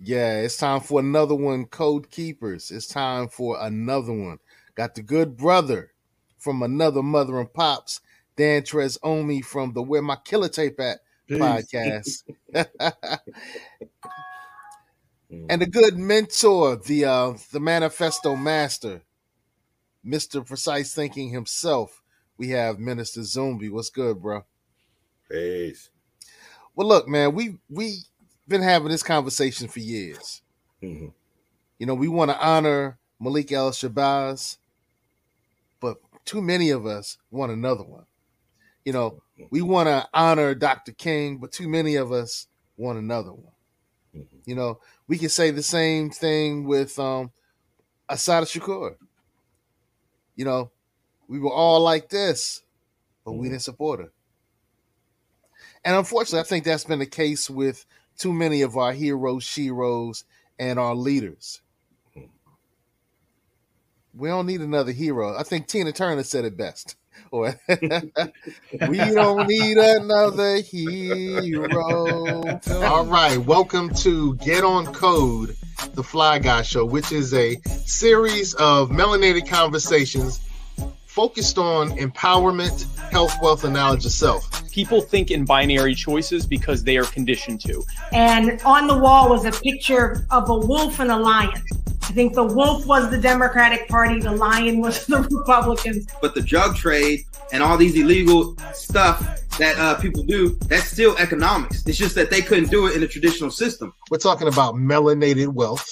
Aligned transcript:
Yeah, 0.00 0.40
it's 0.40 0.56
time 0.56 0.80
for 0.80 1.00
another 1.00 1.34
one, 1.34 1.66
Code 1.66 2.10
Keepers. 2.10 2.70
It's 2.70 2.86
time 2.86 3.28
for 3.28 3.58
another 3.60 4.12
one. 4.12 4.38
Got 4.74 4.94
the 4.94 5.02
good 5.02 5.36
brother 5.36 5.92
from 6.38 6.62
another 6.62 7.02
mother 7.02 7.38
and 7.40 7.52
pops, 7.52 8.00
Dan 8.36 8.62
Trez 8.62 8.98
Omi 9.02 9.40
from 9.40 9.72
the 9.72 9.82
Where 9.82 10.02
My 10.02 10.16
Killer 10.16 10.48
Tape 10.48 10.80
At 10.80 10.98
Peace. 11.28 11.38
podcast. 11.40 12.24
and 15.48 15.62
a 15.62 15.66
good 15.66 15.96
mentor, 15.96 16.76
the 16.76 17.04
uh 17.04 17.34
the 17.52 17.60
manifesto 17.60 18.36
master, 18.36 19.02
Mr. 20.04 20.44
Precise 20.44 20.94
Thinking 20.94 21.30
himself. 21.30 22.02
We 22.36 22.48
have 22.50 22.78
Minister 22.80 23.20
Zumbi. 23.20 23.70
What's 23.70 23.90
good, 23.90 24.20
bro? 24.20 24.44
Peace. 25.30 25.90
Well, 26.74 26.88
look, 26.88 27.06
man, 27.08 27.34
we 27.34 27.58
we 27.70 28.00
been 28.46 28.62
having 28.62 28.88
this 28.88 29.02
conversation 29.02 29.68
for 29.68 29.80
years. 29.80 30.42
Mhm. 30.82 31.12
You 31.78 31.86
know, 31.86 31.94
we 31.94 32.08
want 32.08 32.30
to 32.30 32.40
honor 32.40 32.98
Malik 33.20 33.52
El 33.52 33.70
Shabazz, 33.70 34.58
but 35.80 35.98
too 36.24 36.40
many 36.42 36.70
of 36.70 36.86
us 36.86 37.18
want 37.30 37.52
another 37.52 37.84
one. 37.84 38.06
You 38.84 38.92
know, 38.92 39.22
we 39.50 39.62
want 39.62 39.88
to 39.88 40.08
honor 40.12 40.54
Dr. 40.54 40.92
King, 40.92 41.38
but 41.38 41.52
too 41.52 41.68
many 41.68 41.96
of 41.96 42.12
us 42.12 42.46
want 42.76 42.98
another 42.98 43.32
one. 43.32 43.52
Mhm. 44.14 44.26
You 44.44 44.54
know, 44.54 44.80
we 45.08 45.18
can 45.18 45.28
say 45.28 45.50
the 45.50 45.62
same 45.62 46.10
thing 46.10 46.64
with 46.64 46.98
um 46.98 47.32
Assata 48.08 48.46
Shakur. 48.46 48.96
You 50.36 50.44
know, 50.44 50.70
we 51.28 51.38
were 51.38 51.52
all 51.52 51.80
like 51.80 52.08
this, 52.10 52.62
but 53.24 53.32
we 53.32 53.46
Mhm. 53.46 53.50
didn't 53.52 53.62
support 53.62 54.00
her. 54.00 54.12
And 55.84 55.96
unfortunately, 55.96 56.40
I 56.40 56.44
think 56.44 56.64
that's 56.64 56.84
been 56.84 56.98
the 56.98 57.06
case 57.06 57.48
with 57.48 57.86
too 58.18 58.32
many 58.32 58.62
of 58.62 58.76
our 58.76 58.92
heroes, 58.92 59.44
sheroes, 59.44 60.24
and 60.58 60.78
our 60.78 60.94
leaders. 60.94 61.60
We 64.16 64.28
don't 64.28 64.46
need 64.46 64.60
another 64.60 64.92
hero. 64.92 65.36
I 65.36 65.42
think 65.42 65.66
Tina 65.66 65.90
Turner 65.92 66.22
said 66.22 66.44
it 66.44 66.56
best. 66.56 66.96
We 67.32 68.98
don't 68.98 69.48
need 69.48 69.76
another 69.76 70.60
hero. 70.60 72.42
All 72.70 73.06
right, 73.06 73.38
welcome 73.38 73.92
to 73.96 74.36
Get 74.36 74.62
On 74.62 74.86
Code, 74.86 75.56
the 75.94 76.02
Fly 76.04 76.38
Guy 76.38 76.62
Show, 76.62 76.84
which 76.84 77.10
is 77.10 77.34
a 77.34 77.56
series 77.86 78.54
of 78.54 78.90
melanated 78.90 79.48
conversations 79.48 80.40
focused 81.14 81.58
on 81.58 81.90
empowerment, 81.90 82.92
health, 83.12 83.32
wealth, 83.40 83.62
and 83.62 83.72
knowledge 83.72 84.04
of 84.04 84.10
self. 84.10 84.50
people 84.72 85.00
think 85.00 85.30
in 85.30 85.44
binary 85.44 85.94
choices 85.94 86.44
because 86.44 86.82
they 86.82 86.96
are 86.96 87.04
conditioned 87.04 87.60
to. 87.60 87.84
and 88.12 88.60
on 88.62 88.88
the 88.88 88.98
wall 88.98 89.28
was 89.28 89.44
a 89.44 89.52
picture 89.62 90.26
of 90.32 90.50
a 90.50 90.58
wolf 90.58 90.98
and 90.98 91.12
a 91.12 91.16
lion. 91.16 91.62
I 92.02 92.12
think 92.18 92.34
the 92.34 92.42
wolf 92.42 92.84
was 92.86 93.10
the 93.10 93.18
Democratic 93.18 93.88
Party, 93.88 94.18
the 94.18 94.32
lion 94.32 94.80
was 94.80 95.06
the 95.12 95.22
Republicans. 95.22 96.08
but 96.20 96.34
the 96.34 96.42
drug 96.42 96.74
trade 96.74 97.20
and 97.52 97.62
all 97.62 97.76
these 97.76 97.94
illegal 97.94 98.56
stuff 98.72 99.20
that 99.58 99.78
uh, 99.78 99.94
people 100.00 100.24
do, 100.24 100.58
that's 100.66 100.88
still 100.90 101.16
economics. 101.18 101.86
It's 101.86 101.96
just 101.96 102.16
that 102.16 102.28
they 102.28 102.42
couldn't 102.42 102.70
do 102.72 102.88
it 102.88 102.94
in 102.96 103.00
the 103.00 103.06
traditional 103.06 103.52
system. 103.52 103.92
We're 104.10 104.18
talking 104.18 104.48
about 104.48 104.74
melanated 104.74 105.46
wealth. 105.46 105.86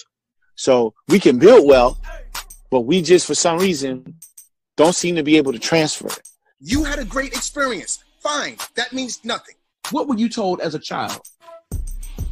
So 0.56 0.94
we 1.06 1.20
can 1.20 1.38
build 1.38 1.68
wealth, 1.68 2.00
but 2.72 2.80
we 2.80 3.02
just 3.02 3.24
for 3.24 3.36
some 3.36 3.58
reason 3.58 4.16
don't 4.76 4.94
seem 4.94 5.16
to 5.16 5.22
be 5.22 5.36
able 5.36 5.52
to 5.52 5.58
transfer 5.58 6.08
it. 6.08 6.28
You 6.60 6.84
had 6.84 6.98
a 6.98 7.04
great 7.04 7.32
experience. 7.32 8.02
Fine. 8.20 8.56
That 8.74 8.92
means 8.92 9.24
nothing. 9.24 9.54
What 9.90 10.08
were 10.08 10.16
you 10.16 10.28
told 10.28 10.60
as 10.60 10.74
a 10.74 10.78
child 10.78 11.20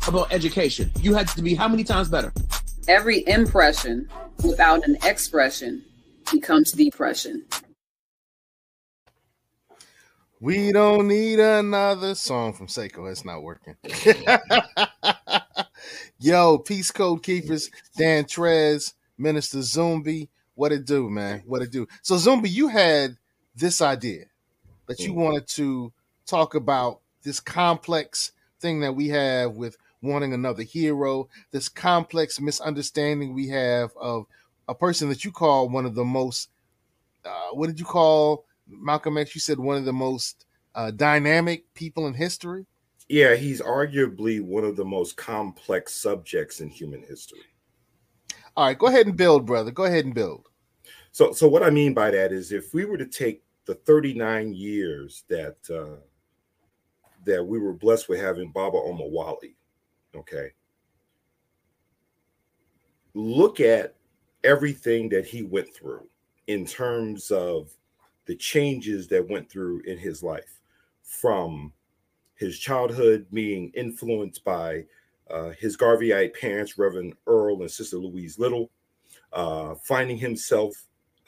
about 0.06 0.32
education? 0.32 0.90
You 1.00 1.14
had 1.14 1.28
to 1.28 1.42
be 1.42 1.54
how 1.54 1.68
many 1.68 1.84
times 1.84 2.08
better? 2.08 2.32
Every 2.88 3.26
impression 3.26 4.08
without 4.44 4.86
an 4.86 4.96
expression 5.04 5.84
becomes 6.30 6.72
depression. 6.72 7.44
We 10.40 10.72
don't 10.72 11.06
need 11.06 11.38
another 11.38 12.14
song 12.14 12.54
from 12.54 12.68
Seiko. 12.68 13.10
It's 13.10 13.26
not 13.26 13.42
working. 13.42 13.76
Yo, 16.18 16.58
Peace 16.58 16.90
Code 16.90 17.22
Keepers, 17.22 17.70
Dan 17.98 18.24
Trez, 18.24 18.94
Minister 19.18 19.58
Zumbi. 19.58 20.28
What 20.60 20.72
it 20.72 20.84
do, 20.84 21.08
man? 21.08 21.42
What 21.46 21.62
it 21.62 21.72
do? 21.72 21.88
So, 22.02 22.16
Zumbi, 22.16 22.50
you 22.50 22.68
had 22.68 23.16
this 23.56 23.80
idea 23.80 24.26
that 24.88 25.00
you 25.00 25.14
wanted 25.14 25.48
to 25.48 25.90
talk 26.26 26.54
about 26.54 27.00
this 27.22 27.40
complex 27.40 28.32
thing 28.60 28.80
that 28.80 28.92
we 28.92 29.08
have 29.08 29.52
with 29.52 29.78
wanting 30.02 30.34
another 30.34 30.62
hero, 30.62 31.30
this 31.50 31.70
complex 31.70 32.38
misunderstanding 32.42 33.32
we 33.32 33.48
have 33.48 33.92
of 33.98 34.26
a 34.68 34.74
person 34.74 35.08
that 35.08 35.24
you 35.24 35.32
call 35.32 35.70
one 35.70 35.86
of 35.86 35.94
the 35.94 36.04
most, 36.04 36.50
uh, 37.24 37.48
what 37.52 37.68
did 37.68 37.80
you 37.80 37.86
call 37.86 38.44
Malcolm 38.68 39.16
X? 39.16 39.34
You 39.34 39.40
said 39.40 39.58
one 39.58 39.78
of 39.78 39.86
the 39.86 39.94
most 39.94 40.44
uh, 40.74 40.90
dynamic 40.90 41.72
people 41.72 42.06
in 42.06 42.12
history. 42.12 42.66
Yeah, 43.08 43.34
he's 43.34 43.62
arguably 43.62 44.42
one 44.42 44.64
of 44.64 44.76
the 44.76 44.84
most 44.84 45.16
complex 45.16 45.94
subjects 45.94 46.60
in 46.60 46.68
human 46.68 47.02
history. 47.02 47.40
All 48.58 48.66
right, 48.66 48.78
go 48.78 48.88
ahead 48.88 49.06
and 49.06 49.16
build, 49.16 49.46
brother. 49.46 49.70
Go 49.70 49.84
ahead 49.84 50.04
and 50.04 50.14
build. 50.14 50.48
So, 51.12 51.32
so 51.32 51.48
what 51.48 51.62
I 51.62 51.70
mean 51.70 51.94
by 51.94 52.10
that 52.10 52.32
is, 52.32 52.52
if 52.52 52.72
we 52.72 52.84
were 52.84 52.96
to 52.96 53.06
take 53.06 53.42
the 53.66 53.74
39 53.74 54.52
years 54.54 55.24
that 55.28 55.56
uh, 55.70 56.00
that 57.24 57.44
we 57.44 57.58
were 57.58 57.74
blessed 57.74 58.08
with 58.08 58.20
having 58.20 58.50
Baba 58.50 58.78
Omowale, 58.78 59.54
okay, 60.14 60.50
look 63.14 63.60
at 63.60 63.94
everything 64.44 65.08
that 65.10 65.26
he 65.26 65.42
went 65.42 65.72
through 65.74 66.06
in 66.46 66.64
terms 66.64 67.30
of 67.30 67.70
the 68.26 68.36
changes 68.36 69.08
that 69.08 69.28
went 69.28 69.50
through 69.50 69.82
in 69.82 69.98
his 69.98 70.22
life, 70.22 70.60
from 71.02 71.72
his 72.36 72.58
childhood 72.58 73.26
being 73.32 73.70
influenced 73.74 74.42
by 74.44 74.84
uh, 75.28 75.50
his 75.58 75.76
Garveyite 75.76 76.34
parents, 76.40 76.78
Reverend 76.78 77.14
Earl 77.26 77.60
and 77.60 77.70
Sister 77.70 77.98
Louise 77.98 78.38
Little, 78.38 78.70
uh, 79.32 79.74
finding 79.84 80.16
himself 80.16 80.74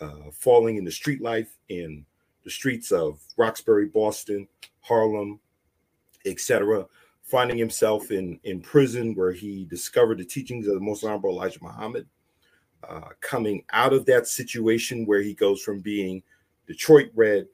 uh, 0.03 0.31
falling 0.33 0.77
into 0.77 0.91
street 0.91 1.23
life 1.23 1.57
in 1.69 2.05
the 2.45 2.51
streets 2.51 2.91
of 2.91 3.21
Roxbury, 3.37 3.87
Boston, 3.87 4.49
Harlem, 4.81 5.39
etc. 6.27 6.87
Finding 7.23 7.57
himself 7.57 8.11
in 8.11 8.39
in 8.45 8.61
prison 8.61 9.15
where 9.15 9.33
he 9.33 9.65
discovered 9.65 10.19
the 10.19 10.25
teachings 10.25 10.67
of 10.67 10.75
the 10.75 10.81
Most 10.81 11.05
Honorable 11.05 11.31
Elijah 11.31 11.61
Muhammad. 11.63 12.07
Uh, 12.89 13.11
coming 13.21 13.65
out 13.71 13.93
of 13.93 14.05
that 14.07 14.27
situation 14.27 15.07
where 15.07 15.23
he 15.23 15.35
goes 15.35 15.63
from 15.63 15.79
being 15.79 16.21
Detroit 16.67 17.11
Red 17.15 17.47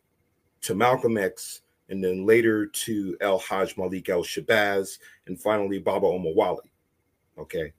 to 0.63 0.75
Malcolm 0.75 1.19
X, 1.19 1.61
and 1.91 2.03
then 2.03 2.25
later 2.25 2.67
to 2.67 3.15
El 3.21 3.39
Hajj 3.39 3.77
Malik 3.77 4.09
El 4.09 4.23
Shabazz, 4.23 4.99
and 5.27 5.39
finally 5.39 5.79
Baba 5.79 6.07
Omowale. 6.07 6.61
Okay. 7.37 7.73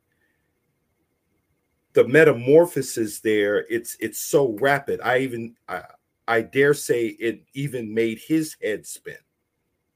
The 1.99 2.07
metamorphosis 2.07 3.19
there, 3.19 3.65
it's 3.69 3.97
it's 3.99 4.19
so 4.19 4.55
rapid. 4.61 5.01
I 5.01 5.17
even 5.17 5.55
I, 5.67 5.81
I 6.29 6.41
dare 6.43 6.73
say 6.73 7.07
it 7.07 7.43
even 7.53 7.93
made 7.93 8.19
his 8.19 8.55
head 8.63 8.87
spin 8.87 9.17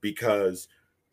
because 0.02 0.68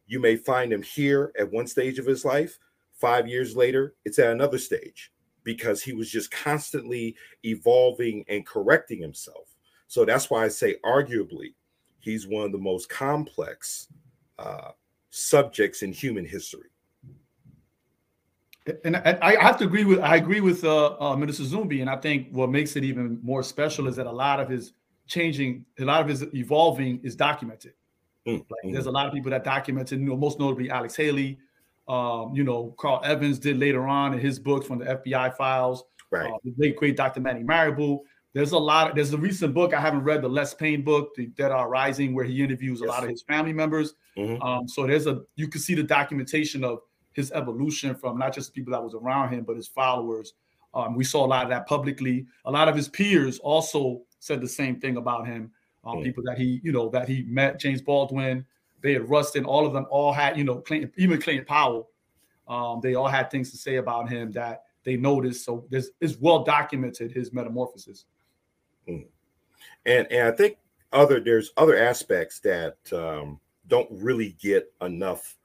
you 0.08 0.18
may 0.18 0.34
find 0.34 0.72
him 0.72 0.82
here 0.82 1.32
at 1.38 1.52
one 1.52 1.68
stage 1.68 2.00
of 2.00 2.06
his 2.06 2.24
life, 2.24 2.58
five 2.92 3.28
years 3.28 3.54
later, 3.54 3.94
it's 4.04 4.18
at 4.18 4.32
another 4.32 4.58
stage 4.58 5.12
because 5.44 5.80
he 5.80 5.92
was 5.92 6.10
just 6.10 6.32
constantly 6.32 7.14
evolving 7.44 8.24
and 8.28 8.44
correcting 8.44 9.00
himself. 9.00 9.54
So 9.86 10.04
that's 10.04 10.28
why 10.28 10.44
I 10.44 10.48
say, 10.48 10.74
arguably, 10.84 11.54
he's 12.00 12.26
one 12.26 12.46
of 12.46 12.50
the 12.50 12.58
most 12.58 12.88
complex 12.88 13.86
uh, 14.40 14.72
subjects 15.10 15.82
in 15.82 15.92
human 15.92 16.24
history. 16.24 16.69
And 18.84 18.97
I, 18.97 19.18
I 19.22 19.42
have 19.42 19.57
to 19.59 19.65
agree 19.65 19.84
with 19.84 20.01
I 20.01 20.16
agree 20.16 20.41
with 20.41 20.65
uh, 20.65 20.97
uh, 21.01 21.16
Minister 21.16 21.45
Zumbi, 21.45 21.80
and 21.80 21.89
I 21.89 21.97
think 21.97 22.28
what 22.30 22.51
makes 22.51 22.77
it 22.77 22.84
even 22.84 23.18
more 23.22 23.42
special 23.42 23.89
is 23.89 23.97
that 23.97 24.07
a 24.07 24.12
lot 24.12 24.39
of 24.39 24.48
his 24.48 24.74
changing, 25.07 25.65
a 25.78 25.84
lot 25.84 26.03
of 26.03 26.09
his 26.09 26.22
evolving 26.34 27.01
is 27.03 27.16
documented. 27.16 27.72
Mm, 28.27 28.45
Like, 28.51 28.72
there's 28.72 28.86
a 28.86 28.91
lot 28.91 29.07
of 29.07 29.12
people 29.12 29.30
that 29.30 29.45
documented, 29.45 29.98
you 29.98 30.07
know, 30.07 30.16
most 30.16 30.39
notably 30.39 30.71
Alex 30.71 30.95
Haley. 30.95 31.39
Um, 31.89 32.33
you 32.34 32.45
know, 32.45 32.74
Karl 32.78 33.03
Evanzz 33.03 33.41
did 33.41 33.59
later 33.59 33.89
on 33.89 34.12
in 34.12 34.21
his 34.21 34.39
books 34.39 34.66
from 34.66 34.78
the 34.78 34.84
FBI 34.84 35.34
files. 35.36 35.83
Right. 36.10 36.30
Uh, 36.30 36.36
the 36.45 36.54
late 36.56 36.77
great 36.77 36.97
Dr. 36.97 37.21
Manny 37.21 37.42
Marable. 37.42 38.04
There's 38.33 38.53
a 38.53 38.59
lot. 38.59 38.91
Of, 38.91 38.95
there's 38.95 39.13
a 39.13 39.18
recent 39.18 39.54
book 39.54 39.74
I 39.74 39.80
haven't 39.80 40.04
read, 40.04 40.22
the 40.22 40.28
Les 40.28 40.54
Payne 40.54 40.83
book, 40.83 41.15
The 41.16 41.27
Dead 41.28 41.51
Are 41.51 41.68
Rising, 41.68 42.15
where 42.15 42.24
he 42.24 42.45
interviews 42.45 42.80
a 42.80 42.84
lot 42.84 43.03
of 43.03 43.09
his 43.09 43.22
family 43.22 43.53
members. 43.53 43.95
Mhm. 44.16 44.41
Um, 44.45 44.68
so 44.68 44.86
there's 44.86 45.09
a 45.09 45.22
you 45.34 45.48
can 45.48 45.60
see 45.60 45.74
the 45.74 45.83
documentation 45.83 46.63
of 46.63 46.80
his 47.12 47.33
evolution 47.33 47.95
from 47.95 48.18
not 48.18 48.34
just 48.34 48.54
people 48.54 48.72
that 48.72 48.83
was 48.83 48.95
around 48.95 49.33
him, 49.33 49.45
but 49.45 49.57
his 49.57 49.68
followers. 49.68 50.34
Um, 50.72 50.95
we 50.95 51.04
saw 51.04 51.24
a 51.24 51.28
lot 51.28 51.45
of 51.45 51.51
that 51.51 51.66
publicly. 51.66 52.27
A 52.45 52.51
lot 52.51 52.68
of 52.68 52.77
his 52.77 52.89
peers 52.89 53.39
also 53.41 54.03
said 54.21 54.41
the 54.41 54.48
same 54.48 54.80
thing 54.80 54.97
about 54.97 55.27
him. 55.27 55.51
Um, 55.84 55.98
Mm. 55.98 56.04
People 56.04 56.22
that 56.24 56.39
he, 56.39 56.60
you 56.62 56.72
know, 56.72 56.89
that 56.91 57.09
he 57.09 57.22
met, 57.22 57.59
James 57.59 57.80
Baldwin, 57.80 58.45
they 58.83 58.95
Bayard 58.95 59.09
Rustin, 59.09 59.45
all 59.45 59.66
of 59.66 59.72
them 59.72 59.86
all 59.91 60.12
had, 60.12 60.36
you 60.36 60.45
know, 60.45 60.57
Clayton, 60.57 60.92
even 60.97 61.21
Clayton 61.21 61.47
Powell. 61.47 61.91
Um, 62.48 62.80
they 62.83 62.95
all 62.95 63.09
had 63.09 63.30
things 63.30 63.51
to 63.51 63.56
say 63.56 63.77
about 63.77 64.09
him 64.09 64.30
that 64.33 64.65
they 64.84 64.97
noticed. 64.97 65.45
So 65.45 65.66
this 65.71 65.91
is 66.01 66.18
well 66.18 66.45
documented 66.45 67.13
his 67.13 67.33
metamorphosis. 67.33 68.06
Mm. 68.89 69.06
And 69.86 70.06
and 70.10 70.28
I 70.28 70.33
think 70.33 70.59
other 70.92 71.21
there's 71.21 71.53
other 71.56 71.77
aspects 71.77 72.41
that 72.41 72.77
um, 72.92 73.41
don't 73.68 73.89
really 73.91 74.36
get 74.41 74.72
enough 74.80 75.36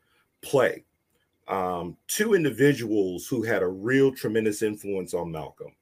play. 0.41 0.83
Um, 1.47 1.97
two 2.07 2.33
individuals 2.33 3.27
who 3.27 3.43
had 3.43 3.61
a 3.61 3.67
real 3.67 4.11
tremendous 4.11 4.61
influence 4.61 5.13
on 5.13 5.31
Malcolm. 5.31 5.73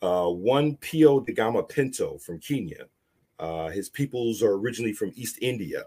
Uh, 0.00 0.28
one 0.28 0.76
Pio 0.76 1.20
de 1.20 1.32
Gama 1.32 1.62
Pinto 1.62 2.18
from 2.18 2.38
Kenya. 2.38 2.84
Uh, 3.38 3.68
his 3.68 3.88
peoples 3.88 4.42
are 4.42 4.52
originally 4.52 4.92
from 4.92 5.12
East 5.16 5.38
India. 5.40 5.84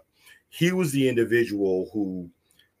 He 0.50 0.72
was 0.72 0.92
the 0.92 1.08
individual 1.08 1.88
who 1.92 2.28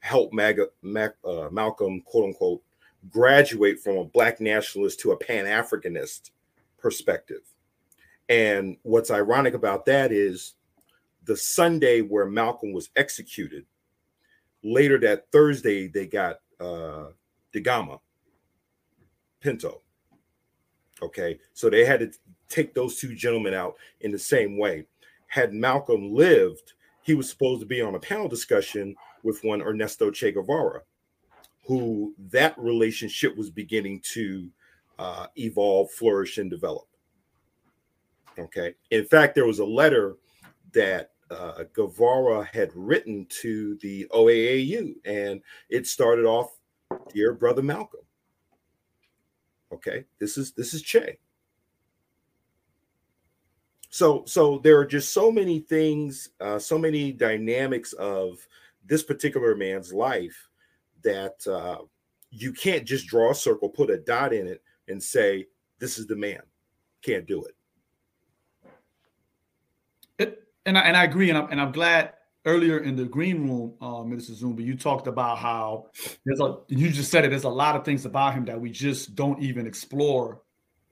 helped 0.00 0.34
Maga, 0.34 0.66
Mac, 0.82 1.14
uh, 1.24 1.48
Malcolm, 1.50 2.02
quote 2.02 2.26
unquote, 2.26 2.62
graduate 3.10 3.80
from 3.80 3.96
a 3.96 4.04
black 4.04 4.40
nationalist 4.40 5.00
to 5.00 5.12
a 5.12 5.16
Pan 5.16 5.46
Africanist 5.46 6.30
perspective. 6.78 7.42
And 8.28 8.76
what's 8.82 9.10
ironic 9.10 9.54
about 9.54 9.86
that 9.86 10.12
is 10.12 10.54
the 11.24 11.36
Sunday 11.36 12.00
where 12.00 12.26
Malcolm 12.26 12.72
was 12.72 12.90
executed, 12.96 13.64
later 14.62 14.98
that 14.98 15.30
Thursday, 15.32 15.88
they 15.88 16.06
got 16.06 16.36
uh, 16.60 17.06
Dagama 17.54 18.00
Pinto. 19.40 19.82
Okay, 21.02 21.38
so 21.52 21.68
they 21.68 21.84
had 21.84 22.00
to 22.00 22.12
take 22.48 22.74
those 22.74 22.96
two 22.96 23.14
gentlemen 23.14 23.54
out 23.54 23.74
in 24.00 24.12
the 24.12 24.18
same 24.18 24.56
way. 24.56 24.86
Had 25.26 25.52
Malcolm 25.52 26.12
lived, 26.12 26.74
he 27.02 27.14
was 27.14 27.28
supposed 27.28 27.60
to 27.60 27.66
be 27.66 27.82
on 27.82 27.94
a 27.94 27.98
panel 27.98 28.28
discussion 28.28 28.94
with 29.24 29.42
one 29.42 29.62
Ernesto 29.62 30.10
Che 30.10 30.32
Guevara, 30.32 30.82
who 31.66 32.14
that 32.30 32.56
relationship 32.58 33.36
was 33.36 33.50
beginning 33.50 34.00
to 34.12 34.48
uh, 34.98 35.26
evolve, 35.36 35.90
flourish, 35.90 36.38
and 36.38 36.50
develop. 36.50 36.86
Okay. 38.38 38.74
In 38.90 39.04
fact, 39.04 39.34
there 39.34 39.46
was 39.46 39.58
a 39.58 39.64
letter 39.64 40.16
that 40.72 41.10
uh, 41.32 41.64
Guevara 41.72 42.44
had 42.44 42.70
written 42.74 43.26
to 43.40 43.76
the 43.76 44.06
OAAU, 44.12 44.94
and 45.04 45.40
it 45.68 45.86
started 45.86 46.24
off, 46.24 46.58
"Dear 47.12 47.32
Brother 47.32 47.62
Malcolm." 47.62 48.00
Okay, 49.72 50.04
this 50.18 50.36
is 50.36 50.52
this 50.52 50.74
is 50.74 50.82
Che. 50.82 51.18
So 53.88 54.24
so 54.26 54.58
there 54.58 54.78
are 54.78 54.86
just 54.86 55.12
so 55.12 55.30
many 55.30 55.60
things, 55.60 56.30
uh, 56.40 56.58
so 56.58 56.78
many 56.78 57.12
dynamics 57.12 57.92
of 57.94 58.46
this 58.84 59.02
particular 59.02 59.54
man's 59.54 59.92
life 59.92 60.48
that 61.02 61.46
uh, 61.46 61.78
you 62.30 62.52
can't 62.52 62.86
just 62.86 63.06
draw 63.06 63.30
a 63.30 63.34
circle, 63.34 63.68
put 63.68 63.90
a 63.90 63.98
dot 63.98 64.32
in 64.32 64.46
it, 64.46 64.62
and 64.88 65.02
say 65.02 65.46
this 65.78 65.98
is 65.98 66.06
the 66.06 66.16
man. 66.16 66.42
Can't 67.02 67.26
do 67.26 67.44
it. 67.44 67.56
It, 70.18 70.44
and 70.66 70.78
I, 70.78 70.82
and 70.82 70.96
I 70.96 71.04
agree, 71.04 71.28
and 71.28 71.38
I'm, 71.38 71.50
and 71.50 71.60
I'm 71.60 71.72
glad 71.72 72.12
earlier 72.44 72.78
in 72.78 72.96
the 72.96 73.04
green 73.04 73.48
room, 73.48 73.74
uh, 73.80 74.02
Minister 74.02 74.32
Zumbi, 74.32 74.64
you 74.64 74.76
talked 74.76 75.06
about 75.06 75.38
how 75.38 75.86
there's 76.24 76.40
a 76.40 76.58
you 76.68 76.90
just 76.90 77.10
said 77.10 77.24
it. 77.24 77.30
There's 77.30 77.44
a 77.44 77.48
lot 77.48 77.76
of 77.76 77.84
things 77.84 78.04
about 78.04 78.34
him 78.34 78.44
that 78.46 78.60
we 78.60 78.70
just 78.70 79.14
don't 79.14 79.40
even 79.40 79.66
explore. 79.66 80.42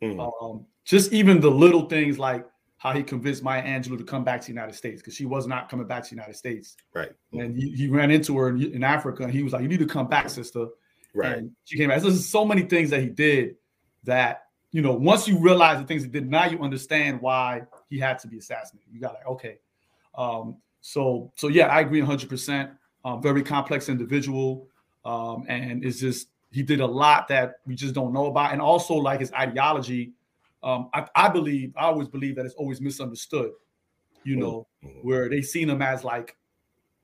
Mm-hmm. 0.02 0.20
Um, 0.20 0.66
just 0.84 1.12
even 1.12 1.40
the 1.40 1.50
little 1.50 1.88
things 1.88 2.18
like 2.18 2.46
how 2.78 2.92
he 2.92 3.02
convinced 3.02 3.42
Maya 3.42 3.62
Angelou 3.62 3.98
to 3.98 4.04
come 4.04 4.24
back 4.24 4.40
to 4.40 4.46
the 4.46 4.52
United 4.52 4.74
States 4.74 5.02
because 5.02 5.14
she 5.14 5.26
was 5.26 5.46
not 5.46 5.68
coming 5.68 5.86
back 5.86 6.02
to 6.04 6.10
the 6.10 6.16
United 6.16 6.36
States. 6.36 6.76
Right. 6.94 7.10
And 7.32 7.54
he, 7.54 7.72
he 7.72 7.88
ran 7.88 8.10
into 8.10 8.38
her 8.38 8.48
in, 8.48 8.62
in, 8.72 8.82
Africa, 8.82 9.24
and 9.24 9.32
he 9.32 9.42
was 9.42 9.52
like, 9.52 9.62
"You 9.62 9.68
need 9.68 9.80
to 9.80 9.86
come 9.86 10.08
back, 10.08 10.30
sister." 10.30 10.66
Right. 11.14 11.38
And 11.38 11.50
she 11.64 11.76
came 11.76 11.88
back. 11.88 12.00
So 12.00 12.08
there's 12.08 12.28
so 12.28 12.44
many 12.44 12.62
things 12.62 12.90
that 12.90 13.00
he 13.00 13.08
did 13.08 13.56
that 14.04 14.44
you 14.72 14.82
know. 14.82 14.92
Once 14.92 15.26
you 15.26 15.38
realize 15.38 15.78
the 15.78 15.86
things 15.86 16.02
he 16.02 16.08
did, 16.08 16.30
now 16.30 16.46
you 16.46 16.60
understand 16.60 17.20
why 17.20 17.62
he 17.90 17.98
had 17.98 18.18
to 18.20 18.28
be 18.28 18.38
assassinated. 18.38 18.88
You 18.92 19.00
got 19.00 19.14
like, 19.14 19.26
okay. 19.26 19.58
Um, 20.14 20.56
so 20.80 21.30
so 21.36 21.48
yeah, 21.48 21.66
I 21.66 21.80
agree 21.80 22.00
100. 22.00 22.22
Um, 22.22 22.28
percent 22.28 22.70
Very 23.20 23.42
complex 23.42 23.90
individual, 23.90 24.68
um, 25.04 25.44
and 25.48 25.84
it's 25.84 26.00
just 26.00 26.28
he 26.50 26.62
did 26.62 26.80
a 26.80 26.86
lot 26.86 27.28
that 27.28 27.56
we 27.66 27.74
just 27.74 27.94
don't 27.94 28.12
know 28.12 28.26
about, 28.26 28.52
and 28.52 28.62
also 28.62 28.94
like 28.94 29.20
his 29.20 29.32
ideology 29.32 30.12
um, 30.62 30.90
I, 30.92 31.06
I, 31.14 31.28
believe, 31.28 31.72
I 31.76 31.84
always 31.84 32.08
believe 32.08 32.36
that 32.36 32.44
it's 32.44 32.54
always 32.54 32.80
misunderstood, 32.80 33.52
you 34.24 34.36
know, 34.36 34.66
mm-hmm. 34.84 34.98
where 35.06 35.28
they 35.28 35.42
seen 35.42 35.70
him 35.70 35.80
as 35.80 36.04
like, 36.04 36.36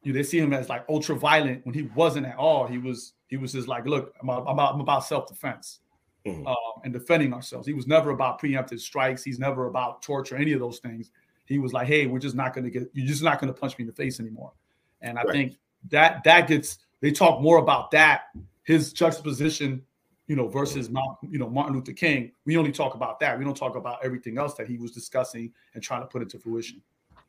you 0.02 0.12
know, 0.12 0.18
they 0.18 0.22
see 0.22 0.38
him 0.38 0.52
as 0.52 0.68
like 0.68 0.84
ultra 0.88 1.16
violent 1.16 1.64
when 1.64 1.74
he 1.74 1.82
wasn't 1.94 2.26
at 2.26 2.36
all. 2.36 2.66
He 2.66 2.78
was, 2.78 3.14
he 3.28 3.36
was 3.36 3.52
just 3.52 3.66
like, 3.66 3.86
look, 3.86 4.14
I'm 4.20 4.28
about, 4.28 4.74
I'm 4.74 4.80
about 4.80 5.04
self 5.04 5.26
defense 5.26 5.80
mm-hmm. 6.26 6.46
um, 6.46 6.82
and 6.84 6.92
defending 6.92 7.32
ourselves. 7.32 7.66
He 7.66 7.74
was 7.74 7.86
never 7.86 8.10
about 8.10 8.40
preemptive 8.40 8.80
strikes. 8.80 9.22
He's 9.22 9.38
never 9.38 9.66
about 9.66 10.02
torture, 10.02 10.36
any 10.36 10.52
of 10.52 10.60
those 10.60 10.78
things. 10.78 11.10
He 11.46 11.58
was 11.58 11.72
like, 11.72 11.86
hey, 11.86 12.06
we're 12.06 12.18
just 12.18 12.34
not 12.34 12.54
going 12.54 12.64
to 12.64 12.70
get, 12.70 12.90
you're 12.92 13.06
just 13.06 13.22
not 13.22 13.40
going 13.40 13.52
to 13.52 13.58
punch 13.58 13.78
me 13.78 13.82
in 13.82 13.86
the 13.86 13.94
face 13.94 14.18
anymore. 14.20 14.52
And 15.00 15.18
I 15.18 15.22
right. 15.22 15.32
think 15.32 15.58
that 15.90 16.24
that 16.24 16.48
gets, 16.48 16.78
they 17.00 17.12
talk 17.12 17.40
more 17.40 17.58
about 17.58 17.90
that, 17.92 18.24
his 18.64 18.92
juxtaposition 18.92 19.82
you 20.26 20.34
know, 20.34 20.48
versus 20.48 20.90
you 21.22 21.38
know 21.38 21.48
Martin 21.48 21.74
Luther 21.74 21.92
King. 21.92 22.32
We 22.44 22.56
only 22.56 22.72
talk 22.72 22.94
about 22.94 23.20
that. 23.20 23.38
We 23.38 23.44
don't 23.44 23.56
talk 23.56 23.76
about 23.76 24.04
everything 24.04 24.38
else 24.38 24.54
that 24.54 24.66
he 24.66 24.76
was 24.76 24.90
discussing 24.90 25.52
and 25.74 25.82
trying 25.82 26.00
to 26.00 26.06
put 26.06 26.22
into 26.22 26.38
fruition. 26.38 26.82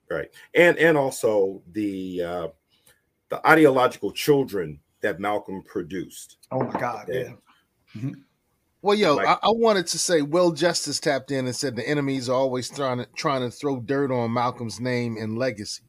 Right, 0.10 0.30
and 0.56 0.78
and 0.78 0.98
also 0.98 1.62
the 1.74 2.24
uh, 2.24 2.48
the 3.30 3.48
ideological 3.48 4.12
children 4.12 4.80
that 5.02 5.20
Malcolm 5.20 5.62
produced. 5.62 6.38
Oh 6.52 6.64
my 6.64 6.80
God! 6.80 7.08
Yeah. 7.12 7.34
Mm-hmm. 7.96 8.14
Well, 8.88 8.96
yo, 8.96 9.16
like, 9.16 9.28
I, 9.28 9.38
I, 9.44 9.50
wanted 9.50 9.86
to 9.88 10.00
say 10.00 10.22
Will 10.22 10.54
Justice 10.54 11.02
tapped 11.02 11.30
in 11.30 11.46
and 11.46 11.54
said 11.54 11.76
the 11.76 11.86
enemies 11.86 12.30
are 12.30 12.38
always 12.38 12.70
trying 12.70 13.00
to 13.00 13.08
trying 13.18 13.42
to 13.42 13.52
throw 13.52 13.82
dirt 13.82 14.14
on 14.14 14.32
Malcolm's 14.32 14.80
name 14.80 15.18
and 15.18 15.38
legacy. 15.38 15.84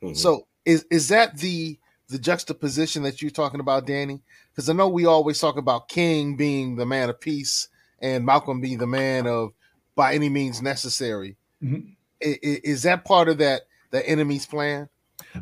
Mm-hmm. 0.00 0.14
So 0.14 0.46
is 0.64 0.86
is 0.88 1.08
that 1.08 1.38
the 1.38 1.80
the 2.08 2.20
juxtaposition 2.20 3.02
that 3.02 3.20
you're 3.20 3.32
talking 3.32 3.58
about, 3.58 3.88
Danny? 3.88 4.22
Because 4.52 4.70
I 4.70 4.72
know 4.72 4.88
we 4.88 5.04
always 5.04 5.40
talk 5.40 5.56
about 5.56 5.88
King 5.88 6.36
being 6.36 6.76
the 6.76 6.86
man 6.86 7.10
of 7.10 7.20
peace 7.20 7.66
and 7.98 8.24
Malcolm 8.24 8.60
being 8.60 8.78
the 8.78 8.86
man 8.86 9.26
of 9.26 9.50
by 9.96 10.14
any 10.14 10.28
means 10.28 10.62
necessary. 10.62 11.36
Mm-hmm. 11.60 11.88
Is, 12.20 12.36
is, 12.60 12.82
that 12.84 13.04
part 13.04 13.28
of 13.28 13.38
that 13.38 13.62
the 13.90 14.08
enemy's 14.08 14.46
plan? 14.46 14.88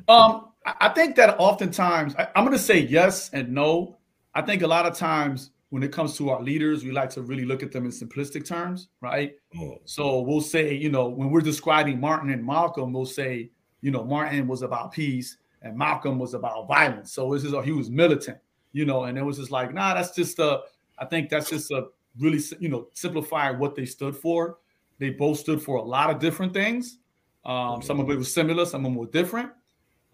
Um, 0.09 0.49
I 0.65 0.89
think 0.89 1.17
that 1.17 1.39
oftentimes 1.39 2.15
I, 2.17 2.29
I'm 2.35 2.47
going 2.47 2.57
to 2.57 2.65
say 2.65 2.79
yes 2.79 3.29
and 3.35 3.51
no. 3.51 3.99
I 4.35 4.41
think 4.41 4.63
a 4.63 4.67
lot 4.67 4.87
of 4.87 4.97
times 4.97 5.51
when 5.75 5.83
it 5.83 5.91
comes 5.91 6.17
to 6.17 6.31
our 6.31 6.41
leaders, 6.41 6.85
we 6.85 6.93
like 6.93 7.11
to 7.11 7.21
really 7.21 7.45
look 7.45 7.61
at 7.65 7.73
them 7.73 7.85
in 7.85 7.91
simplistic 7.91 8.47
terms, 8.47 8.91
right? 9.01 9.35
Oh. 9.59 9.79
So 9.87 10.21
we'll 10.21 10.41
say, 10.41 10.73
you 10.73 10.89
know, 10.89 11.09
when 11.09 11.31
we're 11.31 11.41
describing 11.41 11.99
Martin 11.99 12.31
and 12.31 12.47
Malcolm, 12.47 12.93
we'll 12.93 13.07
say, 13.07 13.51
you 13.81 13.91
know, 13.91 14.05
Martin 14.05 14.47
was 14.47 14.63
about 14.63 14.93
peace 14.93 15.37
and 15.63 15.77
Malcolm 15.77 16.17
was 16.17 16.33
about 16.33 16.69
violence. 16.69 17.13
So 17.13 17.33
it's 17.33 17.43
just 17.43 17.57
he 17.65 17.73
was 17.73 17.91
militant, 17.91 18.39
you 18.71 18.85
know, 18.85 19.03
and 19.07 19.19
it 19.19 19.23
was 19.23 19.37
just 19.37 19.51
like, 19.51 19.75
nah, 19.75 19.95
that's 19.95 20.15
just 20.15 20.39
a. 20.39 20.61
I 21.01 21.07
think 21.07 21.29
that's 21.29 21.51
just 21.51 21.73
a 21.73 21.89
really, 22.21 22.41
you 22.61 22.69
know, 22.69 22.87
simplifying 22.93 23.59
what 23.59 23.75
they 23.75 23.85
stood 23.85 24.15
for. 24.15 24.59
They 25.01 25.11
both 25.11 25.41
stood 25.41 25.61
for 25.61 25.79
a 25.79 25.83
lot 25.83 26.09
of 26.09 26.21
different 26.21 26.53
things. 26.53 26.99
Um, 27.45 27.83
some 27.83 27.99
of 27.99 28.09
it 28.11 28.17
was 28.17 28.33
similar, 28.33 28.65
some 28.65 28.83
of 28.83 28.93
them 28.93 28.95
were 28.95 29.07
different. 29.07 29.51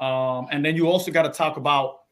Um, 0.00 0.46
and 0.52 0.64
then 0.64 0.75
you 0.75 0.88
also 0.88 1.11
got 1.11 1.25
to 1.25 1.30
talk 1.30 1.58
about 1.58 2.04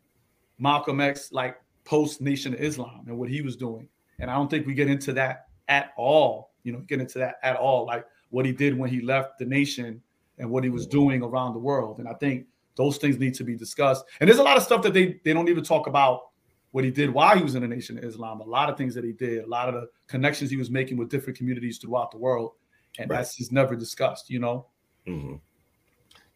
Malcolm 0.58 1.00
X, 1.00 1.32
like 1.32 1.56
post 1.88 2.20
Nation 2.20 2.52
of 2.52 2.60
Islam 2.60 3.04
and 3.06 3.18
what 3.18 3.30
he 3.30 3.40
was 3.40 3.56
doing. 3.56 3.88
And 4.18 4.30
I 4.30 4.34
don't 4.34 4.50
think 4.50 4.66
we 4.66 4.74
get 4.74 4.88
into 4.88 5.12
that 5.14 5.46
at 5.68 5.92
all. 5.96 6.50
You 6.62 6.72
know, 6.72 6.80
get 6.80 7.00
into 7.00 7.18
that 7.18 7.36
at 7.42 7.56
all, 7.56 7.86
like 7.86 8.04
what 8.28 8.44
he 8.44 8.52
did 8.52 8.76
when 8.76 8.90
he 8.90 9.00
left 9.00 9.38
the 9.38 9.46
nation 9.46 10.02
and 10.38 10.50
what 10.50 10.64
he 10.64 10.70
was 10.70 10.86
doing 10.86 11.22
around 11.22 11.54
the 11.54 11.58
world. 11.58 11.98
And 11.98 12.06
I 12.06 12.12
think 12.14 12.46
those 12.76 12.98
things 12.98 13.18
need 13.18 13.32
to 13.34 13.44
be 13.44 13.56
discussed. 13.56 14.04
And 14.20 14.28
there's 14.28 14.38
a 14.38 14.42
lot 14.42 14.58
of 14.58 14.62
stuff 14.62 14.82
that 14.82 14.92
they 14.92 15.18
they 15.24 15.32
don't 15.32 15.48
even 15.48 15.64
talk 15.64 15.86
about 15.86 16.28
what 16.72 16.84
he 16.84 16.90
did 16.90 17.08
while 17.08 17.34
he 17.34 17.42
was 17.42 17.54
in 17.54 17.62
the 17.62 17.68
Nation 17.68 17.96
of 17.96 18.04
Islam. 18.04 18.40
A 18.40 18.44
lot 18.44 18.68
of 18.68 18.76
things 18.76 18.94
that 18.94 19.04
he 19.04 19.12
did, 19.12 19.44
a 19.44 19.48
lot 19.48 19.68
of 19.68 19.74
the 19.74 19.88
connections 20.08 20.50
he 20.50 20.58
was 20.58 20.70
making 20.70 20.98
with 20.98 21.08
different 21.08 21.38
communities 21.38 21.78
throughout 21.78 22.10
the 22.10 22.18
world, 22.18 22.52
and 22.98 23.08
right. 23.08 23.16
that's 23.16 23.36
just 23.36 23.50
never 23.50 23.74
discussed. 23.74 24.28
You 24.28 24.40
know. 24.40 24.66
Mm-hmm. 25.06 25.36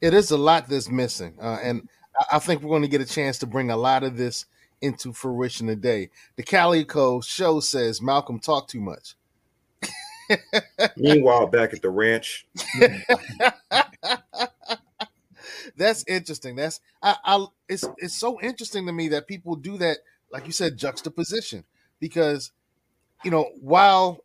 It 0.01 0.15
is 0.15 0.31
a 0.31 0.39
lot 0.39 0.67
that's 0.67 0.89
missing, 0.89 1.35
uh, 1.41 1.59
and 1.63 1.87
I 2.33 2.39
think 2.39 2.63
we're 2.63 2.71
going 2.71 2.83
to 2.83 2.89
get 2.89 3.03
a 3.03 3.07
chance 3.07 3.39
to 3.41 3.47
bring 3.47 3.71
a 3.71 3.77
lot 3.77 4.03
of 4.03 4.17
this 4.17 4.47
into 4.83 5.13
fruition 5.13 5.69
today. 5.69 6.11
The 6.37 6.43
Calico 6.43 7.21
show 7.21 7.61
says 7.61 8.03
Malcolm 8.03 8.39
talked 8.39 8.71
too 8.71 8.81
much. 8.81 9.15
Meanwhile, 10.97 11.47
back 11.47 11.73
at 11.73 11.83
the 11.83 11.91
ranch. 11.91 12.47
that's 15.77 16.05
interesting. 16.07 16.57
That's 16.57 16.81
I, 17.03 17.17
I 17.25 17.47
it's 17.69 17.85
it's 17.99 18.17
so 18.17 18.41
interesting 18.41 18.87
to 18.87 18.93
me 18.93 19.09
that 19.09 19.27
people 19.27 19.57
do 19.57 19.79
that, 19.79 19.99
like 20.31 20.47
you 20.47 20.53
said, 20.53 20.77
juxtaposition. 20.77 21.65
Because, 22.01 22.51
you 23.25 23.31
know, 23.31 23.51
while 23.61 24.25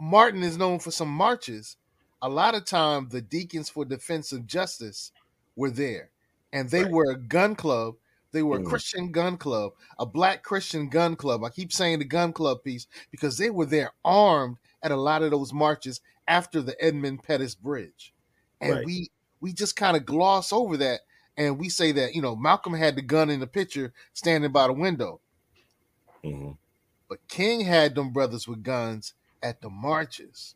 Martin 0.00 0.42
is 0.42 0.56
known 0.56 0.78
for 0.78 0.90
some 0.90 1.10
marches, 1.10 1.76
a 2.22 2.28
lot 2.28 2.54
of 2.54 2.64
time 2.64 3.08
the 3.10 3.20
Deacons 3.20 3.68
for 3.68 3.84
Defense 3.84 4.32
of 4.32 4.46
Justice 4.46 5.12
were 5.56 5.70
there. 5.70 6.10
And 6.52 6.70
they 6.70 6.84
right. 6.84 6.92
were 6.92 7.10
a 7.10 7.16
gun 7.16 7.54
club, 7.54 7.96
They 8.32 8.42
were 8.42 8.58
a 8.58 8.60
Mm. 8.60 8.66
Christian 8.68 9.12
gun 9.12 9.36
club, 9.36 9.72
a 9.98 10.06
black 10.06 10.42
Christian 10.42 10.88
gun 10.88 11.16
club. 11.16 11.42
I 11.44 11.50
keep 11.50 11.72
saying 11.72 11.98
the 11.98 12.04
gun 12.04 12.32
club 12.32 12.62
piece 12.64 12.86
because 13.10 13.38
they 13.38 13.50
were 13.50 13.66
there 13.66 13.92
armed 14.04 14.58
at 14.82 14.92
a 14.92 14.96
lot 14.96 15.22
of 15.22 15.30
those 15.30 15.52
marches 15.52 16.00
after 16.28 16.62
the 16.62 16.76
Edmund 16.82 17.22
Pettus 17.24 17.54
Bridge. 17.54 18.14
And 18.60 18.74
Right. 18.76 18.84
we 18.86 19.10
we 19.40 19.52
just 19.54 19.74
kind 19.74 19.96
of 19.96 20.04
gloss 20.04 20.52
over 20.52 20.76
that 20.76 21.00
and 21.36 21.58
we 21.58 21.70
say 21.70 21.92
that, 21.92 22.14
you 22.14 22.20
know, 22.20 22.36
Malcolm 22.36 22.74
had 22.74 22.94
the 22.94 23.02
gun 23.02 23.30
in 23.30 23.40
the 23.40 23.46
picture 23.46 23.94
standing 24.12 24.52
by 24.52 24.66
the 24.66 24.74
window. 24.74 25.20
Mhm. 26.22 26.58
But 27.08 27.26
King 27.28 27.62
had 27.62 27.94
them 27.94 28.12
brothers 28.12 28.46
with 28.46 28.62
guns 28.62 29.14
at 29.42 29.62
the 29.62 29.70
marches. 29.70 30.54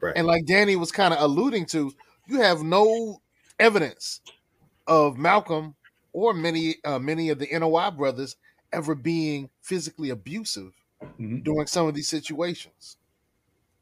Right. 0.00 0.14
And 0.16 0.26
like 0.26 0.46
Danny 0.46 0.76
was 0.76 0.92
kind 0.92 1.14
of 1.14 1.20
alluding 1.20 1.66
to, 1.66 1.92
you 2.26 2.40
have 2.40 2.62
no 2.62 3.22
evidence 3.58 4.20
of 4.86 5.16
Malcolm 5.16 5.76
or 6.14 6.32
many 6.32 6.76
uh, 6.84 6.98
many 6.98 7.28
of 7.28 7.38
the 7.38 7.48
NOI 7.52 7.90
brothers 7.90 8.36
ever 8.72 8.94
being 8.94 9.50
physically 9.60 10.08
abusive 10.10 10.72
Mhm. 11.20 11.44
during 11.44 11.66
some 11.66 11.86
of 11.86 11.94
these 11.94 12.08
situations. 12.08 12.96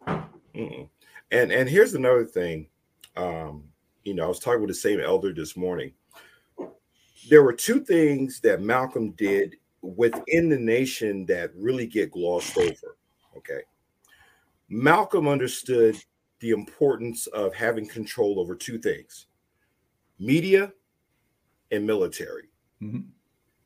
Mm-mm. 0.06 0.88
And 1.30 1.52
and 1.52 1.68
here's 1.68 1.94
another 1.94 2.24
thing. 2.24 2.68
Um, 3.16 3.64
you 4.02 4.14
know, 4.14 4.24
I 4.24 4.28
was 4.28 4.40
talking 4.40 4.60
with 4.60 4.70
the 4.70 4.74
same 4.74 4.98
elder 5.00 5.32
this 5.32 5.56
morning. 5.56 5.92
There 7.28 7.44
were 7.44 7.52
two 7.52 7.84
things 7.84 8.40
that 8.40 8.60
Malcolm 8.60 9.12
did 9.12 9.56
within 9.82 10.48
the 10.48 10.58
nation 10.58 11.24
that 11.26 11.54
really 11.54 11.86
get 11.86 12.10
glossed 12.10 12.56
over. 12.56 12.96
Okay. 13.36 13.60
Malcolm 14.68 15.28
understood 15.28 15.96
the 16.40 16.50
importance 16.50 17.28
of 17.28 17.54
having 17.54 17.86
control 17.86 18.40
over 18.40 18.56
two 18.56 18.78
things 18.78 19.26
media 20.18 20.72
and 21.72 21.84
military. 21.86 22.50
Mhm. 22.80 23.06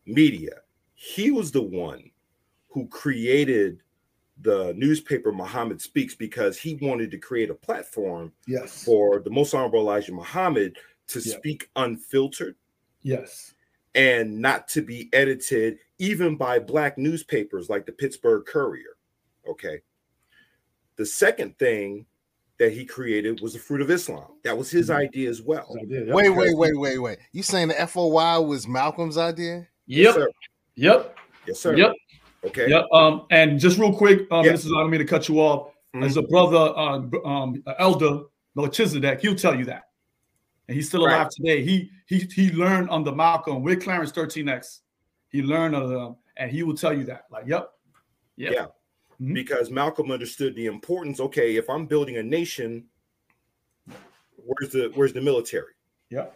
Media. 0.07 0.63
He 0.95 1.31
was 1.31 1.51
the 1.53 1.61
one 1.63 2.11
who 2.69 2.87
created 2.89 3.83
the 4.41 4.73
newspaper 4.75 5.33
Muhammad 5.33 5.81
Speaks 5.83 6.15
because 6.15 6.59
he 6.59 6.77
wanted 6.77 7.11
to 7.11 7.19
create 7.19 7.51
a 7.51 7.55
platform 7.55 8.33
Yes. 8.47 8.85
for 8.85 9.19
the 9.19 9.31
most 9.31 9.53
honorable 9.55 9.81
Elijah 9.81 10.13
Muhammad 10.13 10.79
to 11.09 11.21
Yeah. 11.21 11.37
speak 11.37 11.71
unfiltered 11.77 12.57
Yes. 13.03 13.55
and 13.95 14.41
not 14.41 14.69
to 14.69 14.83
be 14.83 15.09
edited 15.13 15.79
even 15.99 16.37
by 16.37 16.59
black 16.59 16.99
newspapers 16.99 17.69
like 17.69 17.87
the 17.87 17.93
Pittsburgh 17.93 18.45
Courier. 18.47 18.97
Okay. 19.47 19.81
The 20.97 21.07
second 21.07 21.59
thing 21.59 22.07
that 22.59 22.73
he 22.73 22.85
created 22.85 23.41
was 23.41 23.53
the 23.53 23.59
fruit 23.59 23.81
of 23.81 23.91
Islam. 23.91 24.25
That 24.45 24.57
was 24.57 24.71
his 24.71 24.89
idea 24.91 25.29
as 25.29 25.43
well. 25.43 25.77
I 25.81 25.85
did, 25.85 26.07
yep. 26.07 26.15
Wait, 26.15 26.31
wait, 26.31 26.57
wait, 26.57 26.77
wait, 26.79 26.99
wait. 26.99 27.19
You 27.33 27.43
saying 27.43 27.69
the 27.69 27.75
FOI 27.87 28.41
was 28.41 28.67
Malcolm's 28.67 29.19
idea? 29.19 29.67
Yep. 29.87 30.15
sir. 30.15 30.29
Yep. 30.77 31.17
Yes, 31.47 31.61
sir. 31.61 31.77
Yep. 31.77 31.93
Okay. 32.45 32.69
Yep. 32.71 32.85
Um, 32.93 33.27
and 33.31 33.59
just 33.59 33.79
real 33.79 33.93
quick, 33.93 34.23
um, 34.31 34.45
Yeah. 34.45 34.53
this 34.53 34.65
is 34.65 34.73
I 34.73 34.81
don't 34.81 34.91
mean 34.91 35.01
to 35.01 35.07
cut 35.07 35.29
you 35.29 35.41
off. 35.41 35.73
Mhm. 35.95 36.05
As 36.05 36.17
a 36.17 36.23
brother, 36.23 36.73
uh, 36.77 36.99
b- 36.99 37.19
um, 37.25 37.63
elder 37.79 38.21
Melchizedek, 38.55 39.21
he'll 39.21 39.35
tell 39.35 39.55
you 39.55 39.65
that, 39.67 39.85
and 40.69 40.75
he's 40.77 40.89
still 40.89 41.03
alive 41.03 41.23
Right. 41.25 41.31
today. 41.31 41.63
He 41.65 41.91
he 42.07 42.21
he 42.35 42.51
learned 42.53 42.89
under 42.91 43.13
Malcolm 43.13 43.63
with 43.63 43.83
Clarence 43.83 44.13
13X. 44.13 44.81
He 45.29 45.43
learned 45.43 45.75
under 45.75 45.89
them, 45.89 46.17
and 46.37 46.51
he 46.51 46.63
will 46.63 46.77
tell 46.77 46.93
you 46.93 47.05
that. 47.05 47.25
Like, 47.31 47.47
yep, 47.47 47.71
yep. 48.37 48.53
Yeah. 48.55 48.67
Mhm. 49.21 49.35
Because 49.35 49.71
Malcolm 49.71 50.11
understood 50.11 50.55
the 50.55 50.67
importance. 50.67 51.21
Okay, 51.21 51.57
if 51.57 51.71
I'm 51.71 51.87
building 51.87 52.19
a 52.19 52.23
nation, 52.23 52.89
where's 54.37 54.73
the 54.73 54.93
where's 54.95 55.13
the 55.13 55.21
military? 55.21 55.73
Yeah. 56.11 56.27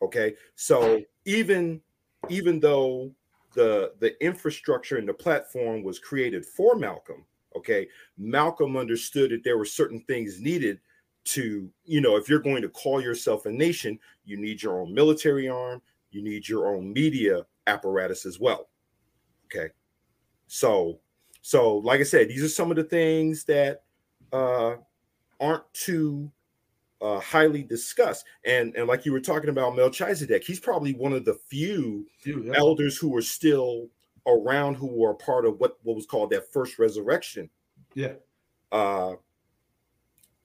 Okay. 0.00 0.34
So 0.54 1.02
even 1.24 1.80
even 2.28 2.60
though 2.60 3.14
the 3.54 3.94
the 4.00 4.22
infrastructure 4.24 4.96
and 4.96 5.08
the 5.08 5.14
platform 5.14 5.82
was 5.82 5.98
created 5.98 6.46
for 6.46 6.76
Malcolm, 6.76 7.24
okay, 7.56 7.88
Malcolm 8.16 8.76
understood 8.76 9.30
that 9.30 9.44
there 9.44 9.58
were 9.58 9.64
certain 9.64 10.00
things 10.00 10.40
needed 10.40 10.80
to, 11.24 11.70
you 11.84 12.00
know, 12.00 12.16
if 12.16 12.28
you're 12.28 12.40
going 12.40 12.62
to 12.62 12.68
call 12.68 13.00
yourself 13.00 13.46
a 13.46 13.50
nation, 13.50 13.98
you 14.24 14.36
need 14.36 14.60
your 14.62 14.80
own 14.80 14.92
military 14.92 15.48
arm, 15.48 15.80
you 16.10 16.22
need 16.22 16.48
your 16.48 16.74
own 16.74 16.92
media 16.92 17.46
apparatus 17.68 18.26
as 18.26 18.40
well. 18.40 18.70
Okay. 19.46 19.72
So 20.48 21.00
so 21.42 21.78
like 21.78 22.00
I 22.00 22.04
said, 22.04 22.28
these 22.28 22.42
are 22.42 22.48
some 22.48 22.70
of 22.70 22.76
the 22.76 22.84
things 22.84 23.44
that 23.44 23.82
uh 24.32 24.76
aren't 25.40 25.64
too 25.74 26.30
uh, 27.02 27.18
highly 27.18 27.64
discussed. 27.64 28.24
And 28.44 28.74
and 28.76 28.86
like 28.86 29.04
you 29.04 29.12
were 29.12 29.20
talking 29.20 29.50
about 29.50 29.76
Melchizedek, 29.76 30.44
he's 30.44 30.60
probably 30.60 30.94
one 30.94 31.12
of 31.12 31.24
the 31.24 31.34
few 31.34 32.06
You, 32.24 32.44
yep. 32.44 32.54
elders 32.56 32.96
who 32.96 33.14
are 33.16 33.22
still 33.22 33.88
around 34.26 34.76
who 34.76 34.86
were 34.86 35.10
a 35.10 35.14
part 35.16 35.44
of 35.44 35.58
what, 35.58 35.78
what 35.82 35.96
was 35.96 36.06
called 36.06 36.30
that 36.30 36.52
first 36.52 36.78
resurrection. 36.78 37.50
yeah. 37.94 38.12
Uh, 38.70 39.16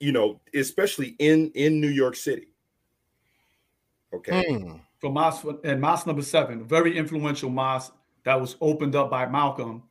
you 0.00 0.12
know, 0.12 0.40
especially 0.54 1.16
in 1.18 1.50
in 1.54 1.80
New 1.80 1.88
York 1.88 2.16
City. 2.16 2.48
Okay. 4.12 4.42
Hmm. 4.52 4.72
from 4.98 5.12
mosque 5.12 5.46
and 5.64 5.80
mosque 5.80 6.06
number 6.06 6.22
seven, 6.22 6.64
very 6.64 6.96
influential 6.96 7.50
mosque 7.50 7.94
that 8.24 8.40
was 8.40 8.56
opened 8.60 8.96
up 8.96 9.10
by 9.10 9.26
Malcolm 9.26 9.82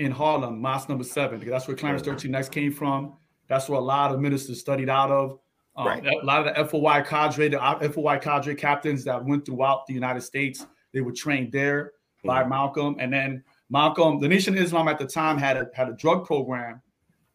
in 0.00 0.10
Harlem, 0.10 0.58
mosque 0.60 0.88
number 0.88 1.04
seven. 1.04 1.38
because 1.38 1.52
That's 1.52 1.68
where 1.68 1.76
Clarence 1.76 2.02
13X 2.02 2.50
came 2.50 2.72
from. 2.72 3.12
That's 3.48 3.68
where 3.68 3.78
a 3.78 3.82
lot 3.82 4.12
of 4.12 4.18
ministers 4.20 4.58
studied 4.58 4.88
out 4.88 5.10
of. 5.10 5.38
Um, 5.76 5.86
Right. 5.86 6.04
A 6.04 6.24
lot 6.24 6.46
of 6.46 6.54
the 6.56 6.64
FOI 6.64 7.02
cadre, 7.02 7.48
the 7.48 7.58
FOI 7.92 8.18
cadre 8.18 8.54
captains 8.54 9.04
that 9.04 9.22
went 9.24 9.44
throughout 9.44 9.86
the 9.86 9.92
United 9.92 10.22
States, 10.22 10.66
they 10.92 11.02
were 11.02 11.12
trained 11.12 11.52
there 11.52 11.92
by 12.24 12.44
Malcolm. 12.44 12.96
And 12.98 13.12
then 13.12 13.44
Malcolm, 13.68 14.18
the 14.18 14.28
Nation 14.28 14.56
of 14.56 14.62
Islam 14.62 14.88
at 14.88 14.98
the 14.98 15.06
time 15.06 15.36
had 15.38 15.56
a 15.58 15.68
had 15.74 15.88
a 15.88 15.92
drug 15.92 16.24
program, 16.24 16.80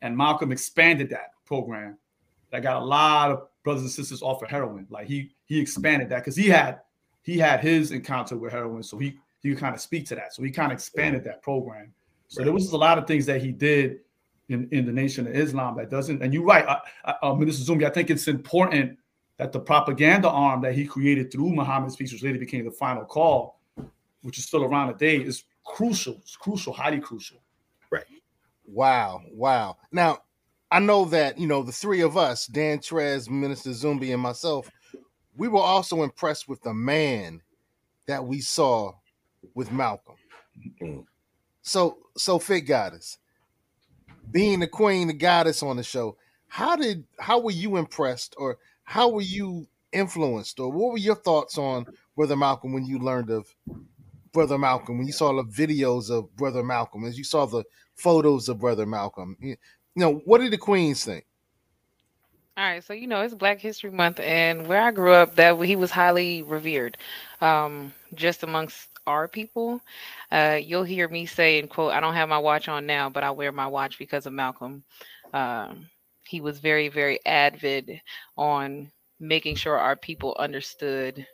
and 0.01 0.17
Malcolm 0.17 0.51
expanded 0.51 1.09
that 1.11 1.31
program. 1.45 1.97
That 2.51 2.63
got 2.63 2.81
a 2.81 2.85
lot 2.85 3.31
of 3.31 3.47
brothers 3.63 3.83
and 3.83 3.91
sisters 3.91 4.21
off 4.21 4.41
of 4.41 4.49
heroin. 4.49 4.87
Like 4.89 5.07
he 5.07 5.31
he 5.45 5.59
expanded 5.59 6.09
that 6.09 6.19
because 6.19 6.35
he 6.35 6.49
had 6.49 6.81
he 7.21 7.37
had 7.37 7.59
his 7.61 7.91
encounter 7.91 8.37
with 8.37 8.51
heroin, 8.51 8.83
so 8.83 8.97
he 8.97 9.17
he 9.41 9.49
could 9.49 9.59
kind 9.59 9.75
of 9.75 9.81
speak 9.81 10.05
to 10.07 10.15
that. 10.15 10.33
So 10.33 10.43
he 10.43 10.51
kind 10.51 10.71
of 10.71 10.75
expanded 10.77 11.23
that 11.25 11.41
program. 11.41 11.93
So 12.27 12.43
there 12.43 12.53
was 12.53 12.71
a 12.71 12.77
lot 12.77 12.97
of 12.97 13.07
things 13.07 13.25
that 13.27 13.41
he 13.41 13.51
did 13.51 13.99
in, 14.49 14.67
in 14.71 14.85
the 14.85 14.91
Nation 14.91 15.27
of 15.27 15.35
Islam 15.35 15.77
that 15.77 15.89
doesn't. 15.89 16.21
And 16.21 16.33
you're 16.33 16.43
right, 16.43 16.65
uh, 16.65 17.13
uh, 17.21 17.33
Minister 17.33 17.71
Zumbi. 17.71 17.85
I 17.85 17.89
think 17.89 18.09
it's 18.09 18.27
important 18.27 18.97
that 19.37 19.51
the 19.51 19.59
propaganda 19.59 20.29
arm 20.29 20.61
that 20.61 20.73
he 20.73 20.85
created 20.85 21.31
through 21.31 21.51
Muhammad 21.53 21.91
Speaks, 21.91 22.11
which 22.11 22.23
later 22.23 22.39
became 22.39 22.65
the 22.65 22.71
final 22.71 23.05
call, 23.05 23.59
which 24.21 24.37
is 24.37 24.45
still 24.45 24.63
around 24.63 24.87
today, 24.93 25.17
is 25.17 25.43
crucial. 25.65 26.15
It's 26.21 26.35
crucial, 26.35 26.73
highly 26.73 26.99
crucial. 26.99 27.37
Right. 27.91 28.05
Wow, 28.65 29.21
wow. 29.31 29.77
Now, 29.91 30.19
I 30.71 30.79
know 30.79 31.05
that, 31.05 31.37
you 31.37 31.47
know, 31.47 31.63
the 31.63 31.71
three 31.71 32.01
of 32.01 32.17
us, 32.17 32.47
Dan 32.47 32.79
Trez, 32.79 33.29
Minister 33.29 33.69
Zumbi, 33.69 34.13
and 34.13 34.21
myself, 34.21 34.71
we 35.37 35.47
were 35.47 35.59
also 35.59 36.03
impressed 36.03 36.47
with 36.47 36.61
the 36.63 36.73
man 36.73 37.41
that 38.07 38.25
we 38.25 38.41
saw 38.41 38.93
with 39.53 39.71
Malcolm. 39.71 40.15
Mm. 40.81 41.05
So, 41.65 41.97
so 42.15 42.37
Fit 42.37 42.61
Goddess, 42.61 43.17
being 44.29 44.59
the 44.59 44.67
queen, 44.67 45.07
the 45.07 45.13
goddess 45.13 45.63
on 45.63 45.77
the 45.77 45.83
show, 45.83 46.15
how 46.47 46.75
did 46.75 47.03
how 47.19 47.39
were 47.39 47.51
you 47.51 47.77
impressed 47.77 48.35
or 48.37 48.59
how 48.83 49.09
were 49.09 49.23
you 49.23 49.67
influenced 49.91 50.59
or 50.59 50.71
what 50.71 50.91
were 50.91 50.99
your 50.99 51.15
thoughts 51.15 51.57
on 51.57 51.87
Brother 52.15 52.35
Malcolm 52.35 52.71
when 52.71 52.85
you 52.85 52.99
learned 52.99 53.31
of 53.31 53.47
Brother 54.31 54.59
Malcolm, 54.59 54.99
when 54.99 55.07
you 55.07 55.13
saw 55.13 55.33
the 55.33 55.43
videos 55.43 56.11
of 56.11 56.33
Brother 56.35 56.61
Malcolm, 56.61 57.03
as 57.03 57.17
you 57.17 57.23
saw 57.23 57.47
the 57.47 57.63
photos 57.95 58.47
of 58.47 58.59
Brother 58.59 58.85
Malcolm? 58.85 59.35
You 59.39 59.57
know, 59.95 60.21
what 60.25 60.41
did 60.41 60.51
the 60.53 60.59
queens 60.59 61.03
think? 61.03 61.25
All 62.57 62.63
right, 62.63 62.83
so 62.83 62.93
you 62.93 63.07
know 63.07 63.21
it's 63.21 63.33
Black 63.33 63.59
History 63.59 63.89
Month, 63.89 64.19
and 64.19 64.67
where 64.67 64.81
I 64.81 64.91
grew 64.91 65.13
up, 65.13 65.35
that 65.35 65.59
he 65.61 65.75
was 65.75 65.89
highly 65.89 66.43
revered, 66.43 66.95
um, 67.41 67.91
just 68.13 68.43
amongst 68.43 68.87
our 69.07 69.27
people. 69.27 69.81
Uh, 70.31 70.59
you'll 70.61 70.83
hear 70.83 71.07
me 71.07 71.25
say, 71.25 71.59
"and 71.59 71.69
quote," 71.69 71.93
I 71.93 71.99
don't 71.99 72.13
have 72.15 72.29
my 72.29 72.37
watch 72.39 72.67
on 72.67 72.85
now, 72.85 73.09
but 73.09 73.23
I 73.23 73.31
wear 73.31 73.51
my 73.51 73.67
watch 73.67 73.97
because 73.97 74.25
of 74.25 74.33
Malcolm. 74.33 74.83
Um, 75.33 75.89
he 76.25 76.41
was 76.41 76.59
very, 76.59 76.89
very 76.89 77.19
avid 77.25 78.01
on 78.37 78.91
making 79.19 79.55
sure 79.55 79.77
our 79.77 79.95
people 79.95 80.35
understood 80.39 81.25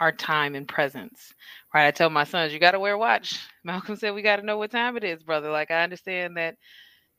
our 0.00 0.12
time 0.12 0.54
and 0.54 0.68
presence. 0.68 1.34
Right? 1.74 1.86
I 1.86 1.90
tell 1.90 2.10
my 2.10 2.24
sons, 2.24 2.52
"You 2.52 2.58
got 2.60 2.72
to 2.72 2.80
wear 2.80 2.94
a 2.94 2.98
watch." 2.98 3.38
Malcolm 3.64 3.96
said, 3.96 4.14
"We 4.14 4.22
got 4.22 4.36
to 4.36 4.46
know 4.46 4.58
what 4.58 4.70
time 4.70 4.96
it 4.96 5.04
is, 5.04 5.22
brother." 5.22 5.50
Like 5.50 5.70
I 5.70 5.82
understand 5.82 6.36
that 6.36 6.56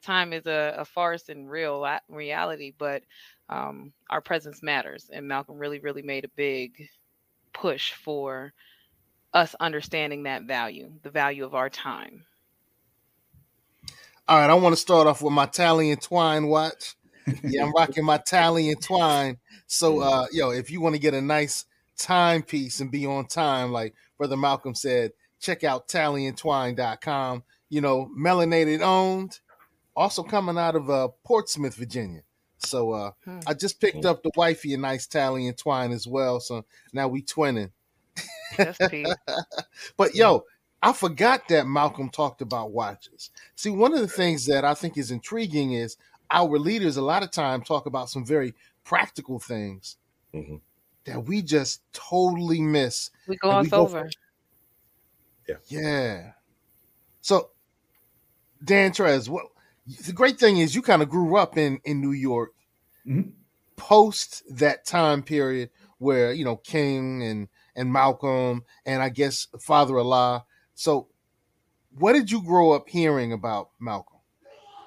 time 0.04 0.34
is 0.34 0.46
a, 0.48 0.76
a 0.78 0.86
farce 0.86 1.30
and 1.30 1.50
real 1.50 1.86
reality, 2.10 2.74
but 2.78 3.04
um, 3.50 3.92
our 4.10 4.22
presence 4.22 4.62
matters. 4.64 5.10
And 5.12 5.28
Malcolm 5.28 5.58
really, 5.58 5.80
really 5.80 6.02
made 6.02 6.26
a 6.26 6.30
big 6.36 6.90
push 7.54 7.94
for 7.94 8.54
us 9.38 9.56
understanding 9.60 10.24
that 10.24 10.44
value, 10.44 10.92
the 11.04 11.12
value 11.12 11.46
of 11.46 11.54
our 11.54 11.70
time. 11.70 12.26
All 14.28 14.40
right, 14.40 14.50
I 14.50 14.56
want 14.56 14.74
to 14.74 14.82
start 14.82 15.08
off 15.08 15.22
with 15.22 15.32
my 15.32 15.46
Tally 15.46 15.92
and 15.92 16.02
Twine 16.02 16.48
watch. 16.48 16.96
Yeah, 17.44 17.66
I'm 17.66 17.74
rocking 17.74 18.06
my 18.06 18.18
Tally 18.18 18.70
and 18.70 18.82
Twine. 18.82 19.38
So, 19.68 20.00
uh, 20.00 20.28
yo, 20.32 20.52
if 20.52 20.72
you 20.72 20.80
want 20.80 20.96
to 20.96 21.02
get 21.02 21.14
a 21.14 21.22
nice 21.22 21.66
timepiece 21.98 22.80
and 22.80 22.90
be 22.90 23.06
on 23.06 23.28
time, 23.28 23.74
like 23.74 23.94
Brother 24.18 24.38
Malcolm 24.38 24.74
said, 24.74 25.12
check 25.40 25.66
out 25.66 25.90
tallyandtwine.com. 25.90 27.44
You 27.70 27.82
know, 27.82 28.10
melanated 28.18 28.80
owned, 28.80 29.40
also 29.94 30.24
coming 30.24 30.58
out 30.58 30.78
of 30.78 30.90
uh, 30.90 31.10
Portsmouth, 31.26 31.76
Virginia. 31.76 32.22
So 32.60 32.92
uh, 32.94 33.12
Hmm. 33.26 33.40
I 33.46 33.54
just 33.54 33.82
picked 33.82 34.06
up 34.06 34.24
the 34.24 34.32
wifey 34.38 34.74
a 34.74 34.78
nice 34.78 35.06
tally 35.06 35.48
and 35.48 35.58
twine 35.58 35.92
as 35.92 36.08
well. 36.08 36.40
So 36.40 36.66
now 36.94 37.10
we 37.10 37.22
twinning. 37.22 37.72
That's 38.56 38.78
Pete. 38.90 39.08
But 39.98 40.16
yo, 40.16 40.46
I 40.82 40.94
forgot 40.94 41.48
that 41.50 41.68
Malcolm 41.68 42.10
talked 42.10 42.42
about 42.42 42.72
watches. 42.72 43.32
See, 43.56 43.70
one 43.72 43.94
of 43.94 44.00
the 44.00 44.08
things 44.08 44.46
that 44.46 44.64
I 44.64 44.74
think 44.74 44.98
is 44.98 45.12
intriguing 45.12 45.74
is 45.74 45.98
our 46.32 46.58
leaders 46.60 46.98
a 46.98 47.02
lot 47.02 47.24
of 47.24 47.32
times 47.32 47.68
talk 47.68 47.86
about 47.88 48.10
some 48.10 48.26
very 48.26 48.54
practical 48.84 49.40
things 49.40 49.98
Mhm. 50.34 50.62
that 51.06 51.24
we 51.26 51.42
just 51.42 51.82
totally 51.94 52.62
miss. 52.62 53.10
We 53.28 53.34
and 53.34 53.40
gloss 53.40 53.68
go 53.68 53.88
for- 53.88 53.98
over. 54.00 54.10
Yeah. 55.48 55.56
Yeah. 55.68 56.32
So, 57.22 57.50
Dan 58.64 58.92
Trez, 58.92 59.30
what 59.30 59.46
the 60.06 60.14
great 60.14 60.38
thing 60.40 60.58
is 60.58 60.76
you 60.76 60.82
kind 60.82 61.02
of 61.02 61.10
grew 61.10 61.38
up 61.38 61.58
in 61.58 61.80
in 61.86 62.02
New 62.02 62.12
York 62.12 62.54
Mhm. 63.06 63.32
post 63.78 64.44
that 64.50 64.86
time 64.86 65.24
period 65.24 65.70
where 66.00 66.34
you 66.34 66.44
know 66.44 66.58
King 66.58 67.24
and 67.24 67.48
and 67.78 67.94
Malcolm 67.94 68.66
and 68.86 69.02
I 69.02 69.10
guess 69.10 69.48
Father 69.62 69.98
Allah. 69.98 70.44
So, 70.74 71.08
what 71.98 72.14
did 72.14 72.30
you 72.30 72.44
grow 72.44 72.72
up 72.72 72.90
hearing 72.90 73.32
about 73.32 73.70
Malcolm? 73.80 74.18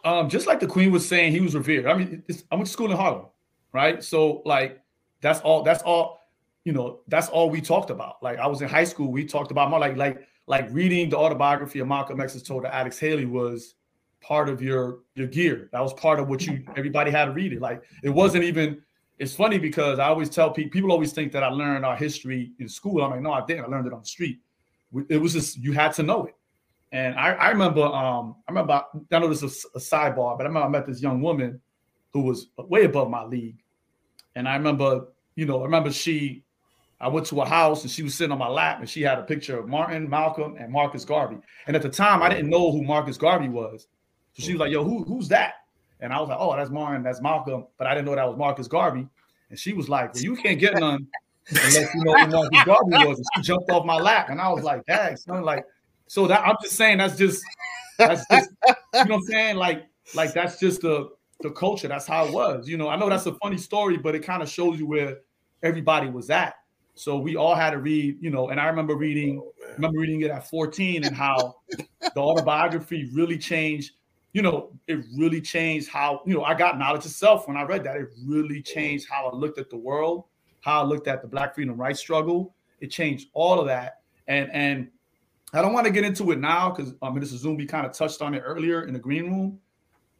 Um, 0.04 0.28
just 0.28 0.46
like 0.46 0.60
the 0.60 0.66
Queen 0.66 0.92
was 0.92 1.06
saying, 1.06 1.32
he 1.32 1.40
was 1.40 1.54
revered. 1.54 1.86
I 1.86 1.94
mean, 1.94 2.22
I 2.50 2.54
went 2.54 2.66
to 2.66 2.72
school 2.72 2.90
in 2.90 2.96
Harlem, 2.96 3.26
right? 3.72 4.02
So 4.02 4.42
like 4.44 4.82
that's 5.20 5.40
all. 5.40 5.62
That's 5.62 5.82
all. 5.82 6.20
You 6.64 6.72
know, 6.72 7.00
that's 7.08 7.28
all 7.28 7.48
we 7.48 7.60
talked 7.60 7.90
about. 7.90 8.22
Like 8.22 8.38
I 8.38 8.46
was 8.46 8.60
in 8.60 8.68
high 8.68 8.84
school, 8.84 9.10
we 9.10 9.24
talked 9.24 9.50
about 9.50 9.70
more 9.70 9.80
like 9.80 9.96
like 9.96 10.26
like 10.46 10.68
reading 10.70 11.08
the 11.08 11.16
autobiography 11.16 11.78
of 11.78 11.88
Malcolm 11.88 12.20
X 12.20 12.34
is 12.34 12.42
told 12.42 12.64
to 12.64 12.74
Alex 12.74 12.98
Haley 12.98 13.24
was 13.24 13.74
part 14.20 14.48
of 14.48 14.60
your 14.60 15.00
your 15.14 15.26
gear. 15.26 15.68
That 15.72 15.80
was 15.80 15.92
part 15.94 16.18
of 16.18 16.28
what 16.28 16.46
you 16.46 16.64
everybody 16.76 17.10
had 17.10 17.26
to 17.26 17.32
read 17.32 17.52
it. 17.52 17.60
Like 17.60 17.82
it 18.02 18.10
wasn't 18.10 18.44
even. 18.44 18.82
It's 19.20 19.34
funny 19.34 19.58
because 19.58 19.98
I 19.98 20.06
always 20.06 20.30
tell 20.30 20.50
people. 20.50 20.70
People 20.70 20.90
always 20.90 21.12
think 21.12 21.30
that 21.32 21.42
I 21.42 21.48
learned 21.48 21.84
our 21.84 21.94
history 21.94 22.52
in 22.58 22.66
school. 22.68 23.04
I'm 23.04 23.10
like, 23.10 23.20
no, 23.20 23.32
I 23.32 23.44
didn't. 23.44 23.66
I 23.66 23.68
learned 23.68 23.86
it 23.86 23.92
on 23.92 24.00
the 24.00 24.06
street. 24.06 24.40
It 25.10 25.18
was 25.18 25.34
just 25.34 25.58
you 25.58 25.72
had 25.72 25.92
to 25.94 26.02
know 26.02 26.24
it. 26.24 26.34
And 26.90 27.14
I, 27.16 27.32
I 27.32 27.50
remember, 27.50 27.82
um, 27.82 28.36
I 28.48 28.52
remember, 28.52 28.82
I 29.12 29.18
know 29.18 29.28
this 29.28 29.42
is 29.42 29.66
a 29.74 29.78
sidebar, 29.78 30.38
but 30.38 30.44
I 30.44 30.48
remember 30.48 30.66
I 30.66 30.68
met 30.68 30.86
this 30.86 31.02
young 31.02 31.20
woman 31.20 31.60
who 32.14 32.22
was 32.22 32.48
way 32.56 32.84
above 32.84 33.10
my 33.10 33.22
league. 33.22 33.62
And 34.34 34.48
I 34.48 34.56
remember, 34.56 35.08
you 35.36 35.44
know, 35.44 35.60
I 35.60 35.64
remember 35.64 35.92
she, 35.92 36.42
I 36.98 37.08
went 37.08 37.26
to 37.26 37.42
a 37.42 37.46
house 37.46 37.82
and 37.82 37.90
she 37.90 38.02
was 38.02 38.14
sitting 38.14 38.32
on 38.32 38.38
my 38.38 38.48
lap 38.48 38.80
and 38.80 38.88
she 38.88 39.02
had 39.02 39.18
a 39.18 39.22
picture 39.22 39.58
of 39.58 39.68
Martin, 39.68 40.08
Malcolm, 40.08 40.56
and 40.58 40.72
Marcus 40.72 41.04
Garvey. 41.04 41.36
And 41.66 41.76
at 41.76 41.82
the 41.82 41.90
time, 41.90 42.22
I 42.22 42.30
didn't 42.30 42.48
know 42.48 42.72
who 42.72 42.82
Marcus 42.82 43.18
Garvey 43.18 43.50
was. 43.50 43.86
So 44.32 44.42
she 44.42 44.52
was 44.54 44.60
like, 44.60 44.72
yo, 44.72 44.82
who, 44.82 45.04
who's 45.04 45.28
that? 45.28 45.54
And 46.00 46.12
I 46.12 46.20
was 46.20 46.28
like, 46.28 46.38
oh, 46.40 46.56
that's 46.56 46.70
Martin, 46.70 47.02
that's 47.02 47.20
Malcolm. 47.20 47.66
But 47.76 47.86
I 47.86 47.94
didn't 47.94 48.06
know 48.06 48.14
that 48.14 48.26
was 48.26 48.36
Marcus 48.36 48.68
Garvey. 48.68 49.06
And 49.50 49.58
she 49.58 49.72
was 49.72 49.88
like, 49.88 50.14
well, 50.14 50.22
you 50.22 50.36
can't 50.36 50.58
get 50.58 50.74
none 50.74 51.06
unless 51.48 51.94
you 51.94 52.04
know 52.04 52.12
who 52.12 52.28
Marcus 52.28 52.64
Garvey 52.64 53.08
was. 53.08 53.18
And 53.18 53.26
she 53.36 53.42
jumped 53.42 53.70
off 53.70 53.84
my 53.84 53.96
lap. 53.96 54.30
And 54.30 54.40
I 54.40 54.48
was 54.50 54.64
like, 54.64 54.84
dang, 54.86 55.16
son, 55.16 55.42
like, 55.42 55.64
so 56.06 56.26
that 56.26 56.40
I'm 56.46 56.56
just 56.62 56.76
saying 56.76 56.98
that's 56.98 57.16
just 57.16 57.44
that's 57.96 58.26
just 58.30 58.50
you 58.66 58.74
know 59.04 59.04
what 59.04 59.12
I'm 59.12 59.22
saying? 59.22 59.56
Like, 59.56 59.86
like 60.14 60.32
that's 60.32 60.58
just 60.58 60.80
the 60.80 61.10
the 61.40 61.50
culture. 61.50 61.88
That's 61.88 62.06
how 62.06 62.26
it 62.26 62.32
was. 62.32 62.68
You 62.68 62.76
know, 62.76 62.88
I 62.88 62.96
know 62.96 63.08
that's 63.08 63.26
a 63.26 63.34
funny 63.34 63.58
story, 63.58 63.96
but 63.96 64.14
it 64.14 64.20
kind 64.20 64.42
of 64.42 64.48
shows 64.48 64.78
you 64.78 64.86
where 64.86 65.18
everybody 65.62 66.08
was 66.10 66.30
at. 66.30 66.54
So 66.94 67.16
we 67.16 67.36
all 67.36 67.54
had 67.54 67.70
to 67.70 67.78
read, 67.78 68.18
you 68.20 68.30
know, 68.30 68.50
and 68.50 68.60
I 68.60 68.66
remember 68.66 68.94
reading, 68.94 69.42
remember 69.76 70.00
reading 70.00 70.20
it 70.22 70.30
at 70.30 70.48
14 70.50 71.04
and 71.04 71.16
how 71.16 71.56
the 72.14 72.20
autobiography 72.20 73.08
really 73.12 73.38
changed, 73.38 73.92
you 74.32 74.42
know, 74.42 74.70
it 74.86 75.04
really 75.16 75.40
changed 75.40 75.88
how, 75.88 76.22
you 76.24 76.34
know, 76.34 76.44
I 76.44 76.54
got 76.54 76.78
knowledge 76.78 77.04
of 77.04 77.10
self 77.10 77.48
when 77.48 77.56
I 77.56 77.62
read 77.62 77.84
that. 77.84 77.96
It 77.96 78.08
really 78.24 78.62
changed 78.62 79.08
how 79.08 79.28
I 79.28 79.34
looked 79.34 79.58
at 79.58 79.70
the 79.70 79.76
world, 79.76 80.24
how 80.60 80.82
I 80.82 80.84
looked 80.84 81.08
at 81.08 81.22
the 81.22 81.28
black 81.28 81.54
freedom 81.54 81.76
rights 81.76 81.98
struggle. 81.98 82.54
It 82.80 82.88
changed 82.88 83.28
all 83.32 83.60
of 83.60 83.66
that. 83.66 84.00
And 84.28 84.50
and 84.52 84.88
I 85.52 85.62
don't 85.62 85.72
want 85.72 85.86
to 85.86 85.92
get 85.92 86.04
into 86.04 86.30
it 86.30 86.38
now 86.38 86.70
because 86.70 86.94
um, 87.02 87.16
Mr. 87.16 87.42
Zumbi 87.42 87.68
kind 87.68 87.84
of 87.84 87.92
touched 87.92 88.22
on 88.22 88.34
it 88.34 88.40
earlier 88.40 88.84
in 88.84 88.92
the 88.92 89.00
green 89.00 89.26
room. 89.26 89.58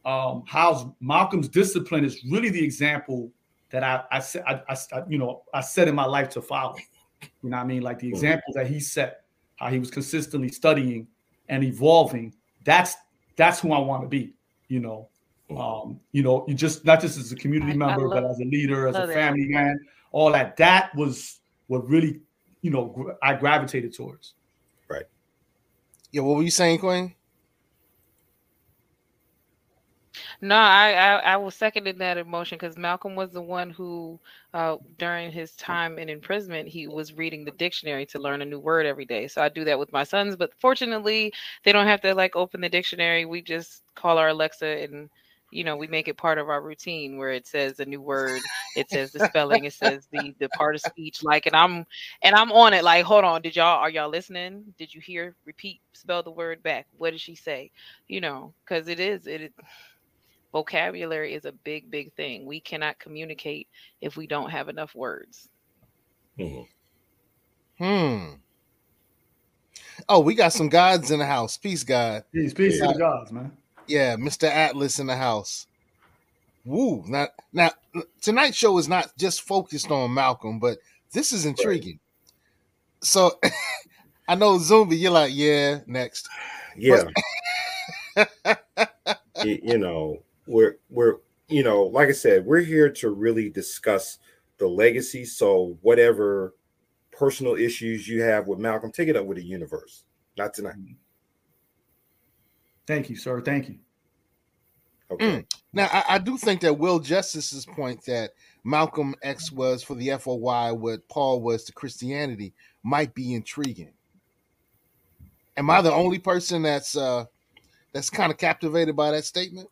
Um, 0.04 0.42
how 0.46 0.96
Malcolm's 1.00 1.48
discipline 1.48 2.04
is 2.04 2.24
really 2.24 2.48
the 2.48 2.64
example 2.64 3.30
that 3.70 3.84
I, 3.84 4.02
I 4.10 4.18
said, 4.18 4.42
I, 4.46 4.62
I, 4.68 5.02
you 5.08 5.18
know, 5.18 5.42
I 5.54 5.60
set 5.60 5.86
in 5.86 5.94
my 5.94 6.06
life 6.06 6.30
to 6.30 6.42
follow. 6.42 6.76
You 7.42 7.50
know 7.50 7.58
what 7.58 7.64
I 7.64 7.66
mean? 7.66 7.82
Like 7.82 7.98
the 7.98 8.08
example 8.08 8.52
that 8.54 8.66
he 8.66 8.80
set, 8.80 9.24
how 9.56 9.68
he 9.68 9.78
was 9.78 9.90
consistently 9.90 10.48
studying 10.48 11.06
and 11.48 11.62
evolving. 11.62 12.34
That's 12.64 12.96
that's 13.40 13.60
who 13.60 13.72
I 13.72 13.78
want 13.78 14.02
to 14.02 14.08
be. 14.08 14.34
You 14.68 14.80
know, 14.80 15.08
um, 15.56 15.98
you 16.12 16.22
know, 16.22 16.44
you 16.46 16.54
just 16.54 16.84
not 16.84 17.00
just 17.00 17.18
as 17.18 17.32
a 17.32 17.36
community 17.36 17.72
I- 17.72 17.74
I 17.74 17.78
member, 17.78 18.08
but 18.08 18.24
as 18.24 18.38
a 18.38 18.44
leader, 18.44 18.86
as 18.86 18.94
a 18.94 18.98
love 19.00 19.08
that. 19.08 19.14
family 19.14 19.48
man, 19.48 19.80
all 20.12 20.30
that. 20.32 20.56
That 20.58 20.94
was 20.94 21.40
what 21.66 21.88
really, 21.88 22.20
you 22.62 22.70
know, 22.70 22.86
gr- 22.86 23.12
I 23.22 23.34
gravitated 23.34 23.94
towards. 23.94 24.34
Right. 24.88 25.06
Yeah, 26.12 26.22
what 26.22 26.36
were 26.36 26.42
you 26.42 26.50
saying, 26.50 26.78
Queen? 26.80 27.14
No, 30.40 30.54
I, 30.56 30.92
I 30.92 31.14
I 31.34 31.36
was 31.36 31.56
seconding 31.56 31.98
that 31.98 32.16
emotion 32.18 32.58
because 32.60 32.78
Malcolm 32.78 33.16
was 33.16 33.32
the 33.32 33.42
one 33.42 33.70
who, 33.70 34.20
uh, 34.54 34.76
during 34.98 35.32
his 35.32 35.52
time 35.56 35.98
in 35.98 36.08
imprisonment, 36.08 36.68
he 36.68 36.86
was 36.86 37.14
reading 37.14 37.44
the 37.44 37.50
dictionary 37.52 38.06
to 38.06 38.20
learn 38.20 38.40
a 38.42 38.44
new 38.44 38.60
word 38.60 38.86
every 38.86 39.04
day. 39.04 39.26
So 39.28 39.42
I 39.42 39.48
do 39.48 39.64
that 39.64 39.78
with 39.80 39.92
my 39.92 40.04
sons, 40.04 40.36
but 40.36 40.52
fortunately, 40.60 41.32
they 41.64 41.72
don't 41.72 41.88
have 41.88 42.02
to 42.02 42.14
like 42.14 42.36
open 42.36 42.60
the 42.60 42.68
dictionary. 42.68 43.24
We 43.26 43.42
just 43.42 43.82
call 43.96 44.18
our 44.18 44.28
Alexa 44.28 44.66
and 44.66 45.10
you 45.50 45.64
know 45.64 45.76
we 45.76 45.86
make 45.88 46.08
it 46.08 46.18
part 46.18 46.38
of 46.38 46.50
our 46.50 46.62
routine 46.62 47.16
where 47.18 47.32
it 47.32 47.46
says 47.48 47.80
a 47.80 47.84
new 47.86 48.00
word, 48.02 48.48
it 48.76 48.90
says 48.90 49.10
the 49.12 49.20
spelling, 49.20 49.64
it 49.64 49.72
says 49.74 50.06
the 50.12 50.36
the 50.38 50.48
part 50.50 50.76
of 50.76 50.82
speech. 50.82 51.24
Like, 51.24 51.46
and 51.46 51.56
I'm 51.56 51.84
and 52.22 52.36
I'm 52.36 52.52
on 52.52 52.74
it. 52.74 52.84
Like, 52.84 53.04
hold 53.06 53.24
on, 53.24 53.42
did 53.42 53.56
y'all 53.56 53.80
are 53.80 53.90
y'all 53.90 54.08
listening? 54.10 54.74
Did 54.78 54.94
you 54.94 55.00
hear? 55.00 55.34
Repeat, 55.46 55.80
spell 55.94 56.22
the 56.22 56.30
word 56.30 56.62
back. 56.62 56.86
What 56.96 57.10
did 57.10 57.20
she 57.20 57.34
say? 57.34 57.72
You 58.08 58.20
know, 58.20 58.54
because 58.64 58.88
it 58.88 59.00
is 59.00 59.26
it. 59.26 59.52
It 60.52 60.56
vocabulary 60.58 61.34
is 61.34 61.44
a 61.44 61.52
big 61.52 61.90
big 61.90 62.12
thing 62.14 62.46
we 62.46 62.60
cannot 62.60 62.98
communicate 62.98 63.68
if 64.00 64.16
we 64.16 64.26
don't 64.26 64.50
have 64.50 64.68
enough 64.68 64.94
words 64.94 65.48
Hmm. 67.78 68.32
Oh, 70.08 70.20
we 70.20 70.34
got 70.34 70.52
some 70.52 70.68
gods 70.68 71.10
in 71.10 71.18
the 71.18 71.26
house. 71.26 71.56
Peace, 71.56 71.84
God. 71.84 72.24
Peace, 72.32 72.54
peace 72.54 72.78
to 72.78 72.84
Yeah. 72.86 72.92
the 72.92 72.98
gods, 72.98 73.32
man. 73.32 73.56
Yeah, 73.86 74.16
Mr. 74.16 74.48
Atlas 74.48 74.98
in 74.98 75.06
the 75.06 75.16
house. 75.16 75.66
Woo. 76.64 77.04
Now, 77.06 77.28
now 77.52 77.70
tonight's 78.20 78.56
show 78.56 78.76
is 78.78 78.88
not 78.88 79.16
just 79.16 79.42
focused 79.42 79.90
on 79.90 80.12
Malcolm, 80.12 80.58
but 80.58 80.78
this 81.12 81.32
is 81.32 81.46
intriguing. 81.46 82.00
So 83.02 83.38
I 84.28 84.34
know 84.34 84.58
Zumbi, 84.58 84.98
you're 84.98 85.10
like, 85.10 85.32
yeah, 85.34 85.80
next. 85.86 86.28
yeah 86.76 87.04
you, 89.44 89.58
you 89.62 89.78
know 89.78 90.22
we're 90.50 90.78
we're 90.88 91.16
you 91.48 91.62
know 91.62 91.84
like 91.84 92.08
i 92.08 92.12
said 92.12 92.44
we're 92.44 92.60
here 92.60 92.90
to 92.90 93.10
really 93.10 93.48
discuss 93.48 94.18
the 94.58 94.66
legacy 94.66 95.24
so 95.24 95.78
whatever 95.82 96.54
personal 97.10 97.54
issues 97.54 98.06
you 98.06 98.22
have 98.22 98.46
with 98.46 98.58
malcolm 98.58 98.92
take 98.92 99.08
it 99.08 99.16
up 99.16 99.26
with 99.26 99.36
the 99.36 99.44
universe 99.44 100.04
not 100.36 100.52
tonight 100.52 100.74
Thank 102.90 103.08
you, 103.08 103.14
sir. 103.14 103.40
Thank 103.40 103.68
you. 103.68 103.78
okay 105.12 105.46
Now, 105.72 105.88
I, 105.92 106.04
I 106.08 106.18
do 106.18 106.36
think 106.36 106.60
that 106.62 106.76
Will 106.76 106.98
Justice's 106.98 107.64
point 107.64 108.04
that 108.06 108.32
Malcolm 108.64 109.14
X 109.22 109.52
was 109.52 109.84
for 109.84 109.94
the 109.94 110.10
FOI 110.18 110.74
what 110.74 111.06
Paul 111.06 111.40
was 111.40 111.62
to 111.64 111.72
Christianity 111.72 112.52
might 112.82 113.14
be 113.14 113.34
intriguing. 113.34 113.92
Am 115.56 115.70
I 115.70 115.82
the 115.82 115.92
only 115.92 116.18
person 116.18 116.62
that's 116.62 116.96
uh 116.96 117.26
that's 117.92 118.10
kind 118.10 118.32
of 118.32 118.38
captivated 118.38 118.96
by 118.96 119.12
that 119.12 119.24
statement? 119.24 119.68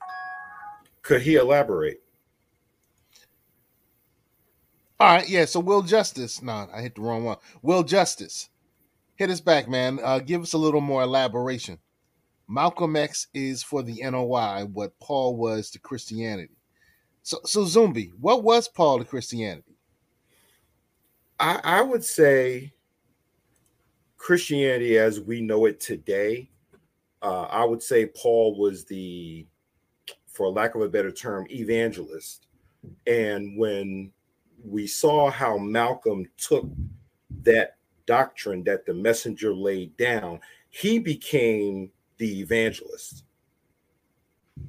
Could 1.03 1.23
he 1.23 1.37
elaborate 1.37 2.01
All 5.01 5.15
right, 5.15 5.29
yeah. 5.29 5.45
So 5.45 5.61
Will 5.61 5.83
Justice, 5.83 6.43
no, 6.43 6.69
I 6.75 6.83
hit 6.83 6.97
the 6.97 7.03
wrong 7.03 7.25
one. 7.25 7.37
Will 7.63 7.85
Justice, 7.85 8.49
hit 9.15 9.31
us 9.31 9.41
back, 9.41 9.69
man. 9.69 10.01
Uh, 10.03 10.19
give 10.19 10.43
us 10.43 10.55
a 10.55 10.59
little 10.59 10.81
more 10.81 11.03
elaboration. 11.03 11.79
Malcolm 12.49 12.97
X 12.97 13.29
is 13.35 13.63
for 13.63 13.83
the 13.83 14.03
NOI 14.03 14.65
what 14.73 14.99
Paul 14.99 15.37
was 15.37 15.71
to 15.71 15.79
Christianity. 15.79 16.57
So, 17.23 17.39
so 17.45 17.65
Zumbi, 17.65 18.13
what 18.19 18.43
was 18.43 18.69
Paul 18.69 18.99
to 18.99 19.05
Christianity? 19.05 19.77
I, 21.39 21.61
I 21.63 21.83
would 21.83 22.05
say 22.05 22.73
Christianity 24.17 24.99
as 24.99 25.21
we 25.21 25.43
know 25.43 25.67
it 25.67 25.79
today, 25.79 26.51
uh, 27.23 27.43
I 27.43 27.65
would 27.65 27.83
say 27.83 28.07
Paul 28.07 28.59
was 28.59 28.85
the, 28.85 29.47
for 30.39 30.49
lack 30.51 30.77
of 30.77 30.83
a 30.83 30.89
better 30.89 31.11
term, 31.11 31.49
evangelist. 31.51 32.47
And 33.09 33.59
when 33.59 34.13
we 34.65 34.87
saw 34.87 35.33
how 35.33 35.59
Malcolm 35.59 36.27
took 36.37 36.65
that 37.43 37.77
doctrine 38.07 38.63
that 38.63 38.87
the 38.87 38.95
messenger 38.95 39.53
laid 39.53 39.97
down, 39.97 40.39
he 40.71 41.01
became 41.01 41.91
the 42.19 42.41
evangelist. 42.41 43.25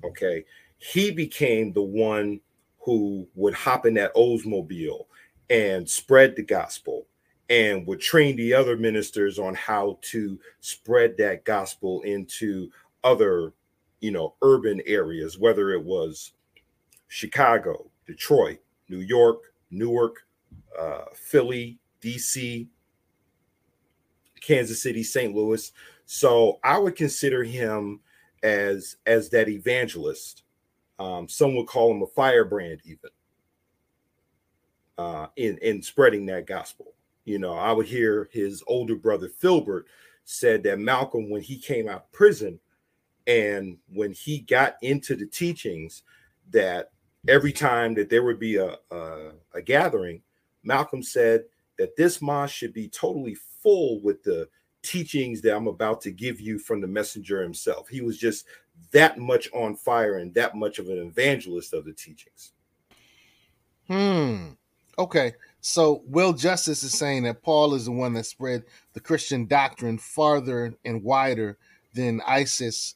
Okay. 0.03 0.43
He 0.79 1.12
became 1.12 1.71
the 1.71 1.84
one 1.84 2.39
who 2.79 3.27
would 3.36 3.53
hop 3.53 3.86
in 3.86 3.93
that 3.93 4.15
Oldsmobile 4.15 5.05
and 5.51 5.88
spread 5.88 6.36
the 6.36 6.43
gospel 6.43 7.05
and 7.49 7.86
would 7.86 7.99
train 7.99 8.36
the 8.38 8.55
other 8.55 8.75
ministers 8.75 9.38
on 9.38 9.53
how 9.53 9.99
to 10.01 10.39
spread 10.62 11.15
that 11.17 11.45
gospel 11.45 12.01
into 12.01 12.71
other, 13.03 13.53
you 13.99 14.12
know, 14.12 14.35
urban 14.41 14.81
areas, 14.85 15.38
whether 15.38 15.71
it 15.71 15.83
was 15.83 16.33
Chicago, 17.07 17.89
Detroit, 18.05 18.59
New 18.88 18.99
York, 18.99 19.53
Newark, 19.71 20.25
uh, 20.79 21.05
Philly, 21.13 21.79
DC, 22.01 22.67
Kansas 24.41 24.81
City, 24.81 25.03
St. 25.03 25.35
Louis. 25.35 25.71
So 26.05 26.59
I 26.63 26.77
would 26.77 26.95
consider 26.95 27.43
him 27.43 27.99
as 28.41 28.95
as 29.05 29.29
that 29.29 29.49
evangelist. 29.49 30.43
Um, 30.97 31.29
some 31.29 31.55
would 31.55 31.67
call 31.67 31.91
him 31.91 32.01
a 32.01 32.07
firebrand, 32.07 32.81
even 32.85 33.09
uh, 34.97 35.27
in 35.35 35.57
in 35.59 35.81
spreading 35.81 36.25
that 36.27 36.47
gospel. 36.47 36.93
You 37.25 37.39
know, 37.39 37.53
I 37.53 37.71
would 37.71 37.85
hear 37.85 38.29
his 38.31 38.63
older 38.67 38.95
brother 38.95 39.29
Philbert 39.29 39.83
said 40.23 40.63
that 40.63 40.79
Malcolm, 40.79 41.29
when 41.29 41.41
he 41.41 41.57
came 41.57 41.88
out 41.88 42.03
of 42.03 42.12
prison, 42.12 42.59
and 43.30 43.78
when 43.94 44.12
he 44.12 44.39
got 44.39 44.78
into 44.82 45.15
the 45.15 45.28
teachings, 45.28 46.02
that 46.50 46.89
every 47.28 47.54
time 47.54 47.94
that 47.94 48.10
there 48.10 48.24
would 48.24 48.39
be 48.39 48.56
a, 48.56 48.76
a, 48.89 49.32
a 49.54 49.62
gathering, 49.62 50.24
Malcolm 50.63 51.04
said 51.04 51.44
that 51.78 51.96
this 51.96 52.24
mosque 52.24 52.56
should 52.56 52.74
be 52.74 52.89
totally 52.89 53.36
full 53.62 54.02
with 54.02 54.24
the 54.24 54.50
teachings 54.82 55.42
that 55.42 55.56
I'm 55.56 55.68
about 55.68 56.02
to 56.02 56.12
give 56.12 56.42
you 56.42 56.58
from 56.58 56.82
the 56.82 56.88
messenger 56.88 57.44
himself. 57.44 57.88
He 57.88 58.02
was 58.02 58.18
just 58.18 58.46
that 58.92 59.20
much 59.20 59.48
on 59.54 59.76
fire 59.76 60.15
and 60.18 60.34
that 60.34 60.56
much 60.56 60.80
of 60.80 60.89
an 60.89 60.98
evangelist 60.98 61.72
of 61.74 61.86
the 61.86 61.94
teachings. 61.94 62.54
Hmm. 63.88 64.54
Okay. 64.98 65.34
So 65.62 66.02
Will 66.08 66.34
Justice 66.34 66.82
is 66.82 66.98
saying 66.98 67.24
that 67.24 67.44
Paul 67.44 67.76
is 67.76 67.86
the 67.86 67.92
one 67.92 68.13
that 68.13 68.26
spread 68.26 68.63
the 68.94 69.00
Christian 69.00 69.46
doctrine 69.46 70.00
farther 70.00 70.74
and 70.84 71.04
wider 71.04 71.60
than 71.94 72.22
ISIS 72.26 72.96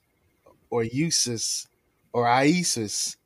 or 0.74 0.84
USIS 0.84 1.68
or 2.14 2.28
ISIS 2.28 3.18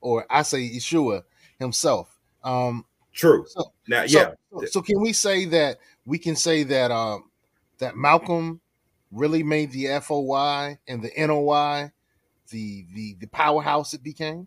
or 0.00 0.24
I 0.30 0.42
say 0.42 0.70
Yeshua 0.70 1.24
himself. 1.58 2.16
Um 2.44 2.84
True. 3.12 3.44
So, 3.48 3.72
now, 3.88 4.04
yeah. 4.04 4.34
So, 4.52 4.64
so 4.66 4.82
can 4.82 5.00
we 5.00 5.12
say 5.12 5.46
that 5.46 5.78
we 6.06 6.16
can 6.16 6.36
say 6.36 6.62
that 6.62 6.92
um 6.92 7.24
that 7.78 7.96
Malcolm 7.96 8.60
really 9.10 9.42
made 9.42 9.72
the 9.72 9.98
FOI 10.00 10.78
and 10.86 11.02
the 11.02 11.10
NOI 11.18 11.90
the 12.50 12.86
the 12.94 13.16
the 13.18 13.26
powerhouse 13.26 13.92
it 13.92 14.04
became? 14.04 14.46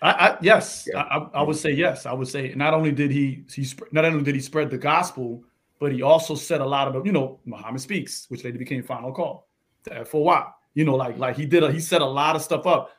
I, 0.00 0.10
I 0.10 0.38
yes, 0.40 0.88
yeah. 0.90 1.02
I, 1.02 1.18
I, 1.34 1.42
would 1.42 1.56
say 1.56 1.72
yes. 1.72 2.06
I 2.06 2.14
would 2.14 2.28
say 2.28 2.54
not 2.56 2.72
only 2.72 2.92
did 2.92 3.10
he 3.10 3.44
he 3.52 3.66
not 3.92 4.06
only 4.06 4.22
did 4.22 4.34
he 4.34 4.40
spread 4.40 4.70
the 4.70 4.78
gospel, 4.78 5.44
but 5.78 5.92
he 5.92 6.00
also 6.00 6.34
said 6.34 6.62
a 6.62 6.66
lot 6.66 6.88
of 6.88 7.06
you 7.06 7.12
know 7.12 7.40
Muhammad 7.44 7.82
speaks, 7.82 8.24
which 8.30 8.42
later 8.42 8.58
became 8.58 8.82
Final 8.82 9.12
Call, 9.12 9.48
the 9.82 10.02
FOY. 10.06 10.42
You 10.74 10.84
know, 10.84 10.96
like 10.96 11.18
like 11.18 11.36
he 11.36 11.46
did 11.46 11.62
a, 11.62 11.72
he 11.72 11.80
set 11.80 12.02
a 12.02 12.06
lot 12.06 12.36
of 12.36 12.42
stuff 12.42 12.66
up. 12.66 12.90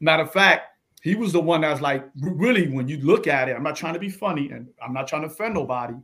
Matter 0.00 0.24
of 0.24 0.32
fact, 0.32 0.78
he 1.02 1.14
was 1.14 1.32
the 1.32 1.40
one 1.40 1.60
that's 1.60 1.80
like 1.80 2.08
really 2.20 2.68
when 2.68 2.88
you 2.88 2.98
look 2.98 3.26
at 3.26 3.48
it. 3.48 3.56
I'm 3.56 3.62
not 3.62 3.76
trying 3.76 3.94
to 3.94 4.00
be 4.00 4.08
funny 4.08 4.50
and 4.50 4.68
I'm 4.82 4.92
not 4.92 5.06
trying 5.06 5.22
to 5.22 5.28
offend 5.28 5.54
nobody, 5.54 5.94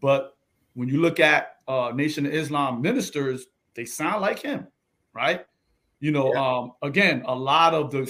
but 0.00 0.36
when 0.74 0.88
you 0.88 1.00
look 1.00 1.20
at 1.20 1.56
uh, 1.68 1.92
Nation 1.94 2.26
of 2.26 2.34
Islam 2.34 2.82
ministers, 2.82 3.46
they 3.74 3.84
sound 3.84 4.20
like 4.20 4.40
him, 4.40 4.66
right? 5.12 5.46
You 6.00 6.10
know, 6.10 6.32
yeah. 6.34 6.58
um, 6.58 6.72
again, 6.82 7.22
a 7.26 7.34
lot 7.34 7.72
of 7.72 7.90
the, 7.90 8.02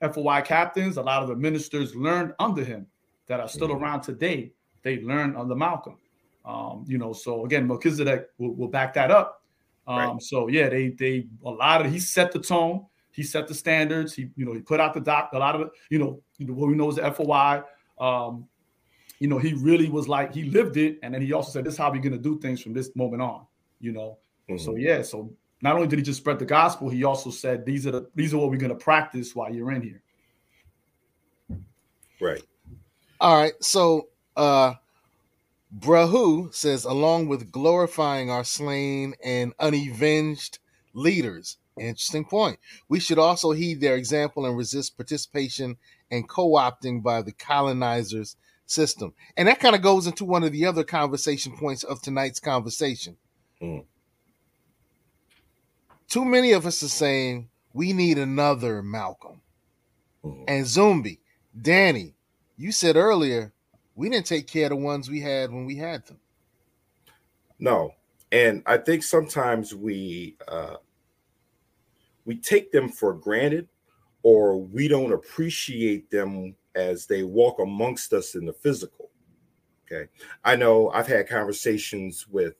the 0.00 0.12
FOI 0.12 0.42
captains, 0.42 0.96
a 0.98 1.02
lot 1.02 1.22
of 1.22 1.28
the 1.28 1.36
ministers 1.36 1.96
learned 1.96 2.34
under 2.38 2.62
him 2.62 2.86
that 3.26 3.40
are 3.40 3.48
still 3.48 3.68
mm-hmm. 3.68 3.82
around 3.82 4.02
today. 4.02 4.52
They 4.82 5.00
learned 5.00 5.36
under 5.36 5.54
Malcolm. 5.54 5.96
Um, 6.44 6.84
you 6.86 6.98
know, 6.98 7.12
so 7.12 7.44
again, 7.44 7.66
Melchizedek 7.66 8.28
will, 8.38 8.54
will 8.54 8.68
back 8.68 8.94
that 8.94 9.10
up. 9.10 9.39
Um, 9.90 9.98
right. 9.98 10.22
So 10.22 10.48
yeah, 10.48 10.68
they 10.68 10.90
they 10.90 11.26
a 11.44 11.50
lot 11.50 11.84
of 11.84 11.90
he 11.90 11.98
set 11.98 12.30
the 12.30 12.38
tone, 12.38 12.86
he 13.10 13.24
set 13.24 13.48
the 13.48 13.54
standards. 13.54 14.14
He 14.14 14.30
you 14.36 14.44
know 14.44 14.52
he 14.52 14.60
put 14.60 14.78
out 14.78 14.94
the 14.94 15.00
doc 15.00 15.30
a 15.32 15.38
lot 15.38 15.60
of 15.60 15.70
you 15.90 15.98
know 15.98 16.22
what 16.38 16.68
we 16.68 16.76
know 16.76 16.90
is 16.90 16.96
the 16.96 17.10
FOI. 17.10 17.62
Um, 17.98 18.46
you 19.18 19.26
know, 19.28 19.38
he 19.38 19.52
really 19.54 19.88
was 19.88 20.08
like 20.08 20.32
he 20.32 20.44
lived 20.44 20.76
it, 20.76 20.98
and 21.02 21.12
then 21.12 21.20
he 21.20 21.32
also 21.32 21.50
said, 21.50 21.64
"This 21.64 21.74
is 21.74 21.78
how 21.78 21.90
we're 21.90 22.00
going 22.00 22.12
to 22.12 22.18
do 22.18 22.38
things 22.38 22.62
from 22.62 22.72
this 22.72 22.94
moment 22.94 23.20
on." 23.20 23.46
You 23.80 23.92
know, 23.92 24.18
mm-hmm. 24.48 24.58
so 24.58 24.76
yeah. 24.76 25.02
So 25.02 25.32
not 25.60 25.74
only 25.74 25.88
did 25.88 25.98
he 25.98 26.04
just 26.04 26.20
spread 26.20 26.38
the 26.38 26.46
gospel, 26.46 26.88
he 26.88 27.02
also 27.02 27.30
said, 27.30 27.66
"These 27.66 27.86
are 27.88 27.90
the 27.90 28.10
these 28.14 28.32
are 28.32 28.38
what 28.38 28.50
we're 28.50 28.58
going 28.58 28.70
to 28.70 28.84
practice 28.84 29.34
while 29.34 29.52
you're 29.52 29.72
in 29.72 29.82
here." 29.82 30.02
Right. 32.20 32.42
All 33.20 33.36
right. 33.36 33.52
So, 33.60 34.08
uh, 34.36 34.74
Brahu 35.76 36.52
says, 36.52 36.84
along 36.84 37.28
with 37.28 37.52
glorifying 37.52 38.30
our 38.30 38.44
slain 38.44 39.14
and 39.24 39.52
unavenged 39.58 40.58
leaders. 40.92 41.58
Interesting 41.78 42.24
point. 42.24 42.58
We 42.88 43.00
should 43.00 43.18
also 43.18 43.52
heed 43.52 43.80
their 43.80 43.96
example 43.96 44.44
and 44.44 44.56
resist 44.56 44.96
participation 44.96 45.76
and 46.10 46.28
co 46.28 46.50
opting 46.50 47.02
by 47.02 47.22
the 47.22 47.32
colonizers 47.32 48.36
system. 48.66 49.14
And 49.36 49.48
that 49.48 49.60
kind 49.60 49.74
of 49.74 49.82
goes 49.82 50.06
into 50.06 50.24
one 50.24 50.44
of 50.44 50.52
the 50.52 50.66
other 50.66 50.84
conversation 50.84 51.56
points 51.56 51.84
of 51.84 52.02
tonight's 52.02 52.40
conversation. 52.40 53.16
Mm. 53.62 53.84
Too 56.08 56.24
many 56.24 56.52
of 56.52 56.66
us 56.66 56.82
are 56.82 56.88
saying 56.88 57.48
we 57.72 57.92
need 57.92 58.18
another 58.18 58.82
Malcolm. 58.82 59.40
Mm. 60.24 60.44
And 60.48 60.64
Zumbi, 60.66 61.18
Danny, 61.60 62.14
you 62.56 62.72
said 62.72 62.96
earlier 62.96 63.52
we 63.94 64.08
didn't 64.08 64.26
take 64.26 64.46
care 64.46 64.64
of 64.64 64.70
the 64.70 64.76
ones 64.76 65.10
we 65.10 65.20
had 65.20 65.50
when 65.50 65.64
we 65.64 65.76
had 65.76 66.06
them. 66.06 66.18
No. 67.58 67.94
And 68.32 68.62
I 68.66 68.78
think 68.78 69.02
sometimes 69.02 69.74
we 69.74 70.36
uh 70.48 70.76
we 72.24 72.36
take 72.36 72.70
them 72.70 72.88
for 72.88 73.14
granted 73.14 73.68
or 74.22 74.60
we 74.60 74.88
don't 74.88 75.12
appreciate 75.12 76.10
them 76.10 76.54
as 76.74 77.06
they 77.06 77.22
walk 77.22 77.58
amongst 77.58 78.12
us 78.12 78.34
in 78.34 78.44
the 78.44 78.52
physical. 78.52 79.10
Okay. 79.90 80.08
I 80.44 80.56
know 80.56 80.90
I've 80.90 81.06
had 81.06 81.28
conversations 81.28 82.28
with 82.28 82.54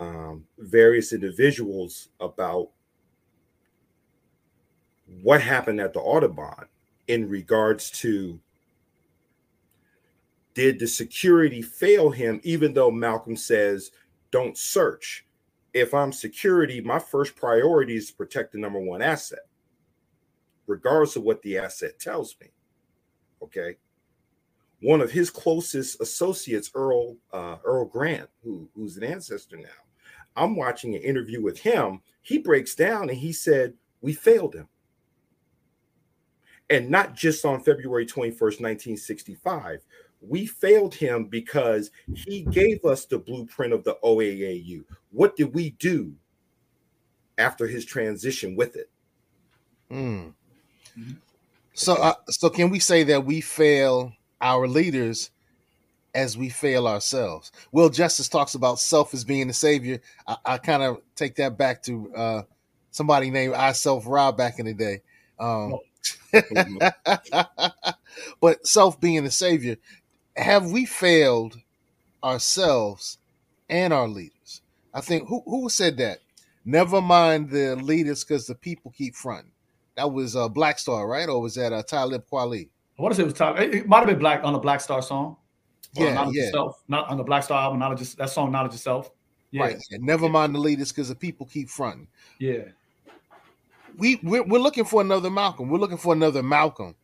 um, 0.00 0.44
various 0.58 1.12
individuals 1.12 2.08
about 2.20 2.70
what 5.22 5.40
happened 5.40 5.80
at 5.80 5.92
the 5.92 6.00
Audubon 6.00 6.66
in 7.06 7.28
regards 7.28 7.90
to 7.90 8.38
did 10.58 10.80
the 10.80 10.88
security 10.88 11.62
fail 11.62 12.10
him, 12.10 12.40
even 12.42 12.74
though 12.74 12.90
Malcolm 12.90 13.36
says, 13.36 13.92
don't 14.32 14.58
search. 14.58 15.24
If 15.72 15.94
I'm 15.94 16.10
security, 16.10 16.80
my 16.80 16.98
first 16.98 17.36
priority 17.36 17.94
is 17.94 18.08
to 18.08 18.16
protect 18.16 18.50
the 18.50 18.58
number 18.58 18.80
one 18.80 19.00
asset, 19.00 19.46
regardless 20.66 21.14
of 21.14 21.22
what 21.22 21.40
the 21.42 21.58
asset 21.58 22.00
tells 22.00 22.34
me. 22.40 22.48
Okay. 23.40 23.76
One 24.82 25.00
of 25.00 25.12
his 25.12 25.30
closest 25.30 26.00
associates, 26.00 26.72
Earl 26.74 27.14
uh, 27.32 27.58
Earl 27.64 27.84
Grant, 27.84 28.28
who, 28.42 28.68
who's 28.74 28.96
an 28.96 29.04
ancestor 29.04 29.58
now, 29.58 29.68
I'm 30.34 30.56
watching 30.56 30.96
an 30.96 31.02
interview 31.02 31.40
with 31.40 31.60
him. 31.60 32.00
He 32.22 32.36
breaks 32.38 32.74
down 32.74 33.10
and 33.10 33.18
he 33.18 33.32
said, 33.32 33.74
We 34.00 34.12
failed 34.12 34.56
him. 34.56 34.66
And 36.68 36.90
not 36.90 37.14
just 37.14 37.44
on 37.44 37.62
February 37.62 38.06
21st, 38.06 38.60
1965. 38.60 39.84
We 40.20 40.46
failed 40.46 40.94
him 40.94 41.26
because 41.26 41.90
he 42.14 42.42
gave 42.42 42.84
us 42.84 43.04
the 43.04 43.18
blueprint 43.18 43.72
of 43.72 43.84
the 43.84 43.96
OAAU. 44.02 44.84
What 45.10 45.36
did 45.36 45.54
we 45.54 45.70
do 45.70 46.14
after 47.36 47.66
his 47.66 47.84
transition 47.84 48.56
with 48.56 48.76
it? 48.76 48.90
Mm. 49.90 50.34
So, 51.74 51.94
uh, 51.94 52.14
so 52.28 52.50
can 52.50 52.70
we 52.70 52.80
say 52.80 53.04
that 53.04 53.24
we 53.24 53.40
fail 53.40 54.12
our 54.40 54.66
leaders 54.66 55.30
as 56.14 56.36
we 56.36 56.48
fail 56.48 56.88
ourselves? 56.88 57.52
Will 57.70 57.88
Justice 57.88 58.28
talks 58.28 58.54
about 58.54 58.80
self 58.80 59.14
as 59.14 59.24
being 59.24 59.46
the 59.46 59.54
savior. 59.54 60.00
I, 60.26 60.36
I 60.44 60.58
kind 60.58 60.82
of 60.82 61.00
take 61.14 61.36
that 61.36 61.56
back 61.56 61.82
to 61.84 62.12
uh, 62.14 62.42
somebody 62.90 63.30
named 63.30 63.54
I 63.54 63.72
Self 63.72 64.04
Rob 64.06 64.36
back 64.36 64.58
in 64.58 64.66
the 64.66 64.74
day. 64.74 65.02
Um, 65.38 65.78
but 68.40 68.66
self 68.66 69.00
being 69.00 69.22
the 69.24 69.30
savior, 69.30 69.76
have 70.38 70.70
we 70.70 70.86
failed 70.86 71.58
ourselves 72.22 73.18
and 73.68 73.92
our 73.92 74.08
leaders? 74.08 74.62
I 74.94 75.00
think 75.00 75.28
who 75.28 75.42
who 75.44 75.68
said 75.68 75.96
that? 75.98 76.20
Never 76.64 77.00
mind 77.00 77.50
the 77.50 77.76
leaders 77.76 78.24
because 78.24 78.46
the 78.46 78.54
people 78.54 78.92
keep 78.96 79.14
fronting. 79.14 79.52
That 79.96 80.12
was 80.12 80.36
uh, 80.36 80.48
Black 80.48 80.78
Star, 80.78 81.06
right? 81.08 81.28
Or 81.28 81.40
was 81.40 81.54
that 81.56 81.72
uh, 81.72 81.82
Talib 81.82 82.24
Kweli? 82.30 82.68
I 82.98 83.02
want 83.02 83.12
to 83.12 83.16
say 83.16 83.22
it 83.22 83.26
was 83.26 83.34
Talib. 83.34 83.74
It 83.74 83.88
might 83.88 83.98
have 83.98 84.06
been 84.06 84.18
Black 84.18 84.44
on 84.44 84.54
a 84.54 84.60
Black 84.60 84.80
Star 84.80 85.02
song. 85.02 85.36
Yeah, 85.94 86.14
knowledge 86.14 86.36
yeah. 86.36 86.44
Yourself. 86.44 86.82
Not 86.88 87.08
on 87.08 87.16
the 87.16 87.24
Black 87.24 87.42
Star 87.42 87.62
album, 87.62 87.78
knowledge 87.78 88.14
that 88.14 88.30
song, 88.30 88.52
knowledge 88.52 88.72
yourself. 88.72 89.10
Yeah, 89.50 89.62
Right. 89.62 89.76
And 89.90 90.02
never 90.04 90.28
mind 90.28 90.54
the 90.54 90.58
leaders 90.58 90.92
because 90.92 91.08
the 91.08 91.14
people 91.14 91.46
keep 91.46 91.68
fronting. 91.68 92.08
yeah. 92.38 92.64
We 93.96 94.20
we're, 94.22 94.44
we're 94.44 94.60
looking 94.60 94.84
for 94.84 95.00
another 95.00 95.30
Malcolm. 95.30 95.68
We're 95.68 95.78
looking 95.78 95.96
for 95.96 96.12
another 96.12 96.42
Malcolm. 96.42 96.94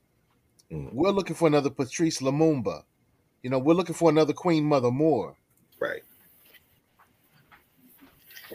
Mm. 0.70 0.92
We're 0.92 1.10
looking 1.10 1.34
for 1.34 1.48
another 1.48 1.70
Patrice 1.70 2.20
Lumumba. 2.20 2.84
You 3.44 3.50
know, 3.50 3.58
we're 3.58 3.74
looking 3.74 3.94
for 3.94 4.08
another 4.08 4.32
Queen 4.32 4.64
Mother 4.64 4.90
Moore. 4.90 5.36
Right. 5.78 6.02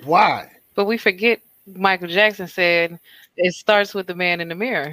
Why? 0.04 0.52
But 0.74 0.86
we 0.86 0.98
forget 0.98 1.42
Michael 1.68 2.08
Jackson 2.08 2.48
said 2.48 3.00
it 3.38 3.54
starts 3.54 3.94
with 3.94 4.08
the 4.08 4.16
man 4.16 4.42
in 4.42 4.48
the 4.48 4.56
mirror. 4.56 4.92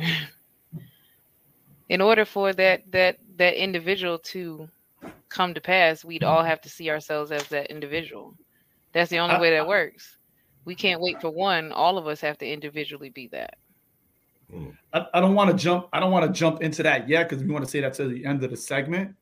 in 1.88 2.02
order 2.02 2.26
for 2.26 2.52
that 2.52 2.82
that 2.92 3.16
that 3.38 3.54
individual 3.54 4.18
to 4.18 4.68
come 5.30 5.54
to 5.54 5.62
pass, 5.62 6.04
we'd 6.04 6.24
all 6.24 6.42
have 6.42 6.60
to 6.60 6.68
see 6.68 6.90
ourselves 6.90 7.32
as 7.32 7.48
that 7.48 7.70
individual. 7.70 8.34
That's 8.92 9.08
the 9.08 9.18
only 9.18 9.36
I- 9.36 9.40
way 9.40 9.50
that 9.52 9.66
works. 9.66 10.18
We 10.66 10.74
can't 10.74 11.00
wait 11.00 11.22
for 11.22 11.30
one. 11.30 11.72
All 11.72 11.96
of 11.96 12.06
us 12.06 12.20
have 12.20 12.36
to 12.38 12.46
individually 12.46 13.08
be 13.08 13.28
that. 13.28 13.56
Mm. 14.52 14.76
I, 14.92 15.06
I 15.14 15.20
don't 15.20 15.34
want 15.34 15.50
to 15.52 15.56
jump. 15.56 15.88
I 15.90 16.00
don't 16.00 16.12
want 16.12 16.26
to 16.26 16.38
jump 16.38 16.60
into 16.60 16.82
that 16.82 17.08
yet 17.08 17.30
because 17.30 17.42
we 17.42 17.50
want 17.50 17.64
to 17.64 17.70
say 17.70 17.80
that 17.80 17.94
to 17.94 18.08
the 18.08 18.26
end 18.26 18.44
of 18.44 18.50
the 18.50 18.58
segment. 18.58 19.16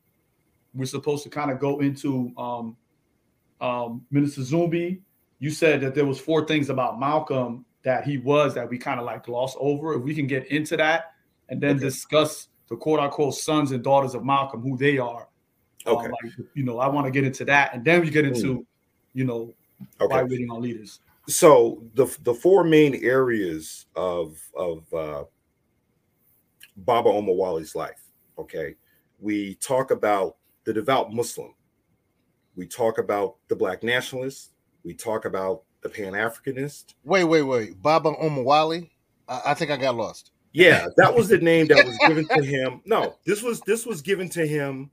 We're 0.75 0.85
supposed 0.85 1.23
to 1.23 1.29
kind 1.29 1.51
of 1.51 1.59
go 1.59 1.79
into 1.79 2.31
um, 2.37 2.75
um, 3.61 4.05
Minister 4.11 4.41
Zumbi. 4.41 4.99
You 5.39 5.49
said 5.49 5.81
that 5.81 5.95
there 5.95 6.05
was 6.05 6.19
four 6.19 6.45
things 6.45 6.69
about 6.69 6.99
Malcolm 6.99 7.65
that 7.83 8.03
he 8.03 8.17
was 8.17 8.53
that 8.55 8.69
we 8.69 8.77
kind 8.77 8.99
of 8.99 9.05
like 9.05 9.25
glossed 9.25 9.57
over. 9.59 9.93
If 9.93 10.01
we 10.03 10.13
can 10.15 10.27
get 10.27 10.47
into 10.47 10.75
that 10.77 11.13
and 11.49 11.61
then 11.61 11.77
discuss 11.77 12.47
the 12.67 12.75
quote 12.75 12.99
unquote 12.99 13.35
sons 13.35 13.71
and 13.71 13.83
daughters 13.83 14.15
of 14.15 14.25
Malcolm, 14.25 14.61
who 14.61 14.77
they 14.77 14.97
are. 14.97 15.29
um, 15.85 15.97
Okay. 15.97 16.07
like, 16.09 16.33
you 16.55 16.63
know, 16.63 16.79
I 16.79 16.87
want 16.87 17.05
to 17.05 17.11
get 17.11 17.23
into 17.23 17.45
that, 17.45 17.73
and 17.75 17.85
then 17.85 18.01
we 18.01 18.09
get 18.09 18.25
into, 18.25 18.65
you 19.13 19.23
know, 19.23 19.53
Okay. 20.01 20.23
waiting 20.23 20.49
on 20.49 20.61
leaders. 20.61 20.99
so 21.27 21.83
the 21.93 22.05
the 22.23 22.33
four 22.33 22.63
main 22.63 22.95
areas 23.03 23.85
of 23.95 24.39
of 24.55 24.91
uh, 24.93 25.23
Baba 26.77 27.09
Omowale's 27.09 27.75
life. 27.75 28.01
Okay, 28.39 28.75
we 29.19 29.55
talk 29.55 29.91
about 29.91 30.37
the 30.65 30.73
devout 30.73 31.13
Muslim. 31.13 31.53
We 32.55 32.67
talk 32.67 32.97
about 32.97 33.37
the 33.47 33.55
black 33.55 33.83
nationalist. 33.83 34.51
We 34.83 34.93
talk 34.93 35.25
about 35.25 35.63
the 35.81 35.89
Pan 35.89 36.13
Africanist. 36.13 36.95
Wait, 37.03 37.23
wait, 37.23 37.43
wait. 37.43 37.81
Baba 37.81 38.11
Omowale? 38.13 38.89
I, 39.27 39.41
I 39.47 39.53
think 39.53 39.71
I 39.71 39.77
got 39.77 39.95
lost. 39.95 40.31
Yeah, 40.53 40.87
that 40.97 41.13
was 41.13 41.27
the 41.27 41.37
name 41.37 41.67
that 41.67 41.85
was 41.85 41.97
given 42.07 42.27
to 42.27 42.43
him. 42.45 42.81
No, 42.85 43.15
this 43.25 43.41
was 43.41 43.59
this 43.61 43.85
was 43.85 44.01
given 44.01 44.29
to 44.29 44.47
him 44.47 44.89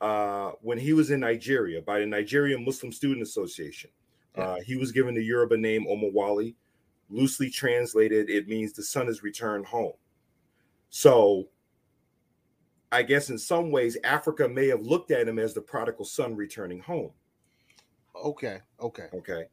uh, 0.00 0.52
when 0.60 0.76
he 0.76 0.92
was 0.92 1.10
in 1.10 1.20
Nigeria 1.20 1.80
by 1.80 2.00
the 2.00 2.06
Nigerian 2.06 2.64
Muslim 2.64 2.92
Student 2.92 3.22
Association. 3.22 3.90
Uh, 4.36 4.56
he 4.66 4.76
was 4.76 4.90
given 4.90 5.14
the 5.14 5.22
Yoruba 5.22 5.56
name 5.56 5.86
Omowale. 5.86 6.54
Loosely 7.10 7.48
translated, 7.50 8.28
it 8.28 8.48
means 8.48 8.72
the 8.72 8.82
son 8.82 9.06
has 9.06 9.22
returned 9.22 9.66
home. 9.66 9.92
So, 10.88 11.48
I 12.94 13.02
guess 13.02 13.28
in 13.28 13.38
some 13.38 13.72
ways, 13.72 13.96
Africa 14.04 14.48
may 14.48 14.68
have 14.68 14.82
looked 14.82 15.10
at 15.10 15.26
him 15.26 15.40
as 15.40 15.52
the 15.52 15.60
prodigal 15.60 16.04
son 16.04 16.36
returning 16.36 16.78
home. 16.78 17.10
Okay, 18.14 18.60
okay. 18.80 19.08
Okay. 19.12 19.46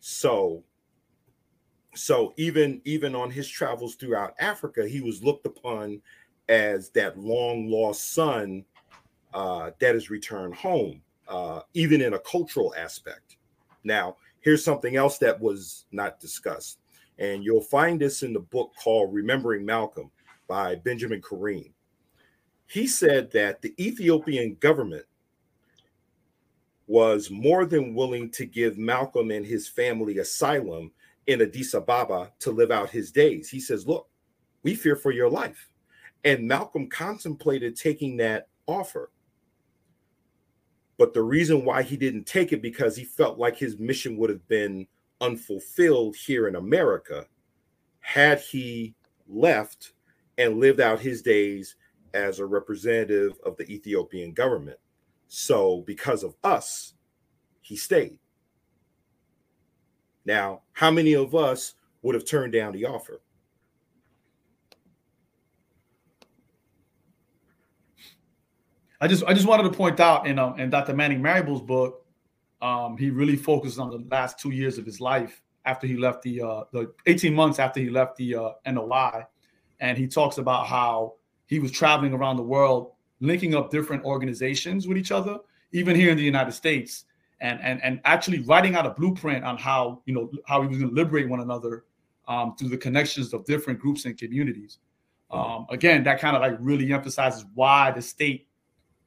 So 0.00 0.62
so 1.94 2.34
even 2.36 2.82
even 2.84 3.14
on 3.14 3.30
his 3.30 3.48
travels 3.48 3.94
throughout 3.94 4.34
Africa, 4.38 4.86
he 4.86 5.00
was 5.00 5.24
looked 5.24 5.46
upon 5.46 6.02
as 6.50 6.90
that 6.90 7.18
long 7.18 7.68
lost 7.68 8.12
son 8.12 8.66
uh, 9.32 9.70
that 9.80 9.96
is 9.96 10.10
returned 10.10 10.54
home, 10.54 11.00
uh, 11.26 11.60
even 11.72 12.02
in 12.02 12.12
a 12.12 12.18
cultural 12.18 12.74
aspect. 12.76 13.38
Now, 13.82 14.18
here's 14.40 14.62
something 14.62 14.96
else 14.96 15.16
that 15.18 15.40
was 15.40 15.86
not 15.90 16.20
discussed, 16.20 16.80
and 17.18 17.42
you'll 17.42 17.62
find 17.62 17.98
this 17.98 18.22
in 18.22 18.34
the 18.34 18.40
book 18.40 18.72
called 18.78 19.14
"Remembering 19.14 19.64
Malcolm" 19.64 20.10
by 20.46 20.74
Benjamin 20.74 21.22
Karim. 21.22 21.73
He 22.74 22.88
said 22.88 23.30
that 23.30 23.62
the 23.62 23.72
Ethiopian 23.78 24.56
government 24.58 25.04
was 26.88 27.30
more 27.30 27.66
than 27.66 27.94
willing 27.94 28.32
to 28.32 28.46
give 28.46 28.78
Malcolm 28.78 29.30
and 29.30 29.46
his 29.46 29.68
family 29.68 30.18
asylum 30.18 30.90
in 31.28 31.40
Addis 31.40 31.74
Ababa 31.74 32.32
to 32.40 32.50
live 32.50 32.72
out 32.72 32.90
his 32.90 33.12
days. 33.12 33.48
He 33.48 33.60
says, 33.60 33.86
Look, 33.86 34.08
we 34.64 34.74
fear 34.74 34.96
for 34.96 35.12
your 35.12 35.30
life. 35.30 35.68
And 36.24 36.48
Malcolm 36.48 36.88
contemplated 36.88 37.76
taking 37.76 38.16
that 38.16 38.48
offer. 38.66 39.12
But 40.98 41.14
the 41.14 41.22
reason 41.22 41.64
why 41.64 41.84
he 41.84 41.96
didn't 41.96 42.24
take 42.24 42.52
it 42.52 42.60
because 42.60 42.96
he 42.96 43.04
felt 43.04 43.38
like 43.38 43.56
his 43.56 43.78
mission 43.78 44.16
would 44.16 44.30
have 44.30 44.48
been 44.48 44.88
unfulfilled 45.20 46.16
here 46.16 46.48
in 46.48 46.56
America 46.56 47.24
had 48.00 48.40
he 48.40 48.96
left 49.28 49.92
and 50.38 50.58
lived 50.58 50.80
out 50.80 50.98
his 50.98 51.22
days 51.22 51.76
as 52.14 52.38
a 52.38 52.46
representative 52.46 53.38
of 53.44 53.56
the 53.56 53.70
Ethiopian 53.70 54.32
government. 54.32 54.78
So, 55.28 55.82
because 55.86 56.22
of 56.22 56.36
us, 56.44 56.94
he 57.60 57.76
stayed. 57.76 58.18
Now, 60.24 60.62
how 60.72 60.90
many 60.90 61.14
of 61.14 61.34
us 61.34 61.74
would 62.02 62.14
have 62.14 62.24
turned 62.24 62.52
down 62.52 62.72
the 62.72 62.86
offer? 62.86 63.20
I 69.00 69.08
just 69.08 69.24
I 69.24 69.34
just 69.34 69.46
wanted 69.46 69.64
to 69.64 69.70
point 69.70 70.00
out 70.00 70.26
in 70.26 70.38
um 70.38 70.58
in 70.58 70.70
Dr. 70.70 70.94
Manning 70.94 71.20
Marable's 71.20 71.60
book, 71.60 72.06
um, 72.62 72.96
he 72.96 73.10
really 73.10 73.36
focused 73.36 73.78
on 73.78 73.90
the 73.90 74.02
last 74.10 74.38
two 74.38 74.50
years 74.50 74.78
of 74.78 74.86
his 74.86 75.00
life 75.00 75.42
after 75.66 75.86
he 75.86 75.96
left 75.96 76.22
the 76.22 76.40
uh 76.40 76.64
the 76.72 76.92
18 77.06 77.34
months 77.34 77.58
after 77.58 77.80
he 77.80 77.90
left 77.90 78.16
the 78.16 78.34
uh 78.34 78.50
NOI. 78.66 79.24
And 79.80 79.98
he 79.98 80.06
talks 80.06 80.38
about 80.38 80.66
how 80.66 81.14
he 81.46 81.58
was 81.58 81.70
traveling 81.70 82.12
around 82.12 82.36
the 82.36 82.42
world, 82.42 82.92
linking 83.20 83.54
up 83.54 83.70
different 83.70 84.04
organizations 84.04 84.88
with 84.88 84.96
each 84.96 85.12
other, 85.12 85.38
even 85.72 85.96
here 85.96 86.10
in 86.10 86.16
the 86.16 86.22
United 86.22 86.52
States, 86.52 87.04
and 87.40 87.60
and 87.62 87.82
and 87.82 88.00
actually 88.04 88.40
writing 88.40 88.74
out 88.74 88.86
a 88.86 88.90
blueprint 88.90 89.44
on 89.44 89.56
how 89.56 90.02
you 90.06 90.14
know 90.14 90.30
how 90.46 90.62
he 90.62 90.68
was 90.68 90.78
going 90.78 90.90
to 90.90 90.94
liberate 90.94 91.28
one 91.28 91.40
another 91.40 91.84
um, 92.28 92.54
through 92.56 92.68
the 92.68 92.78
connections 92.78 93.32
of 93.32 93.44
different 93.44 93.78
groups 93.78 94.04
and 94.04 94.16
communities. 94.16 94.78
Um, 95.30 95.66
again, 95.70 96.04
that 96.04 96.20
kind 96.20 96.36
of 96.36 96.42
like 96.42 96.56
really 96.60 96.92
emphasizes 96.92 97.44
why 97.54 97.90
the 97.90 98.00
state 98.00 98.46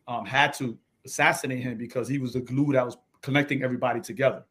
um, 0.07 0.25
had 0.25 0.53
to 0.55 0.77
assassinate 1.05 1.61
him 1.61 1.77
because 1.77 2.07
he 2.07 2.17
was 2.17 2.33
the 2.33 2.41
glue 2.41 2.73
that 2.73 2.85
was 2.85 2.97
connecting 3.21 3.63
everybody 3.63 4.01
together. 4.01 4.43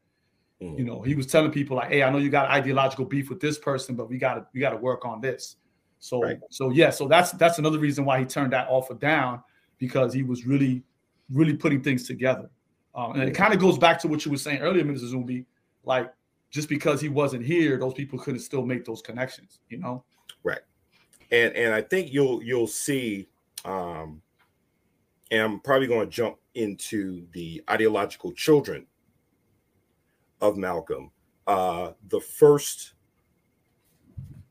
You 0.78 0.84
know, 0.84 1.02
he 1.02 1.14
was 1.14 1.26
telling 1.26 1.50
people 1.50 1.76
like, 1.76 1.90
"Hey, 1.90 2.02
I 2.02 2.10
know 2.10 2.16
you 2.16 2.30
got 2.30 2.50
ideological 2.50 3.04
beef 3.04 3.28
with 3.28 3.40
this 3.40 3.58
person, 3.58 3.94
but 3.94 4.08
we 4.08 4.16
got 4.16 4.34
to 4.34 4.46
we 4.54 4.60
got 4.60 4.70
to 4.70 4.78
work 4.78 5.04
on 5.04 5.20
this." 5.20 5.56
So, 5.98 6.22
so 6.50 6.70
yeah, 6.70 6.90
so 6.90 7.08
that's 7.08 7.32
that's 7.32 7.58
another 7.58 7.78
reason 7.78 8.04
why 8.04 8.18
he 8.18 8.24
turned 8.24 8.52
that 8.52 8.68
offer 8.68 8.94
down 8.94 9.42
because 9.78 10.12
he 10.12 10.22
was 10.22 10.46
really, 10.46 10.82
really 11.30 11.54
putting 11.54 11.82
things 11.82 12.06
together. 12.06 12.48
Um, 12.94 13.12
and 13.12 13.28
it 13.28 13.32
kind 13.32 13.52
of 13.52 13.60
goes 13.60 13.76
back 13.76 14.00
to 14.00 14.08
what 14.08 14.24
you 14.24 14.30
were 14.30 14.38
saying 14.38 14.60
earlier, 14.60 14.84
Mr. 14.84 15.12
Zumbi. 15.12 15.44
Like, 15.84 16.12
just 16.50 16.68
because 16.68 17.00
he 17.00 17.08
wasn't 17.08 17.44
here, 17.44 17.76
those 17.76 17.94
people 17.94 18.18
couldn't 18.18 18.40
still 18.40 18.64
make 18.64 18.84
those 18.84 19.02
connections. 19.02 19.60
You 19.68 19.78
know, 19.78 20.04
Right. 20.46 20.60
And 21.32 21.54
and 21.54 21.74
I 21.74 21.82
think 21.82 22.12
you'll 22.12 22.42
you'll 22.42 22.68
see 22.68 23.28
um 23.64 24.22
and 25.32 25.42
I'm 25.42 25.60
probably 25.60 25.88
going 25.88 26.06
to 26.08 26.12
jump 26.12 26.36
into 26.54 27.26
the 27.32 27.62
ideological 27.68 28.32
children 28.32 28.86
of 30.40 30.56
Malcolm. 30.56 31.10
Uh 31.48 31.92
the 32.08 32.20
first 32.20 32.94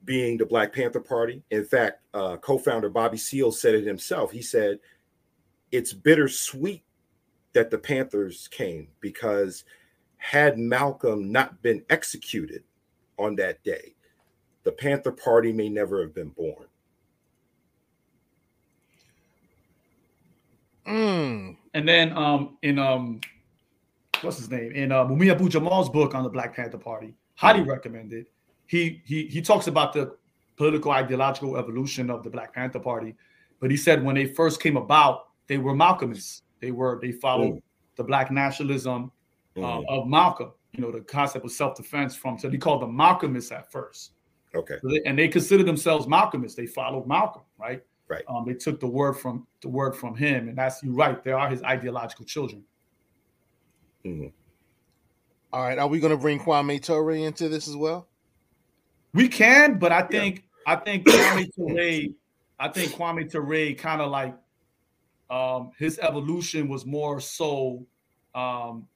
being 0.05 0.37
the 0.37 0.45
Black 0.45 0.71
Panther 0.73 0.99
Party. 0.99 1.43
In 1.51 1.65
fact, 1.65 2.01
uh, 2.13 2.37
co-founder 2.37 2.89
Bobby 2.89 3.17
Seale 3.17 3.51
said 3.51 3.75
it 3.75 3.85
himself. 3.85 4.31
He 4.31 4.41
said 4.41 4.79
it's 5.71 5.93
bittersweet 5.93 6.83
that 7.53 7.71
the 7.71 7.77
Panthers 7.77 8.47
came 8.49 8.87
because 9.01 9.63
had 10.17 10.57
Malcolm 10.57 11.31
not 11.31 11.61
been 11.61 11.83
executed 11.89 12.63
on 13.17 13.35
that 13.35 13.63
day, 13.63 13.95
the 14.63 14.71
Panther 14.71 15.11
Party 15.11 15.51
may 15.51 15.69
never 15.69 16.01
have 16.01 16.13
been 16.13 16.29
born. 16.29 16.65
Mm. 20.87 21.57
And 21.73 21.87
then 21.87 22.15
um 22.15 22.57
in 22.61 22.77
um 22.77 23.19
what's 24.21 24.37
his 24.37 24.51
name 24.51 24.71
in 24.71 24.91
uh, 24.91 25.05
Mumia 25.05 25.31
Abu 25.31 25.49
Jamal's 25.49 25.89
book 25.89 26.13
on 26.13 26.23
the 26.23 26.29
Black 26.29 26.55
Panther 26.55 26.77
Party, 26.77 27.13
highly 27.35 27.61
recommended. 27.61 28.27
He 28.67 29.01
he 29.05 29.27
he 29.27 29.41
talks 29.41 29.67
about 29.67 29.93
the 29.93 30.15
political 30.57 30.91
ideological 30.91 31.57
evolution 31.57 32.09
of 32.09 32.23
the 32.23 32.29
Black 32.29 32.53
Panther 32.53 32.79
Party, 32.79 33.15
but 33.59 33.69
he 33.71 33.77
said 33.77 34.03
when 34.03 34.15
they 34.15 34.25
first 34.25 34.61
came 34.61 34.77
about, 34.77 35.27
they 35.47 35.57
were 35.57 35.73
Malcolmists. 35.73 36.41
They 36.61 36.71
were 36.71 36.99
they 37.01 37.11
followed 37.11 37.55
Mm. 37.55 37.61
the 37.95 38.03
Black 38.03 38.31
nationalism 38.31 39.11
uh, 39.57 39.59
Mhm. 39.59 39.85
of 39.87 40.07
Malcolm. 40.07 40.51
You 40.73 40.81
know 40.81 40.91
the 40.91 41.01
concept 41.01 41.45
of 41.45 41.51
self 41.51 41.75
defense 41.75 42.15
from 42.15 42.37
so 42.37 42.49
he 42.49 42.57
called 42.57 42.81
them 42.81 42.91
Malcolmists 42.97 43.51
at 43.51 43.71
first. 43.71 44.11
Okay. 44.53 44.75
So 44.81 44.87
they, 44.89 45.01
and 45.05 45.17
they 45.19 45.27
considered 45.27 45.65
themselves 45.65 46.07
Malcolmists. 46.07 46.55
They 46.55 46.65
followed 46.65 47.07
Malcolm, 47.07 47.43
right? 47.59 47.83
Right. 48.07 48.23
Um, 48.27 48.45
they 48.45 48.53
took 48.53 48.79
the 48.79 48.87
word 48.87 49.13
from 49.13 49.47
the 49.61 49.69
word 49.69 49.95
from 49.95 50.15
him, 50.15 50.47
and 50.49 50.57
that's 50.57 50.81
you're 50.83 50.93
right. 50.93 51.23
They 51.23 51.31
are 51.31 51.49
his 51.49 51.61
ideological 51.63 52.25
children. 52.25 52.63
Mhm. 54.05 54.31
All 55.51 55.61
right, 55.63 55.77
are 55.79 55.87
we 55.87 55.99
going 55.99 56.11
to 56.11 56.17
bring 56.17 56.39
Kwame 56.39 56.81
Ture 56.81 57.11
into 57.11 57.47
this 57.49 57.67
as 57.67 57.75
well? 57.75 58.07
We 59.15 59.29
can, 59.29 59.79
but 59.79 59.93
I 59.93 60.01
think 60.01 60.43
I 60.67 60.75
think 60.75 61.05
Kwame 61.07 61.47
Ture, 61.55 62.13
I 62.59 62.67
think 62.67 62.91
Kwame 62.91 63.31
Ture 63.31 63.73
kind 63.75 64.01
of 64.01 64.11
like 64.11 64.35
um, 65.29 65.71
his 65.79 65.97
evolution 65.99 66.67
was 66.67 66.85
more 66.85 67.21
so 67.21 67.85
um, 68.35 68.87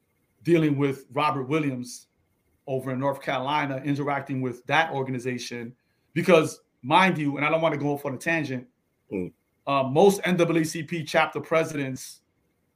dealing 0.43 0.77
with 0.77 1.05
Robert 1.13 1.43
Williams 1.43 2.07
over 2.67 2.91
in 2.91 2.99
North 2.99 3.21
Carolina, 3.21 3.81
interacting 3.83 4.41
with 4.41 4.63
that 4.67 4.91
organization, 4.91 5.73
because 6.13 6.61
mind 6.83 7.17
you, 7.17 7.37
and 7.37 7.45
I 7.45 7.49
don't 7.49 7.61
want 7.61 7.73
to 7.73 7.79
go 7.79 7.93
off 7.93 8.05
on 8.05 8.13
a 8.13 8.17
tangent. 8.17 8.67
Mm. 9.11 9.31
Uh, 9.65 9.83
most 9.83 10.21
NAACP 10.23 11.07
chapter 11.07 11.39
presidents 11.39 12.21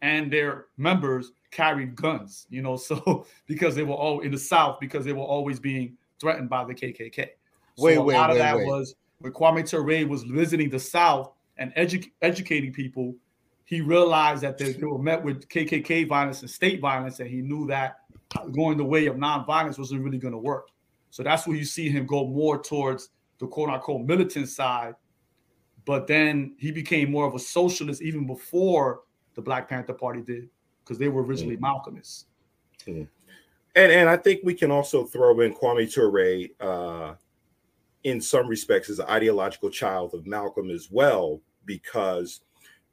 and 0.01 0.31
their 0.31 0.67
members 0.77 1.33
carried 1.51 1.95
guns, 1.95 2.47
you 2.49 2.61
know, 2.61 2.75
so 2.77 3.25
because 3.47 3.75
they 3.75 3.83
were 3.83 3.95
all 3.95 4.21
in 4.21 4.31
the 4.31 4.37
South, 4.37 4.79
because 4.79 5.03
they 5.03 5.13
were 5.13 5.19
always 5.23 5.59
being 5.59 5.97
threatened 6.23 6.49
by 6.49 6.63
the 6.63 6.73
KKK. 6.73 7.27
So 7.75 7.83
Wait, 7.83 7.95
a 7.95 8.01
wait, 8.01 8.15
lot 8.15 8.29
of 8.29 8.37
wait, 8.37 8.39
that 8.39 8.57
wait. 8.57 8.65
was 8.65 8.95
when 9.19 9.33
Kwame 9.33 9.67
Ture 9.67 10.07
was 10.07 10.23
visiting 10.23 10.69
the 10.69 10.79
South 10.79 11.33
and 11.57 11.75
edu- 11.75 12.09
educating 12.21 12.71
people. 12.71 13.13
He 13.65 13.81
realized 13.81 14.41
that 14.43 14.57
they, 14.57 14.71
they 14.71 14.85
were 14.85 15.01
met 15.01 15.21
with 15.21 15.49
KKK 15.49 16.07
violence 16.07 16.41
and 16.41 16.49
state 16.49 16.79
violence, 16.79 17.19
and 17.19 17.29
he 17.29 17.41
knew 17.41 17.67
that 17.67 17.97
going 18.53 18.77
the 18.77 18.85
way 18.85 19.07
of 19.07 19.17
nonviolence 19.17 19.77
wasn't 19.77 20.01
really 20.01 20.17
going 20.17 20.31
to 20.31 20.37
work. 20.37 20.69
So 21.09 21.23
that's 21.23 21.45
where 21.45 21.57
you 21.57 21.65
see 21.65 21.89
him 21.89 22.05
go 22.05 22.25
more 22.25 22.61
towards 22.61 23.09
the 23.39 23.47
quote 23.47 23.69
unquote 23.69 24.01
militant 24.01 24.47
side. 24.47 24.95
But 25.85 26.07
then 26.07 26.55
he 26.57 26.71
became 26.71 27.11
more 27.11 27.27
of 27.27 27.35
a 27.35 27.39
socialist 27.39 28.01
even 28.01 28.25
before 28.25 29.01
the 29.35 29.41
Black 29.41 29.67
Panther 29.67 29.93
Party 29.93 30.21
did, 30.21 30.49
because 30.83 30.97
they 30.97 31.09
were 31.09 31.23
originally 31.23 31.57
Malcolmists. 31.57 32.25
And 33.75 33.91
and 33.91 34.09
I 34.09 34.17
think 34.17 34.41
we 34.43 34.53
can 34.53 34.71
also 34.71 35.05
throw 35.05 35.39
in 35.41 35.53
Kwame 35.53 35.91
Ture 35.91 36.49
uh, 36.59 37.15
in 38.03 38.21
some 38.21 38.47
respects 38.47 38.89
as 38.89 38.99
an 38.99 39.07
ideological 39.07 39.69
child 39.69 40.13
of 40.13 40.27
Malcolm 40.27 40.69
as 40.69 40.89
well, 40.91 41.41
because 41.65 42.41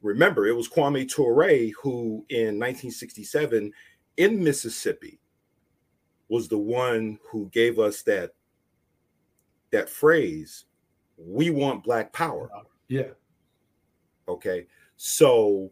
remember 0.02 0.46
it 0.46 0.56
was 0.56 0.68
Kwame 0.68 1.08
Ture 1.08 1.70
who 1.82 2.24
in 2.30 2.58
1967 2.58 3.72
in 4.16 4.42
Mississippi 4.42 5.20
was 6.28 6.48
the 6.48 6.58
one 6.58 7.18
who 7.28 7.48
gave 7.50 7.78
us 7.78 8.02
that 8.02 8.30
that 9.70 9.90
phrase, 9.90 10.64
"We 11.18 11.50
want 11.50 11.84
Black 11.84 12.12
power." 12.12 12.48
Yeah. 12.88 13.10
Okay. 14.28 14.66
So, 14.96 15.70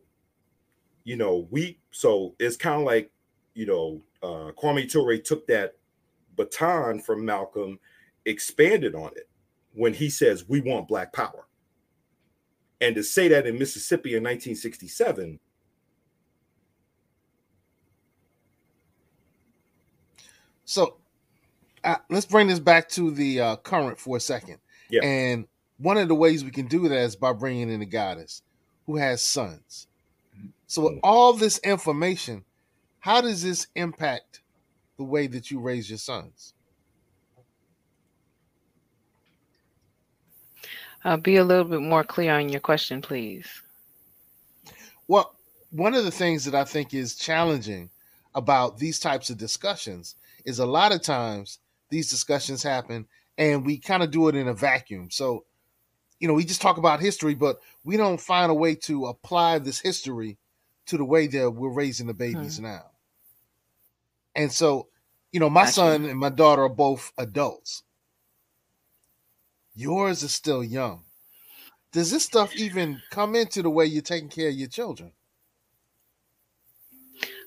you 1.05 1.16
know, 1.16 1.49
we 1.51 1.79
so 1.90 2.35
it's 2.38 2.57
kind 2.57 2.81
of 2.81 2.87
like, 2.87 3.11
you 3.55 3.66
know, 3.66 4.03
uh 4.22 4.52
Kwame 4.57 4.90
Ture 4.90 5.18
took 5.18 5.46
that 5.46 5.74
baton 6.37 7.00
from 7.00 7.24
Malcolm, 7.24 7.78
expanded 8.24 8.94
on 8.94 9.11
it 9.16 9.28
when 9.74 9.94
he 9.94 10.11
says 10.11 10.48
we 10.48 10.61
want 10.61 10.88
black 10.88 11.12
power. 11.12 11.46
And 12.81 12.94
to 12.94 13.02
say 13.02 13.28
that 13.28 13.46
in 13.46 13.59
Mississippi 13.59 14.11
in 14.11 14.22
1967, 14.22 15.40
So 20.68 20.98
uh, 21.83 21.96
let's 22.11 22.26
bring 22.26 22.46
this 22.46 22.59
back 22.59 22.90
to 22.90 23.11
the 23.11 23.40
uh, 23.40 23.57
current 23.57 23.98
for 23.98 24.18
a 24.18 24.20
second. 24.20 24.59
Yeah. 24.90 25.02
And 25.02 25.46
one 25.78 25.96
of 25.96 26.09
the 26.09 26.14
ways 26.14 26.44
we 26.44 26.50
can 26.50 26.66
do 26.66 26.87
that 26.88 26.98
is 26.98 27.16
by 27.16 27.33
bringing 27.33 27.70
in 27.70 27.81
the 27.81 27.87
goddess 27.87 28.42
who 28.85 28.96
has 28.96 29.22
sons. 29.22 29.87
So 30.66 30.83
with 30.83 30.98
all 31.02 31.33
this 31.33 31.57
information, 31.61 32.44
how 33.09 33.23
does 33.23 33.42
this 33.42 33.68
impact 33.75 34.42
the 34.99 35.03
way 35.03 35.27
that 35.27 35.51
you 35.51 35.59
raise 35.59 35.88
your 35.88 35.97
sons? 35.97 36.53
Uh, 41.07 41.16
be 41.16 41.37
a 41.37 41.42
little 41.42 41.64
bit 41.64 41.81
more 41.81 42.05
clear 42.05 42.35
on 42.35 42.51
your 42.51 42.61
question, 42.61 43.01
please. 43.01 43.47
Well, 45.07 45.35
one 45.71 45.94
of 45.94 46.05
the 46.05 46.11
things 46.11 46.44
that 46.44 46.55
I 46.55 46.64
think 46.64 46.92
is 46.92 47.14
challenging 47.14 47.88
about 48.35 48.77
these 48.77 49.01
types 49.01 49.31
of 49.31 49.38
discussions 49.38 50.16
is 50.44 50.59
a 50.59 50.66
lot 50.66 50.92
of 50.92 51.01
times 51.01 51.61
these 51.88 52.11
discussions 52.11 52.62
happen 52.62 53.07
and 53.38 53.64
we 53.64 53.79
kind 53.79 54.03
of 54.03 54.11
do 54.11 54.29
it 54.29 54.35
in 54.35 54.49
a 54.49 54.55
vacuum. 54.55 55.11
So, 55.11 55.47
you 56.21 56.29
know, 56.29 56.35
we 56.35 56.44
just 56.44 56.61
talk 56.61 56.77
about 56.77 57.01
history, 57.01 57.35
but 57.35 57.59
we 57.85 57.97
don't 57.97 58.21
find 58.21 58.51
a 58.51 58.55
way 58.55 58.75
to 58.75 59.07
apply 59.07 59.61
this 59.61 59.81
history 59.81 60.37
to 60.85 60.99
the 60.99 61.07
way 61.07 61.27
that 61.27 61.51
we're 61.51 61.73
raising 61.73 62.07
the 62.07 62.12
babies 62.12 62.61
now. 62.61 62.90
And 64.38 64.53
so, 64.53 64.88
you 65.33 65.40
know, 65.40 65.51
my 65.51 65.64
Gotcha. 65.64 65.72
son 65.72 66.05
and 66.07 66.18
my 66.18 66.31
daughter 66.31 66.62
are 66.64 66.68
both 66.70 67.12
adults. 67.18 67.83
Yours 69.74 70.22
is 70.22 70.33
still 70.33 70.64
young. 70.64 71.05
Does 71.92 72.11
this 72.12 72.24
stuff 72.24 72.55
even 72.57 73.03
come 73.11 73.35
into 73.35 73.62
the 73.62 73.70
way 73.70 73.87
you're 73.87 74.03
taking 74.03 74.29
care 74.31 74.48
of 74.48 74.55
your 74.55 74.68
children? 74.68 75.12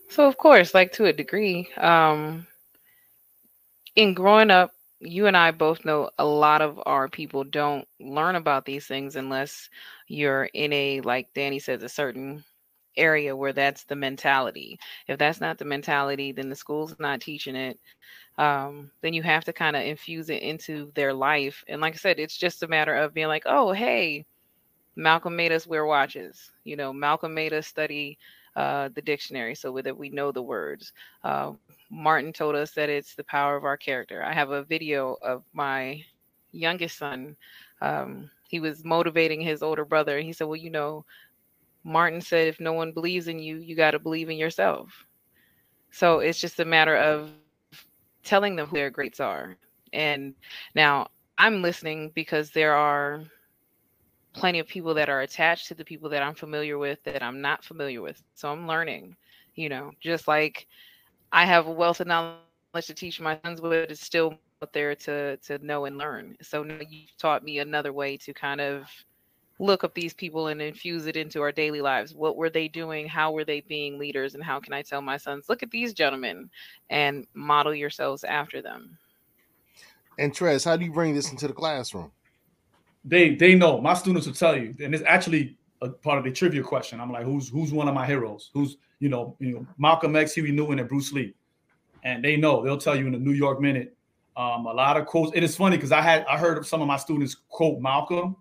So 0.09 0.27
of 0.27 0.37
course, 0.37 0.73
like 0.73 0.91
to 0.93 1.05
a 1.05 1.13
degree, 1.13 1.69
um, 1.77 2.45
in 3.95 4.13
growing 4.13 4.51
up, 4.51 4.73
you 4.99 5.27
and 5.27 5.37
I 5.37 5.51
both 5.51 5.85
know 5.85 6.09
a 6.19 6.25
lot 6.25 6.61
of 6.61 6.79
our 6.85 7.07
people 7.07 7.43
don't 7.45 7.87
learn 7.99 8.35
about 8.35 8.65
these 8.65 8.85
things 8.85 9.15
unless 9.15 9.69
you're 10.07 10.45
in 10.53 10.73
a, 10.73 11.01
like 11.01 11.29
Danny 11.33 11.59
says, 11.59 11.83
a 11.83 11.89
certain 11.89 12.43
area 12.97 13.35
where 13.35 13.53
that's 13.53 13.83
the 13.83 13.95
mentality. 13.95 14.79
If 15.07 15.17
that's 15.17 15.41
not 15.41 15.57
the 15.57 15.65
mentality, 15.65 16.31
then 16.31 16.49
the 16.49 16.55
school's 16.55 16.95
not 16.99 17.21
teaching 17.21 17.55
it. 17.55 17.79
Um, 18.37 18.91
then 19.01 19.13
you 19.13 19.23
have 19.23 19.45
to 19.45 19.53
kind 19.53 19.75
of 19.75 19.83
infuse 19.83 20.29
it 20.29 20.41
into 20.41 20.91
their 20.95 21.13
life. 21.13 21.63
And 21.67 21.81
like 21.81 21.93
I 21.93 21.97
said, 21.97 22.19
it's 22.19 22.37
just 22.37 22.63
a 22.63 22.67
matter 22.67 22.95
of 22.95 23.13
being 23.13 23.27
like, 23.27 23.43
oh, 23.45 23.71
hey, 23.71 24.25
Malcolm 24.95 25.35
made 25.35 25.51
us 25.51 25.67
wear 25.67 25.85
watches. 25.85 26.51
You 26.63 26.75
know, 26.75 26.93
Malcolm 26.93 27.33
made 27.33 27.53
us 27.53 27.67
study 27.67 28.17
uh, 28.55 28.89
the 28.93 29.01
dictionary 29.01 29.55
so 29.55 29.79
that 29.81 29.97
we 29.97 30.09
know 30.09 30.31
the 30.31 30.41
words. 30.41 30.93
Uh, 31.23 31.53
Martin 31.89 32.33
told 32.33 32.55
us 32.55 32.71
that 32.71 32.89
it's 32.89 33.15
the 33.15 33.23
power 33.23 33.55
of 33.55 33.65
our 33.65 33.77
character. 33.77 34.23
I 34.23 34.33
have 34.33 34.51
a 34.51 34.63
video 34.63 35.17
of 35.21 35.43
my 35.53 36.03
youngest 36.51 36.97
son. 36.97 37.35
Um, 37.81 38.29
he 38.47 38.59
was 38.59 38.83
motivating 38.83 39.41
his 39.41 39.63
older 39.63 39.85
brother. 39.85 40.17
And 40.17 40.25
he 40.25 40.33
said, 40.33 40.47
Well, 40.47 40.57
you 40.57 40.69
know, 40.69 41.05
Martin 41.83 42.21
said, 42.21 42.47
if 42.47 42.59
no 42.59 42.73
one 42.73 42.91
believes 42.91 43.27
in 43.27 43.39
you, 43.39 43.57
you 43.57 43.75
got 43.75 43.91
to 43.91 43.99
believe 43.99 44.29
in 44.29 44.37
yourself. 44.37 45.05
So 45.91 46.19
it's 46.19 46.39
just 46.39 46.59
a 46.59 46.65
matter 46.65 46.95
of 46.95 47.31
telling 48.23 48.55
them 48.55 48.67
who 48.67 48.77
their 48.77 48.89
greats 48.89 49.19
are. 49.19 49.57
And 49.93 50.35
now 50.75 51.07
I'm 51.37 51.61
listening 51.61 52.11
because 52.15 52.51
there 52.51 52.73
are 52.73 53.23
plenty 54.33 54.59
of 54.59 54.67
people 54.67 54.93
that 54.93 55.09
are 55.09 55.21
attached 55.21 55.67
to 55.67 55.73
the 55.75 55.83
people 55.83 56.09
that 56.09 56.23
I'm 56.23 56.35
familiar 56.35 56.77
with 56.77 57.03
that 57.03 57.21
I'm 57.21 57.41
not 57.41 57.63
familiar 57.63 58.01
with. 58.01 58.21
So 58.35 58.51
I'm 58.51 58.67
learning, 58.67 59.15
you 59.55 59.69
know, 59.69 59.91
just 59.99 60.27
like 60.27 60.67
I 61.31 61.45
have 61.45 61.67
a 61.67 61.71
wealth 61.71 61.99
of 61.99 62.07
knowledge 62.07 62.39
to 62.85 62.93
teach 62.93 63.19
my 63.19 63.39
sons, 63.43 63.59
but 63.59 63.73
it's 63.73 64.01
still 64.01 64.37
out 64.63 64.73
there 64.73 64.95
to 64.95 65.37
to 65.37 65.57
know 65.65 65.85
and 65.85 65.97
learn. 65.97 66.37
So 66.41 66.63
now 66.63 66.79
you've 66.87 67.17
taught 67.17 67.43
me 67.43 67.59
another 67.59 67.91
way 67.91 68.17
to 68.17 68.33
kind 68.33 68.61
of 68.61 68.87
look 69.61 69.83
up 69.83 69.93
these 69.93 70.13
people 70.13 70.47
and 70.47 70.59
infuse 70.59 71.05
it 71.05 71.15
into 71.15 71.39
our 71.41 71.51
daily 71.51 71.81
lives. 71.81 72.15
What 72.15 72.35
were 72.35 72.49
they 72.49 72.67
doing? 72.67 73.07
How 73.07 73.31
were 73.31 73.45
they 73.45 73.61
being 73.61 73.99
leaders? 73.99 74.33
And 74.33 74.43
how 74.43 74.59
can 74.59 74.73
I 74.73 74.81
tell 74.81 75.01
my 75.01 75.17
sons, 75.17 75.45
look 75.47 75.61
at 75.61 75.69
these 75.69 75.93
gentlemen 75.93 76.49
and 76.89 77.27
model 77.35 77.73
yourselves 77.73 78.23
after 78.23 78.61
them? 78.61 78.97
And 80.17 80.33
Trez, 80.33 80.65
how 80.65 80.75
do 80.75 80.83
you 80.83 80.91
bring 80.91 81.13
this 81.13 81.31
into 81.31 81.47
the 81.47 81.53
classroom? 81.53 82.11
They 83.05 83.35
they 83.35 83.55
know. 83.55 83.79
My 83.79 83.93
students 83.93 84.27
will 84.27 84.33
tell 84.33 84.57
you, 84.57 84.75
and 84.83 84.93
it's 84.93 85.03
actually 85.07 85.57
a 85.81 85.89
part 85.89 86.17
of 86.17 86.23
the 86.23 86.31
trivia 86.31 86.61
question. 86.61 86.99
I'm 86.99 87.11
like, 87.11 87.23
who's 87.23 87.49
who's 87.49 87.71
one 87.71 87.87
of 87.87 87.95
my 87.95 88.05
heroes? 88.05 88.51
Who's 88.53 88.77
you 88.99 89.09
know, 89.09 89.35
you 89.39 89.53
know, 89.53 89.65
Malcolm 89.77 90.15
X, 90.15 90.33
Huey 90.33 90.51
Newton, 90.51 90.79
and 90.79 90.87
Bruce 90.87 91.11
Lee. 91.11 91.33
And 92.03 92.23
they 92.23 92.35
know. 92.35 92.63
They'll 92.63 92.77
tell 92.77 92.95
you 92.95 93.07
in 93.07 93.13
the 93.13 93.19
New 93.19 93.31
York 93.31 93.59
Minute. 93.59 93.95
Um, 94.37 94.65
a 94.65 94.73
lot 94.73 94.97
of 94.97 95.07
quotes. 95.07 95.33
And 95.33 95.43
it's 95.43 95.55
funny 95.55 95.77
because 95.77 95.91
I 95.91 96.01
had 96.01 96.25
I 96.25 96.37
heard 96.37 96.63
some 96.65 96.81
of 96.81 96.87
my 96.87 96.97
students 96.97 97.35
quote 97.49 97.79
Malcolm, 97.79 98.35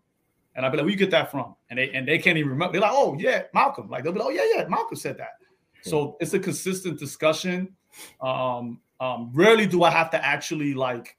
and 0.55 0.67
I'd 0.67 0.71
be 0.71 0.79
like, 0.79 0.85
where 0.85 0.93
you 0.93 0.99
get 0.99 1.11
that 1.13 1.31
from? 1.31 1.55
And 1.71 1.79
they 1.79 1.91
and 1.91 2.07
they 2.07 2.19
can't 2.19 2.37
even 2.39 2.51
remember. 2.51 2.73
They're 2.73 2.81
like, 2.83 2.93
oh 2.93 3.17
yeah, 3.19 3.43
Malcolm. 3.55 3.89
Like 3.89 4.05
they'll 4.05 4.13
be 4.13 4.19
like, 4.19 4.29
oh 4.29 4.33
yeah, 4.33 4.45
yeah, 4.55 4.69
Malcolm 4.69 4.97
said 4.97 5.17
that. 5.19 5.33
So 5.83 6.17
it's 6.21 6.35
a 6.35 6.39
consistent 6.39 6.99
discussion. 6.99 7.75
Um, 8.21 8.81
um, 9.01 9.31
rarely 9.33 9.67
do 9.67 9.83
I 9.83 9.91
have 9.91 10.11
to 10.11 10.25
actually 10.25 10.75
like 10.75 11.17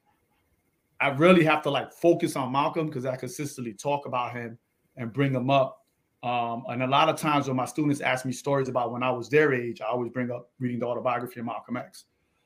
I 1.00 1.08
really 1.08 1.44
have 1.44 1.62
to 1.62 1.70
like 1.70 1.92
focus 1.92 2.36
on 2.36 2.52
Malcolm 2.52 2.86
because 2.86 3.04
I 3.04 3.16
consistently 3.16 3.74
talk 3.74 4.06
about 4.06 4.34
him 4.34 4.56
and 4.96 5.12
bring 5.12 5.34
him 5.34 5.50
up. 5.50 5.80
Um, 6.22 6.62
and 6.68 6.84
a 6.84 6.86
lot 6.86 7.08
of 7.08 7.16
times 7.16 7.48
when 7.48 7.56
my 7.56 7.64
students 7.64 8.00
ask 8.00 8.24
me 8.24 8.30
stories 8.30 8.68
about 8.68 8.92
when 8.92 9.02
I 9.02 9.10
was 9.10 9.28
their 9.28 9.52
age, 9.52 9.80
I 9.80 9.86
always 9.86 10.12
bring 10.12 10.30
up 10.30 10.50
reading 10.60 10.78
the 10.78 10.86
autobiography 10.86 11.40
of 11.40 11.46
Malcolm 11.46 11.76
X. 11.76 12.04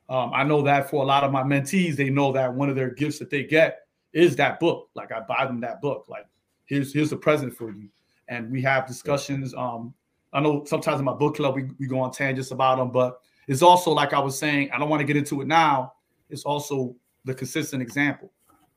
Um, 0.09 0.31
I 0.33 0.43
know 0.43 0.63
that 0.63 0.89
for 0.89 1.03
a 1.03 1.05
lot 1.05 1.23
of 1.23 1.31
my 1.31 1.43
mentees, 1.43 1.95
they 1.95 2.09
know 2.09 2.31
that 2.31 2.51
one 2.51 2.69
of 2.69 2.75
their 2.75 2.89
gifts 2.89 3.19
that 3.19 3.29
they 3.29 3.43
get 3.43 3.81
is 4.13 4.35
that 4.37 4.59
book. 4.59 4.89
Like 4.95 5.11
I 5.11 5.19
buy 5.19 5.45
them 5.45 5.59
that 5.61 5.79
book. 5.79 6.05
Like 6.07 6.25
here's 6.67 6.93
here's 6.93 7.09
the 7.09 7.17
present 7.17 7.55
for 7.55 7.71
you. 7.71 7.89
and 8.29 8.51
we 8.51 8.61
have 8.61 8.85
discussions. 8.85 9.53
Um, 9.55 9.93
I 10.33 10.39
know 10.39 10.63
sometimes 10.65 10.99
in 10.99 11.05
my 11.05 11.13
book 11.13 11.37
club 11.37 11.55
we, 11.55 11.69
we 11.79 11.87
go 11.87 11.99
on 11.99 12.11
tangents 12.11 12.51
about 12.51 12.77
them, 12.77 12.91
but 12.91 13.19
it's 13.47 13.61
also 13.61 13.91
like 13.91 14.13
I 14.13 14.19
was 14.19 14.37
saying, 14.37 14.69
I 14.71 14.77
don't 14.77 14.89
want 14.89 14.99
to 14.99 15.05
get 15.05 15.15
into 15.15 15.41
it 15.41 15.47
now. 15.47 15.93
It's 16.29 16.43
also 16.43 16.95
the 17.23 17.33
consistent 17.33 17.81
example, 17.81 18.31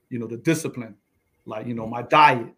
you 0.08 0.18
know, 0.18 0.26
the 0.26 0.36
discipline, 0.36 0.94
like 1.44 1.66
you 1.66 1.74
know, 1.74 1.86
my 1.86 2.02
diet, 2.02 2.54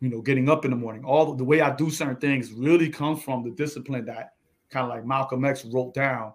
you 0.00 0.08
know, 0.08 0.20
getting 0.20 0.48
up 0.48 0.64
in 0.64 0.70
the 0.70 0.76
morning, 0.76 1.04
all 1.04 1.34
the, 1.34 1.44
way 1.44 1.62
I 1.62 1.74
do 1.74 1.90
certain 1.90 2.16
things 2.16 2.52
really 2.52 2.90
comes 2.90 3.22
from 3.22 3.42
the 3.42 3.50
discipline 3.50 4.04
that 4.06 4.34
kind 4.70 4.84
of 4.84 4.90
like 4.90 5.06
Malcolm 5.06 5.44
X 5.44 5.64
wrote 5.64 5.94
down 5.94 6.34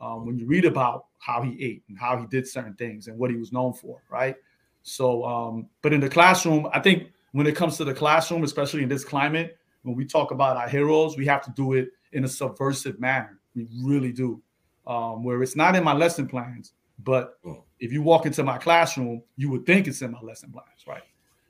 um, 0.00 0.26
when 0.26 0.38
you 0.38 0.46
read 0.46 0.64
about 0.64 1.06
how 1.18 1.42
he 1.42 1.62
ate 1.62 1.82
and 1.88 1.98
how 1.98 2.16
he 2.16 2.26
did 2.26 2.46
certain 2.46 2.74
things 2.74 3.08
and 3.08 3.18
what 3.18 3.30
he 3.30 3.36
was 3.36 3.52
known 3.52 3.72
for, 3.72 4.02
right? 4.08 4.36
So, 4.82 5.24
um, 5.24 5.68
but 5.82 5.92
in 5.92 6.00
the 6.00 6.08
classroom, 6.08 6.68
I 6.72 6.80
think 6.80 7.08
when 7.32 7.46
it 7.46 7.56
comes 7.56 7.76
to 7.76 7.84
the 7.84 7.94
classroom, 7.94 8.44
especially 8.44 8.82
in 8.82 8.88
this 8.88 9.04
climate, 9.04 9.56
when 9.82 9.96
we 9.96 10.04
talk 10.04 10.30
about 10.30 10.56
our 10.56 10.68
heroes, 10.68 11.16
we 11.16 11.26
have 11.26 11.42
to 11.42 11.50
do 11.52 11.74
it 11.74 11.88
in 12.12 12.24
a 12.24 12.28
subversive 12.28 13.00
manner. 13.00 13.38
We 13.54 13.66
really 13.82 14.12
do, 14.12 14.42
um, 14.86 15.24
where 15.24 15.42
it's 15.42 15.56
not 15.56 15.76
in 15.76 15.84
my 15.84 15.92
lesson 15.94 16.26
plans, 16.28 16.72
but 16.98 17.38
if 17.78 17.92
you 17.92 18.02
walk 18.02 18.26
into 18.26 18.42
my 18.42 18.58
classroom, 18.58 19.22
you 19.36 19.50
would 19.50 19.64
think 19.64 19.86
it's 19.86 20.02
in 20.02 20.10
my 20.10 20.20
lesson 20.20 20.52
plans, 20.52 20.86
right? 20.86 21.02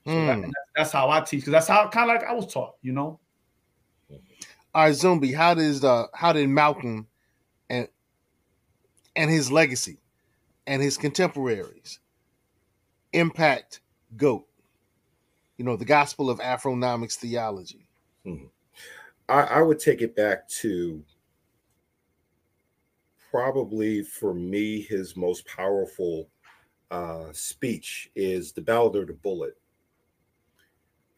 So 0.06 0.12
Mm. 0.12 0.26
that's, 0.42 0.54
that's 0.76 0.92
how 0.92 1.10
I 1.10 1.20
teach 1.20 1.40
because 1.40 1.52
that's 1.52 1.68
how 1.68 1.88
kind 1.88 2.10
of 2.10 2.16
like 2.16 2.28
I 2.28 2.32
was 2.32 2.52
taught, 2.52 2.76
you 2.82 2.92
know. 2.92 3.20
All 4.72 4.84
right, 4.84 4.94
Zumbi, 4.94 5.34
how 5.34 5.54
does 5.54 5.84
uh 5.84 6.06
how 6.14 6.32
did 6.32 6.48
Malcolm 6.48 7.06
and 7.68 7.88
and 9.16 9.30
his 9.30 9.50
legacy 9.50 9.98
and 10.66 10.80
his 10.80 10.96
contemporaries 10.96 11.98
impact 13.12 13.80
GOAT? 14.16 14.46
You 15.60 15.66
know, 15.66 15.76
the 15.76 15.84
gospel 15.84 16.30
of 16.30 16.38
Afronomics 16.38 17.16
theology. 17.16 17.86
Mhm. 18.24 18.48
I, 19.28 19.42
I 19.42 19.60
would 19.60 19.78
take 19.78 20.00
it 20.00 20.16
back 20.16 20.48
to 20.48 21.04
probably 23.30 24.02
for 24.02 24.32
me 24.32 24.80
his 24.80 25.18
most 25.18 25.46
powerful 25.46 26.30
uh, 26.90 27.26
speech 27.32 28.10
is 28.16 28.52
the 28.52 28.62
Ballot 28.62 28.96
of 28.96 29.08
the 29.08 29.12
Bullet. 29.12 29.54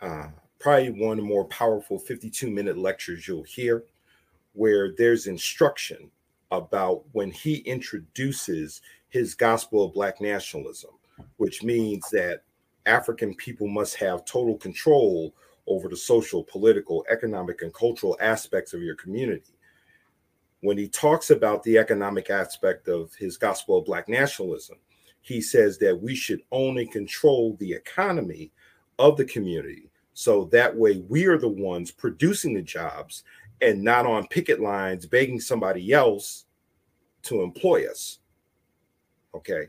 Uh, 0.00 0.30
probably 0.58 0.90
one 0.90 1.20
of 1.20 1.24
the 1.24 1.28
more 1.28 1.44
powerful 1.44 1.96
52 1.96 2.50
minute 2.50 2.76
lectures 2.76 3.28
you'll 3.28 3.44
hear, 3.44 3.84
where 4.54 4.90
there's 4.98 5.28
instruction 5.28 6.10
about 6.50 7.04
when 7.12 7.30
he 7.30 7.58
introduces 7.58 8.82
his 9.08 9.36
gospel 9.36 9.84
of 9.84 9.94
Black 9.94 10.20
nationalism, 10.20 10.90
which 11.36 11.62
means 11.62 12.10
that 12.10 12.42
African 12.86 13.34
people 13.34 13.68
must 13.68 13.96
have 13.96 14.24
total 14.24 14.56
control 14.56 15.34
over 15.66 15.88
the 15.88 15.96
social, 15.96 16.42
political, 16.44 17.04
economic, 17.10 17.62
and 17.62 17.72
cultural 17.72 18.16
aspects 18.20 18.74
of 18.74 18.82
your 18.82 18.96
community. 18.96 19.54
When 20.60 20.78
he 20.78 20.88
talks 20.88 21.30
about 21.30 21.62
the 21.62 21.78
economic 21.78 22.30
aspect 22.30 22.88
of 22.88 23.14
his 23.14 23.36
gospel 23.36 23.78
of 23.78 23.84
Black 23.84 24.08
nationalism, 24.08 24.78
he 25.20 25.40
says 25.40 25.78
that 25.78 26.00
we 26.00 26.14
should 26.14 26.40
and 26.50 26.86
control 26.86 27.56
the 27.58 27.72
economy 27.72 28.52
of 28.98 29.16
the 29.16 29.24
community. 29.24 29.90
So 30.14 30.44
that 30.46 30.76
way 30.76 31.02
we 31.08 31.26
are 31.26 31.38
the 31.38 31.48
ones 31.48 31.90
producing 31.90 32.54
the 32.54 32.62
jobs 32.62 33.22
and 33.60 33.82
not 33.82 34.04
on 34.04 34.26
picket 34.26 34.60
lines 34.60 35.06
begging 35.06 35.40
somebody 35.40 35.92
else 35.92 36.44
to 37.22 37.42
employ 37.42 37.88
us. 37.88 38.18
Okay. 39.34 39.68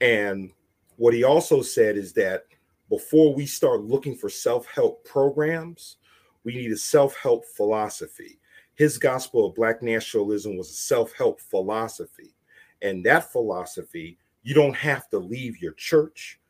And 0.00 0.50
what 0.98 1.14
he 1.14 1.22
also 1.22 1.62
said 1.62 1.96
is 1.96 2.12
that 2.14 2.44
before 2.90 3.32
we 3.32 3.46
start 3.46 3.82
looking 3.82 4.16
for 4.16 4.28
self 4.28 4.66
help 4.66 5.04
programs, 5.04 5.96
we 6.44 6.54
need 6.54 6.72
a 6.72 6.76
self 6.76 7.16
help 7.16 7.44
philosophy. 7.56 8.38
His 8.74 8.98
gospel 8.98 9.46
of 9.46 9.54
Black 9.54 9.80
nationalism 9.80 10.56
was 10.56 10.70
a 10.70 10.74
self 10.74 11.12
help 11.12 11.40
philosophy. 11.40 12.34
And 12.82 13.04
that 13.06 13.30
philosophy, 13.30 14.18
you 14.42 14.54
don't 14.54 14.76
have 14.76 15.08
to 15.10 15.18
leave 15.18 15.62
your 15.62 15.72
church, 15.74 16.40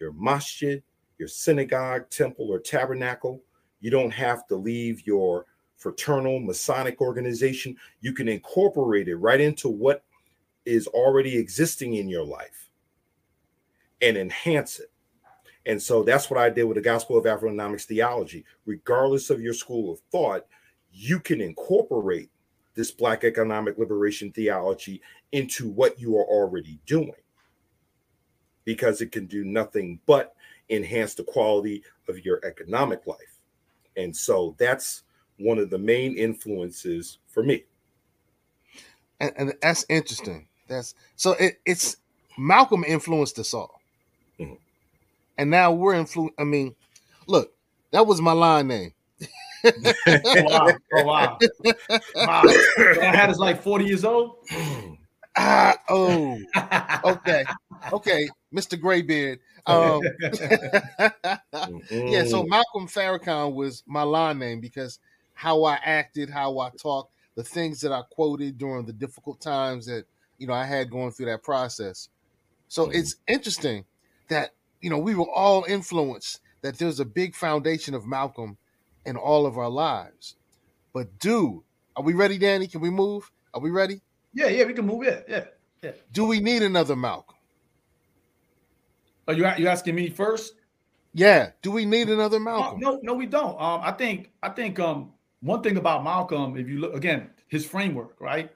your 0.00 0.12
masjid, 0.12 0.82
your 1.18 1.28
synagogue, 1.28 2.08
temple, 2.08 2.48
or 2.48 2.60
tabernacle. 2.60 3.42
You 3.80 3.90
don't 3.90 4.12
have 4.12 4.46
to 4.48 4.56
leave 4.56 5.04
your 5.06 5.46
fraternal 5.76 6.38
Masonic 6.38 7.00
organization. 7.00 7.76
You 8.00 8.12
can 8.12 8.28
incorporate 8.28 9.08
it 9.08 9.16
right 9.16 9.40
into 9.40 9.68
what 9.68 10.04
is 10.64 10.86
already 10.88 11.36
existing 11.36 11.94
in 11.94 12.08
your 12.08 12.24
life 12.24 12.65
and 14.00 14.16
enhance 14.16 14.78
it. 14.78 14.90
And 15.66 15.82
so 15.82 16.02
that's 16.02 16.30
what 16.30 16.38
I 16.38 16.48
did 16.48 16.64
with 16.64 16.76
the 16.76 16.82
Gospel 16.82 17.18
of 17.18 17.24
Afronomics 17.24 17.84
theology. 17.84 18.44
Regardless 18.66 19.30
of 19.30 19.40
your 19.40 19.54
school 19.54 19.92
of 19.92 20.00
thought, 20.12 20.46
you 20.92 21.18
can 21.18 21.40
incorporate 21.40 22.30
this 22.74 22.90
Black 22.90 23.24
economic 23.24 23.78
liberation 23.78 24.30
theology 24.30 25.02
into 25.32 25.68
what 25.68 25.98
you 25.98 26.16
are 26.16 26.24
already 26.24 26.78
doing 26.86 27.12
because 28.64 29.00
it 29.00 29.10
can 29.10 29.26
do 29.26 29.44
nothing 29.44 29.98
but 30.06 30.34
enhance 30.70 31.14
the 31.14 31.24
quality 31.24 31.82
of 32.08 32.24
your 32.24 32.40
economic 32.44 33.06
life. 33.06 33.40
And 33.96 34.14
so 34.14 34.54
that's 34.58 35.02
one 35.38 35.58
of 35.58 35.70
the 35.70 35.78
main 35.78 36.16
influences 36.16 37.18
for 37.28 37.42
me. 37.42 37.64
And, 39.20 39.32
and 39.36 39.54
that's 39.62 39.86
interesting. 39.88 40.48
That's 40.68 40.94
so 41.14 41.32
it, 41.32 41.60
it's 41.64 41.96
Malcolm 42.36 42.84
influenced 42.86 43.38
us 43.38 43.54
all. 43.54 43.75
And 45.38 45.50
now 45.50 45.72
we're 45.72 45.94
influ 45.94 46.30
I 46.38 46.44
mean, 46.44 46.74
look, 47.26 47.52
that 47.92 48.06
was 48.06 48.20
my 48.20 48.32
line 48.32 48.68
name. 48.68 48.92
Oh, 49.64 49.70
wow. 50.34 50.74
Oh, 50.92 51.02
wow. 51.04 51.38
Wow. 52.14 52.44
That 52.44 53.14
hat 53.14 53.30
is 53.30 53.38
like 53.38 53.62
40 53.62 53.84
years 53.84 54.04
old. 54.04 54.36
Ah, 55.38 55.76
oh, 55.90 56.40
okay, 57.04 57.44
okay, 57.92 58.26
Mr. 58.54 58.80
Graybeard. 58.80 59.38
Um, 59.66 60.00
yeah, 62.06 62.24
so 62.24 62.42
Mhm. 62.42 62.48
Malcolm 62.48 62.86
Farrakhan 62.88 63.52
was 63.52 63.82
my 63.86 64.02
line 64.02 64.38
name 64.38 64.60
because 64.60 64.98
how 65.34 65.64
I 65.64 65.74
acted, 65.84 66.30
how 66.30 66.58
I 66.58 66.70
talked, 66.80 67.12
the 67.34 67.44
things 67.44 67.82
that 67.82 67.92
I 67.92 68.00
quoted 68.10 68.56
during 68.56 68.86
the 68.86 68.94
difficult 68.94 69.40
times 69.42 69.84
that 69.86 70.06
you 70.38 70.46
know 70.46 70.54
I 70.54 70.64
had 70.64 70.90
going 70.90 71.10
through 71.12 71.26
that 71.26 71.42
process. 71.42 72.08
So 72.68 72.88
it's 72.90 73.16
interesting 73.28 73.84
that 74.28 74.52
you 74.86 74.90
know 74.90 74.98
we 74.98 75.16
were 75.16 75.28
all 75.28 75.64
influenced. 75.64 76.38
That 76.62 76.78
there's 76.78 77.00
a 77.00 77.04
big 77.04 77.34
foundation 77.34 77.92
of 77.92 78.06
Malcolm 78.06 78.56
in 79.04 79.16
all 79.16 79.44
of 79.44 79.58
our 79.58 79.68
lives. 79.68 80.36
But 80.94 81.18
do 81.18 81.64
are 81.96 82.04
we 82.04 82.12
ready, 82.12 82.38
Danny? 82.38 82.68
Can 82.68 82.80
we 82.80 82.90
move? 82.90 83.28
Are 83.52 83.60
we 83.60 83.70
ready? 83.70 84.00
Yeah, 84.32 84.46
yeah, 84.46 84.62
we 84.62 84.74
can 84.74 84.86
move 84.86 85.02
it. 85.02 85.26
Yeah, 85.28 85.46
yeah. 85.82 85.90
Do 86.12 86.24
we 86.24 86.38
need 86.38 86.62
another 86.62 86.94
Malcolm? 86.94 87.34
Are 89.26 89.34
you 89.34 89.44
you 89.58 89.66
asking 89.66 89.96
me 89.96 90.08
first? 90.08 90.54
Yeah. 91.12 91.50
Do 91.62 91.72
we 91.72 91.84
need 91.84 92.08
another 92.08 92.38
Malcolm? 92.38 92.78
no, 92.78 93.00
no, 93.02 93.14
we 93.14 93.26
don't. 93.26 93.60
Um, 93.60 93.80
I 93.82 93.90
think 93.90 94.30
I 94.40 94.50
think 94.50 94.78
um 94.78 95.12
one 95.40 95.64
thing 95.64 95.78
about 95.78 96.04
Malcolm, 96.04 96.56
if 96.56 96.68
you 96.68 96.78
look 96.78 96.94
again, 96.94 97.30
his 97.48 97.66
framework, 97.66 98.20
right? 98.20 98.52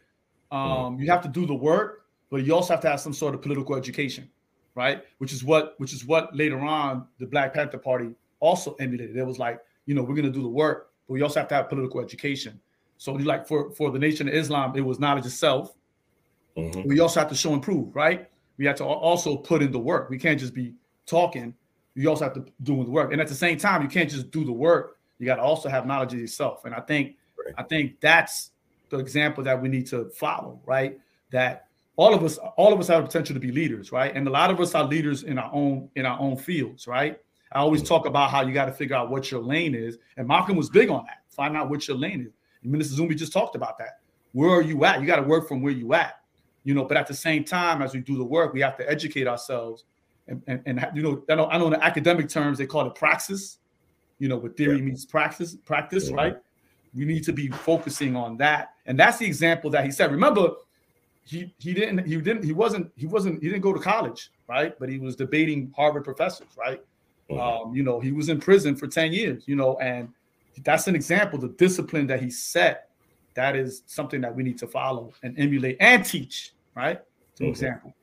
Um, 0.53 1.01
you 1.01 1.11
have 1.11 1.23
to 1.23 1.29
do 1.29 1.45
the 1.45 1.55
work, 1.55 2.07
but 2.31 2.45
you 2.45 2.55
also 2.55 2.75
have 2.75 2.83
to 2.83 2.91
have 2.91 3.01
some 3.01 3.15
sort 3.15 3.35
of 3.35 3.43
political 3.43 3.75
education, 3.75 4.31
right? 4.75 5.05
Which 5.19 5.33
is 5.33 5.45
what 5.45 5.75
which 5.79 5.93
is 5.93 6.05
what 6.05 6.35
later 6.35 6.59
on 6.61 7.07
the 7.19 7.27
Black 7.27 7.55
Panther 7.55 7.79
Party 7.79 8.11
also 8.41 8.75
emulated. 8.81 9.17
It 9.17 9.25
was 9.25 9.39
like, 9.39 9.61
you 9.87 9.95
know, 9.95 10.03
we're 10.03 10.15
gonna 10.15 10.31
do 10.31 10.43
the 10.43 10.49
work, 10.49 10.91
but 11.07 11.15
we 11.15 11.23
also 11.23 11.41
have 11.41 11.49
to 11.49 11.55
have 11.55 11.69
political 11.69 12.01
education. 12.01 12.61
So 12.99 13.13
like 13.13 13.47
for 13.47 13.71
for 13.73 13.91
the 13.91 13.99
Nation 13.99 14.29
of 14.29 14.35
Islam, 14.35 14.73
it 14.77 14.83
was 14.83 14.99
knowledge 14.99 15.27
itself. 15.27 15.75
self. 16.57 16.75
Mhm. 16.75 16.87
We 16.87 17.01
also 17.01 17.21
have 17.21 17.29
to 17.29 17.35
show 17.35 17.53
and 17.55 17.63
prove, 17.63 17.95
right? 17.95 18.29
We 18.59 18.67
have 18.67 18.77
to 18.77 18.85
also 18.85 19.37
put 19.37 19.63
in 19.63 19.73
the 19.73 19.79
work. 19.79 20.11
We 20.11 20.19
can't 20.19 20.39
just 20.39 20.53
be 20.55 20.75
talking. 21.07 21.55
You 21.95 22.09
also 22.09 22.25
have 22.25 22.35
to 22.35 22.45
do 22.63 22.85
the 22.85 22.91
work, 22.91 23.13
and 23.13 23.21
at 23.21 23.29
the 23.29 23.35
same 23.35 23.57
time, 23.59 23.83
you 23.83 23.89
can't 23.89 24.11
just 24.11 24.31
do 24.31 24.45
the 24.45 24.53
work. 24.53 24.99
You 25.19 25.27
got 25.27 25.37
to 25.37 25.43
also 25.43 25.69
have 25.69 25.87
knowledge 25.87 26.13
of 26.15 26.21
yourself. 26.21 26.65
And 26.65 26.75
I 26.75 26.81
think, 26.81 27.17
Right. 27.43 27.55
I 27.57 27.63
think 27.63 28.01
that's 28.01 28.51
the 28.91 28.99
example 28.99 29.43
that 29.45 29.61
we 29.63 29.69
need 29.69 29.87
to 29.89 30.11
follow, 30.11 30.61
right? 30.67 30.99
That 31.31 31.69
all 32.01 32.15
of 32.15 32.25
us, 32.25 32.39
all 32.57 32.73
of 32.73 32.81
us 32.81 32.89
have 32.89 33.03
the 33.03 33.07
potential 33.07 33.35
to 33.35 33.41
be 33.41 33.53
leaders, 33.53 33.93
right? 33.93 34.17
And 34.17 34.27
a 34.27 34.31
lot 34.31 34.51
of 34.51 34.59
us 34.59 34.75
are 34.75 34.85
leaders 34.85 35.23
in 35.25 35.39
our 35.39 35.51
own 35.53 35.91
in 35.97 36.07
our 36.07 36.19
own 36.19 36.35
fields, 36.35 36.87
right? 36.87 37.21
I 37.53 37.59
always 37.59 37.83
talk 37.83 38.07
about 38.07 38.31
how 38.31 38.41
you 38.41 38.55
got 38.55 38.67
to 38.67 38.73
figure 38.73 38.97
out 38.97 39.11
what 39.11 39.31
your 39.31 39.43
lane 39.43 39.75
is, 39.75 39.99
and 40.17 40.27
Malcolm 40.27 40.57
was 40.57 40.71
big 40.71 40.89
on 40.89 41.05
that. 41.05 41.19
Find 41.29 41.57
out 41.59 41.69
what 41.69 41.87
your 41.87 41.99
lane 41.99 42.23
is. 42.23 42.33
And 42.63 42.73
Minister 42.73 43.03
Zumbi 43.03 43.15
just 43.17 43.35
talked 43.35 43.55
about 43.55 43.77
that. 43.79 44.01
Where 44.33 44.51
are 44.51 44.63
you 44.63 44.83
at? 44.87 45.01
You 45.03 45.07
got 45.07 45.17
to 45.17 45.23
work 45.23 45.47
from 45.47 45.61
where 45.61 45.73
you 45.75 45.93
at, 45.93 46.21
you 46.65 46.73
know. 46.73 46.85
But 46.85 46.97
at 46.97 47.07
the 47.07 47.13
same 47.13 47.45
time, 47.45 47.83
as 47.83 47.93
we 47.93 48.01
do 48.01 48.17
the 48.17 48.25
work, 48.25 48.55
we 48.55 48.61
have 48.61 48.79
to 48.79 48.91
educate 48.91 49.27
ourselves, 49.29 49.85
and 50.27 50.43
and, 50.47 50.63
and 50.65 50.89
you 50.95 51.03
know, 51.03 51.23
I 51.29 51.35
know, 51.35 51.47
I 51.49 51.59
know 51.59 51.67
in 51.67 51.75
academic 51.75 52.31
terms 52.31 52.57
they 52.57 52.67
call 52.67 52.87
it 52.87 52.95
praxis, 52.95 53.59
you 54.19 54.29
know, 54.29 54.39
where 54.39 54.53
theory 54.53 54.81
means 54.81 55.05
practice, 55.05 55.55
practice, 55.67 56.11
Mhm. 56.11 56.17
right? 56.17 56.37
We 56.95 57.05
need 57.05 57.25
to 57.25 57.33
be 57.35 57.49
focusing 57.49 58.17
on 58.17 58.39
that, 58.39 58.71
and 58.87 58.99
that's 58.99 59.19
the 59.19 59.27
example 59.27 59.69
that 59.73 59.85
he 59.85 59.91
said. 59.91 60.11
Remember, 60.11 60.53
he 61.25 61.55
he 61.59 61.75
didn't 61.75 62.07
he 62.07 62.17
didn't 62.17 62.45
he 62.45 62.53
wasn't 62.53 62.91
he 62.97 63.07
wasn't 63.07 63.43
he 63.43 63.49
didn't 63.49 63.63
go 63.63 63.73
to 63.73 63.81
college, 63.81 64.31
right? 64.49 64.79
But 64.79 64.89
he 64.89 64.99
was 64.99 65.17
debating 65.17 65.73
Harvard 65.77 66.05
professors, 66.05 66.49
right? 66.59 66.81
Mhm. 67.31 67.41
Um, 67.41 67.75
you 67.75 67.83
know, 67.83 68.01
he 68.01 68.13
was 68.13 68.29
in 68.29 68.41
prison 68.41 68.75
for 68.75 68.89
10 68.89 69.13
years, 69.13 69.47
you 69.47 69.55
know, 69.55 69.79
and 69.79 70.09
that's 70.65 70.89
an 70.89 70.97
example. 70.97 71.39
The 71.39 71.51
discipline 71.51 72.07
that 72.09 72.21
he 72.21 72.31
set, 72.31 72.89
that 73.35 73.55
is 73.55 73.83
something 73.87 74.21
that 74.23 74.35
we 74.35 74.43
need 74.43 74.59
to 74.59 74.67
follow 74.67 75.13
and 75.23 75.39
emulate 75.39 75.77
and 75.81 76.05
teach. 76.05 76.53
Right? 76.75 77.01
It's 77.33 77.41
an 77.41 77.47
Mhm. 77.47 77.51
example. 77.51 77.95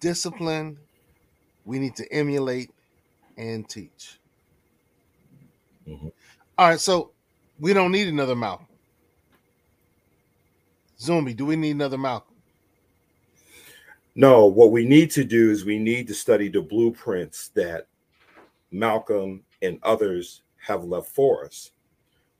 Discipline, 0.00 0.78
we 1.64 1.78
need 1.78 1.94
to 1.96 2.12
emulate 2.12 2.70
and 3.36 3.68
teach. 3.68 4.18
Mhm. 5.86 6.12
All 6.58 6.68
right, 6.68 6.80
so 6.80 7.12
we 7.58 7.72
don't 7.72 7.92
need 7.92 8.08
another 8.08 8.36
Malcolm. 8.36 8.66
Zumbi, 11.00 11.36
do 11.36 11.46
we 11.46 11.56
need 11.56 11.72
another 11.72 11.98
Malcolm? 11.98 12.34
No, 14.14 14.46
what 14.46 14.70
we 14.70 14.84
need 14.84 15.10
to 15.12 15.24
do 15.24 15.50
is 15.50 15.64
we 15.64 15.78
need 15.78 16.06
to 16.08 16.14
study 16.14 16.48
the 16.48 16.60
blueprints 16.60 17.48
that 17.54 17.86
Malcolm 18.70 19.42
and 19.62 19.78
others 19.82 20.42
have 20.58 20.84
left 20.84 21.08
for 21.08 21.46
us. 21.46 21.70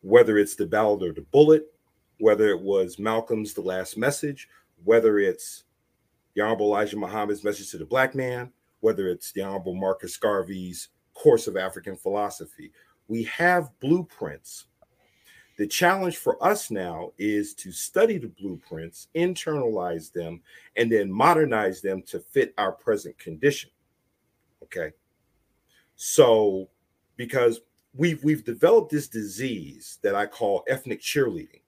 Whether 0.03 0.37
it's 0.39 0.55
the 0.55 0.67
Ballot 0.67 1.03
or 1.03 1.13
the 1.13 1.23
Bullet, 1.23 1.73
whether 2.19 2.51
it 2.51 2.61
was 2.61 2.99
Malcolm's 2.99 3.55
The 3.55 3.63
Last 3.63 3.97
Message, 3.97 4.49
whether 4.85 5.19
it's 5.19 5.65
the 6.35 6.43
Honorable 6.43 6.67
Elijah 6.67 6.97
Muhammad's 6.99 7.45
message 7.45 7.71
to 7.71 7.79
the 7.79 7.85
black 7.85 8.15
man, 8.15 8.53
whether 8.81 9.09
it's 9.09 9.33
the 9.33 9.43
Honorable 9.43 9.75
Marcus 9.75 10.17
Garvey's 10.17 10.89
Course 11.15 11.47
of 11.47 11.57
African 11.57 11.97
Philosophy. 11.97 12.73
We 13.09 13.25
have 13.25 13.71
blueprints. 13.81 14.67
The 15.59 15.67
challenge 15.67 16.17
for 16.17 16.43
us 16.43 16.71
now 16.71 17.13
is 17.19 17.55
to 17.55 17.73
study 17.73 18.19
the 18.19 18.29
blueprints, 18.29 19.09
internalize 19.15 20.13
them, 20.13 20.41
and 20.77 20.91
then 20.91 21.13
modernize 21.13 21.83
them 21.83 22.03
to 22.05 22.21
fit 22.21 22.55
our 22.57 22.73
present 22.73 23.19
condition. 23.19 23.71
Okay. 24.63 24.93
So, 25.95 26.69
because 27.17 27.61
we've 27.95 28.25
we've 28.25 28.45
developed 28.45 28.91
this 28.91 29.09
disease 29.09 29.99
that 30.03 30.15
I 30.15 30.27
call 30.27 30.65
ethnic 30.69 31.01
cheerleading. 31.01 31.61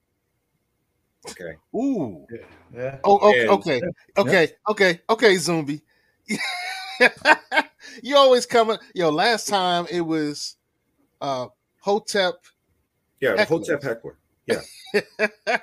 Okay. 1.29 1.55
Ooh. 1.75 2.25
Yeah. 2.73 2.99
Oh, 3.03 3.19
okay, 3.31 3.41
And- 3.41 3.49
okay, 3.49 3.81
okay, 4.17 4.51
okay, 4.69 5.01
okay, 5.09 5.35
Zumbi. 5.35 5.81
you 8.03 8.15
always 8.15 8.45
coming. 8.45 8.77
Yo, 8.93 9.09
last 9.09 9.47
time 9.47 9.85
it 9.89 10.01
was 10.01 10.57
uh 11.21 11.47
Hotep, 11.79 12.35
Yeah, 13.19 13.33
the 13.33 13.37
Heckler. 13.39 13.57
Hotep 13.59 13.83
Heckler. 13.83 14.17
Yeah. 14.47 14.61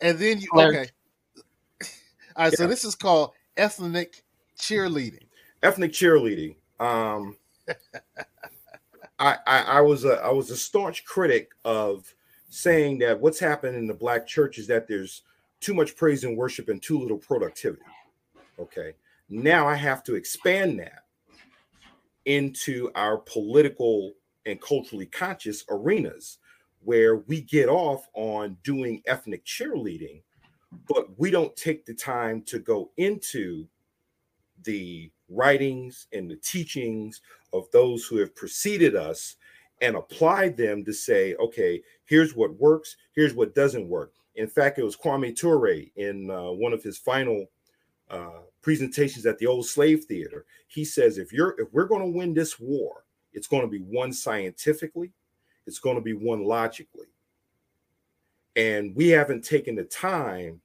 and 0.00 0.18
then 0.18 0.40
you 0.40 0.48
okay. 0.54 0.88
All 2.36 2.44
right, 2.44 2.52
so 2.52 2.66
this 2.66 2.84
is 2.84 2.94
called 2.94 3.32
ethnic 3.56 4.24
cheerleading. 4.58 5.26
ethnic 5.62 5.92
cheerleading. 5.92 6.56
Um, 6.80 7.36
I, 9.18 9.38
I 9.46 9.58
I 9.62 9.80
was 9.80 10.04
a 10.04 10.14
I 10.22 10.30
was 10.30 10.50
a 10.50 10.56
staunch 10.56 11.04
critic 11.04 11.50
of 11.64 12.12
saying 12.48 12.98
that 12.98 13.20
what's 13.20 13.38
happened 13.40 13.76
in 13.76 13.86
the 13.86 13.94
black 13.94 14.26
church 14.26 14.58
is 14.58 14.66
that 14.68 14.86
there's 14.86 15.22
too 15.60 15.74
much 15.74 15.96
praise 15.96 16.24
and 16.24 16.36
worship 16.36 16.68
and 16.68 16.80
too 16.82 16.98
little 16.98 17.18
productivity. 17.18 17.82
Okay, 18.58 18.92
now 19.28 19.66
I 19.66 19.74
have 19.74 20.04
to 20.04 20.14
expand 20.14 20.78
that 20.78 21.04
into 22.24 22.90
our 22.94 23.18
political 23.18 24.14
and 24.46 24.60
culturally 24.60 25.06
conscious 25.06 25.64
arenas 25.68 26.38
where 26.80 27.16
we 27.16 27.40
get 27.40 27.68
off 27.68 28.06
on 28.14 28.56
doing 28.62 29.02
ethnic 29.06 29.44
cheerleading, 29.44 30.22
but 30.88 31.18
we 31.18 31.30
don't 31.30 31.56
take 31.56 31.86
the 31.86 31.94
time 31.94 32.42
to 32.42 32.58
go 32.58 32.90
into 32.96 33.66
the 34.64 35.10
writings 35.28 36.06
and 36.12 36.30
the 36.30 36.36
teachings 36.36 37.22
of 37.52 37.70
those 37.72 38.04
who 38.04 38.16
have 38.18 38.34
preceded 38.36 38.94
us 38.94 39.36
and 39.80 39.96
apply 39.96 40.48
them 40.50 40.84
to 40.84 40.92
say, 40.92 41.34
okay, 41.36 41.82
here's 42.04 42.34
what 42.34 42.54
works, 42.58 42.96
here's 43.14 43.34
what 43.34 43.54
doesn't 43.54 43.88
work. 43.88 44.12
In 44.36 44.46
fact, 44.46 44.78
it 44.78 44.84
was 44.84 44.96
Kwame 44.96 45.34
Ture 45.34 45.82
in 45.96 46.30
uh, 46.30 46.50
one 46.50 46.72
of 46.72 46.82
his 46.82 46.98
final 46.98 47.46
uh, 48.10 48.40
presentations 48.62 49.26
at 49.26 49.38
the 49.38 49.46
Old 49.46 49.66
Slave 49.66 50.04
Theater. 50.04 50.44
He 50.68 50.84
says, 50.84 51.18
if 51.18 51.32
you're 51.32 51.54
if 51.58 51.72
we're 51.72 51.86
going 51.86 52.02
to 52.02 52.18
win 52.18 52.34
this 52.34 52.58
war, 52.58 53.03
it's 53.34 53.46
going 53.46 53.62
to 53.62 53.68
be 53.68 53.80
one 53.80 54.12
scientifically, 54.12 55.12
it's 55.66 55.78
going 55.78 55.96
to 55.96 56.02
be 56.02 56.14
one 56.14 56.44
logically, 56.44 57.08
and 58.56 58.94
we 58.96 59.08
haven't 59.08 59.44
taken 59.44 59.74
the 59.74 59.84
time 59.84 60.60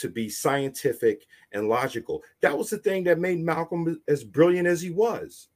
to 0.00 0.08
be 0.08 0.28
scientific 0.28 1.26
and 1.52 1.68
logical. 1.68 2.22
That 2.40 2.56
was 2.56 2.70
the 2.70 2.78
thing 2.78 3.04
that 3.04 3.18
made 3.18 3.38
Malcolm 3.40 4.00
as 4.08 4.24
brilliant 4.24 4.66
as 4.66 4.80
he 4.80 4.90
was. 4.90 5.48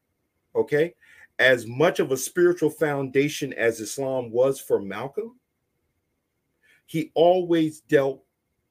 Okay. 0.54 0.94
As 1.38 1.66
much 1.66 1.98
of 1.98 2.12
a 2.12 2.16
spiritual 2.16 2.70
foundation 2.70 3.52
as 3.54 3.80
Islam 3.80 4.30
was 4.30 4.60
for 4.60 4.80
Malcolm, 4.80 5.38
he 6.86 7.10
always 7.14 7.80
dealt 7.80 8.22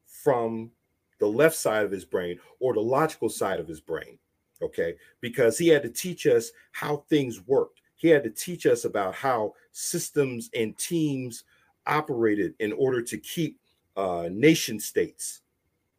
from 0.06 0.72
the 1.20 1.28
left 1.28 1.56
side 1.56 1.84
of 1.84 1.91
his 1.91 2.06
brain 2.06 2.39
or 2.60 2.74
the 2.74 2.80
logical 2.80 3.30
side 3.30 3.60
of 3.60 3.68
his 3.68 3.82
brain. 3.82 4.20
Okay. 4.62 4.96
Because 5.20 5.58
he 5.58 5.68
had 5.68 5.84
to 5.84 5.89
teach 5.89 6.28
us 6.28 6.52
how 6.72 6.98
things 7.10 7.41
worked. 7.48 7.82
He 8.04 8.10
had 8.10 8.26
to 8.26 8.30
teach 8.30 8.66
us 8.66 8.84
about 8.84 9.16
how 9.16 9.54
systems 9.72 10.49
and 10.54 10.78
teams 10.78 11.45
operated 11.88 12.54
in 12.60 12.74
order 12.74 13.01
to 13.01 13.18
keep 13.18 13.62
uh, 13.95 14.28
nation 14.30 14.78
states 14.78 15.39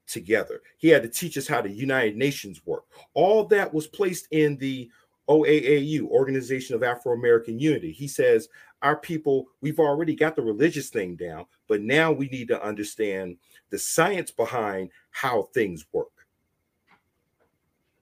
together. 0.06 0.60
He 0.76 0.88
had 0.88 1.02
to 1.02 1.08
teach 1.08 1.38
us 1.38 1.46
how 1.48 1.62
the 1.62 1.70
United 1.70 2.14
Nations 2.14 2.60
work. 2.66 2.84
All 3.14 3.46
that 3.46 3.72
was 3.72 3.86
placed 3.86 4.28
in 4.32 4.58
the 4.58 4.90
OAAU, 5.30 6.02
Organization 6.02 6.76
of 6.76 6.82
Afro 6.82 7.14
American 7.14 7.58
Unity. 7.58 7.90
He 7.90 8.06
says, 8.06 8.50
Our 8.82 8.96
people, 8.96 9.46
we've 9.62 9.80
already 9.80 10.14
got 10.14 10.36
the 10.36 10.42
religious 10.42 10.90
thing 10.90 11.16
down, 11.16 11.46
but 11.68 11.80
now 11.80 12.12
we 12.12 12.28
need 12.28 12.48
to 12.48 12.62
understand 12.62 13.38
the 13.70 13.78
science 13.78 14.30
behind 14.30 14.90
how 15.10 15.48
things 15.54 15.86
work. 15.90 16.12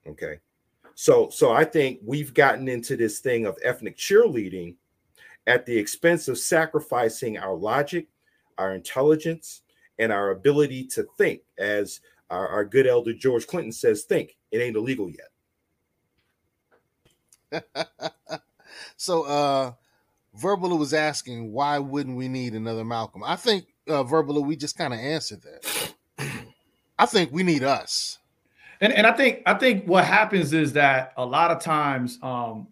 Okay. 0.05 0.41
So, 0.95 1.29
so 1.29 1.51
I 1.51 1.65
think 1.65 1.99
we've 2.05 2.33
gotten 2.33 2.67
into 2.67 2.95
this 2.95 3.19
thing 3.19 3.45
of 3.45 3.57
ethnic 3.63 3.97
cheerleading 3.97 4.75
at 5.47 5.65
the 5.65 5.77
expense 5.77 6.27
of 6.27 6.37
sacrificing 6.37 7.37
our 7.37 7.55
logic, 7.55 8.07
our 8.57 8.73
intelligence, 8.75 9.61
and 9.99 10.11
our 10.11 10.31
ability 10.31 10.85
to 10.87 11.05
think. 11.17 11.41
As 11.57 12.01
our, 12.29 12.47
our 12.47 12.65
good 12.65 12.87
elder 12.87 13.13
George 13.13 13.47
Clinton 13.47 13.71
says, 13.71 14.03
think. 14.03 14.35
It 14.51 14.59
ain't 14.59 14.75
illegal 14.75 15.09
yet. 15.09 15.29
so 18.97 19.23
uh 19.23 19.71
Verbala 20.39 20.77
was 20.77 20.93
asking 20.93 21.51
why 21.51 21.77
wouldn't 21.77 22.17
we 22.17 22.27
need 22.27 22.53
another 22.53 22.83
Malcolm? 22.83 23.23
I 23.23 23.35
think 23.35 23.65
uh 23.87 24.03
Verbala, 24.03 24.43
we 24.43 24.55
just 24.55 24.77
kind 24.77 24.93
of 24.93 24.99
answered 24.99 25.41
that. 25.43 25.93
I 26.99 27.05
think 27.05 27.31
we 27.31 27.43
need 27.43 27.63
us. 27.63 28.19
And 28.83 28.91
and 28.91 29.07
I 29.07 29.13
think 29.13 29.43
I 29.45 29.53
think 29.53 29.85
what 29.85 30.03
happens 30.03 30.51
is 30.51 30.73
that 30.73 31.13
a 31.15 31.25
lot 31.25 31.51
of 31.51 31.61
times 31.61 32.19
um 32.21 32.67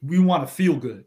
we 0.00 0.20
want 0.20 0.46
to 0.46 0.54
feel 0.54 0.76
good, 0.76 1.04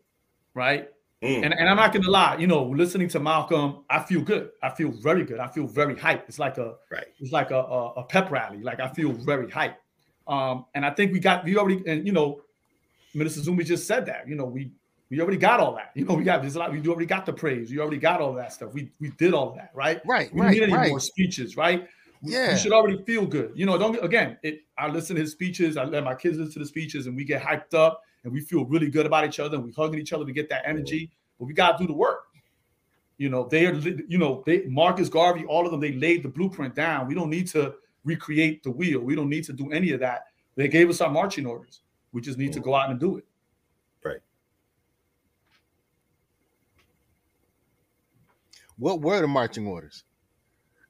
right? 0.54 0.90
Mm. 1.24 1.46
And, 1.46 1.54
and 1.54 1.70
I'm 1.70 1.78
not 1.78 1.94
gonna 1.94 2.10
lie, 2.10 2.36
you 2.36 2.46
know, 2.46 2.62
listening 2.62 3.08
to 3.10 3.22
Malcolm, 3.22 3.86
I 3.90 4.00
feel 4.00 4.22
good. 4.22 4.50
I 4.62 4.70
feel 4.70 4.92
very 4.92 5.24
good. 5.24 5.40
I 5.40 5.48
feel 5.48 5.66
very 5.66 5.96
hyped. 5.96 6.24
It's 6.28 6.40
like 6.40 6.58
a 6.58 6.76
right. 6.92 7.06
It's 7.20 7.32
like 7.32 7.52
a, 7.52 7.60
a, 7.60 7.92
a 7.94 8.04
pep 8.04 8.30
rally. 8.30 8.62
Like 8.62 8.82
I 8.82 8.90
feel 8.90 9.14
very 9.14 9.48
hyped. 9.48 9.76
Um, 10.28 10.66
and 10.76 10.86
I 10.86 10.90
think 10.90 11.14
we 11.14 11.22
got 11.22 11.46
we 11.46 11.56
already 11.56 11.82
and 11.88 12.06
you 12.06 12.12
know, 12.12 12.42
Minister 13.14 13.40
Zumbi 13.40 13.66
just 13.66 13.88
said 13.88 14.06
that. 14.08 14.28
You 14.28 14.36
know, 14.36 14.44
we 14.44 14.72
we 15.10 15.22
already 15.22 15.38
got 15.38 15.62
all 15.62 15.74
that. 15.76 15.92
You 15.96 16.04
know, 16.04 16.16
we 16.16 16.26
got 16.26 16.42
there's 16.42 16.58
a 16.58 16.60
lot. 16.60 16.74
We 16.74 16.86
already 16.86 17.06
got 17.06 17.26
the 17.26 17.32
praise. 17.32 17.72
We 17.72 17.80
already 17.80 17.98
got 17.98 18.20
all 18.20 18.34
that 18.34 18.52
stuff. 18.52 18.74
We 18.74 18.92
we 19.00 19.12
did 19.12 19.34
all 19.34 19.54
that, 19.54 19.72
right? 19.74 20.02
Right, 20.06 20.34
We 20.34 20.42
right, 20.42 20.52
need 20.52 20.64
any 20.64 20.74
right. 20.74 20.90
more 20.90 21.00
speeches, 21.00 21.56
right? 21.56 21.88
Yeah. 22.22 22.52
You 22.52 22.58
should 22.58 22.72
already 22.72 23.04
feel 23.04 23.26
good. 23.26 23.52
You 23.56 23.66
know, 23.66 23.78
don't 23.78 24.04
again. 24.04 24.38
It. 24.44 24.62
I 24.78 24.88
listen 24.88 25.16
to 25.16 25.22
his 25.22 25.32
speeches. 25.32 25.78
I 25.78 25.84
let 25.86 26.04
my 26.04 26.16
kids 26.16 26.38
listen 26.38 26.54
to 26.54 26.60
the 26.60 26.66
speeches, 26.66 27.08
and 27.08 27.16
we 27.16 27.24
get 27.24 27.42
hyped 27.42 27.74
up, 27.74 28.02
and 28.24 28.32
we 28.32 28.42
feel 28.42 28.66
really 28.66 28.90
good 28.90 29.06
about 29.06 29.26
each 29.26 29.40
other, 29.40 29.56
and 29.56 29.66
we 29.66 29.72
hugging 29.72 30.00
each 30.00 30.14
other. 30.14 30.24
We 30.24 30.34
get 30.34 30.50
that 30.50 30.64
energy, 30.66 31.12
but 31.40 31.46
we 31.46 31.54
got 31.54 31.78
to 31.78 31.84
do 31.84 31.88
the 31.88 31.98
work. 31.98 32.26
You 33.18 33.30
know, 33.30 33.48
they 33.50 33.66
are. 33.66 33.74
You 33.74 34.18
know, 34.18 34.44
they 34.46 34.66
Marcus 34.66 35.10
Garvey, 35.10 35.46
all 35.46 35.66
of 35.66 35.72
them. 35.72 35.80
They 35.80 35.94
laid 35.94 36.24
the 36.24 36.30
blueprint 36.30 36.76
down. 36.76 37.08
We 37.08 37.16
don't 37.16 37.30
need 37.30 37.48
to 37.50 37.76
recreate 38.04 38.64
the 38.64 38.72
wheel. 38.72 39.00
We 39.00 39.16
don't 39.16 39.30
need 39.30 39.44
to 39.46 39.54
do 39.54 39.72
any 39.72 39.92
of 39.92 40.00
that. 40.02 40.26
They 40.56 40.68
gave 40.68 40.90
us 40.90 41.02
our 41.02 41.10
marching 41.10 41.46
orders. 41.46 41.82
We 42.12 42.22
just 42.22 42.38
need 42.38 42.54
to 42.54 42.60
mm-hmm. 42.60 42.70
go 42.70 42.76
out 42.76 42.90
and 42.90 43.00
do 43.00 43.18
it. 43.18 43.26
Right. 44.04 44.20
What 48.78 49.02
were 49.02 49.22
the 49.22 49.28
marching 49.28 49.66
orders? 49.66 50.04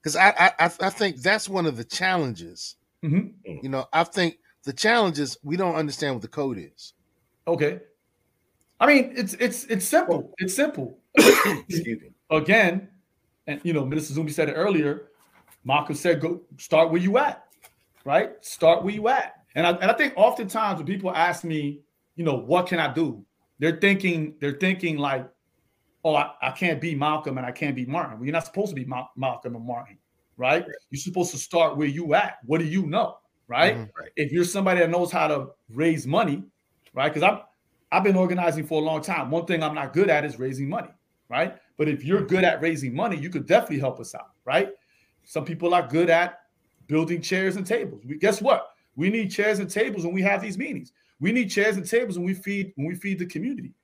Because 0.02 0.16
I, 0.16 0.30
I 0.30 0.52
I 0.58 0.70
I 0.80 0.90
think 0.90 1.18
that's 1.18 1.48
one 1.48 1.66
of 1.66 1.76
the 1.76 1.84
challenges. 1.84 2.76
Mhm. 3.04 3.32
You 3.62 3.68
know, 3.68 3.86
I 3.92 4.04
think 4.04 4.38
the 4.64 4.72
challenge 4.72 5.18
is 5.18 5.38
we 5.42 5.56
don't 5.56 5.74
understand 5.74 6.14
what 6.14 6.22
the 6.22 6.28
code 6.28 6.58
is. 6.58 6.94
Okay. 7.46 7.80
I 8.80 8.86
mean, 8.86 9.12
it's 9.16 9.34
it's 9.34 9.64
it's 9.64 9.86
simple. 9.86 10.34
It's 10.38 10.54
simple. 10.54 10.98
Excuse 11.16 12.00
me. 12.00 12.10
Again, 12.30 12.88
and 13.46 13.60
you 13.62 13.72
know, 13.72 13.84
Minister 13.84 14.14
Zumbi 14.14 14.32
said 14.32 14.48
it 14.48 14.54
earlier. 14.54 15.08
Marcus 15.64 16.00
said, 16.00 16.20
"Go 16.20 16.40
start 16.58 16.90
where 16.90 17.00
you 17.00 17.18
at." 17.18 17.44
Right? 18.04 18.32
Start 18.44 18.82
where 18.82 18.92
you 18.92 19.06
at. 19.08 19.44
And 19.54 19.66
I, 19.66 19.70
and 19.72 19.90
I 19.90 19.94
think 19.94 20.14
oftentimes 20.16 20.78
when 20.78 20.86
people 20.86 21.14
ask 21.14 21.44
me, 21.44 21.82
you 22.16 22.24
know, 22.24 22.34
what 22.34 22.66
can 22.66 22.80
I 22.80 22.92
do? 22.92 23.24
They're 23.60 23.76
thinking, 23.76 24.34
they're 24.40 24.58
thinking 24.58 24.96
like, 24.96 25.28
oh, 26.04 26.14
I, 26.16 26.32
I 26.42 26.50
can't 26.50 26.80
be 26.80 26.94
Malcolm 26.94 27.38
and 27.38 27.46
I 27.46 27.52
can't 27.52 27.76
be 27.76 27.86
Martin. 27.86 28.18
Well, 28.18 28.24
you're 28.26 28.32
not 28.32 28.46
supposed 28.46 28.70
to 28.70 28.74
be 28.74 28.84
Ma- 28.84 29.08
Malcolm 29.16 29.54
and 29.56 29.64
Martin, 29.64 29.98
right? 30.36 30.64
You're 30.90 31.00
supposed 31.00 31.30
to 31.32 31.38
start 31.38 31.76
where 31.76 31.86
you 31.86 32.14
at. 32.14 32.38
What 32.44 32.58
do 32.58 32.64
you 32.64 32.86
know, 32.86 33.18
right? 33.48 33.76
Mhm. 33.76 33.90
Right. 33.98 34.10
If 34.16 34.32
you're 34.32 34.44
somebody 34.44 34.80
that 34.80 34.90
knows 34.90 35.12
how 35.12 35.28
to 35.28 35.50
raise 35.70 36.06
money, 36.06 36.42
right? 36.94 37.08
Because 37.12 37.22
I've 37.22 37.42
I've 37.92 38.02
been 38.04 38.16
organizing 38.16 38.64
for 38.64 38.80
a 38.80 38.84
long 38.84 39.02
time. 39.02 39.30
One 39.30 39.44
thing 39.44 39.62
I'm 39.62 39.74
not 39.74 39.92
good 39.92 40.08
at 40.08 40.24
is 40.24 40.38
raising 40.38 40.68
money, 40.68 40.88
right? 41.28 41.58
But 41.76 41.88
if 41.88 42.04
you're 42.04 42.24
good 42.24 42.42
at 42.42 42.62
raising 42.62 42.94
money, 42.94 43.16
you 43.16 43.28
could 43.28 43.46
definitely 43.46 43.80
help 43.80 44.00
us 44.00 44.14
out, 44.14 44.30
right? 44.46 44.70
Some 45.24 45.44
people 45.44 45.74
are 45.74 45.86
good 45.86 46.08
at 46.08 46.40
building 46.86 47.20
chairs 47.20 47.56
and 47.56 47.66
tables. 47.66 48.02
We 48.06 48.16
guess 48.16 48.40
what? 48.40 48.70
We 48.96 49.10
need 49.10 49.30
chairs 49.30 49.58
and 49.58 49.70
tables 49.70 50.04
when 50.04 50.14
we 50.14 50.22
have 50.22 50.40
these 50.42 50.56
meetings. 50.58 50.92
We 51.20 51.32
need 51.32 51.50
chairs 51.50 51.76
and 51.76 51.86
tables 51.88 52.18
when 52.18 52.26
we 52.26 52.34
feed 52.34 52.72
when 52.76 52.86
we 52.88 52.94
feed 52.94 53.18
the 53.18 53.26
community. 53.26 53.74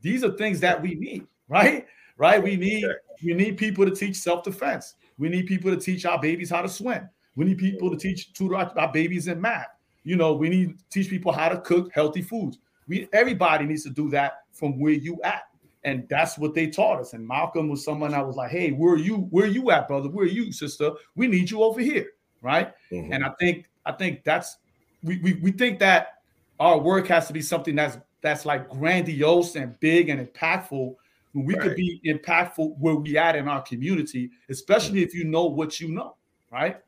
These 0.00 0.22
are 0.24 0.30
things 0.36 0.60
that 0.60 0.80
we 0.80 0.94
need, 0.94 1.26
right? 1.48 1.86
Right? 2.18 2.42
We 2.42 2.56
need 2.56 2.84
we 3.22 3.34
need 3.34 3.56
people 3.56 3.84
to 3.84 3.94
teach 3.94 4.16
self-defense. 4.16 4.94
We 5.18 5.28
need 5.28 5.46
people 5.46 5.70
to 5.74 5.80
teach 5.80 6.04
our 6.04 6.20
babies 6.20 6.50
how 6.50 6.62
to 6.62 6.68
swim. 6.68 7.08
We 7.34 7.44
need 7.44 7.58
people 7.58 7.90
to 7.90 7.96
teach 7.96 8.32
tutor 8.32 8.56
our, 8.56 8.72
our 8.78 8.92
babies 8.92 9.28
in 9.28 9.40
math. 9.40 9.68
You 10.04 10.16
know, 10.16 10.34
we 10.34 10.48
need 10.48 10.78
to 10.78 10.84
teach 10.90 11.10
people 11.10 11.32
how 11.32 11.48
to 11.48 11.60
cook 11.60 11.90
healthy 11.92 12.22
foods. 12.22 12.58
We 12.88 13.08
everybody 13.12 13.66
needs 13.66 13.82
to 13.84 13.90
do 13.90 14.08
that 14.10 14.44
from 14.52 14.78
where 14.80 14.92
you 14.92 15.20
at. 15.24 15.42
And 15.84 16.06
that's 16.08 16.36
what 16.36 16.54
they 16.54 16.66
taught 16.68 17.00
us. 17.00 17.12
And 17.12 17.26
Malcolm 17.26 17.68
was 17.68 17.84
someone 17.84 18.12
I 18.12 18.22
was 18.22 18.34
like, 18.36 18.50
hey, 18.50 18.72
where 18.72 18.94
are 18.94 18.98
you? 18.98 19.28
Where 19.30 19.44
are 19.44 19.48
you 19.48 19.70
at, 19.70 19.86
brother? 19.86 20.08
Where 20.08 20.24
are 20.24 20.28
you, 20.28 20.52
sister? 20.52 20.90
We 21.14 21.28
need 21.28 21.50
you 21.50 21.62
over 21.62 21.80
here. 21.80 22.06
Right. 22.42 22.72
Mhm. 22.90 23.14
And 23.14 23.24
I 23.24 23.30
think 23.38 23.68
I 23.84 23.92
think 23.92 24.24
that's 24.24 24.56
we, 25.02 25.18
we 25.18 25.34
we 25.34 25.52
think 25.52 25.78
that 25.80 26.18
our 26.58 26.78
work 26.78 27.06
has 27.08 27.26
to 27.28 27.32
be 27.32 27.42
something 27.42 27.74
that's 27.74 27.98
that's 28.20 28.44
like 28.46 28.68
grandiose 28.68 29.56
and 29.56 29.78
big 29.80 30.08
and 30.08 30.26
impactful. 30.26 30.94
When 31.36 31.44
we 31.44 31.54
could 31.54 31.76
be 31.76 32.00
impactful 32.06 32.78
where 32.78 32.94
we 32.94 33.18
at 33.18 33.36
in 33.36 33.46
our 33.46 33.60
community, 33.60 34.30
especially 34.48 35.02
if 35.02 35.14
you 35.14 35.24
know 35.24 35.44
what 35.44 35.80
you 35.80 35.88
know, 35.88 36.14
right? 36.50 36.78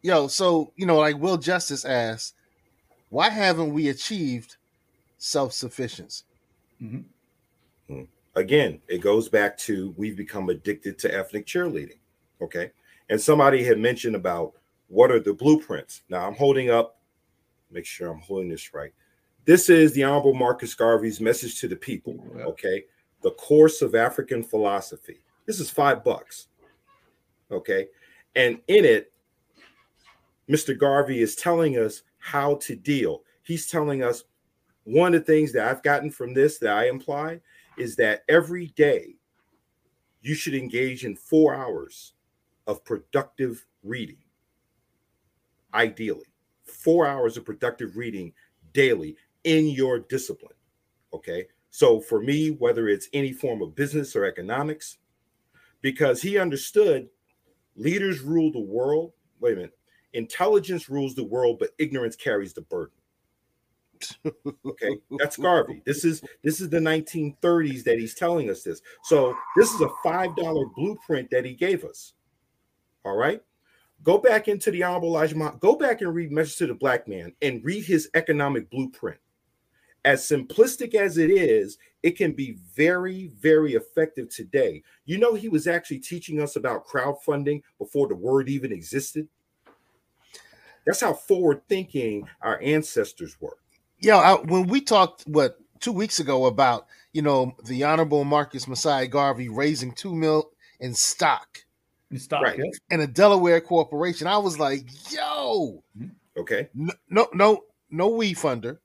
Yo, 0.00 0.28
so 0.28 0.72
you 0.76 0.86
know, 0.86 0.96
like 0.96 1.18
Will 1.18 1.36
Justice 1.36 1.84
asked, 1.84 2.36
why 3.10 3.28
haven't 3.28 3.74
we 3.74 3.90
achieved 3.90 4.56
self 5.18 5.52
sufficiency? 5.52 6.24
Mm-hmm. 6.82 7.94
Hmm. 7.94 8.04
again, 8.34 8.80
it 8.88 9.02
goes 9.02 9.28
back 9.28 9.58
to 9.58 9.92
we've 9.98 10.16
become 10.16 10.48
addicted 10.48 10.98
to 11.00 11.14
ethnic 11.14 11.44
cheerleading. 11.44 11.98
Okay. 12.40 12.70
And 13.10 13.20
somebody 13.20 13.62
had 13.62 13.78
mentioned 13.78 14.16
about 14.16 14.54
what 14.88 15.10
are 15.10 15.20
the 15.20 15.34
blueprints. 15.34 16.00
Now 16.08 16.26
I'm 16.26 16.34
holding 16.34 16.70
up, 16.70 16.96
make 17.70 17.84
sure 17.84 18.10
I'm 18.10 18.20
holding 18.20 18.48
this 18.48 18.72
right. 18.72 18.94
This 19.44 19.68
is 19.68 19.92
the 19.92 20.04
Honorable 20.04 20.32
Marcus 20.32 20.74
Garvey's 20.74 21.20
message 21.20 21.60
to 21.60 21.68
the 21.68 21.76
people. 21.76 22.24
Okay. 22.40 22.84
The 23.22 23.32
course 23.32 23.82
of 23.82 23.94
African 23.94 24.42
philosophy. 24.42 25.20
This 25.46 25.60
is 25.60 25.70
five 25.70 26.04
bucks. 26.04 26.48
Okay. 27.50 27.88
And 28.36 28.60
in 28.68 28.84
it, 28.84 29.12
Mr. 30.48 30.78
Garvey 30.78 31.20
is 31.20 31.34
telling 31.34 31.78
us 31.78 32.02
how 32.18 32.56
to 32.56 32.76
deal. 32.76 33.22
He's 33.42 33.66
telling 33.66 34.02
us 34.02 34.24
one 34.84 35.14
of 35.14 35.24
the 35.24 35.32
things 35.32 35.52
that 35.52 35.68
I've 35.68 35.82
gotten 35.82 36.10
from 36.10 36.32
this 36.32 36.58
that 36.58 36.76
I 36.76 36.88
imply 36.88 37.40
is 37.76 37.96
that 37.96 38.22
every 38.28 38.68
day 38.68 39.16
you 40.22 40.34
should 40.34 40.54
engage 40.54 41.04
in 41.04 41.14
four 41.14 41.54
hours 41.54 42.14
of 42.66 42.84
productive 42.84 43.64
reading. 43.82 44.18
Ideally, 45.74 46.26
four 46.64 47.06
hours 47.06 47.36
of 47.36 47.44
productive 47.44 47.96
reading 47.96 48.32
daily 48.72 49.16
in 49.44 49.68
your 49.68 49.98
discipline. 49.98 50.54
Okay. 51.12 51.46
So 51.78 52.00
for 52.00 52.20
me, 52.20 52.50
whether 52.50 52.88
it's 52.88 53.08
any 53.12 53.32
form 53.32 53.62
of 53.62 53.76
business 53.76 54.16
or 54.16 54.24
economics, 54.24 54.98
because 55.80 56.20
he 56.20 56.36
understood 56.36 57.08
leaders 57.76 58.20
rule 58.20 58.50
the 58.50 58.58
world. 58.58 59.12
Wait 59.38 59.52
a 59.52 59.54
minute. 59.54 59.78
Intelligence 60.12 60.88
rules 60.88 61.14
the 61.14 61.22
world, 61.22 61.60
but 61.60 61.76
ignorance 61.78 62.16
carries 62.16 62.52
the 62.52 62.62
burden. 62.62 62.96
Okay, 64.66 64.98
that's 65.20 65.36
Garvey. 65.36 65.80
This 65.86 66.04
is 66.04 66.20
this 66.42 66.60
is 66.60 66.68
the 66.68 66.80
1930s 66.80 67.84
that 67.84 68.00
he's 68.00 68.16
telling 68.16 68.50
us 68.50 68.64
this. 68.64 68.82
So 69.04 69.36
this 69.56 69.72
is 69.72 69.80
a 69.80 69.88
five 70.02 70.34
dollar 70.34 70.66
blueprint 70.74 71.30
that 71.30 71.44
he 71.44 71.52
gave 71.52 71.84
us. 71.84 72.14
All 73.04 73.16
right, 73.16 73.40
go 74.02 74.18
back 74.18 74.48
into 74.48 74.72
the 74.72 74.82
Honorable 74.82 75.10
Elijah. 75.10 75.56
Go 75.60 75.76
back 75.76 76.00
and 76.00 76.12
read 76.12 76.32
Message 76.32 76.56
to 76.56 76.66
the 76.66 76.74
Black 76.74 77.06
Man 77.06 77.32
and 77.40 77.64
read 77.64 77.84
his 77.84 78.10
economic 78.14 78.68
blueprint. 78.68 79.20
As 80.04 80.22
simplistic 80.22 80.94
as 80.94 81.18
it 81.18 81.30
is, 81.30 81.78
it 82.02 82.12
can 82.16 82.32
be 82.32 82.56
very, 82.74 83.28
very 83.40 83.74
effective 83.74 84.28
today. 84.28 84.82
You 85.04 85.18
know, 85.18 85.34
he 85.34 85.48
was 85.48 85.66
actually 85.66 85.98
teaching 85.98 86.40
us 86.40 86.56
about 86.56 86.86
crowdfunding 86.86 87.62
before 87.78 88.08
the 88.08 88.14
word 88.14 88.48
even 88.48 88.72
existed. 88.72 89.28
That's 90.86 91.00
how 91.00 91.12
forward 91.12 91.62
thinking 91.68 92.26
our 92.40 92.60
ancestors 92.62 93.36
were. 93.40 93.58
Yo, 93.98 94.16
I, 94.18 94.34
when 94.34 94.66
we 94.68 94.80
talked 94.80 95.24
what 95.26 95.58
two 95.80 95.92
weeks 95.92 96.20
ago 96.20 96.46
about 96.46 96.86
you 97.12 97.20
know 97.22 97.52
the 97.66 97.84
honorable 97.84 98.24
Marcus 98.24 98.66
Mosiah 98.68 99.06
Garvey 99.06 99.48
raising 99.48 99.92
two 99.92 100.14
mil 100.14 100.50
in 100.80 100.94
stock 100.94 101.58
In 102.10 102.18
stock, 102.18 102.42
Right. 102.42 102.58
yeah. 102.58 102.70
in 102.94 103.00
a 103.00 103.06
Delaware 103.06 103.60
corporation, 103.60 104.26
I 104.28 104.38
was 104.38 104.58
like, 104.58 104.86
yo, 105.12 105.82
Okay. 106.36 106.68
no, 106.74 106.92
no, 107.10 107.28
no, 107.34 107.64
no 107.90 108.08
we 108.08 108.32
funder, 108.34 108.62
No, 108.74 108.78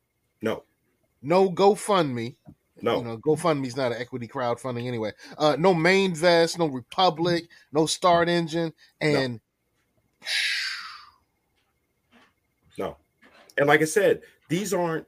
no 1.24 1.50
GoFundMe. 1.50 2.36
no. 2.82 2.98
You 2.98 3.04
know, 3.04 3.18
GoFundMe's 3.18 3.76
not 3.76 3.92
an 3.92 4.00
equity 4.00 4.28
crowdfunding 4.28 4.88
anyway. 4.88 5.12
Uh, 5.38 5.56
no 5.58 5.74
Mainvest, 5.74 6.60
no 6.60 6.68
Republic, 6.68 7.48
no 7.72 7.84
StartEngine, 7.84 8.74
and 9.02 9.40
No. 12.78 12.98
And 13.58 13.68
like 13.68 13.82
I 13.82 13.86
said, 13.86 14.22
these 14.50 14.74
aren't 14.74 15.06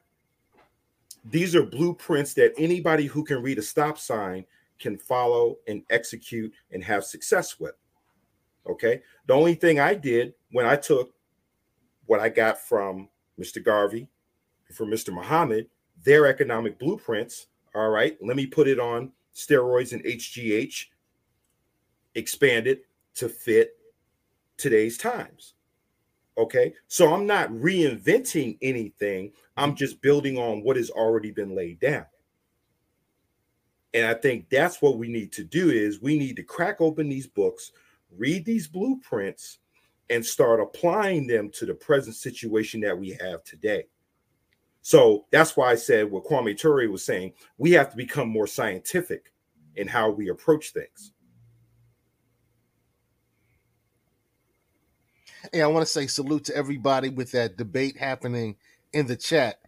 these 1.24 1.56
are 1.56 1.64
blueprints 1.64 2.36
that 2.36 2.54
anybody 2.58 3.08
who 3.08 3.24
can 3.24 3.42
read 3.42 3.58
a 3.58 3.62
stop 3.62 3.98
sign 3.98 4.46
can 4.80 4.98
follow 4.98 5.58
and 5.68 5.82
execute 5.90 6.54
and 6.72 6.84
have 6.84 7.04
success 7.04 7.60
with. 7.60 7.74
Okay? 8.70 9.02
The 9.26 9.34
only 9.34 9.56
thing 9.56 9.80
I 9.80 9.96
did 9.96 10.34
when 10.52 10.68
I 10.68 10.76
took 10.76 11.12
what 12.06 12.20
I 12.20 12.30
got 12.30 12.60
from 12.60 13.10
Mr. 13.40 13.64
Garvey, 13.64 14.08
from 14.72 14.92
Mr. 14.92 15.12
Muhammad, 15.12 15.68
their 16.06 16.28
economic 16.28 16.80
blueprints, 16.80 17.48
all 17.74 17.90
right, 17.90 18.18
let 18.22 18.38
me 18.38 18.46
put 18.46 18.68
it 18.68 18.80
on 18.80 19.12
steroids 19.36 19.92
and 19.92 20.04
HGH, 20.06 20.86
expand 22.16 22.68
it 22.68 22.86
to 23.16 23.28
fit 23.28 23.78
today's 24.58 24.98
times. 24.98 25.56
Okay. 26.38 26.74
So 26.88 27.14
I'm 27.14 27.26
not 27.26 27.50
reinventing 27.50 28.58
anything. 28.62 29.32
I'm 29.58 29.70
mm-hmm. 29.70 29.78
just 29.78 30.02
building 30.02 30.38
on 30.38 30.64
what 30.64 30.78
has 30.78 30.90
already 30.90 31.32
been 31.32 31.56
laid 31.56 31.80
down. 31.80 32.06
And 33.94 34.06
I 34.06 34.14
think 34.14 34.50
that's 34.50 34.82
what 34.82 34.98
we 34.98 35.08
need 35.08 35.32
to 35.34 35.44
do 35.44 35.70
is 35.70 36.02
we 36.02 36.18
need 36.20 36.36
to 36.36 36.44
crack 36.44 36.82
open 36.82 37.08
these 37.08 37.28
books, 37.28 37.72
read 38.18 38.44
these 38.44 38.68
blueprints, 38.68 39.60
and 40.10 40.24
start 40.24 40.60
applying 40.60 41.26
them 41.26 41.50
to 41.52 41.66
the 41.66 41.74
present 41.74 42.16
situation 42.16 42.82
that 42.82 42.98
we 42.98 43.12
have 43.22 43.44
today. 43.46 43.86
So 44.86 45.26
that's 45.32 45.58
why 45.58 45.72
I 45.72 45.76
said 45.76 46.12
what 46.12 46.26
Kwame 46.26 46.56
Ture 46.56 46.88
was 46.92 47.04
saying, 47.04 47.34
we 47.58 47.72
have 47.72 47.90
to 47.90 47.98
become 47.98 48.30
more 48.30 48.46
scientific 48.46 49.34
in 49.76 49.88
how 49.88 50.12
we 50.12 50.30
approach 50.30 50.74
things. 50.74 51.12
Hey, 55.52 55.64
I 55.64 55.68
want 55.68 55.84
to 55.88 55.92
say 55.92 56.06
salute 56.06 56.46
to 56.46 56.56
everybody 56.56 57.10
with 57.10 57.32
that 57.32 57.58
debate 57.58 57.98
happening 57.98 58.58
in 58.94 59.08
the 59.08 59.16
chat. 59.16 59.60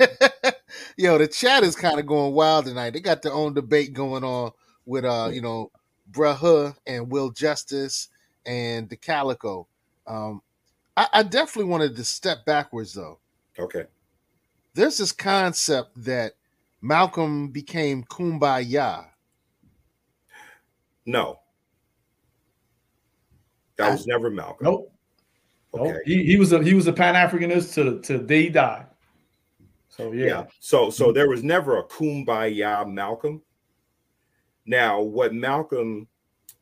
Yo, 0.96 1.18
the 1.18 1.28
chat 1.28 1.62
is 1.62 1.76
kind 1.76 2.00
of 2.00 2.06
going 2.06 2.34
wild 2.34 2.64
tonight. 2.64 2.94
They 2.94 3.00
got 3.00 3.22
their 3.22 3.32
own 3.32 3.54
debate 3.54 3.92
going 3.92 4.24
on 4.24 4.50
with 4.86 5.04
uh, 5.04 5.30
you 5.32 5.40
know, 5.40 5.70
Bruh 6.10 6.74
and 6.84 7.08
Will 7.12 7.30
Justice 7.30 8.08
and 8.44 8.88
the 8.88 8.96
Calico. 8.96 9.68
Um, 10.08 10.42
I, 10.96 11.06
I 11.12 11.22
definitely 11.22 11.70
wanted 11.70 11.94
to 11.94 12.02
step 12.02 12.44
backwards 12.44 12.94
though. 12.94 13.20
Okay. 13.56 13.84
There's 14.74 14.98
this 14.98 15.12
concept 15.12 15.90
that 16.04 16.32
Malcolm 16.80 17.48
became 17.48 18.04
kumbaya. 18.04 19.06
No. 21.06 21.40
That 23.76 23.92
was 23.92 24.06
never 24.06 24.30
Malcolm. 24.30 24.64
Nope. 24.64 24.92
Nope. 25.74 25.86
Okay. 25.88 25.98
He, 26.04 26.24
he 26.24 26.36
was 26.36 26.52
a 26.52 26.62
he 26.62 26.74
was 26.74 26.86
a 26.86 26.92
Pan 26.92 27.14
Africanist 27.14 27.74
to 27.74 28.00
to 28.00 28.18
the 28.18 28.24
day 28.24 28.42
he 28.44 28.48
died. 28.48 28.86
So 29.88 30.12
yeah. 30.12 30.26
Yeah. 30.26 30.44
So 30.60 30.90
so 30.90 31.06
mm-hmm. 31.06 31.14
there 31.14 31.28
was 31.28 31.42
never 31.42 31.78
a 31.78 31.84
kumbaya 31.84 32.88
Malcolm. 32.90 33.42
Now, 34.66 35.00
what 35.00 35.32
Malcolm, 35.32 36.08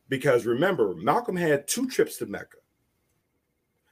because 0.07 0.45
remember, 0.45 0.95
Malcolm 0.95 1.35
had 1.35 1.67
two 1.67 1.89
trips 1.89 2.17
to 2.17 2.25
Mecca. 2.25 2.57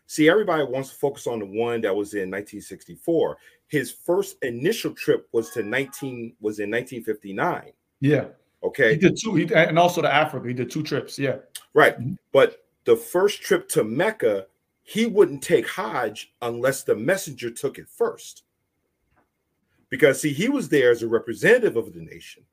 See, 0.08 0.30
everybody 0.30 0.64
wants 0.64 0.90
to 0.90 0.96
focus 0.96 1.28
on 1.28 1.40
the 1.40 1.46
one 1.46 1.82
that 1.82 1.96
was 1.96 2.14
in 2.14 2.30
1964. 2.30 3.38
His 3.68 3.92
first 3.92 4.38
initial 4.44 4.92
trip 4.92 5.28
was 5.32 5.50
to 5.52 5.64
19 5.64 6.36
was 6.40 6.60
in 6.60 6.70
1959. 6.70 7.72
Yeah. 8.02 8.26
Okay. 8.64 8.94
He 8.94 9.00
did 9.00 9.18
two, 9.18 9.36
he, 9.36 9.54
and 9.54 9.80
also 9.80 10.02
to 10.02 10.14
Africa. 10.14 10.48
He 10.48 10.54
did 10.54 10.70
two 10.70 10.84
trips. 10.84 11.18
Yeah. 11.18 11.38
Right. 11.74 12.00
Mm-hmm. 12.00 12.14
But 12.32 12.66
the 12.86 12.96
first 12.96 13.42
trip 13.42 13.68
to 13.70 13.84
Mecca, 13.84 14.46
he 14.84 15.08
wouldn't 15.08 15.42
take 15.42 15.68
Hajj 15.68 16.34
unless 16.44 16.84
the 16.84 16.96
messenger 16.96 17.50
took 17.50 17.80
it 17.80 17.90
first. 17.90 18.44
Because 19.90 20.22
see, 20.22 20.34
he 20.34 20.50
was 20.50 20.70
there 20.70 20.92
as 20.92 21.02
a 21.02 21.08
representative 21.08 21.78
of 21.78 21.94
the 21.94 22.02
nation. 22.02 22.44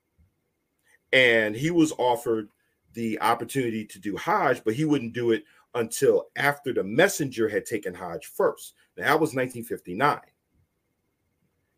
And 1.13 1.55
he 1.55 1.71
was 1.71 1.93
offered 1.99 2.49
the 2.95 3.21
opportunity 3.21 3.85
to 3.85 3.99
do 3.99 4.17
Hajj, 4.17 4.65
but 4.65 4.75
he 4.75 4.87
wouldn't 4.87 5.13
do 5.13 5.33
it 5.33 5.45
until 5.75 6.29
after 6.37 6.73
the 6.73 6.85
messenger 6.85 7.49
had 7.49 7.65
taken 7.65 7.95
Hajj 7.95 8.27
first. 8.27 8.75
Now, 8.97 9.05
that 9.05 9.21
was 9.21 9.35
1959. 9.35 10.21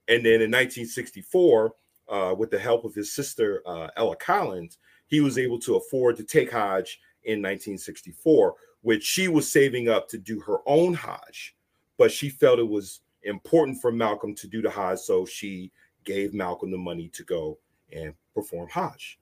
And 0.08 0.24
then 0.24 0.42
in 0.42 0.50
1964, 0.50 1.72
uh, 2.08 2.34
with 2.36 2.50
the 2.50 2.58
help 2.58 2.84
of 2.84 2.94
his 2.94 3.12
sister, 3.12 3.62
uh, 3.66 3.88
Ella 3.96 4.16
Collins, 4.16 4.78
he 5.06 5.20
was 5.20 5.38
able 5.38 5.58
to 5.60 5.76
afford 5.76 6.16
to 6.16 6.24
take 6.24 6.50
Hajj 6.50 7.00
in 7.24 7.40
1964, 7.40 8.54
which 8.82 9.02
she 9.02 9.28
was 9.28 9.50
saving 9.50 9.88
up 9.88 10.08
to 10.08 10.18
do 10.18 10.40
her 10.40 10.58
own 10.66 10.94
Hajj. 10.94 11.56
But 11.96 12.12
she 12.12 12.28
felt 12.28 12.58
it 12.58 12.68
was 12.68 13.00
important 13.22 13.80
for 13.80 13.92
Malcolm 13.92 14.34
to 14.34 14.46
do 14.46 14.60
the 14.60 14.70
Hajj, 14.70 14.98
so 14.98 15.24
she 15.24 15.70
gave 16.04 16.34
Malcolm 16.34 16.70
the 16.70 16.76
money 16.76 17.08
to 17.10 17.24
go 17.24 17.58
and 17.92 18.12
perform 18.34 18.68
Hajj. 18.68 19.18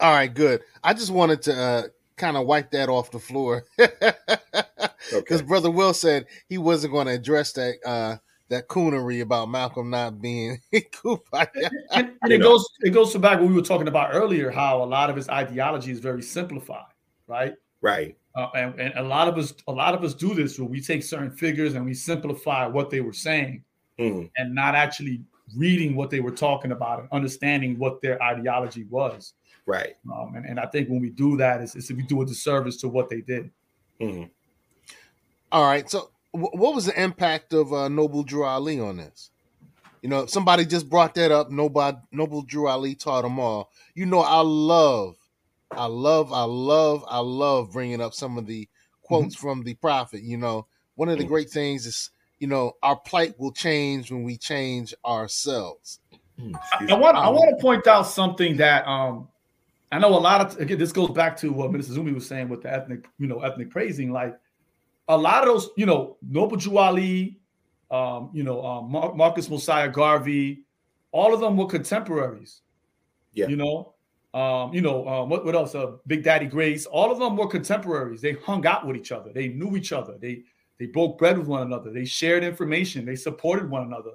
All 0.00 0.12
right, 0.12 0.32
good. 0.32 0.62
I 0.82 0.94
just 0.94 1.10
wanted 1.10 1.42
to 1.42 1.54
uh, 1.54 1.82
kind 2.16 2.36
of 2.36 2.46
wipe 2.46 2.70
that 2.70 2.88
off 2.88 3.10
the 3.10 3.18
floor 3.18 3.64
because 3.76 5.42
Brother 5.42 5.70
Will 5.70 5.92
said 5.94 6.26
he 6.48 6.58
wasn't 6.58 6.92
going 6.92 7.06
to 7.06 7.12
address 7.12 7.52
that 7.52 7.74
uh, 7.84 8.16
that 8.48 8.68
coonery 8.68 9.20
about 9.20 9.48
Malcolm 9.50 9.90
not 9.90 10.20
being 10.20 10.58
Kumbaya. 10.74 11.70
and, 11.92 12.12
and 12.22 12.32
it 12.32 12.38
goes 12.42 12.66
it 12.80 12.90
goes 12.90 13.12
to 13.12 13.18
back 13.18 13.40
what 13.40 13.48
we 13.48 13.54
were 13.54 13.62
talking 13.62 13.88
about 13.88 14.10
earlier, 14.14 14.50
how 14.50 14.82
a 14.82 14.84
lot 14.84 15.10
of 15.10 15.16
his 15.16 15.28
ideology 15.28 15.90
is 15.92 16.00
very 16.00 16.22
simplified, 16.22 16.84
right? 17.26 17.54
Right. 17.82 18.16
Uh, 18.36 18.48
and, 18.54 18.78
and 18.80 18.94
a 18.96 19.02
lot 19.02 19.28
of 19.28 19.36
us 19.36 19.52
a 19.66 19.72
lot 19.72 19.94
of 19.94 20.02
us 20.04 20.14
do 20.14 20.34
this 20.34 20.58
where 20.58 20.68
we 20.68 20.80
take 20.80 21.02
certain 21.02 21.30
figures 21.30 21.74
and 21.74 21.84
we 21.84 21.94
simplify 21.94 22.66
what 22.66 22.90
they 22.90 23.00
were 23.00 23.12
saying 23.12 23.64
Mhm. 23.98 24.30
and 24.38 24.54
not 24.54 24.74
actually 24.74 25.20
reading 25.56 25.94
what 25.94 26.08
they 26.10 26.20
were 26.20 26.30
talking 26.30 26.72
about 26.72 27.00
and 27.00 27.08
understanding 27.12 27.78
what 27.78 28.00
their 28.00 28.22
ideology 28.22 28.84
was. 28.88 29.34
Right. 29.66 29.96
Um, 30.12 30.34
and, 30.34 30.46
and 30.46 30.60
I 30.60 30.66
think 30.66 30.88
when 30.88 31.00
we 31.00 31.10
do 31.10 31.36
that, 31.36 31.60
it's, 31.60 31.74
it's 31.76 31.90
we 31.90 32.02
do 32.02 32.22
a 32.22 32.26
disservice 32.26 32.76
to 32.78 32.88
what 32.88 33.08
they 33.08 33.20
did. 33.20 33.50
Mhm. 34.00 34.30
All 35.52 35.64
right. 35.64 35.88
So, 35.90 36.10
wh- 36.32 36.54
what 36.54 36.74
was 36.74 36.86
the 36.86 37.00
impact 37.00 37.52
of 37.52 37.72
uh, 37.72 37.88
Noble 37.88 38.22
Drew 38.22 38.44
Ali 38.44 38.80
on 38.80 38.96
this? 38.96 39.30
You 40.02 40.08
know, 40.08 40.26
somebody 40.26 40.64
just 40.64 40.88
brought 40.88 41.14
that 41.16 41.30
up. 41.30 41.50
Nobody, 41.50 41.98
Noble 42.10 42.42
Drew 42.42 42.68
Ali 42.68 42.94
taught 42.94 43.22
them 43.22 43.38
all. 43.38 43.70
You 43.94 44.06
know, 44.06 44.20
I 44.20 44.40
love, 44.40 45.16
I 45.74 45.86
love, 45.86 46.32
I 46.32 46.44
love, 46.44 47.04
I 47.06 47.18
love 47.18 47.72
bringing 47.72 48.00
up 48.00 48.14
some 48.14 48.38
of 48.38 48.46
the 48.46 48.68
quotes 49.02 49.34
from 49.36 49.62
the 49.62 49.74
prophet. 49.74 50.22
You 50.22 50.38
know, 50.38 50.66
one 50.94 51.10
of 51.10 51.18
the 51.18 51.24
great 51.24 51.50
things 51.50 51.84
is, 51.84 52.10
you 52.38 52.46
know, 52.46 52.72
our 52.82 52.96
plight 52.96 53.38
will 53.38 53.52
change 53.52 54.10
when 54.10 54.22
we 54.22 54.38
change 54.38 54.94
ourselves. 55.04 56.00
I 56.38 56.94
want 56.94 57.16
I 57.16 57.28
want 57.28 57.58
to 57.58 57.60
point 57.62 57.86
out 57.86 58.04
something 58.04 58.56
that 58.56 58.86
um 58.86 59.28
I 59.92 59.98
know 59.98 60.08
a 60.08 60.18
lot 60.18 60.40
of 60.40 60.60
again 60.60 60.78
this 60.78 60.92
goes 60.92 61.10
back 61.10 61.36
to 61.38 61.52
what 61.52 61.72
Minister 61.72 61.94
Zumbi 61.94 62.14
was 62.14 62.26
saying 62.26 62.48
with 62.48 62.62
the 62.62 62.72
ethnic 62.72 63.08
you 63.18 63.26
know 63.26 63.40
ethnic 63.40 63.70
praising 63.70 64.12
like 64.12 64.38
a 65.08 65.16
lot 65.16 65.42
of 65.42 65.48
those 65.48 65.70
you 65.76 65.86
know 65.86 66.16
Noble 66.22 66.56
Drew 66.56 66.78
Ali, 66.78 67.40
um 67.90 68.30
you 68.32 68.42
know 68.42 68.64
um, 68.64 68.90
Mar- 68.90 69.14
Marcus 69.14 69.50
Mosiah 69.50 69.88
Garvey, 69.88 70.64
all 71.12 71.34
of 71.34 71.40
them 71.40 71.56
were 71.56 71.66
contemporaries. 71.66 72.62
Yeah. 73.32 73.48
You 73.48 73.56
know, 73.56 73.94
um 74.32 74.72
you 74.72 74.80
know 74.80 75.06
um, 75.08 75.28
what 75.28 75.44
what 75.44 75.54
else? 75.54 75.74
Uh, 75.74 75.92
Big 76.06 76.22
Daddy 76.22 76.46
Grace, 76.46 76.86
all 76.86 77.10
of 77.10 77.18
them 77.18 77.36
were 77.36 77.48
contemporaries. 77.48 78.20
They 78.20 78.32
hung 78.32 78.66
out 78.66 78.86
with 78.86 78.96
each 78.96 79.10
other. 79.10 79.32
They 79.32 79.48
knew 79.48 79.76
each 79.76 79.92
other. 79.92 80.16
They 80.20 80.44
they 80.78 80.86
broke 80.86 81.18
bread 81.18 81.36
with 81.36 81.48
one 81.48 81.62
another. 81.62 81.90
They 81.92 82.04
shared 82.04 82.44
information. 82.44 83.04
They 83.04 83.16
supported 83.16 83.68
one 83.68 83.82
another. 83.82 84.12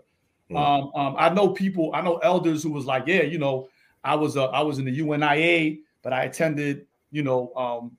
Um, 0.51 0.91
um, 0.93 1.15
I 1.17 1.30
know 1.30 1.49
people, 1.49 1.91
I 1.93 2.01
know 2.01 2.17
elders 2.17 2.61
who 2.61 2.71
was 2.71 2.86
like, 2.86 3.07
yeah, 3.07 3.23
you 3.23 3.39
know, 3.39 3.67
I 4.06 4.16
was 4.16 4.38
uh, 4.38 4.45
I 4.45 4.62
was 4.62 4.78
in 4.78 4.86
the 4.86 4.91
UNIA, 4.91 5.80
but 6.03 6.14
I 6.14 6.24
attended, 6.24 6.86
you 7.12 7.24
know, 7.24 7.51
um, 7.56 7.97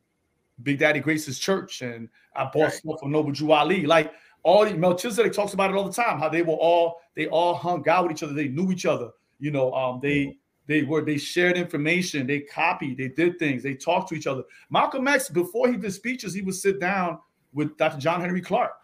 Big 0.62 0.78
Daddy 0.78 1.00
Grace's 1.00 1.38
church, 1.38 1.82
and 1.82 2.08
I 2.34 2.44
bought 2.44 2.72
stuff 2.72 3.00
from 3.00 3.10
Noble 3.10 3.32
Drew 3.32 3.52
Ali. 3.52 3.84
Like 3.84 4.12
all 4.44 4.64
the 4.64 4.74
Melchizedek 4.74 5.32
talks 5.32 5.52
about 5.52 5.70
it 5.70 5.76
all 5.76 5.84
the 5.84 5.92
time. 5.92 6.18
How 6.20 6.28
they 6.28 6.42
were 6.42 6.54
all 6.54 7.00
they 7.16 7.26
all 7.26 7.54
hung 7.54 7.86
out 7.88 8.04
with 8.04 8.12
each 8.12 8.22
other. 8.22 8.32
They 8.32 8.48
knew 8.48 8.70
each 8.70 8.86
other. 8.86 9.10
You 9.40 9.50
know, 9.50 9.74
um, 9.74 9.98
they 10.00 10.38
they 10.66 10.82
were 10.82 11.04
they 11.04 11.18
shared 11.18 11.56
information. 11.56 12.26
They 12.26 12.40
copied. 12.40 12.98
They 12.98 13.08
did 13.08 13.38
things. 13.40 13.64
They 13.64 13.74
talked 13.74 14.08
to 14.10 14.14
each 14.14 14.28
other. 14.28 14.44
Malcolm 14.70 15.08
X 15.08 15.28
before 15.28 15.68
he 15.68 15.76
did 15.76 15.92
speeches, 15.92 16.32
he 16.32 16.42
would 16.42 16.54
sit 16.54 16.78
down 16.78 17.18
with 17.52 17.76
Dr. 17.76 17.98
John 17.98 18.20
Henrik 18.20 18.44
Clarke, 18.44 18.78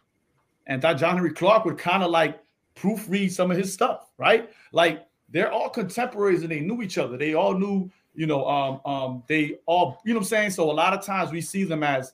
and 0.67 0.83
Dr. 0.83 0.99
John 0.99 1.15
Henrik 1.15 1.37
Clarke 1.37 1.65
would 1.67 1.79
kind 1.79 2.03
of 2.03 2.11
like 2.11 2.41
proofread 2.75 3.31
some 3.31 3.53
of 3.53 3.57
his 3.57 3.73
stuff, 3.73 4.11
right? 4.19 4.51
Like 4.73 5.07
they're 5.33 5.51
all 5.51 5.69
contemporaries 5.69 6.43
and 6.43 6.51
they 6.51 6.61
knew 6.61 6.83
each 6.83 6.99
other. 6.99 7.17
They 7.17 7.35
all 7.35 7.55
knew, 7.55 7.91
you 8.15 8.27
know, 8.27 8.47
um, 8.47 8.81
um, 8.85 9.23
they 9.27 9.59
all, 9.67 10.01
you 10.05 10.13
know 10.13 10.21
what 10.21 10.27
I'm 10.27 10.29
saying? 10.29 10.51
So 10.51 10.71
a 10.71 10.73
lot 10.73 10.93
of 10.93 11.05
times 11.05 11.33
we 11.33 11.41
see 11.41 11.65
them 11.65 11.83
as 11.83 12.13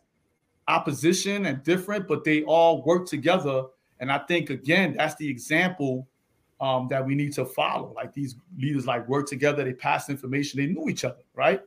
opposition 0.68 1.46
and 1.46 1.62
different, 1.62 2.06
but 2.06 2.24
they 2.24 2.42
all 2.44 2.82
work 2.84 3.06
together. 3.06 3.64
And 4.00 4.10
I 4.10 4.18
think 4.18 4.50
again, 4.50 4.94
that's 4.96 5.16
the 5.16 5.28
example 5.28 6.06
um, 6.60 6.86
that 6.88 7.04
we 7.04 7.14
need 7.14 7.32
to 7.34 7.44
follow. 7.44 7.92
Like 7.94 8.12
these 8.12 8.36
leaders 8.56 8.86
like 8.86 9.08
work 9.08 9.26
together, 9.26 9.64
they 9.64 9.72
pass 9.72 10.08
information, 10.08 10.60
they 10.60 10.66
knew 10.66 10.88
each 10.88 11.04
other, 11.04 11.22
right? 11.34 11.60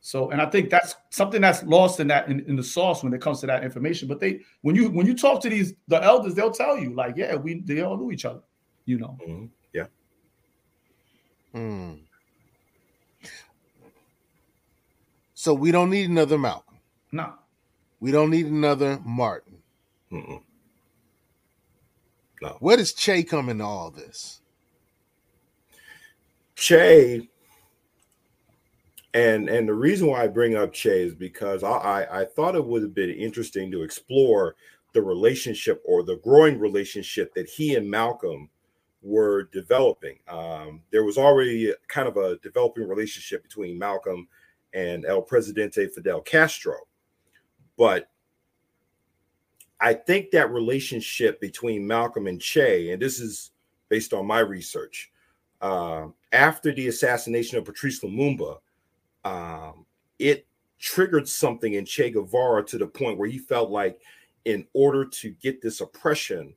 So, 0.00 0.30
and 0.30 0.40
I 0.42 0.46
think 0.46 0.68
that's 0.68 0.96
something 1.08 1.40
that's 1.40 1.62
lost 1.62 1.98
in 1.98 2.08
that 2.08 2.28
in, 2.28 2.40
in 2.40 2.56
the 2.56 2.62
sauce 2.62 3.02
when 3.02 3.14
it 3.14 3.22
comes 3.22 3.40
to 3.40 3.46
that 3.46 3.64
information. 3.64 4.06
But 4.06 4.20
they, 4.20 4.40
when 4.60 4.76
you 4.76 4.90
when 4.90 5.06
you 5.06 5.16
talk 5.16 5.40
to 5.42 5.48
these 5.48 5.72
the 5.88 6.02
elders, 6.02 6.34
they'll 6.34 6.50
tell 6.50 6.76
you 6.76 6.94
like, 6.94 7.16
yeah, 7.16 7.36
we 7.36 7.60
they 7.60 7.80
all 7.80 7.96
knew 7.96 8.12
each 8.12 8.26
other, 8.26 8.42
you 8.84 8.98
know. 8.98 9.16
Yeah. 9.26 9.46
Hmm. 11.54 11.92
So 15.34 15.54
we 15.54 15.70
don't 15.70 15.90
need 15.90 16.10
another 16.10 16.38
Malcolm. 16.38 16.78
No. 17.12 17.34
We 18.00 18.10
don't 18.10 18.30
need 18.30 18.46
another 18.46 18.98
Martin. 19.04 19.58
No. 20.10 20.42
Where 22.60 22.76
does 22.76 22.92
Che 22.92 23.22
come 23.22 23.48
into 23.48 23.64
all 23.64 23.90
this? 23.90 24.40
Che, 26.56 27.28
and 29.12 29.48
and 29.48 29.68
the 29.68 29.74
reason 29.74 30.08
why 30.08 30.24
I 30.24 30.28
bring 30.28 30.56
up 30.56 30.72
Che 30.72 31.04
is 31.04 31.14
because 31.14 31.62
I 31.62 31.70
I, 31.70 32.20
I 32.20 32.24
thought 32.24 32.54
it 32.54 32.64
would 32.64 32.82
have 32.82 32.94
been 32.94 33.10
interesting 33.10 33.70
to 33.70 33.82
explore 33.82 34.56
the 34.92 35.02
relationship 35.02 35.82
or 35.84 36.02
the 36.02 36.16
growing 36.16 36.58
relationship 36.58 37.34
that 37.34 37.48
he 37.48 37.74
and 37.76 37.90
Malcolm 37.90 38.48
were 39.04 39.44
developing. 39.52 40.18
Um, 40.26 40.80
there 40.90 41.04
was 41.04 41.18
already 41.18 41.72
kind 41.88 42.08
of 42.08 42.16
a 42.16 42.38
developing 42.38 42.88
relationship 42.88 43.42
between 43.42 43.78
Malcolm 43.78 44.26
and 44.72 45.04
El 45.04 45.22
Presidente 45.22 45.86
Fidel 45.88 46.22
Castro, 46.22 46.74
but 47.76 48.08
I 49.80 49.92
think 49.92 50.30
that 50.30 50.50
relationship 50.50 51.40
between 51.40 51.86
Malcolm 51.86 52.26
and 52.26 52.40
Che, 52.40 52.90
and 52.90 53.02
this 53.02 53.20
is 53.20 53.50
based 53.90 54.14
on 54.14 54.26
my 54.26 54.38
research, 54.38 55.12
uh, 55.60 56.06
after 56.32 56.72
the 56.72 56.88
assassination 56.88 57.58
of 57.58 57.66
Patrice 57.66 58.00
Lumumba, 58.00 58.58
um, 59.24 59.84
it 60.18 60.46
triggered 60.78 61.28
something 61.28 61.74
in 61.74 61.84
Che 61.84 62.10
Guevara 62.10 62.64
to 62.64 62.78
the 62.78 62.86
point 62.86 63.18
where 63.18 63.28
he 63.28 63.38
felt 63.38 63.70
like, 63.70 64.00
in 64.44 64.66
order 64.74 65.04
to 65.06 65.30
get 65.42 65.62
this 65.62 65.80
oppression 65.80 66.54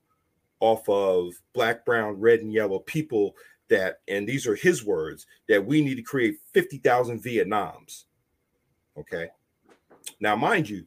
off 0.60 0.88
of 0.90 1.34
black, 1.54 1.86
brown, 1.86 2.20
red, 2.20 2.40
and 2.40 2.52
yellow 2.52 2.80
people, 2.80 3.36
that, 3.70 4.00
and 4.08 4.28
these 4.28 4.48
are 4.48 4.56
his 4.56 4.86
words, 4.86 5.28
that 5.48 5.66
we 5.66 5.82
need 5.82 5.96
to 5.96 6.02
create 6.02 6.40
50,000 6.54 7.22
Vietnams. 7.22 8.06
Okay. 8.98 9.28
Now, 10.20 10.36
mind 10.36 10.70
you, 10.70 10.86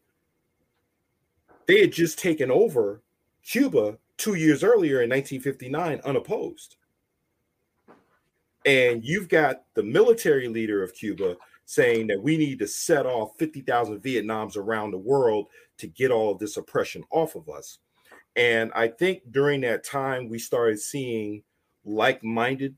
they 1.66 1.80
had 1.80 1.92
just 1.92 2.18
taken 2.18 2.50
over 2.50 3.02
Cuba 3.44 3.98
two 4.16 4.34
years 4.34 4.64
earlier 4.64 5.02
in 5.02 5.10
1959 5.10 6.00
unopposed. 6.04 6.76
And 8.66 9.04
you've 9.04 9.28
got 9.28 9.62
the 9.74 9.82
military 9.82 10.48
leader 10.48 10.82
of 10.82 10.94
Cuba 10.94 11.36
saying 11.64 12.08
that 12.08 12.20
we 12.20 12.36
need 12.36 12.58
to 12.58 12.66
set 12.66 13.06
off 13.06 13.38
50,000 13.38 14.00
Vietnams 14.00 14.56
around 14.56 14.90
the 14.90 14.98
world 14.98 15.46
to 15.78 15.86
get 15.86 16.10
all 16.10 16.32
of 16.32 16.38
this 16.38 16.56
oppression 16.56 17.04
off 17.10 17.36
of 17.36 17.48
us. 17.48 17.78
And 18.36 18.70
I 18.74 18.88
think 18.88 19.22
during 19.30 19.60
that 19.62 19.84
time, 19.84 20.28
we 20.28 20.38
started 20.38 20.78
seeing 20.78 21.42
like 21.84 22.22
minded 22.22 22.76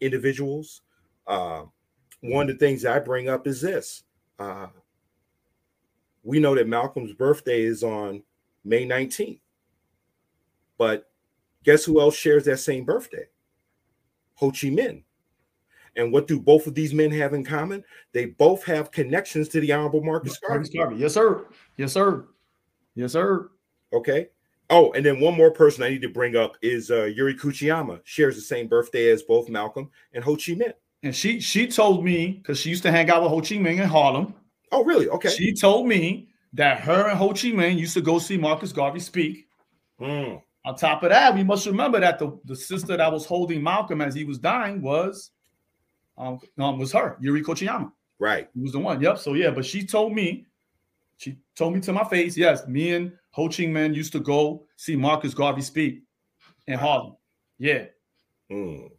individuals. 0.00 0.82
Uh, 1.26 1.64
one 2.20 2.48
of 2.48 2.58
the 2.58 2.66
things 2.66 2.84
I 2.84 2.98
bring 2.98 3.28
up 3.28 3.46
is 3.46 3.60
this 3.60 4.04
uh, 4.38 4.68
we 6.22 6.40
know 6.40 6.54
that 6.54 6.68
Malcolm's 6.68 7.12
birthday 7.12 7.62
is 7.62 7.82
on 7.82 8.22
May 8.64 8.86
19th. 8.86 9.40
But 10.78 11.08
guess 11.64 11.84
who 11.84 12.00
else 12.00 12.16
shares 12.16 12.44
that 12.44 12.58
same 12.58 12.84
birthday? 12.84 13.28
Ho 14.34 14.50
Chi 14.50 14.68
Minh. 14.68 15.02
And 15.94 16.12
what 16.12 16.26
do 16.26 16.38
both 16.38 16.66
of 16.66 16.74
these 16.74 16.92
men 16.92 17.10
have 17.12 17.32
in 17.32 17.42
common? 17.42 17.82
They 18.12 18.26
both 18.26 18.64
have 18.64 18.90
connections 18.90 19.48
to 19.50 19.60
the 19.60 19.72
Honorable 19.72 20.02
Marcus 20.02 20.38
Garvey. 20.38 20.96
Yes, 20.96 21.14
sir. 21.14 21.46
Yes, 21.78 21.92
sir. 21.92 22.26
Yes, 22.94 23.12
sir. 23.12 23.50
Okay. 23.94 24.28
Oh, 24.68 24.92
and 24.92 25.04
then 25.04 25.20
one 25.20 25.36
more 25.36 25.50
person 25.50 25.84
I 25.84 25.90
need 25.90 26.02
to 26.02 26.08
bring 26.08 26.34
up 26.34 26.56
is 26.60 26.90
uh, 26.90 27.04
Yuri 27.04 27.34
Kochiyama. 27.34 28.00
Shares 28.04 28.34
the 28.34 28.42
same 28.42 28.66
birthday 28.66 29.10
as 29.10 29.22
both 29.22 29.48
Malcolm 29.48 29.90
and 30.12 30.24
Ho 30.24 30.34
Chi 30.34 30.52
Minh. 30.52 30.72
And 31.02 31.14
she 31.14 31.40
she 31.40 31.68
told 31.68 32.04
me 32.04 32.32
because 32.32 32.58
she 32.58 32.70
used 32.70 32.82
to 32.82 32.90
hang 32.90 33.10
out 33.10 33.22
with 33.22 33.30
Ho 33.30 33.40
Chi 33.40 33.62
Minh 33.62 33.80
in 33.80 33.88
Harlem. 33.88 34.34
Oh, 34.72 34.84
really? 34.84 35.08
Okay. 35.08 35.28
She 35.28 35.54
told 35.54 35.86
me 35.86 36.28
that 36.54 36.80
her 36.80 37.08
and 37.08 37.18
Ho 37.18 37.28
Chi 37.28 37.52
Minh 37.52 37.78
used 37.78 37.94
to 37.94 38.00
go 38.00 38.18
see 38.18 38.36
Marcus 38.36 38.72
Garvey 38.72 39.00
speak. 39.00 39.46
Mm. 40.00 40.42
On 40.64 40.74
top 40.74 41.04
of 41.04 41.10
that, 41.10 41.34
we 41.34 41.44
must 41.44 41.66
remember 41.66 42.00
that 42.00 42.18
the, 42.18 42.36
the 42.44 42.56
sister 42.56 42.96
that 42.96 43.12
was 43.12 43.24
holding 43.24 43.62
Malcolm 43.62 44.00
as 44.00 44.14
he 44.14 44.24
was 44.24 44.38
dying 44.38 44.82
was 44.82 45.30
um, 46.18 46.40
um 46.58 46.78
was 46.78 46.92
her, 46.92 47.16
Yuri 47.20 47.42
Kochiyama. 47.42 47.92
Right. 48.18 48.48
He 48.54 48.62
was 48.62 48.72
the 48.72 48.80
one. 48.80 49.00
Yep. 49.00 49.18
So 49.18 49.34
yeah, 49.34 49.50
but 49.50 49.64
she 49.64 49.86
told 49.86 50.12
me, 50.12 50.46
she 51.18 51.38
told 51.54 51.74
me 51.74 51.80
to 51.80 51.92
my 51.92 52.04
face, 52.04 52.36
yes, 52.36 52.66
me 52.66 52.94
and 52.94 53.12
Ho 53.30 53.48
Chi 53.48 53.64
Minh 53.64 53.94
used 53.94 54.12
to 54.12 54.20
go 54.20 54.66
see 54.76 54.96
Marcus 54.96 55.34
Garvey 55.34 55.62
speak 55.62 56.02
in 56.66 56.78
Harlem. 56.78 57.16
Yeah. 57.58 57.86
Mm. 58.50 58.90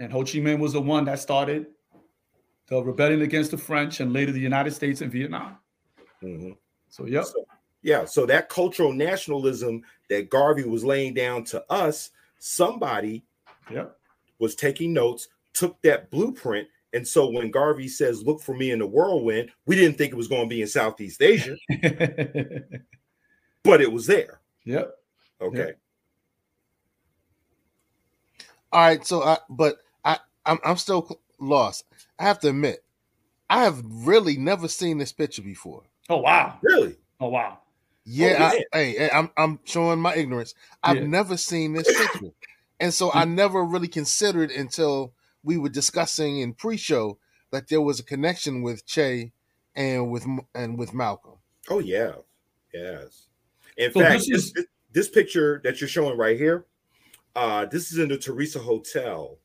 And 0.00 0.12
Ho 0.12 0.20
Chi 0.20 0.38
Minh 0.38 0.58
was 0.58 0.72
the 0.72 0.80
one 0.80 1.04
that 1.04 1.18
started 1.18 1.66
the 2.68 2.82
rebellion 2.82 3.22
against 3.22 3.52
the 3.52 3.58
French 3.58 4.00
and 4.00 4.12
later 4.12 4.32
the 4.32 4.40
United 4.40 4.72
States 4.72 5.00
and 5.00 5.12
Vietnam. 5.12 5.58
Mm-hmm. 6.22 6.52
So 6.88 7.06
yep. 7.06 7.24
So, 7.24 7.46
yeah. 7.82 8.04
So 8.04 8.26
that 8.26 8.48
cultural 8.48 8.92
nationalism 8.92 9.82
that 10.10 10.30
Garvey 10.30 10.64
was 10.64 10.84
laying 10.84 11.14
down 11.14 11.44
to 11.44 11.64
us, 11.70 12.10
somebody 12.38 13.24
yep. 13.70 13.96
was 14.38 14.56
taking 14.56 14.92
notes, 14.92 15.28
took 15.52 15.80
that 15.82 16.10
blueprint. 16.10 16.68
And 16.96 17.06
so 17.06 17.30
when 17.30 17.50
Garvey 17.50 17.88
says, 17.88 18.22
look 18.22 18.40
for 18.40 18.54
me 18.54 18.70
in 18.70 18.78
the 18.78 18.86
whirlwind, 18.86 19.50
we 19.66 19.76
didn't 19.76 19.98
think 19.98 20.14
it 20.14 20.16
was 20.16 20.28
going 20.28 20.44
to 20.44 20.48
be 20.48 20.62
in 20.62 20.66
Southeast 20.66 21.20
Asia, 21.20 21.54
but 23.62 23.82
it 23.82 23.92
was 23.92 24.06
there. 24.06 24.40
Yep. 24.64 24.94
Okay. 25.42 25.58
Yep. 25.58 25.78
All 28.72 28.80
right. 28.80 29.06
So 29.06 29.22
I, 29.22 29.36
but 29.50 29.76
I, 30.06 30.16
I'm, 30.46 30.58
I'm 30.64 30.78
still 30.78 31.20
lost. 31.38 31.84
I 32.18 32.24
have 32.24 32.38
to 32.38 32.48
admit, 32.48 32.82
I 33.50 33.64
have 33.64 33.82
really 33.84 34.38
never 34.38 34.66
seen 34.66 34.96
this 34.96 35.12
picture 35.12 35.42
before. 35.42 35.82
Oh 36.08 36.16
wow! 36.16 36.58
Really? 36.62 36.96
Oh 37.20 37.28
wow! 37.28 37.58
Yeah, 38.06 38.52
oh, 38.54 38.78
I, 38.78 38.78
hey, 38.78 39.10
I'm 39.12 39.30
I'm 39.36 39.60
showing 39.64 40.00
my 40.00 40.14
ignorance. 40.14 40.54
I've 40.82 40.96
yeah. 40.96 41.06
never 41.06 41.36
seen 41.36 41.74
this 41.74 41.86
picture, 41.98 42.32
and 42.80 42.92
so 42.92 43.10
I 43.12 43.24
mm. 43.24 43.34
never 43.34 43.62
really 43.64 43.88
considered 43.88 44.50
until 44.50 45.12
we 45.46 45.56
were 45.56 45.68
discussing 45.68 46.40
in 46.40 46.52
pre-show 46.52 47.18
that 47.52 47.68
there 47.68 47.80
was 47.80 48.00
a 48.00 48.04
connection 48.04 48.62
with 48.62 48.84
Che 48.84 49.32
and 49.76 50.10
with 50.10 50.26
and 50.54 50.76
with 50.76 50.92
Malcolm. 50.92 51.38
Oh 51.70 51.78
yeah, 51.78 52.12
yes. 52.74 53.28
In 53.76 53.92
so 53.92 54.00
fact, 54.00 54.12
this, 54.14 54.28
is... 54.28 54.52
this, 54.52 54.64
this 54.92 55.08
picture 55.08 55.60
that 55.64 55.80
you're 55.80 55.88
showing 55.88 56.18
right 56.18 56.36
here, 56.36 56.66
uh, 57.36 57.66
this 57.66 57.92
is 57.92 57.98
in 57.98 58.08
the 58.08 58.18
Theresa 58.18 58.58
Hotel 58.58 59.38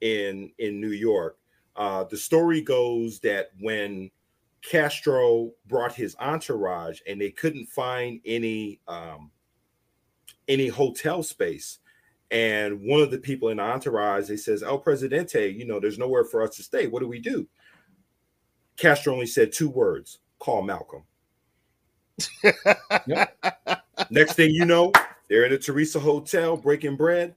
in 0.00 0.52
in 0.58 0.80
New 0.80 0.92
York. 0.92 1.38
Uh, 1.74 2.04
the 2.04 2.16
story 2.16 2.60
goes 2.60 3.18
that 3.20 3.50
when 3.60 4.10
Castro 4.62 5.50
brought 5.66 5.92
his 5.92 6.14
entourage 6.20 7.00
and 7.08 7.20
they 7.20 7.30
couldn't 7.30 7.66
find 7.66 8.20
any 8.24 8.78
um, 8.86 9.32
any 10.46 10.68
hotel 10.68 11.22
space, 11.24 11.80
and 12.32 12.80
one 12.80 13.02
of 13.02 13.10
the 13.10 13.18
people 13.18 13.50
in 13.50 13.58
the 13.58 13.62
entourage 13.62 14.26
they 14.26 14.38
says, 14.38 14.62
"El 14.62 14.78
Presidente, 14.78 15.48
you 15.50 15.66
know, 15.66 15.78
there's 15.78 15.98
nowhere 15.98 16.24
for 16.24 16.42
us 16.42 16.56
to 16.56 16.62
stay. 16.62 16.86
What 16.86 17.00
do 17.00 17.06
we 17.06 17.20
do?" 17.20 17.46
Castro 18.76 19.12
only 19.12 19.26
said 19.26 19.52
two 19.52 19.68
words: 19.68 20.18
"Call 20.38 20.62
Malcolm." 20.62 21.04
Next 24.10 24.34
thing 24.34 24.50
you 24.50 24.64
know, 24.64 24.92
they're 25.28 25.44
in 25.44 25.52
a 25.52 25.58
Theresa 25.58 26.00
Hotel 26.00 26.56
breaking 26.56 26.96
bread, 26.96 27.36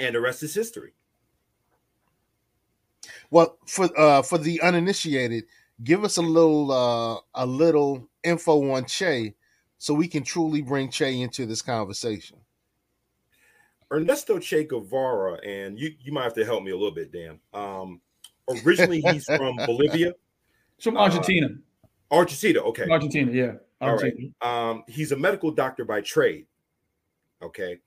and 0.00 0.14
the 0.14 0.20
rest 0.20 0.42
is 0.42 0.54
history. 0.54 0.92
Well, 3.30 3.56
for 3.66 3.88
uh 3.98 4.22
for 4.22 4.38
the 4.38 4.60
uninitiated, 4.62 5.44
give 5.84 6.02
us 6.04 6.16
a 6.16 6.22
little 6.22 6.72
uh 6.72 7.20
a 7.34 7.46
little 7.46 8.08
info 8.24 8.72
on 8.72 8.84
Che 8.86 9.34
so 9.78 9.94
we 9.94 10.08
can 10.08 10.24
truly 10.24 10.60
bring 10.60 10.90
Che 10.90 11.20
into 11.20 11.46
this 11.46 11.62
conversation. 11.62 12.43
Ernesto 13.94 14.38
Che 14.38 14.64
Guevara, 14.64 15.34
and 15.44 15.78
you 15.78 15.92
you 16.00 16.12
might 16.12 16.24
have 16.24 16.34
to 16.34 16.44
help 16.44 16.62
me 16.62 16.70
a 16.70 16.76
little 16.76 16.94
bit, 16.94 17.12
Dan. 17.12 17.38
Um 17.52 18.00
originally 18.48 19.00
he's 19.00 19.24
from 19.24 19.56
Bolivia. 19.66 20.14
from 20.80 20.96
Argentina. 20.96 21.46
Uh, 21.46 22.14
Argentina, 22.14 22.60
okay. 22.60 22.88
Argentina, 22.88 23.32
yeah. 23.32 23.52
Argentina. 23.80 24.30
All 24.40 24.50
right. 24.64 24.70
Um, 24.70 24.84
he's 24.86 25.12
a 25.12 25.16
medical 25.16 25.50
doctor 25.50 25.84
by 25.84 26.00
trade. 26.00 26.46
Okay. 27.42 27.78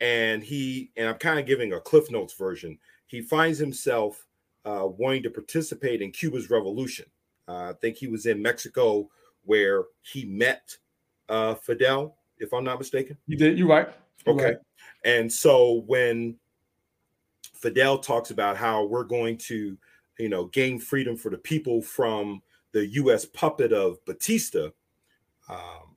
And 0.00 0.42
he, 0.42 0.90
and 0.96 1.08
I'm 1.08 1.16
kind 1.16 1.38
of 1.38 1.46
giving 1.46 1.72
a 1.72 1.80
Cliff 1.80 2.10
Notes 2.10 2.34
version. 2.34 2.78
He 3.06 3.20
finds 3.20 3.58
himself 3.58 4.24
uh, 4.64 4.86
wanting 4.86 5.22
to 5.24 5.30
participate 5.30 6.02
in 6.02 6.10
Cuba's 6.10 6.50
revolution. 6.50 7.06
Uh, 7.48 7.70
I 7.70 7.72
think 7.80 7.96
he 7.96 8.06
was 8.06 8.26
in 8.26 8.40
Mexico 8.40 9.08
where 9.44 9.84
he 10.02 10.24
met 10.24 10.76
uh, 11.28 11.54
Fidel, 11.54 12.16
if 12.38 12.52
I'm 12.52 12.64
not 12.64 12.78
mistaken. 12.78 13.16
You 13.26 13.36
did. 13.36 13.58
You're 13.58 13.68
right. 13.68 13.88
You're 14.26 14.34
okay. 14.36 14.44
Right. 14.44 14.56
And 15.04 15.32
so 15.32 15.82
when 15.86 16.36
Fidel 17.54 17.98
talks 17.98 18.30
about 18.30 18.56
how 18.56 18.84
we're 18.84 19.04
going 19.04 19.36
to, 19.38 19.76
you 20.18 20.28
know, 20.28 20.46
gain 20.46 20.78
freedom 20.78 21.16
for 21.16 21.30
the 21.30 21.38
people 21.38 21.82
from 21.82 22.42
the 22.72 22.86
U.S. 22.86 23.24
puppet 23.24 23.72
of 23.72 24.04
Batista, 24.04 24.70
um, 25.48 25.96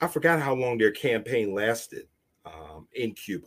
I 0.00 0.06
forgot 0.06 0.40
how 0.40 0.54
long 0.54 0.78
their 0.78 0.92
campaign 0.92 1.54
lasted 1.54 2.06
um, 2.44 2.86
in 2.92 3.12
Cuba. 3.12 3.46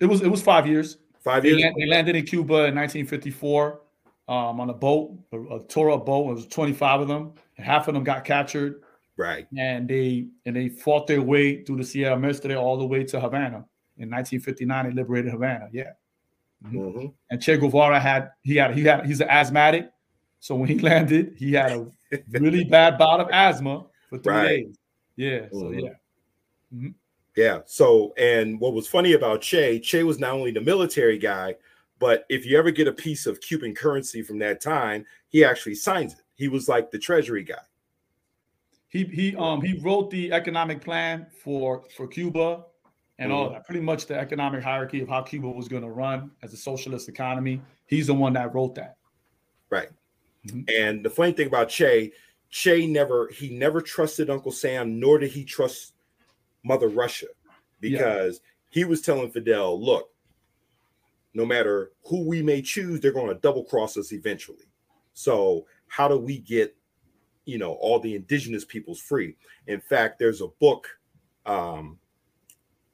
It 0.00 0.06
was 0.06 0.22
it 0.22 0.28
was 0.28 0.42
five 0.42 0.66
years. 0.66 0.98
Five 1.20 1.42
they 1.42 1.50
years. 1.50 1.62
Land, 1.62 1.74
they 1.78 1.86
landed 1.86 2.16
in 2.16 2.24
Cuba 2.24 2.64
in 2.64 2.74
1954 2.74 3.80
um, 4.28 4.60
on 4.60 4.70
a 4.70 4.74
boat, 4.74 5.18
a, 5.32 5.36
a 5.36 5.98
boat. 5.98 6.30
It 6.30 6.34
was 6.34 6.46
25 6.46 7.02
of 7.02 7.08
them, 7.08 7.32
and 7.56 7.66
half 7.66 7.88
of 7.88 7.94
them 7.94 8.04
got 8.04 8.24
captured. 8.24 8.82
Right. 9.20 9.46
And 9.58 9.86
they 9.86 10.28
and 10.46 10.56
they 10.56 10.70
fought 10.70 11.06
their 11.06 11.20
way 11.20 11.62
through 11.62 11.76
the 11.76 11.84
Sierra 11.84 12.18
Maestre 12.18 12.56
all 12.56 12.78
the 12.78 12.86
way 12.86 13.04
to 13.04 13.20
Havana. 13.20 13.66
In 13.98 14.08
1959, 14.08 14.86
they 14.86 14.92
liberated 14.94 15.30
Havana. 15.32 15.68
Yeah. 15.72 15.92
Mm-hmm. 16.64 16.78
Mm-hmm. 16.78 17.06
And 17.30 17.42
Che 17.42 17.58
Guevara 17.58 18.00
had 18.00 18.30
he 18.42 18.56
had 18.56 18.74
he 18.74 18.82
had 18.84 19.04
he's 19.04 19.20
an 19.20 19.28
asthmatic, 19.28 19.90
so 20.38 20.54
when 20.54 20.68
he 20.68 20.78
landed, 20.90 21.34
he 21.36 21.52
had 21.52 21.72
a 21.72 21.86
really 22.30 22.64
bad 22.64 22.96
bout 22.96 23.20
of 23.20 23.28
asthma 23.30 23.84
for 24.08 24.18
three 24.18 24.32
Right. 24.32 24.64
days. 24.66 24.78
Yeah. 25.16 25.46
So 25.52 25.64
Mhm. 25.64 25.82
yeah. 25.82 25.94
Mhm. 26.74 26.94
Yeah. 27.36 27.58
So, 27.66 28.14
and 28.16 28.58
what 28.58 28.72
was 28.72 28.88
funny 28.88 29.12
about 29.12 29.42
Che, 29.42 29.80
Che 29.80 30.02
was 30.02 30.18
not 30.18 30.32
only 30.32 30.50
the 30.50 30.60
military 30.62 31.18
guy, 31.18 31.56
but 31.98 32.24
if 32.30 32.46
you 32.46 32.58
ever 32.58 32.70
get 32.70 32.88
a 32.88 32.92
piece 32.92 33.26
of 33.26 33.40
Cuban 33.42 33.74
currency 33.74 34.22
from 34.22 34.38
that 34.38 34.60
time, 34.62 35.04
he 35.28 35.44
actually 35.44 35.74
signs 35.74 36.14
it. 36.14 36.20
He 36.34 36.48
was 36.48 36.68
like 36.68 36.90
the 36.90 36.98
treasury 36.98 37.44
guy. 37.44 37.62
He 38.90 39.04
he 39.04 39.36
um 39.36 39.62
he 39.62 39.78
wrote 39.78 40.10
the 40.10 40.32
economic 40.32 40.80
plan 40.82 41.26
for 41.42 41.84
for 41.96 42.06
Cuba 42.06 42.64
and 43.18 43.32
all 43.32 43.48
Mhm. 43.48 43.52
that. 43.52 43.64
Pretty 43.66 43.80
much 43.80 44.06
the 44.06 44.18
economic 44.18 44.62
hierarchy 44.62 45.00
of 45.00 45.08
how 45.08 45.22
Cuba 45.22 45.48
was 45.48 45.68
going 45.68 45.82
to 45.82 45.90
run 45.90 46.30
as 46.42 46.52
a 46.52 46.56
socialist 46.56 47.08
economy. 47.08 47.62
He's 47.86 48.08
the 48.08 48.14
one 48.14 48.32
that 48.34 48.52
wrote 48.54 48.74
that. 48.74 48.96
Right. 49.70 49.90
And 50.68 51.04
the 51.04 51.10
funny 51.10 51.32
thing 51.32 51.46
about 51.46 51.68
Che, 51.68 52.12
Che 52.50 52.86
never 52.86 53.28
he 53.28 53.56
never 53.56 53.80
trusted 53.80 54.28
Uncle 54.30 54.52
Sam, 54.52 54.98
nor 54.98 55.18
did 55.18 55.30
he 55.30 55.44
trust 55.44 55.94
Mother 56.64 56.88
Russia, 56.88 57.26
because 57.80 58.40
he 58.70 58.84
was 58.84 59.02
telling 59.02 59.30
Fidel, 59.30 59.80
look, 59.80 60.10
no 61.34 61.46
matter 61.46 61.92
who 62.04 62.26
we 62.26 62.42
may 62.42 62.60
choose, 62.62 63.00
they're 63.00 63.12
going 63.12 63.28
to 63.28 63.40
double 63.40 63.64
cross 63.64 63.96
us 63.96 64.12
eventually. 64.12 64.64
So 65.12 65.66
how 65.86 66.08
do 66.08 66.16
we 66.18 66.38
get, 66.38 66.74
you 67.50 67.58
know, 67.58 67.72
all 67.74 67.98
the 67.98 68.14
indigenous 68.14 68.64
peoples 68.64 69.00
free? 69.00 69.36
In 69.66 69.80
fact, 69.80 70.18
there's 70.18 70.40
a 70.40 70.48
book 70.48 70.88
um 71.46 71.98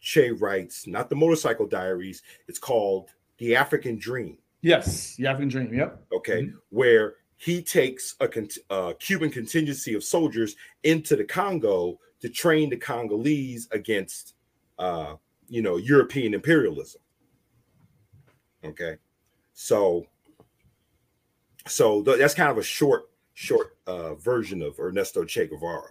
Che 0.07 0.31
writes, 0.31 0.87
not 0.87 1.09
the 1.09 1.17
motorcycle 1.17 1.67
diaries, 1.67 2.23
it's 2.47 2.61
called 2.61 3.11
The 3.39 3.57
African 3.57 3.99
Dream. 3.99 4.39
Yes, 4.63 5.17
the 5.17 5.27
African 5.27 5.49
Dream. 5.49 5.75
Yep. 5.75 6.07
okay, 6.13 6.51
where 6.71 7.15
he 7.37 7.61
takes 7.61 8.15
a 8.21 8.29
uh, 8.71 8.93
Cuban 9.01 9.31
contingency 9.31 9.95
of 9.95 10.05
soldiers 10.05 10.55
into 10.85 11.17
the 11.17 11.25
Congo 11.25 11.99
to 12.21 12.29
train 12.29 12.71
the 12.71 12.77
Congolese 12.77 13.69
against, 13.73 14.35
uh, 14.79 15.15
you 15.49 15.61
know, 15.61 15.77
European 15.77 16.35
imperialism. 16.35 17.01
Okay, 18.65 18.97
so 19.55 20.07
so 21.67 22.03
th- 22.03 22.19
that's 22.19 22.35
kind 22.35 22.51
of 22.51 22.59
a 22.59 22.63
short 22.63 23.11
short 23.37 23.77
uh, 23.87 24.15
version 24.15 24.63
of 24.63 24.81
Ernesto 24.81 25.23
Che 25.25 25.47
Guevara. 25.47 25.91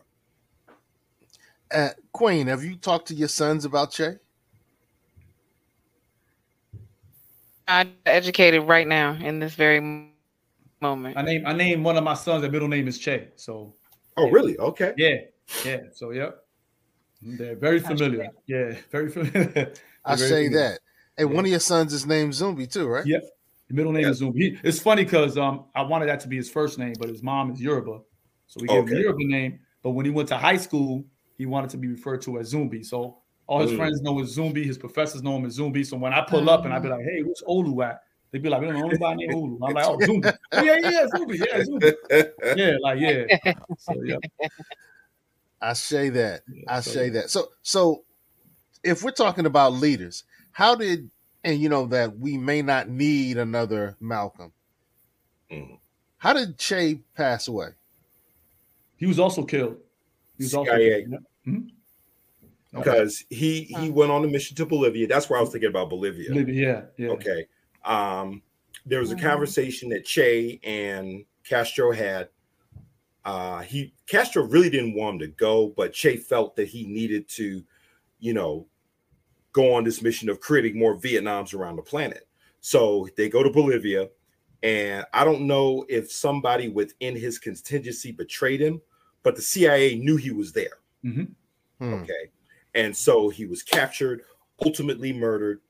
Uh, 1.71 1.89
Queen, 2.11 2.47
have 2.47 2.63
you 2.63 2.75
talked 2.75 3.07
to 3.07 3.13
your 3.13 3.27
sons 3.27 3.65
about 3.65 3.91
Che? 3.91 4.15
I'm 7.67 7.93
educated 8.05 8.63
right 8.63 8.87
now 8.87 9.13
in 9.13 9.39
this 9.39 9.53
very 9.53 9.79
moment. 10.81 11.17
I 11.17 11.21
name 11.21 11.45
I 11.45 11.53
name 11.53 11.83
one 11.83 11.97
of 11.97 12.03
my 12.03 12.13
sons. 12.15 12.41
Their 12.41 12.51
middle 12.51 12.67
name 12.67 12.87
is 12.87 12.97
Che. 12.97 13.29
So. 13.35 13.73
Oh, 14.17 14.29
really? 14.29 14.57
Okay. 14.57 14.93
Yeah. 14.97 15.15
Yeah. 15.63 15.81
So 15.93 16.11
yep. 16.11 16.43
They're 17.21 17.55
very 17.55 17.79
familiar. 17.79 18.29
Yeah. 18.45 18.75
Very 18.91 19.09
familiar. 19.09 19.73
I 20.03 20.15
very 20.15 20.29
say 20.29 20.45
familiar. 20.45 20.69
that. 20.69 20.79
Hey, 21.17 21.25
one 21.25 21.45
of 21.45 21.49
your 21.49 21.59
sons 21.59 21.91
is 21.91 22.05
named 22.05 22.33
Zumbi 22.33 22.71
too, 22.71 22.87
right? 22.87 23.05
Yep. 23.05 23.23
Middle 23.69 23.91
name 23.91 24.05
is 24.07 24.21
Zumbi. 24.21 24.59
It's 24.63 24.79
funny 24.79 25.03
because 25.03 25.37
um 25.37 25.65
I 25.73 25.81
wanted 25.81 26.07
that 26.09 26.19
to 26.21 26.27
be 26.27 26.35
his 26.35 26.49
first 26.49 26.77
name, 26.77 26.93
but 26.99 27.09
his 27.09 27.23
mom 27.23 27.51
is 27.51 27.61
Yoruba, 27.61 27.99
so 28.47 28.59
we 28.61 28.67
gave 28.67 28.77
him 28.77 28.83
Okay. 28.85 28.95
a 28.95 28.99
Yoruba 28.99 29.25
name. 29.25 29.59
But 29.81 29.91
when 29.91 30.05
he 30.05 30.11
went 30.11 30.29
to 30.29 30.37
high 30.37 30.57
school, 30.57 31.05
he 31.37 31.45
wanted 31.45 31.69
to 31.71 31.77
be 31.77 31.87
referred 31.87 32.21
to 32.23 32.39
as 32.39 32.53
Zumbi. 32.53 32.85
So 32.85 33.17
all 33.47 33.61
his 33.61 33.71
Mm. 33.71 33.77
friends 33.77 34.01
know 34.01 34.17
him 34.17 34.23
as 34.23 34.37
Zumbi. 34.37 34.63
His 34.65 34.77
professors 34.77 35.21
know 35.23 35.35
him 35.37 35.45
as 35.45 35.57
Zumbi. 35.57 35.85
So 35.85 35.97
when 35.97 36.13
I 36.13 36.21
pull 36.21 36.49
up 36.49 36.65
and 36.65 36.73
I 36.73 36.79
be 36.79 36.89
like, 36.89 37.01
"Hey, 37.03 37.21
where's 37.23 37.43
Olu 37.47 37.83
at?" 37.85 38.01
They'd 38.31 38.41
be 38.41 38.49
like, 38.49 38.61
"We 38.61 38.67
don't 38.67 38.79
know 38.79 38.87
anybody 38.87 39.25
named 39.27 39.33
Olu." 39.33 39.67
I'm 39.67 39.73
like, 39.73 39.85
"Oh, 39.85 39.97
Zumbi. 39.97 40.37
Oh, 40.51 40.63
yeah, 40.63 40.77
yeah, 40.81 40.89
yeah, 40.91 41.05
Zumbi. 41.13 41.37
Yeah, 41.39 41.63
Zumbi. 41.63 42.57
Yeah, 42.57 42.77
like 42.81 42.99
yeah." 42.99 43.53
So 43.79 44.03
yeah. 44.03 44.17
I 45.61 45.73
say 45.73 46.09
that. 46.09 46.41
I 46.67 46.81
so- 46.81 46.91
say 46.91 47.09
that. 47.09 47.29
So 47.29 47.49
so 47.63 48.03
if 48.83 49.03
we're 49.03 49.11
talking 49.11 49.45
about 49.47 49.73
leaders, 49.73 50.23
how 50.51 50.75
did 50.75 51.09
and 51.45 51.61
you 51.61 51.69
know 51.69 51.85
that 51.85 52.17
we 52.17 52.37
may 52.37 52.61
not 52.61 52.89
need 52.89 53.37
another 53.37 53.95
Malcolm. 54.01 54.51
Mm. 55.49 55.77
How 56.17 56.33
did 56.33 56.57
Che 56.57 56.99
pass 57.15 57.47
away? 57.47 57.69
He 58.97 59.05
was 59.05 59.19
also 59.19 59.43
killed. 59.45 59.77
He 60.37 60.43
was 60.43 60.53
also 60.55 60.71
CIA. 60.71 61.01
killed. 61.05 61.11
Yeah. 61.45 61.53
Mhm. 61.53 61.69
because 62.73 63.23
he 63.29 63.61
he 63.63 63.89
went 63.89 64.11
on 64.11 64.25
a 64.25 64.27
mission 64.27 64.57
to 64.57 64.65
Bolivia. 64.65 65.07
That's 65.07 65.29
where 65.29 65.39
I 65.39 65.41
was 65.41 65.51
thinking 65.51 65.69
about 65.69 65.89
Bolivia. 65.89 66.29
Bolivia, 66.31 66.89
yeah, 66.97 67.05
yeah. 67.05 67.11
Okay. 67.13 67.45
Um, 67.85 68.41
there 68.85 68.99
was 68.99 69.11
a 69.11 69.15
Mhm. 69.15 69.21
conversation 69.21 69.89
that 69.89 70.03
Che 70.03 70.59
and 70.63 71.23
Castro 71.45 71.91
had. 71.93 72.29
Uh, 73.23 73.61
he 73.61 73.93
Castro 74.07 74.43
really 74.43 74.69
didn't 74.69 74.93
want 74.95 75.15
him 75.15 75.19
to 75.19 75.27
go, 75.27 75.69
but 75.69 75.93
Che 75.93 76.17
felt 76.17 76.55
that 76.57 76.67
he 76.67 76.85
needed 76.85 77.27
to, 77.29 77.63
you 78.19 78.33
know, 78.33 78.67
go 79.55 79.73
on 79.73 79.85
this 79.85 80.01
mission 80.01 80.27
of 80.27 80.41
creating 80.41 80.77
more 80.77 80.97
Vietnams 80.97 81.53
around 81.53 81.77
the 81.77 81.81
planet. 81.81 82.27
So 82.59 83.07
they 83.15 83.29
go 83.29 83.41
to 83.41 83.49
Bolivia, 83.49 84.09
and 84.63 85.05
I 85.13 85.23
don't 85.23 85.47
know 85.47 85.85
if 85.87 86.11
somebody 86.11 86.67
within 86.67 87.15
his 87.15 87.39
contingency 87.39 88.11
betrayed 88.11 88.59
him, 88.59 88.81
but 89.23 89.37
the 89.37 89.41
CIA 89.41 89.95
knew 89.95 90.17
he 90.17 90.31
was 90.31 90.51
there. 90.51 90.79
Mhm. 91.05 91.29
Okay. 91.81 92.31
And 92.73 92.95
so 92.95 93.29
he 93.29 93.45
was 93.45 93.63
captured, 93.63 94.23
ultimately 94.65 95.13
murdered. 95.13 95.61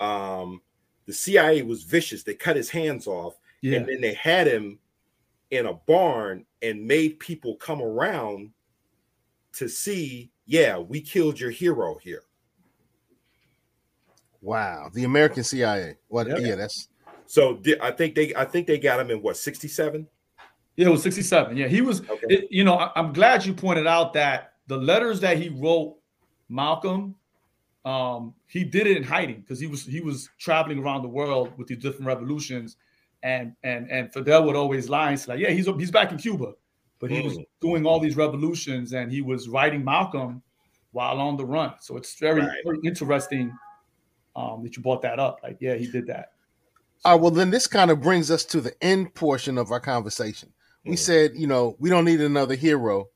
Um, 0.00 0.62
the 1.04 1.12
CIA 1.12 1.60
was 1.60 1.82
vicious. 1.82 2.22
They 2.22 2.34
cut 2.34 2.56
his 2.56 2.70
hands 2.70 3.06
off, 3.06 3.36
Yeah. 3.60 3.76
and 3.76 3.86
then 3.86 4.00
they 4.00 4.14
had 4.14 4.46
him 4.46 4.78
in 5.50 5.66
a 5.66 5.74
barn 5.74 6.46
and 6.62 6.86
made 6.86 7.18
people 7.20 7.56
come 7.56 7.82
around 7.82 8.54
to 9.52 9.68
see, 9.68 10.32
yeah, 10.46 10.78
we 10.78 11.02
killed 11.02 11.38
your 11.38 11.50
hero 11.50 11.98
here. 11.98 12.22
Wow, 14.44 14.90
the 14.92 15.04
American 15.04 15.42
CIA. 15.42 15.96
What? 16.08 16.28
Yep. 16.28 16.38
Yeah, 16.42 16.54
that's 16.54 16.88
So 17.26 17.60
I 17.80 17.90
think 17.90 18.14
they 18.14 18.34
I 18.34 18.44
think 18.44 18.66
they 18.66 18.78
got 18.78 19.00
him 19.00 19.10
in 19.10 19.22
what 19.22 19.36
67? 19.38 20.06
Yeah, 20.76 20.88
it 20.88 20.90
was 20.90 21.02
67. 21.02 21.56
Yeah, 21.56 21.66
he 21.68 21.80
was, 21.80 22.02
it- 22.24 22.48
you 22.50 22.62
know, 22.64 22.74
I, 22.74 22.90
am 22.98 23.12
glad 23.12 23.46
you 23.46 23.54
pointed 23.54 23.86
out 23.86 24.12
that 24.14 24.54
the 24.66 24.76
letters 24.76 25.20
that 25.20 25.38
he 25.38 25.48
wrote 25.48 25.96
Malcolm, 26.48 27.14
um, 27.84 28.34
he 28.46 28.64
did 28.64 28.86
it 28.86 28.96
in 28.96 29.02
hiding 29.02 29.40
because 29.40 29.58
he 29.60 29.66
was 29.66 29.84
he 29.86 30.00
was 30.00 30.28
traveling 30.38 30.78
around 30.80 31.02
the 31.02 31.08
world 31.08 31.56
with 31.56 31.68
these 31.68 31.78
different 31.78 32.06
revolutions. 32.06 32.76
And 33.22 33.54
and 33.62 33.90
and 33.90 34.12
Fidel 34.12 34.44
would 34.44 34.56
always 34.56 34.90
lie 34.90 35.10
and 35.10 35.18
say, 35.18 35.32
like, 35.32 35.40
yeah, 35.40 35.50
he's 35.50 35.66
he's 35.66 35.90
back 35.90 36.12
in 36.12 36.18
Cuba, 36.18 36.52
but 36.98 37.10
he 37.10 37.22
was 37.22 37.38
Mm. 37.38 37.46
doing 37.62 37.86
all 37.86 37.98
these 37.98 38.16
revolutions 38.16 38.92
and 38.92 39.10
he 39.10 39.22
was 39.22 39.48
writing 39.48 39.82
Malcolm 39.82 40.42
while 40.92 41.18
on 41.20 41.36
the 41.38 41.44
run. 41.46 41.72
So 41.80 41.96
it's 41.96 42.18
very, 42.18 42.42
Right. 42.42 42.50
very 42.64 42.78
interesting 42.84 43.52
um, 44.36 44.62
that 44.62 44.76
you 44.76 44.82
brought 44.82 45.02
that 45.02 45.18
up. 45.18 45.40
Like, 45.42 45.58
yeah, 45.60 45.74
he 45.74 45.86
did 45.86 46.06
that. 46.06 46.32
All 47.04 47.12
right, 47.12 47.20
well, 47.20 47.30
then 47.30 47.50
this 47.50 47.66
kind 47.66 47.90
of 47.90 48.00
brings 48.00 48.30
us 48.30 48.44
to 48.46 48.60
the 48.60 48.74
end 48.82 49.14
portion 49.14 49.58
of 49.58 49.70
our 49.70 49.80
conversation. 49.80 50.52
We 50.86 50.96
said, 50.96 51.32
you 51.34 51.46
know, 51.46 51.76
we 51.78 51.88
don't 51.88 52.04
need 52.04 52.20
another 52.20 52.54
hero. 52.54 53.08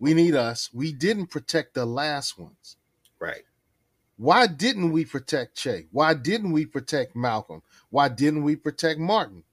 We 0.00 0.14
need 0.14 0.34
us. 0.34 0.70
We 0.72 0.92
didn't 0.92 1.26
protect 1.26 1.74
the 1.74 1.84
last 1.84 2.38
ones. 2.38 2.76
Right. 3.18 3.42
Why 4.16 4.46
didn't 4.46 4.90
we 4.90 5.04
protect 5.04 5.56
Che? 5.56 5.86
Why 5.92 6.14
didn't 6.14 6.52
we 6.52 6.64
protect 6.64 7.14
Malcolm? 7.14 7.62
Why 7.90 8.08
didn't 8.08 8.42
we 8.42 8.56
protect 8.56 8.98
Martin? 8.98 9.44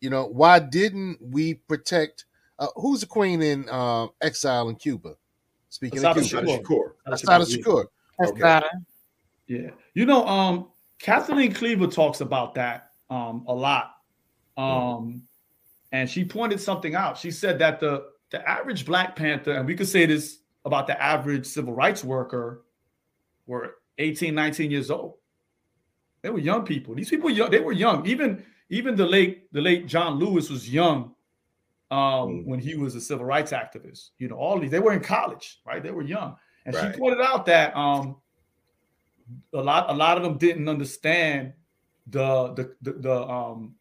You 0.00 0.10
know, 0.10 0.26
why 0.26 0.58
didn't 0.58 1.18
we 1.22 1.54
protect 1.54 2.26
uh, 2.58 2.68
who's 2.76 3.00
the 3.00 3.06
queen 3.06 3.42
in 3.42 3.68
uh, 3.68 4.06
exile 4.20 4.68
in 4.68 4.76
Cuba? 4.76 5.16
Speaking 5.68 6.04
of 6.04 6.16
Assata 6.16 6.46
Cuba, 6.46 6.62
Shakur. 6.62 6.92
Assata 7.06 7.44
Shakur. 7.44 7.86
Okay. 8.20 8.62
Yeah. 9.46 9.70
You 9.94 10.06
know, 10.06 10.26
um, 10.26 10.68
Kathleen 10.98 11.52
Cleaver 11.52 11.86
talks 11.86 12.20
about 12.20 12.54
that 12.54 12.90
um 13.10 13.44
a 13.46 13.54
lot. 13.54 13.92
Um, 14.56 15.22
and 15.92 16.08
she 16.10 16.24
pointed 16.24 16.60
something 16.60 16.94
out. 16.94 17.16
She 17.18 17.30
said 17.30 17.58
that 17.60 17.78
the 17.80 18.06
the 18.30 18.46
average 18.48 18.84
Black 18.84 19.14
Panther, 19.14 19.52
and 19.52 19.66
we 19.66 19.76
could 19.76 19.86
say 19.88 20.06
this 20.06 20.38
about 20.64 20.86
the 20.86 21.00
average 21.00 21.46
civil 21.46 21.72
rights 21.74 22.02
worker, 22.02 22.64
were 23.46 23.76
18, 23.98 24.34
19 24.34 24.70
years 24.70 24.90
old. 24.90 25.14
They 26.22 26.30
were 26.30 26.40
young 26.40 26.64
people. 26.64 26.94
These 26.94 27.10
people, 27.10 27.32
they 27.48 27.60
were 27.60 27.72
young. 27.72 28.04
Even 28.06 28.44
even 28.68 28.96
the 28.96 29.06
late 29.06 29.52
the 29.52 29.60
late 29.60 29.86
John 29.86 30.18
Lewis 30.18 30.50
was 30.50 30.68
young 30.68 31.14
um, 31.92 32.44
when 32.46 32.58
he 32.58 32.74
was 32.74 32.96
a 32.96 33.00
civil 33.00 33.24
rights 33.24 33.52
activist. 33.52 34.10
You 34.18 34.26
know, 34.28 34.36
all 34.36 34.58
these 34.58 34.70
they 34.72 34.80
were 34.80 34.92
in 34.92 35.00
college, 35.00 35.60
right? 35.64 35.82
They 35.82 35.92
were 35.92 36.02
young, 36.02 36.36
and 36.64 36.74
Right. 36.74 36.92
she 36.92 36.98
pointed 36.98 37.20
out 37.20 37.46
that 37.46 37.76
um, 37.76 38.16
a 39.52 39.60
lot 39.60 39.90
a 39.90 39.94
lot 39.94 40.16
of 40.16 40.22
them 40.22 40.38
didn't 40.38 40.68
understand 40.68 41.52
the 42.08 42.52
the 42.54 42.74
the, 42.82 42.92
the 43.00 43.22
um 43.28 43.74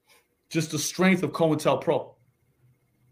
just 0.50 0.72
the 0.72 0.80
strength 0.80 1.24
of 1.24 1.32
COINTELPRO, 1.32 2.14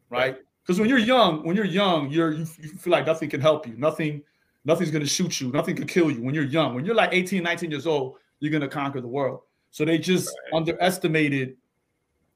right? 0.09 0.37
Because 0.61 0.79
when 0.79 0.87
you're 0.87 0.97
young, 0.97 1.45
when 1.45 1.55
you're 1.55 1.65
young, 1.65 2.09
you're 2.09 2.31
you, 2.31 2.45
you 2.59 2.69
feel 2.69 2.91
like 2.91 3.05
nothing 3.05 3.29
can 3.29 3.41
help 3.41 3.67
you, 3.67 3.75
nothing 3.77 4.23
nothing's 4.65 4.91
gonna 4.91 5.05
shoot 5.05 5.41
you, 5.41 5.51
nothing 5.51 5.75
can 5.75 5.87
kill 5.87 6.09
you. 6.09 6.21
When 6.21 6.33
you're 6.33 6.43
young, 6.43 6.73
when 6.73 6.85
you're 6.85 6.95
like 6.95 7.09
18, 7.11 7.43
19 7.43 7.71
years 7.71 7.87
old, 7.87 8.17
you're 8.39 8.51
gonna 8.51 8.67
conquer 8.67 9.01
the 9.01 9.07
world. 9.07 9.41
So 9.71 9.85
they 9.85 9.97
just 9.97 10.29
underestimated 10.53 11.57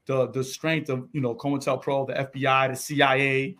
the 0.05 0.27
the 0.31 0.43
strength 0.43 0.89
of 0.89 1.07
you 1.13 1.21
know 1.21 1.35
COINTELPRO, 1.35 2.07
the 2.07 2.13
FBI, 2.13 2.69
the 2.69 2.75
CIA, 2.75 3.55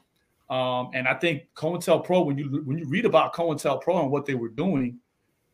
um, 0.49 0.89
and 0.93 1.07
I 1.07 1.13
think 1.13 1.43
COINTELPRO. 1.55 2.25
When 2.25 2.37
you 2.37 2.61
when 2.65 2.77
you 2.77 2.85
read 2.87 3.05
about 3.05 3.33
COINTELPRO 3.33 4.01
and 4.01 4.11
what 4.11 4.25
they 4.25 4.35
were 4.35 4.49
doing, 4.49 4.99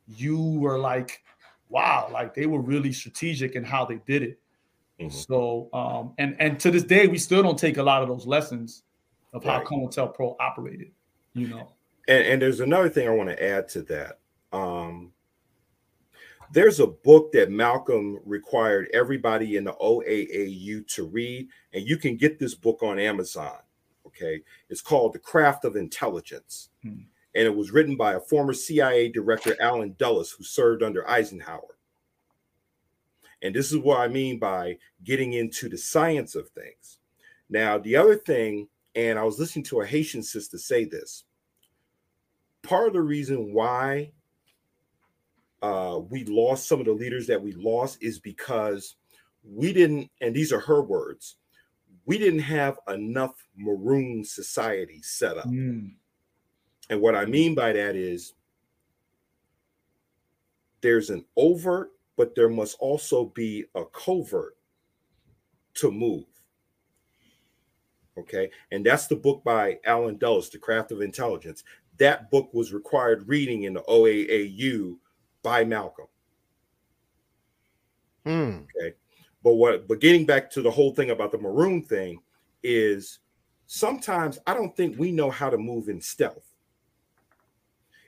you 0.07 0.39
were 0.59 0.77
like, 0.79 1.23
wow, 1.69 2.09
like 2.11 2.33
they 2.33 2.45
were 2.45 2.61
really 2.61 2.91
strategic 2.91 3.55
in 3.55 3.63
how 3.63 3.85
they 3.85 3.99
did 4.05 4.23
it. 4.23 4.39
So 5.09 5.69
um, 5.73 6.13
and 6.17 6.35
and 6.39 6.57
to 6.61 6.71
this 6.71 6.83
day, 6.83 7.07
we 7.07 7.17
still 7.17 7.43
don't 7.43 7.59
take 7.59 7.75
a 7.77 7.83
lot 7.83 8.01
of 8.03 8.07
those 8.07 8.25
lessons 8.25 8.83
of 9.33 9.43
how 9.43 9.57
Right. 9.57 9.65
COINTELPRO 9.67 10.37
operated. 10.39 10.91
You 11.33 11.47
know, 11.47 11.73
And, 12.07 12.25
and 12.25 12.41
there's 12.41 12.59
another 12.61 12.87
thing 12.87 13.07
I 13.07 13.11
want 13.11 13.29
to 13.29 13.43
add 13.43 13.67
to 13.69 13.81
that. 13.83 14.19
Um, 14.53 15.11
there's 16.53 16.79
a 16.79 16.87
book 16.87 17.31
that 17.31 17.49
Malcolm 17.49 18.19
required 18.23 18.87
everybody 18.93 19.57
in 19.57 19.63
the 19.63 19.73
OAAU 19.73 20.87
to 20.89 21.05
read, 21.05 21.47
and 21.73 21.83
you 21.83 21.97
can 21.97 22.15
get 22.15 22.37
this 22.37 22.53
book 22.53 22.83
on 22.83 22.99
Amazon. 22.99 23.57
Okay, 24.05 24.41
it's 24.69 24.81
called 24.81 25.13
The 25.13 25.19
Craft 25.19 25.65
of 25.65 25.75
Intelligence, 25.75 26.69
Hmm. 26.83 27.01
And 27.35 27.45
it 27.45 27.55
was 27.55 27.71
written 27.71 27.95
by 27.95 28.13
a 28.13 28.19
former 28.19 28.53
CIA 28.53 29.09
director, 29.09 29.55
Allen 29.59 29.95
Dulles, 29.97 30.31
who 30.31 30.43
served 30.43 30.83
under 30.83 31.07
Eisenhower. 31.09 31.77
And 33.41 33.53
this 33.53 33.71
is 33.71 33.77
what 33.77 33.99
I 33.99 34.07
mean 34.07 34.39
by 34.39 34.77
getting 35.03 35.33
into 35.33 35.67
the 35.67 35.77
science 35.77 36.35
of 36.35 36.49
things. 36.49 36.99
Now, 37.49 37.77
the 37.77 37.95
other 37.95 38.15
thing, 38.15 38.67
and 38.95 39.19
I 39.19 39.23
was 39.23 39.39
listening 39.39 39.65
to 39.65 39.81
a 39.81 39.85
Haitian 39.85 40.23
sister 40.23 40.57
say 40.57 40.85
this 40.85 41.25
part 42.63 42.87
of 42.87 42.93
the 42.93 43.01
reason 43.01 43.53
why 43.53 44.11
uh, 45.61 45.99
we 46.09 46.25
lost 46.25 46.67
some 46.67 46.79
of 46.79 46.85
the 46.85 46.93
leaders 46.93 47.27
that 47.27 47.41
we 47.41 47.51
lost 47.53 48.01
is 48.01 48.19
because 48.19 48.95
we 49.43 49.71
didn't, 49.71 50.09
and 50.21 50.33
these 50.33 50.51
are 50.51 50.59
her 50.61 50.81
words, 50.81 51.35
we 52.05 52.17
didn't 52.17 52.39
have 52.39 52.79
enough 52.87 53.31
maroon 53.55 54.23
society 54.23 55.01
set 55.01 55.37
up. 55.37 55.45
Mm. 55.45 55.93
And 56.89 57.01
what 57.01 57.15
I 57.15 57.25
mean 57.25 57.55
by 57.55 57.73
that 57.73 57.95
is 57.95 58.33
there's 60.81 61.09
an 61.09 61.25
overt, 61.37 61.91
but 62.17 62.35
there 62.35 62.49
must 62.49 62.77
also 62.79 63.25
be 63.25 63.65
a 63.75 63.85
covert 63.85 64.57
to 65.75 65.91
move. 65.91 66.25
Okay, 68.17 68.51
and 68.71 68.85
that's 68.85 69.07
the 69.07 69.15
book 69.15 69.43
by 69.43 69.79
Allen 69.85 70.17
Dulles, 70.17 70.49
The 70.49 70.59
Craft 70.59 70.91
of 70.91 71.01
Intelligence. 71.01 71.63
That 71.97 72.29
book 72.29 72.53
was 72.53 72.71
required 72.73 73.27
reading 73.27 73.63
in 73.63 73.73
the 73.73 73.81
OAAU 73.83 74.97
by 75.41 75.63
Malcolm. 75.63 76.07
Hmm. 78.25 78.59
Okay. 78.77 78.95
But 79.43 79.55
what 79.55 79.87
but 79.87 79.99
getting 79.99 80.25
back 80.25 80.49
to 80.51 80.61
the 80.61 80.71
whole 80.71 80.93
thing 80.93 81.11
about 81.11 81.31
the 81.31 81.37
maroon 81.37 81.83
thing 81.83 82.19
is 82.61 83.19
sometimes 83.67 84.39
I 84.47 84.53
don't 84.53 84.75
think 84.75 84.97
we 84.97 85.11
know 85.11 85.29
how 85.29 85.49
to 85.49 85.57
move 85.57 85.89
in 85.89 85.99
stealth. 85.99 86.52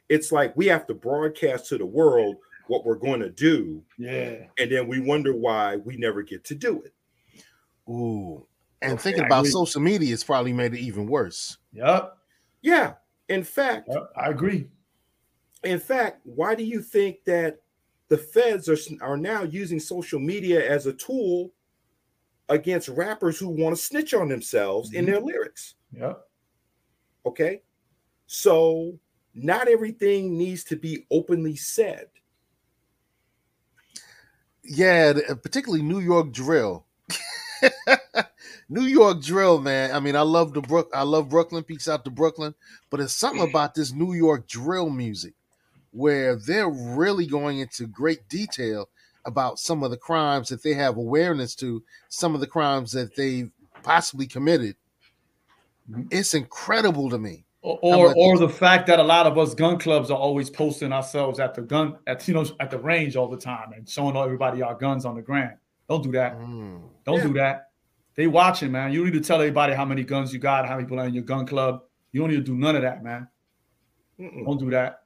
It's 0.09 0.31
like 0.31 0.55
we 0.55 0.67
have 0.67 0.85
to 0.87 0.93
broadcast 0.93 1.67
to 1.67 1.77
the 1.77 1.85
world 1.85 2.37
what 2.67 2.85
we're 2.85 2.95
going 2.95 3.19
to 3.19 3.29
do. 3.29 3.83
Yeah. 3.97 4.45
And 4.57 4.71
then 4.71 4.87
we 4.87 4.99
wonder 4.99 5.35
why 5.35 5.77
we 5.77 5.97
never 5.97 6.21
get 6.21 6.43
to 6.45 6.55
do 6.55 6.81
it. 6.83 6.93
Ooh. 7.89 8.45
And 8.81 8.93
Okay, 8.93 9.01
thinking 9.01 9.23
I 9.23 9.27
about 9.27 9.47
social 9.47 9.81
media, 9.81 10.11
has 10.11 10.23
probably 10.23 10.53
made 10.53 10.73
it 10.73 10.79
even 10.79 11.07
worse. 11.07 11.57
Yep. 11.73 12.17
Yeah. 12.61 12.93
In 13.29 13.43
fact, 13.43 13.89
I 14.15 14.29
agree. 14.29 14.67
In 15.63 15.79
fact, 15.79 16.21
why 16.23 16.53
do 16.55 16.63
you 16.63 16.81
think 16.81 17.23
that 17.25 17.61
the 18.07 18.17
feds 18.17 18.69
are 18.69 18.77
are 19.01 19.17
now 19.17 19.43
using 19.43 19.79
social 19.79 20.19
media 20.19 20.67
as 20.69 20.85
a 20.85 20.93
tool 20.93 21.51
against 22.49 22.87
rappers 22.89 23.39
who 23.39 23.49
want 23.49 23.75
to 23.75 23.81
snitch 23.81 24.13
on 24.13 24.29
themselves 24.29 24.93
in 24.93 25.05
mm-hmm. 25.05 25.11
their 25.13 25.21
lyrics? 25.21 25.75
Yep. 25.91 26.21
Okay. 27.25 27.61
So 28.27 28.99
not 29.35 29.67
everything 29.67 30.37
needs 30.37 30.63
to 30.65 30.77
be 30.77 31.05
openly 31.11 31.55
said. 31.57 32.07
Yeah, 34.63 35.13
uh, 35.29 35.35
particularly 35.35 35.83
New 35.83 35.99
York 35.99 36.31
drill. 36.31 36.85
New 38.69 38.83
York 38.83 39.21
drill, 39.21 39.59
man. 39.59 39.91
I 39.91 39.99
mean, 39.99 40.15
I 40.15 40.21
love 40.21 40.53
the 40.53 40.61
Brook. 40.61 40.89
I 40.93 41.03
love 41.03 41.29
Brooklyn. 41.29 41.63
Peace 41.63 41.87
out 41.87 42.03
to 42.05 42.11
Brooklyn. 42.11 42.55
But 42.89 42.99
it's 42.99 43.13
something 43.13 43.47
about 43.47 43.75
this 43.75 43.91
New 43.93 44.13
York 44.13 44.47
drill 44.47 44.89
music 44.89 45.33
where 45.91 46.35
they're 46.35 46.69
really 46.69 47.27
going 47.27 47.59
into 47.59 47.85
great 47.85 48.27
detail 48.27 48.89
about 49.25 49.59
some 49.59 49.83
of 49.83 49.91
the 49.91 49.97
crimes 49.97 50.49
that 50.49 50.63
they 50.63 50.73
have 50.73 50.97
awareness 50.97 51.55
to, 51.55 51.83
some 52.09 52.35
of 52.35 52.41
the 52.41 52.47
crimes 52.47 52.91
that 52.91 53.15
they've 53.15 53.51
possibly 53.83 54.27
committed. 54.27 54.75
It's 56.09 56.33
incredible 56.33 57.09
to 57.11 57.17
me. 57.17 57.44
Or 57.65 58.13
or, 58.15 58.37
the 58.37 58.47
fact 58.47 58.85
that 58.87 58.99
a 58.99 59.03
lot 59.03 59.25
of 59.25 59.39
us 59.39 59.55
gun 59.55 59.79
clubs 59.79 60.11
are 60.11 60.17
always 60.17 60.51
posting 60.51 60.93
ourselves 60.93 61.39
at 61.39 61.55
the 61.55 61.63
gun 61.63 61.97
at 62.05 62.27
you 62.27 62.35
know 62.35 62.45
at 62.59 62.69
the 62.69 62.77
range 62.77 63.15
all 63.15 63.27
the 63.27 63.37
time 63.37 63.73
and 63.73 63.89
showing 63.89 64.15
everybody 64.15 64.61
our 64.61 64.75
guns 64.75 65.03
on 65.03 65.15
the 65.15 65.21
ground. 65.23 65.55
Don't 65.89 66.03
do 66.03 66.11
that. 66.11 66.37
Mm. 66.37 66.81
Don't 67.05 67.21
do 67.23 67.33
that. 67.33 67.71
They 68.13 68.27
watching, 68.27 68.71
man. 68.71 68.91
You 68.91 68.99
don't 69.03 69.13
need 69.13 69.21
to 69.23 69.27
tell 69.27 69.39
everybody 69.41 69.73
how 69.73 69.83
many 69.83 70.03
guns 70.03 70.31
you 70.31 70.37
got, 70.37 70.67
how 70.67 70.75
many 70.75 70.85
people 70.85 70.99
are 70.99 71.07
in 71.07 71.13
your 71.15 71.23
gun 71.23 71.47
club. 71.47 71.81
You 72.11 72.21
don't 72.21 72.29
need 72.29 72.37
to 72.37 72.43
do 72.43 72.55
none 72.55 72.75
of 72.75 72.83
that, 72.83 73.03
man. 73.03 73.27
Don't 74.19 74.59
do 74.59 74.69
that. 74.69 75.01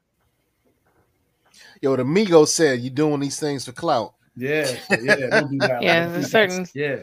Yo, 1.80 1.96
the 1.96 2.04
Migos 2.04 2.48
said 2.48 2.80
you're 2.80 2.90
doing 2.92 3.20
these 3.20 3.40
things 3.40 3.64
for 3.64 3.72
clout. 3.72 4.14
Yeah, 4.36 4.64
so 4.64 4.96
yeah, 5.02 5.16
don't 5.30 5.50
do 5.50 5.58
that. 5.58 5.82
Yeah, 5.82 6.08
man. 6.08 6.24
certain- 6.24 6.66
Yeah. 6.74 6.96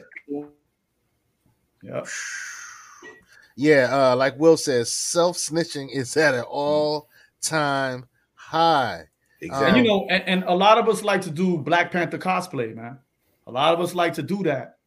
Yeah. 1.82 2.04
Yeah, 3.58 3.90
uh, 3.92 4.16
like 4.16 4.40
Will 4.40 4.56
says, 4.56 4.92
self 4.92 5.36
snitching 5.36 5.90
is 5.92 6.16
at 6.16 6.36
an 6.36 6.44
all 6.44 7.10
time 7.42 8.06
high. 8.36 9.06
And 9.42 9.52
Um, 9.52 9.76
you 9.76 9.84
know, 9.84 10.08
and, 10.10 10.24
and 10.28 10.44
a 10.44 10.54
lot 10.54 10.78
of 10.78 10.88
us 10.88 11.04
like 11.04 11.22
to 11.22 11.32
do 11.32 11.58
Black 11.58 11.92
Panther 11.92 12.20
cosplay, 12.20 12.76
man. 12.76 13.00
A 13.48 13.52
lot 13.52 13.74
of 13.74 13.82
us 13.82 13.96
like 13.96 14.14
to 14.14 14.24
do 14.24 14.44
that. 14.44 14.78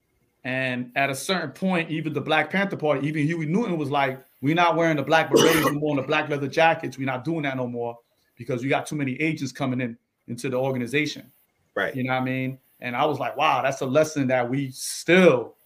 And 0.44 0.92
at 0.94 1.10
a 1.10 1.14
certain 1.14 1.50
point, 1.50 1.90
even 1.90 2.12
the 2.12 2.20
Black 2.20 2.50
Panther 2.50 2.76
party, 2.76 3.06
even 3.08 3.26
Huey 3.26 3.44
Newton 3.44 3.76
was 3.76 3.90
like, 3.90 4.24
we're 4.40 4.54
not 4.54 4.76
wearing 4.76 4.96
the 4.96 5.02
black 5.02 5.30
berets 5.30 5.66
anymore 5.66 5.90
and 5.90 5.98
the 5.98 6.06
black 6.06 6.30
leather 6.30 6.48
jackets. 6.48 6.96
We're 6.96 7.04
not 7.04 7.24
doing 7.24 7.42
that 7.42 7.56
no 7.56 7.66
more 7.66 7.98
because 8.36 8.62
we 8.62 8.68
got 8.68 8.86
too 8.86 8.96
many 8.96 9.20
agents 9.20 9.52
coming 9.52 9.80
in 9.80 9.98
into 10.28 10.48
the 10.48 10.56
organization. 10.56 11.30
Right. 11.74 11.94
You 11.94 12.04
know 12.04 12.14
what 12.14 12.22
I 12.22 12.24
mean? 12.24 12.58
And 12.80 12.96
I 12.96 13.04
was 13.04 13.18
like, 13.18 13.36
wow, 13.36 13.62
that's 13.62 13.82
a 13.82 13.86
lesson 13.86 14.28
that 14.28 14.48
we 14.48 14.70
still, 14.70 15.56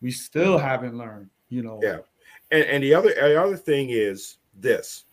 we 0.00 0.10
still 0.12 0.58
haven't 0.58 0.96
learned, 0.96 1.30
you 1.48 1.62
know. 1.62 1.80
Yeah. 1.82 1.98
And, 2.50 2.64
and 2.64 2.82
the 2.84 2.94
other 2.94 3.12
the 3.14 3.40
other 3.42 3.56
thing 3.56 3.90
is 3.90 4.38
this. 4.54 5.04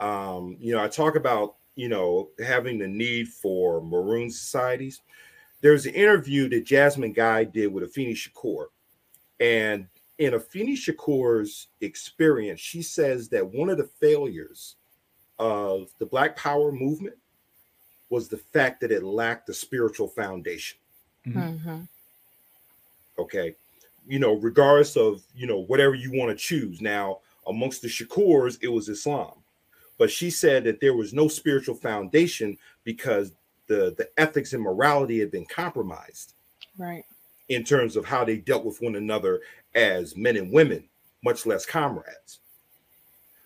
Um, 0.00 0.56
you 0.60 0.74
know, 0.74 0.82
I 0.82 0.88
talk 0.88 1.16
about, 1.16 1.56
you 1.74 1.88
know, 1.88 2.28
having 2.44 2.78
the 2.78 2.88
need 2.88 3.28
for 3.28 3.80
maroon 3.80 4.30
societies. 4.30 5.00
There's 5.62 5.86
an 5.86 5.94
interview 5.94 6.48
that 6.50 6.66
Jasmine 6.66 7.12
Guy 7.12 7.44
did 7.44 7.72
with 7.72 7.84
Afeni 7.90 8.12
Shakur. 8.14 8.66
And 9.40 9.86
in 10.18 10.32
Afeni 10.34 10.74
Shakur's 10.74 11.68
experience, 11.80 12.60
she 12.60 12.82
says 12.82 13.28
that 13.30 13.46
one 13.46 13.70
of 13.70 13.78
the 13.78 13.88
failures 14.00 14.76
of 15.38 15.88
the 15.98 16.06
Black 16.06 16.36
Power 16.36 16.72
movement 16.72 17.16
was 18.10 18.28
the 18.28 18.36
fact 18.38 18.80
that 18.80 18.92
it 18.92 19.02
lacked 19.02 19.46
the 19.46 19.54
spiritual 19.54 20.08
foundation 20.08 20.78
Mhm. 21.26 21.88
okay 23.18 23.56
you 24.06 24.18
know 24.18 24.34
regardless 24.34 24.96
of 24.96 25.22
you 25.34 25.46
know 25.46 25.60
whatever 25.60 25.94
you 25.94 26.12
want 26.12 26.30
to 26.30 26.36
choose. 26.36 26.80
Now 26.80 27.20
amongst 27.46 27.82
the 27.82 27.88
shakurs 27.88 28.58
it 28.62 28.68
was 28.68 28.88
islam. 28.88 29.32
But 29.98 30.10
she 30.10 30.30
said 30.30 30.64
that 30.64 30.80
there 30.80 30.94
was 30.94 31.12
no 31.14 31.28
spiritual 31.28 31.74
foundation 31.74 32.58
because 32.84 33.32
the 33.66 33.94
the 33.98 34.08
ethics 34.18 34.52
and 34.52 34.62
morality 34.62 35.18
had 35.20 35.30
been 35.30 35.46
compromised. 35.46 36.34
Right. 36.78 37.04
in 37.48 37.64
terms 37.64 37.96
of 37.96 38.04
how 38.04 38.24
they 38.24 38.36
dealt 38.36 38.64
with 38.64 38.82
one 38.82 38.96
another 38.96 39.40
as 39.74 40.16
men 40.16 40.36
and 40.36 40.52
women 40.52 40.84
much 41.24 41.46
less 41.46 41.64
comrades. 41.64 42.40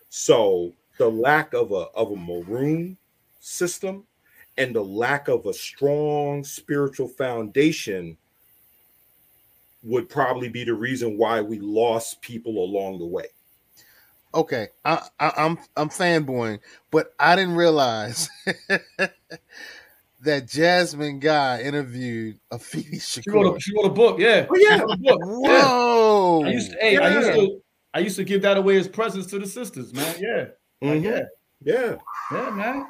So 0.09 0.73
the 0.97 1.09
lack 1.09 1.53
of 1.53 1.71
a 1.71 1.85
of 1.95 2.11
a 2.11 2.15
maroon 2.15 2.97
system 3.39 4.05
and 4.57 4.75
the 4.75 4.83
lack 4.83 5.29
of 5.29 5.45
a 5.45 5.53
strong 5.53 6.43
spiritual 6.43 7.07
foundation 7.07 8.17
would 9.83 10.09
probably 10.09 10.49
be 10.49 10.63
the 10.63 10.73
reason 10.73 11.17
why 11.17 11.41
we 11.41 11.59
lost 11.59 12.21
people 12.21 12.63
along 12.63 12.99
the 12.99 13.05
way. 13.05 13.25
Okay, 14.33 14.69
I, 14.85 15.01
I, 15.19 15.31
I'm 15.37 15.57
I'm 15.75 15.89
fanboying, 15.89 16.59
but 16.89 17.13
I 17.19 17.35
didn't 17.35 17.55
realize 17.55 18.29
that 20.21 20.47
Jasmine 20.47 21.19
Guy 21.19 21.61
interviewed 21.61 22.39
Afeni 22.51 23.01
She 23.01 23.29
wrote, 23.29 23.45
Shakur. 23.45 23.57
a, 23.57 23.59
she 23.59 23.75
wrote 23.75 23.85
a 23.87 23.89
book, 23.89 24.19
yeah. 24.19 24.45
Oh, 24.49 24.55
yeah. 24.55 24.75
She 24.77 24.81
wrote 24.81 24.91
a 24.91 24.97
book. 24.97 25.19
yeah. 25.21 25.27
Whoa! 25.27 26.43
I 26.45 26.49
used 26.49 26.71
to, 26.71 26.77
hey, 26.79 26.97
I 26.97 27.09
used 27.09 27.33
to, 27.33 27.61
I 27.93 27.99
used 27.99 28.15
to 28.15 28.23
give 28.23 28.41
that 28.43 28.55
away 28.55 28.77
as 28.77 28.87
presents 28.87 29.27
to 29.31 29.39
the 29.39 29.47
sisters, 29.47 29.93
man. 29.93 30.15
Yeah, 30.19 30.45
Like, 30.81 31.01
Mhm. 31.01 31.03
yeah, 31.03 31.21
Yeah, 31.63 31.95
yeah, 32.31 32.49
man. 32.51 32.85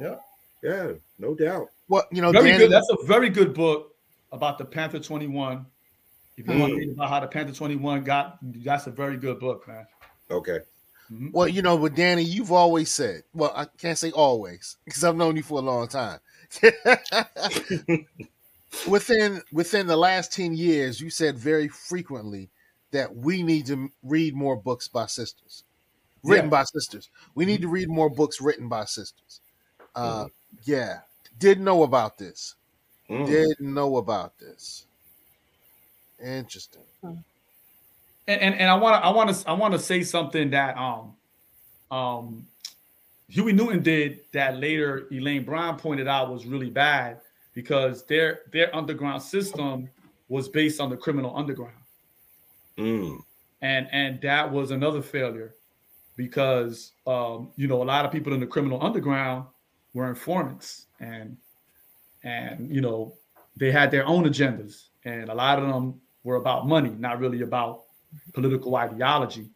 Yeah, 0.00 0.14
yeah, 0.62 0.92
no 1.18 1.34
doubt. 1.34 1.68
Well, 1.88 2.06
you 2.12 2.20
know, 2.20 2.30
very 2.30 2.50
Danny, 2.50 2.64
good. 2.64 2.72
That's 2.72 2.90
a 2.90 3.06
very 3.06 3.30
good 3.30 3.54
book 3.54 3.94
about 4.32 4.58
the 4.58 4.66
Panther 4.66 4.98
Twenty 5.00 5.26
One. 5.28 5.64
If 6.38 6.46
you 6.46 6.58
want 6.58 6.70
to 6.70 6.76
Mm. 6.76 6.78
read 6.78 6.90
about 6.92 7.08
how 7.10 7.20
the 7.20 7.26
Panther 7.26 7.52
Twenty 7.52 7.74
One 7.76 8.04
got, 8.04 8.38
that's 8.42 8.86
a 8.86 8.90
very 8.92 9.16
good 9.16 9.40
book, 9.40 9.66
man. 9.66 9.86
Okay. 10.30 10.60
well, 11.32 11.48
you 11.48 11.62
know, 11.62 11.76
but 11.76 11.94
Danny, 11.96 12.22
you've 12.22 12.52
always 12.52 12.90
said, 12.90 13.24
well, 13.34 13.52
I 13.56 13.64
can't 13.64 13.98
say 13.98 14.10
always 14.12 14.76
because 14.84 15.02
I've 15.02 15.16
known 15.16 15.36
you 15.36 15.42
for 15.42 15.58
a 15.58 15.62
long 15.62 15.88
time. 15.88 16.20
within 18.88 19.42
within 19.52 19.86
the 19.86 19.96
last 19.96 20.32
10 20.32 20.54
years, 20.54 21.00
you 21.00 21.10
said 21.10 21.36
very 21.38 21.68
frequently 21.68 22.50
that 22.92 23.14
we 23.16 23.42
need 23.42 23.66
to 23.66 23.90
read 24.02 24.34
more 24.34 24.56
books 24.56 24.88
by 24.88 25.06
sisters. 25.06 25.64
Written 26.22 26.46
Yeah. 26.46 26.50
by 26.50 26.64
sisters. 26.64 27.10
We 27.34 27.44
need 27.46 27.62
to 27.62 27.68
read 27.68 27.88
more 27.88 28.10
books 28.10 28.40
written 28.40 28.68
by 28.68 28.84
sisters. 28.84 29.40
Uh 29.94 30.28
yeah. 30.64 31.00
Didn't 31.38 31.64
know 31.64 31.82
about 31.82 32.18
this. 32.18 32.54
Mm. 33.10 33.26
Didn't 33.26 33.60
know 33.74 33.96
about 33.96 34.38
this. 34.38 34.86
Interesting. 36.24 36.82
And 37.02 37.22
and, 38.26 38.54
and 38.54 38.70
I 38.70 38.74
want 38.74 39.02
to 39.02 39.06
I 39.06 39.10
want 39.10 39.34
to 39.34 39.48
I 39.48 39.52
want 39.52 39.72
to 39.72 39.78
say 39.78 40.02
something 40.02 40.50
that 40.50 40.76
um 40.76 41.14
um 41.90 42.46
Huey 43.28 43.52
Newton 43.52 43.82
did 43.82 44.20
that 44.32 44.58
later 44.58 45.06
Elaine 45.12 45.44
Brown 45.44 45.78
pointed 45.78 46.08
out 46.08 46.32
was 46.32 46.46
really 46.46 46.70
bad 46.70 47.20
because 47.54 48.04
their 48.06 48.40
their 48.52 48.74
underground 48.74 49.22
system 49.22 49.88
was 50.28 50.48
based 50.48 50.80
on 50.80 50.90
the 50.90 50.96
criminal 50.96 51.36
underground. 51.36 51.74
Mm. 52.78 53.18
and 53.60 53.88
and 53.90 54.20
that 54.20 54.52
was 54.52 54.70
another 54.70 55.02
failure 55.02 55.54
because 56.16 56.92
um, 57.08 57.50
you 57.56 57.66
know 57.66 57.82
a 57.82 57.84
lot 57.84 58.04
of 58.04 58.12
people 58.12 58.32
in 58.32 58.40
the 58.40 58.46
criminal 58.46 58.80
underground 58.84 59.46
were 59.94 60.08
informants 60.08 60.86
and 61.00 61.36
and 62.22 62.72
you 62.72 62.80
know 62.80 63.14
they 63.56 63.72
had 63.72 63.90
their 63.90 64.06
own 64.06 64.24
agendas 64.24 64.88
and 65.04 65.28
a 65.28 65.34
lot 65.34 65.58
of 65.58 65.66
them 65.66 66.00
were 66.28 66.36
about 66.44 66.60
money 66.74 66.90
not 67.06 67.18
really 67.24 67.40
about 67.50 67.72
political 68.34 68.72
ideology 68.76 69.46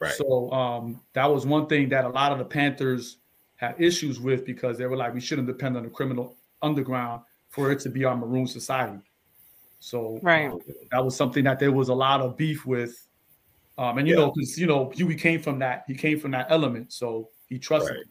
Right. 0.00 0.12
so 0.20 0.50
um, 0.60 0.84
that 1.16 1.26
was 1.34 1.42
one 1.56 1.66
thing 1.66 1.88
that 1.94 2.04
a 2.04 2.12
lot 2.20 2.30
of 2.32 2.38
the 2.38 2.44
panthers 2.58 3.18
had 3.56 3.74
issues 3.88 4.16
with 4.20 4.40
because 4.52 4.78
they 4.78 4.86
were 4.90 4.96
like 5.02 5.12
we 5.18 5.20
shouldn't 5.20 5.48
depend 5.54 5.76
on 5.76 5.82
the 5.82 5.90
criminal 5.98 6.26
underground 6.62 7.22
for 7.54 7.72
it 7.72 7.80
to 7.84 7.88
be 7.96 8.04
our 8.04 8.16
maroon 8.16 8.46
society 8.46 9.00
so 9.80 10.18
Right. 10.22 10.50
that 10.92 11.04
was 11.04 11.16
something 11.16 11.44
that 11.44 11.58
there 11.58 11.72
was 11.72 11.88
a 11.88 11.94
lot 12.06 12.20
of 12.20 12.36
beef 12.36 12.66
with 12.66 12.94
Um, 13.78 13.98
and 13.98 14.08
you 14.08 14.14
Yeah. 14.14 14.20
know, 14.26 14.32
because 14.34 14.58
you 14.58 14.66
know, 14.66 14.90
Huey 14.90 15.14
came 15.14 15.40
from 15.40 15.56
that. 15.60 15.84
He 15.86 15.94
came 15.94 16.18
from 16.18 16.32
that 16.32 16.46
element, 16.50 16.92
so 16.92 17.30
he 17.50 17.58
trusted. 17.60 17.96
Right. 17.96 18.06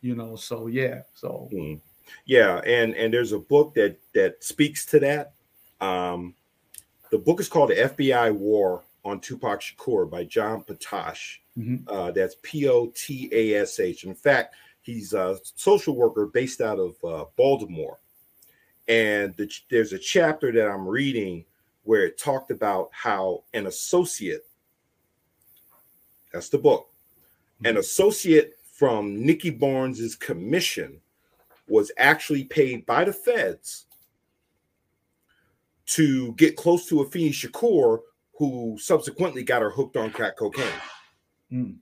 You 0.00 0.14
know, 0.16 0.32
so 0.36 0.66
yeah, 0.80 1.02
so 1.14 1.48
Mm. 1.52 1.80
Yeah, 2.24 2.60
and 2.64 2.94
and 3.00 3.12
there's 3.12 3.32
a 3.32 3.38
book 3.38 3.74
that 3.74 3.92
that 4.16 4.42
speaks 4.42 4.86
to 4.92 4.96
that. 5.00 5.34
Um, 5.80 6.34
the 7.14 7.18
book 7.18 7.38
is 7.38 7.48
called 7.48 7.70
"The 7.70 7.76
FBI 7.76 8.34
War 8.34 8.82
on 9.04 9.20
Tupac 9.20 9.60
Shakur" 9.60 10.10
by 10.10 10.24
John 10.24 10.64
Potash. 10.64 11.40
Mhm. 11.56 11.84
Uh, 11.86 12.10
that's 12.10 12.34
P 12.42 12.66
O 12.68 12.88
T 12.88 13.28
A 13.30 13.54
S 13.62 13.78
H. 13.78 14.02
In 14.02 14.16
fact, 14.16 14.56
he's 14.82 15.12
a 15.12 15.38
social 15.54 15.94
worker 15.94 16.26
based 16.26 16.60
out 16.60 16.80
of 16.80 16.96
uh, 17.04 17.26
Baltimore, 17.36 18.00
and 18.88 19.32
the, 19.36 19.48
there's 19.70 19.92
a 19.92 19.98
chapter 19.98 20.50
that 20.50 20.68
I'm 20.68 20.88
reading 20.88 21.44
where 21.84 22.04
it 22.04 22.18
talked 22.18 22.50
about 22.50 22.88
how 22.90 23.44
an 23.52 23.68
associate. 23.68 24.44
That's 26.32 26.48
the 26.48 26.58
book. 26.58 26.90
An 27.64 27.76
associate 27.76 28.58
from 28.72 29.24
Nicky 29.24 29.50
Barnes's 29.50 30.16
commission 30.16 31.00
was 31.68 31.92
actually 31.96 32.42
paid 32.42 32.84
by 32.86 33.04
the 33.04 33.12
feds 33.12 33.86
to 35.86 36.32
get 36.34 36.56
close 36.56 36.86
to 36.86 36.96
Afeni 36.96 37.30
Shakur, 37.30 38.00
who 38.36 38.76
subsequently 38.80 39.42
got 39.42 39.62
her 39.62 39.70
hooked 39.70 39.96
on 39.96 40.10
crack 40.10 40.36
cocaine. 40.36 40.66
Mm. 41.52 41.76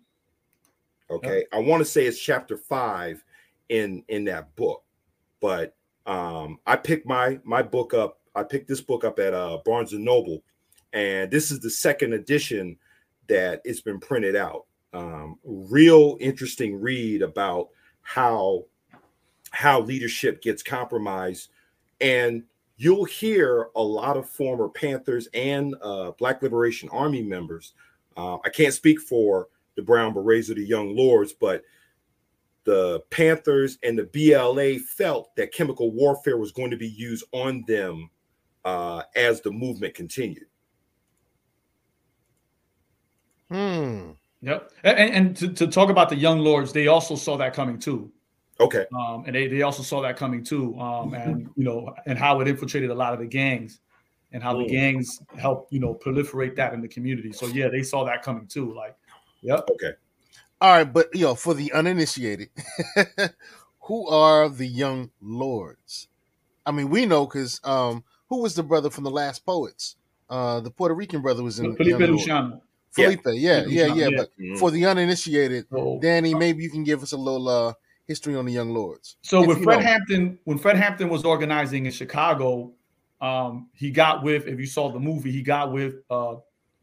Okay, 1.11 1.45
I 1.53 1.59
want 1.59 1.81
to 1.81 1.85
say 1.85 2.07
it's 2.07 2.19
chapter 2.19 2.57
five 2.57 3.23
in 3.69 4.03
in 4.09 4.25
that 4.25 4.55
book, 4.57 4.83
but 5.41 5.77
um, 6.07 6.59
I 6.67 6.77
picked 6.77 7.07
my 7.07 7.39
my 7.45 7.63
book 7.63 7.95
up. 7.95 8.21
I 8.35 8.43
picked 8.43 8.69
this 8.69 8.81
book 8.81 9.05
up 9.05 9.19
at 9.19 9.35
uh, 9.35 9.59
Barnes 9.65 9.93
and 9.93 10.05
Noble, 10.05 10.43
and 10.93 11.31
this 11.31 11.51
is 11.51 11.61
the 11.61 11.71
second 11.71 12.15
edition 12.15 12.79
that 13.29 13.61
it's 13.65 13.83
been 13.83 14.01
printed 14.01 14.37
out. 14.37 14.67
Um, 14.95 15.39
real 15.45 16.17
interesting 16.21 16.81
read 16.81 17.23
about 17.23 17.69
how 18.01 18.65
how 19.51 19.81
leadership 19.81 20.41
gets 20.43 20.63
compromised 20.63 21.51
and 22.01 22.43
you'll 22.83 23.05
hear 23.05 23.69
a 23.77 23.83
lot 23.83 24.17
of 24.17 24.29
former 24.29 24.69
panthers 24.69 25.29
and 25.35 25.75
uh, 25.83 26.11
black 26.19 26.43
liberation 26.43 26.89
army 26.91 27.23
members 27.23 27.75
uh, 28.17 28.37
i 28.45 28.49
can't 28.49 28.75
speak 28.75 29.01
for 29.01 29.49
the 29.77 29.83
brown 29.83 30.13
berets 30.13 30.51
or 30.51 30.55
the 30.55 30.65
young 30.65 30.97
lords 30.97 31.33
but 31.33 31.63
the 32.65 33.01
panthers 33.11 33.79
and 33.83 33.99
the 33.99 34.05
bla 34.05 34.79
felt 34.79 35.35
that 35.37 35.53
chemical 35.53 35.93
warfare 35.93 36.37
was 36.39 36.53
going 36.53 36.71
to 36.71 36.77
be 36.77 36.89
used 36.89 37.25
on 37.33 37.65
them 37.67 38.09
uh, 38.65 39.03
as 39.17 39.41
the 39.41 39.51
movement 39.51 39.95
continued 39.95 40.47
Hmm. 43.51 44.13
Yep. 44.41 44.73
And, 44.83 44.99
and- 44.99 45.15
and 45.15 45.37
to, 45.37 45.53
to 45.53 45.67
talk 45.67 45.91
about 45.91 46.09
the 46.09 46.17
young 46.17 46.39
lords, 46.39 46.73
they 46.73 46.87
also 46.87 47.15
saw 47.17 47.37
that 47.37 47.53
coming 47.53 47.79
too. 47.79 48.11
Okay 48.63 48.87
Um, 48.95 49.25
and 49.27 49.35
they, 49.35 49.47
they 49.49 49.63
also 49.63 49.83
saw 49.83 50.03
that 50.03 50.17
coming 50.17 50.45
too. 50.45 50.79
Um, 50.79 51.15
and 51.15 51.51
you 51.57 51.65
know, 51.65 51.95
and 52.07 52.19
how 52.19 52.41
it 52.41 52.49
infiltrated 52.49 52.91
a 52.91 52.95
lot 52.95 53.13
of 53.13 53.19
the 53.21 53.27
gangs 53.27 53.81
and 54.33 54.43
how 54.43 54.55
the 54.57 54.65
Mm. 54.65 54.71
gangs 54.71 55.21
help, 55.39 55.69
you 55.71 55.81
know, 55.81 55.95
proliferate 55.95 56.57
that 56.57 56.73
in 56.73 56.81
the 56.81 56.89
community. 56.89 57.33
So 57.33 57.47
yeah, 57.47 57.69
they 57.69 57.83
saw 57.83 58.05
that 58.05 58.23
coming 58.23 58.47
too. 58.47 58.75
Like, 58.75 58.97
yep. 59.43 59.69
okay 59.73 59.93
All 60.61 60.71
right, 60.77 60.91
but 60.91 61.09
you 61.15 61.23
know, 61.23 61.35
for 61.35 61.55
the 61.55 61.73
uninitiated, 61.73 62.51
who 63.81 64.07
are 64.09 64.49
the 64.49 64.67
young 64.67 65.11
lords? 65.21 66.09
I 66.65 66.71
mean, 66.71 66.89
we 66.91 67.07
know 67.07 67.27
because 67.27 67.61
um, 67.65 68.05
who 68.29 68.41
was 68.43 68.55
the 68.55 68.63
brother 68.63 68.91
from 68.91 69.05
the 69.05 69.11
Last 69.11 69.45
Poets? 69.45 69.97
Uh, 70.31 70.61
the 70.61 70.71
Puerto 70.71 70.95
Rican 70.95 71.21
brother 71.21 71.43
was 71.43 71.59
in 71.59 71.77
Felipe 71.77 71.91
Young 71.91 72.01
Lords. 72.01 72.13
Luciano. 72.23 72.63
Felipe, 72.93 73.21
yeah, 73.27 73.63
Felipe 73.63 73.75
yeah, 73.75 73.87
Luciano, 73.87 73.95
yeah. 73.97 74.09
yeah. 74.09 74.17
But 74.19 74.31
Mhm. 74.39 74.59
for 74.59 74.71
the 74.71 74.87
uninitiated, 74.87 75.67
So, 75.71 75.99
Danny, 76.01 76.35
maybe 76.35 76.63
you 76.63 76.71
can 76.71 76.85
give 76.85 77.03
us 77.03 77.13
a 77.13 77.17
little 77.17 77.49
uh, 77.49 77.73
history 78.13 78.37
on 78.37 78.45
the 78.45 78.53
young 78.53 78.71
lords. 78.75 79.17
So 79.23 79.43
If 79.43 79.49
when 79.49 79.63
Fred 79.63 79.81
know. 79.81 79.87
Hampton, 79.87 80.39
when 80.45 80.59
Fred 80.59 80.77
Hampton 80.77 81.09
was 81.09 81.25
organizing 81.25 81.87
in 81.87 81.93
Chicago, 81.93 82.73
um, 83.23 83.71
he 83.73 83.91
got 83.91 84.23
with, 84.23 84.47
if 84.47 84.59
you 84.59 84.67
saw 84.67 84.91
the 84.91 84.99
movie, 84.99 85.33
he 85.33 85.43
got 85.43 85.73
with 85.73 85.95
uh, 86.11 86.35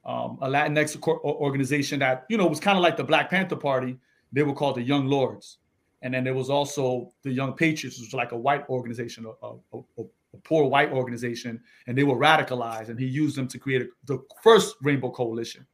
um, 0.05 0.39
a 0.41 0.47
Latinx 0.47 0.99
organization 1.03 1.99
that 1.99 2.25
you 2.29 2.37
know 2.37 2.47
was 2.47 2.59
kind 2.59 2.77
of 2.77 2.81
like 2.81 2.97
the 2.97 3.03
Black 3.03 3.29
Panther 3.29 3.55
Party. 3.55 3.97
They 4.31 4.43
were 4.43 4.53
called 4.53 4.75
the 4.77 4.81
Young 4.81 5.05
Lords, 5.07 5.57
and 6.01 6.13
then 6.13 6.23
there 6.23 6.33
was 6.33 6.49
also 6.49 7.11
the 7.23 7.31
Young 7.31 7.53
Patriots, 7.53 7.99
which 7.99 8.07
was 8.07 8.13
like 8.13 8.31
a 8.31 8.37
white 8.37 8.67
organization, 8.69 9.25
a, 9.25 9.45
a, 9.45 9.51
a, 9.99 10.03
a 10.33 10.37
poor 10.43 10.65
white 10.65 10.91
organization, 10.91 11.61
and 11.87 11.97
they 11.97 12.03
were 12.03 12.15
radicalized. 12.15 12.89
And 12.89 12.99
he 12.99 13.05
used 13.05 13.35
them 13.37 13.47
to 13.49 13.59
create 13.59 13.81
a, 13.83 13.87
the 14.05 14.19
first 14.41 14.75
Rainbow 14.81 15.11
Coalition. 15.11 15.65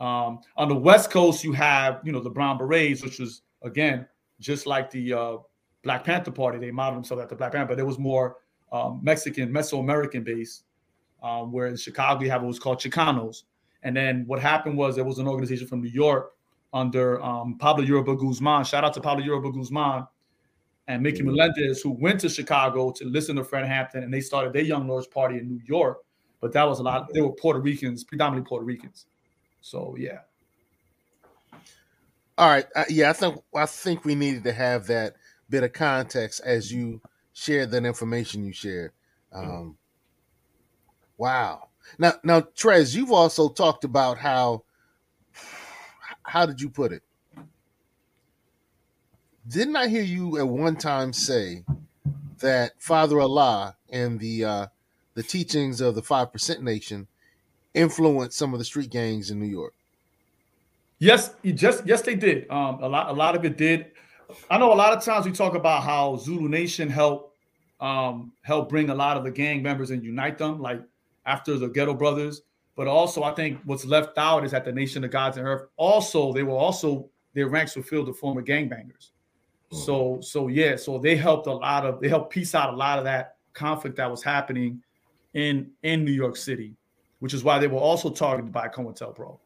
Um, 0.00 0.40
on 0.56 0.68
the 0.68 0.74
West 0.74 1.10
Coast, 1.10 1.44
you 1.44 1.52
have 1.52 2.00
you 2.02 2.12
know 2.12 2.20
the 2.20 2.34
Brown 2.38 2.56
Berets, 2.58 3.04
which 3.04 3.18
was 3.20 3.42
again 3.62 4.08
just 4.42 4.66
like 4.66 4.90
the 4.90 5.12
uh, 5.14 5.36
Black 5.82 6.04
Panther 6.04 6.30
Party. 6.30 6.58
They 6.58 6.70
modeled 6.70 6.98
themselves 6.98 7.22
after 7.22 7.34
Black 7.36 7.52
Panther, 7.52 7.74
but 7.74 7.80
it 7.80 7.86
was 7.86 7.98
more 7.98 8.36
um, 8.72 9.00
Mexican, 9.02 9.52
Mesoamerican 9.52 10.24
based. 10.24 10.64
Um, 11.22 11.52
where 11.52 11.68
in 11.68 11.76
Chicago 11.76 12.24
you 12.24 12.30
have 12.30 12.42
what 12.42 12.48
was 12.48 12.58
called 12.58 12.80
Chicanos, 12.80 13.44
and 13.84 13.96
then 13.96 14.24
what 14.26 14.40
happened 14.40 14.76
was 14.76 14.96
there 14.96 15.04
was 15.04 15.18
an 15.18 15.28
organization 15.28 15.68
from 15.68 15.80
New 15.80 15.88
York 15.88 16.32
under 16.72 17.22
um, 17.22 17.56
Pablo 17.58 17.84
Yoruba 17.84 18.16
Guzman. 18.16 18.64
Shout 18.64 18.82
out 18.82 18.92
to 18.94 19.00
Pablo 19.00 19.24
Yoruba 19.24 19.52
Guzman 19.52 20.04
and 20.88 21.00
Mickey 21.00 21.22
Melendez, 21.22 21.80
who 21.80 21.90
went 21.90 22.18
to 22.20 22.28
Chicago 22.28 22.90
to 22.90 23.04
listen 23.04 23.36
to 23.36 23.44
Fred 23.44 23.66
Hampton, 23.66 24.02
and 24.02 24.12
they 24.12 24.20
started 24.20 24.52
their 24.52 24.62
Young 24.62 24.88
Lords 24.88 25.06
Party 25.06 25.38
in 25.38 25.48
New 25.48 25.60
York. 25.64 25.98
But 26.40 26.52
that 26.54 26.64
was 26.64 26.80
a 26.80 26.82
lot. 26.82 27.12
They 27.14 27.20
were 27.20 27.30
Puerto 27.30 27.60
Ricans, 27.60 28.02
predominantly 28.02 28.48
Puerto 28.48 28.64
Ricans. 28.64 29.06
So 29.60 29.94
yeah. 29.96 30.18
All 32.42 32.48
right, 32.48 32.66
uh, 32.74 32.84
yeah, 32.88 33.08
I 33.08 33.12
think 33.12 33.40
I 33.54 33.66
think 33.66 34.04
we 34.04 34.16
needed 34.16 34.42
to 34.42 34.52
have 34.52 34.88
that 34.88 35.14
bit 35.48 35.62
of 35.62 35.72
context 35.72 36.40
as 36.44 36.72
you 36.72 37.00
shared 37.32 37.70
that 37.70 37.84
information 37.84 38.44
you 38.44 38.52
shared. 38.52 38.90
Um, 39.32 39.76
wow. 41.16 41.68
Now, 42.00 42.14
now, 42.24 42.40
Trez, 42.40 42.96
you've 42.96 43.12
also 43.12 43.48
talked 43.48 43.84
about 43.84 44.18
how. 44.18 44.64
How 46.24 46.44
did 46.44 46.60
you 46.60 46.68
put 46.68 46.90
it? 46.90 47.04
Didn't 49.46 49.76
I 49.76 49.86
hear 49.86 50.02
you 50.02 50.36
at 50.36 50.48
one 50.48 50.74
time 50.74 51.12
say 51.12 51.64
that 52.40 52.72
Father 52.78 53.20
Allah 53.20 53.76
and 53.88 54.18
the 54.18 54.44
uh, 54.44 54.66
the 55.14 55.22
teachings 55.22 55.80
of 55.80 55.94
the 55.94 56.02
Five 56.02 56.32
Percent 56.32 56.60
Nation 56.60 57.06
influenced 57.72 58.36
some 58.36 58.52
of 58.52 58.58
the 58.58 58.64
street 58.64 58.90
gangs 58.90 59.30
in 59.30 59.38
New 59.38 59.46
York? 59.46 59.74
Yes, 61.02 61.34
just 61.42 61.84
yes, 61.84 62.00
they 62.02 62.14
did. 62.14 62.48
Um, 62.48 62.80
a 62.80 62.88
lot, 62.88 63.08
a 63.08 63.12
lot 63.12 63.34
of 63.34 63.44
it 63.44 63.56
did. 63.56 63.86
I 64.48 64.56
know 64.56 64.72
a 64.72 64.74
lot 64.74 64.96
of 64.96 65.02
times 65.02 65.26
we 65.26 65.32
talk 65.32 65.56
about 65.56 65.82
how 65.82 66.16
Zulu 66.16 66.48
Nation 66.48 66.88
helped 66.88 67.36
um 67.80 68.32
help 68.42 68.68
bring 68.68 68.88
a 68.88 68.94
lot 68.94 69.16
of 69.16 69.24
the 69.24 69.30
gang 69.32 69.64
members 69.64 69.90
and 69.90 70.04
unite 70.04 70.38
them, 70.38 70.60
like 70.60 70.80
after 71.26 71.58
the 71.58 71.66
Ghetto 71.66 71.92
Brothers. 71.92 72.42
But 72.76 72.86
also, 72.86 73.24
I 73.24 73.34
think 73.34 73.58
what's 73.64 73.84
left 73.84 74.16
out 74.16 74.44
is 74.44 74.52
that 74.52 74.64
the 74.64 74.70
Nation 74.70 75.02
of 75.02 75.10
Gods 75.10 75.38
and 75.38 75.46
Earth 75.46 75.64
also 75.76 76.32
they 76.32 76.44
were 76.44 76.54
also 76.54 77.10
their 77.34 77.48
ranks 77.48 77.74
were 77.74 77.82
filled 77.82 78.06
with 78.06 78.18
former 78.18 78.40
gangbangers. 78.40 79.10
So 79.72 80.20
so 80.20 80.46
yeah, 80.46 80.76
so 80.76 80.98
they 80.98 81.16
helped 81.16 81.48
a 81.48 81.52
lot 81.52 81.84
of 81.84 82.00
they 82.00 82.08
helped 82.08 82.32
piece 82.32 82.54
out 82.54 82.72
a 82.72 82.76
lot 82.76 82.98
of 82.98 83.04
that 83.06 83.38
conflict 83.54 83.96
that 83.96 84.08
was 84.08 84.22
happening 84.22 84.80
in 85.34 85.72
in 85.82 86.04
New 86.04 86.12
York 86.12 86.36
City, 86.36 86.76
which 87.18 87.34
is 87.34 87.42
why 87.42 87.58
they 87.58 87.66
were 87.66 87.80
also 87.80 88.08
targeted 88.08 88.52
by 88.52 88.68
COINTELPRO. 88.68 89.40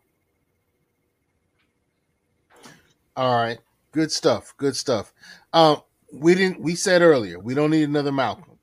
All 3.16 3.34
right, 3.34 3.58
good 3.92 4.12
stuff. 4.12 4.54
Good 4.56 4.76
stuff. 4.76 5.12
Um, 5.52 5.80
we 6.12 6.34
didn't. 6.34 6.60
We 6.60 6.74
said 6.74 7.02
earlier 7.02 7.38
we 7.38 7.54
don't 7.54 7.70
need 7.70 7.84
another 7.84 8.12
Malcolm. 8.12 8.58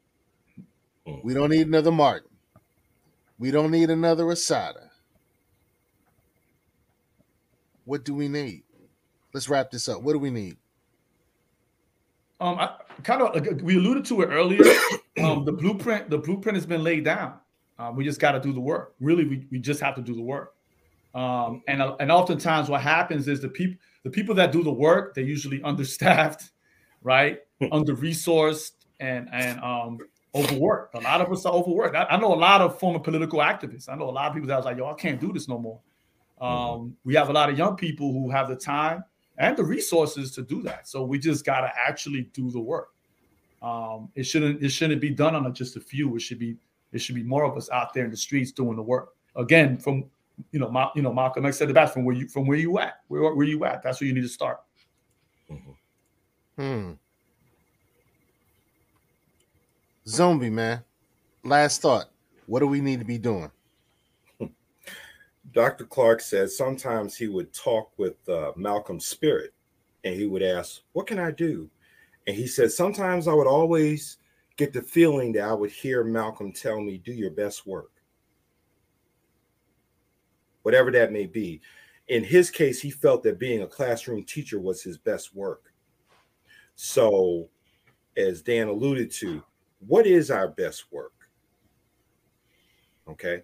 We 1.24 1.34
don't 1.34 1.50
need 1.50 1.68
another 1.68 1.92
Martin. 1.92 2.30
We 3.40 3.52
don't 3.52 3.72
need 3.72 3.90
another 3.90 4.30
Assata. 4.32 4.90
What 7.86 8.06
do 8.06 8.14
we 8.14 8.28
need? 8.28 8.64
Let's 9.34 9.50
wrap 9.50 9.72
this 9.72 9.90
up. 9.90 10.02
What 10.02 10.14
do 10.14 10.20
we 10.20 10.30
need? 10.30 10.58
Um, 12.40 12.60
I 12.60 12.76
kind 13.04 13.22
of 13.22 13.62
we 13.62 13.78
alluded 13.78 14.06
to 14.06 14.22
it 14.22 14.28
earlier. 14.28 14.64
um, 15.24 15.46
the 15.46 15.52
blueprint, 15.52 16.10
the 16.10 16.18
blueprint 16.18 16.56
has 16.56 16.66
been 16.66 16.84
laid 16.84 17.04
down. 17.04 17.40
Um, 17.80 17.96
we 17.96 18.04
just 18.04 18.20
got 18.20 18.34
to 18.34 18.40
do 18.40 18.54
the 18.54 18.60
work. 18.60 18.94
Really, 19.00 19.26
we, 19.26 19.48
we 19.52 19.60
just 19.60 19.82
have 19.82 19.96
to 19.96 20.02
do 20.02 20.16
the 20.16 20.22
work. 20.22 20.54
Um, 21.14 21.62
and 21.68 21.82
uh, 21.82 21.96
and 22.00 22.12
oftentimes, 22.12 22.70
what 22.70 22.82
happens 22.82 23.28
is 23.28 23.42
the 23.42 23.50
people 23.50 23.78
the 24.04 24.10
people 24.10 24.36
that 24.36 24.52
do 24.52 24.64
the 24.64 24.72
work 24.72 25.14
they're 25.16 25.24
usually 25.24 25.62
understaffed, 25.64 26.52
right, 27.02 27.40
under 27.72 27.96
resourced 27.96 28.72
and 29.00 29.30
and 29.32 29.60
um 29.62 30.00
overworked. 30.36 30.96
A 30.96 31.00
lot 31.00 31.22
of 31.22 31.32
us 31.32 31.46
are 31.46 31.54
overworked. 31.54 31.96
I, 31.96 32.06
I 32.06 32.18
know 32.18 32.34
a 32.34 32.36
lot 32.36 32.62
of 32.62 32.80
former 32.80 33.00
political 33.00 33.40
activists. 33.40 33.88
I 33.88 33.96
know 33.96 34.10
a 34.10 34.12
lot 34.12 34.28
of 34.28 34.34
people 34.34 34.48
that 34.48 34.56
was 34.58 34.66
like, 34.66 34.78
yo, 34.78 34.88
I 34.88 34.96
can't 34.96 35.22
do 35.22 35.32
this 35.32 35.48
no 35.48 35.60
more. 35.60 35.80
Um, 36.42 36.98
we 37.06 37.14
have 37.14 37.30
a 37.30 37.34
lot 37.34 37.50
of 37.50 37.58
young 37.58 37.76
people 37.76 38.12
who 38.12 38.32
have 38.32 38.50
the 38.50 38.56
time 38.56 39.04
and 39.38 39.56
the 39.56 39.64
resources 39.64 40.34
to 40.36 40.42
do 40.42 40.62
that. 40.64 40.88
So 40.88 41.04
we 41.04 41.20
just 41.20 41.46
gotta 41.46 41.72
actually 41.76 42.30
do 42.34 42.52
the 42.52 42.60
work. 42.60 42.90
Um, 43.62 44.10
it 44.16 44.24
shouldn't 44.24 44.62
it 44.62 44.70
shouldn't 44.70 45.00
be 45.00 45.12
done 45.12 45.36
on 45.36 45.54
just 45.54 45.78
a 45.78 45.80
few. 45.80 46.16
It 46.16 46.22
should 46.22 46.40
be 46.40 46.58
it 46.92 47.00
should 47.00 47.16
be 47.16 47.24
more 47.24 47.46
of 47.46 47.56
us 47.56 47.70
out 47.70 47.94
there 47.94 48.04
in 48.06 48.12
the 48.12 48.18
streets 48.18 48.52
doing 48.52 48.76
the 48.76 48.84
work. 48.84 49.14
Again, 49.36 49.78
from 49.78 50.06
you 50.52 50.60
know, 50.60 50.70
Ma- 50.70 50.92
you 50.96 51.02
know, 51.02 51.14
Malcolm 51.14 51.46
X 51.46 51.58
said 51.58 51.70
the 51.70 51.74
best 51.74 51.94
from 51.94 52.06
where 52.06 52.16
you 52.16 52.28
from 52.28 52.48
where 52.48 52.58
you 52.58 52.80
at, 52.80 53.02
where 53.08 53.34
where 53.34 53.46
you 53.46 53.66
at. 53.66 53.84
That's 53.84 54.02
where 54.02 54.08
you 54.08 54.14
need 54.14 54.22
to 54.22 54.30
start. 54.30 54.62
Hmm. 56.58 56.94
Zumbi 60.08 60.52
man, 60.52 60.84
last 61.44 61.82
thought. 61.82 62.10
What 62.46 62.60
do 62.60 62.68
we 62.68 62.82
need 62.82 63.00
to 63.00 63.06
be 63.06 63.18
doing? 63.18 63.50
Dr. 65.54 65.86
Clarke 65.86 66.22
says 66.22 66.58
sometimes 66.58 67.16
he 67.16 67.28
would 67.28 67.54
talk 67.54 67.92
with 67.98 68.18
uh, 68.28 68.52
Malcolm's 68.56 69.06
spirit 69.06 69.54
and 70.04 70.14
he 70.14 70.26
would 70.26 70.44
ask, 70.44 70.82
What 70.92 71.08
can 71.08 71.20
I 71.20 71.32
do? 71.32 71.70
And 72.28 72.36
he 72.36 72.48
said, 72.48 72.72
Sometimes 72.72 73.28
I 73.28 73.34
would 73.34 73.48
always 73.48 74.18
get 74.58 74.74
the 74.74 74.82
feeling 74.82 75.32
that 75.34 75.44
I 75.44 75.54
would 75.54 75.72
hear 75.72 76.04
Malcolm 76.04 76.52
tell 76.52 76.82
me, 76.82 76.98
Do 76.98 77.14
your 77.14 77.32
best 77.32 77.66
work. 77.66 77.92
Whatever 80.64 80.92
that 80.92 81.12
may 81.12 81.26
be. 81.26 81.62
In 82.10 82.24
his 82.24 82.50
case, 82.50 82.82
he 82.82 82.90
felt 82.90 83.24
that 83.24 83.40
being 83.40 83.62
a 83.62 83.68
classroom 83.68 84.24
teacher 84.24 84.60
was 84.60 84.82
his 84.82 84.98
best 84.98 85.34
work. 85.34 85.72
So, 86.76 87.50
as 88.18 88.42
Dan 88.42 88.68
alluded 88.68 89.12
to, 89.12 89.44
what 89.88 90.06
is 90.06 90.32
our 90.32 90.50
best 90.50 90.86
work? 90.92 91.14
Okay 93.08 93.44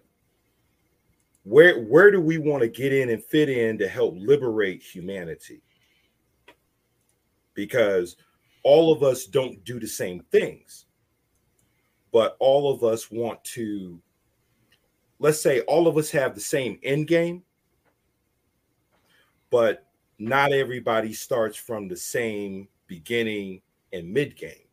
where 1.44 1.80
where 1.84 2.10
do 2.10 2.20
we 2.20 2.38
want 2.38 2.62
to 2.62 2.68
get 2.68 2.92
in 2.92 3.10
and 3.10 3.24
fit 3.24 3.48
in 3.48 3.78
to 3.78 3.88
help 3.88 4.14
liberate 4.18 4.82
humanity 4.82 5.62
because 7.54 8.16
all 8.62 8.92
of 8.92 9.02
us 9.02 9.26
don't 9.26 9.64
do 9.64 9.80
the 9.80 9.86
same 9.86 10.20
things 10.30 10.86
but 12.12 12.36
all 12.40 12.72
of 12.72 12.84
us 12.84 13.10
want 13.10 13.42
to 13.44 14.00
let's 15.20 15.40
say 15.40 15.60
all 15.60 15.86
of 15.86 15.96
us 15.96 16.10
have 16.10 16.34
the 16.34 16.40
same 16.40 16.78
end 16.82 17.06
game 17.06 17.42
but 19.50 19.86
not 20.18 20.52
everybody 20.52 21.12
starts 21.12 21.56
from 21.56 21.86
the 21.86 21.96
same 21.96 22.66
beginning 22.88 23.62
and 23.92 24.12
mid 24.12 24.36
game 24.36 24.66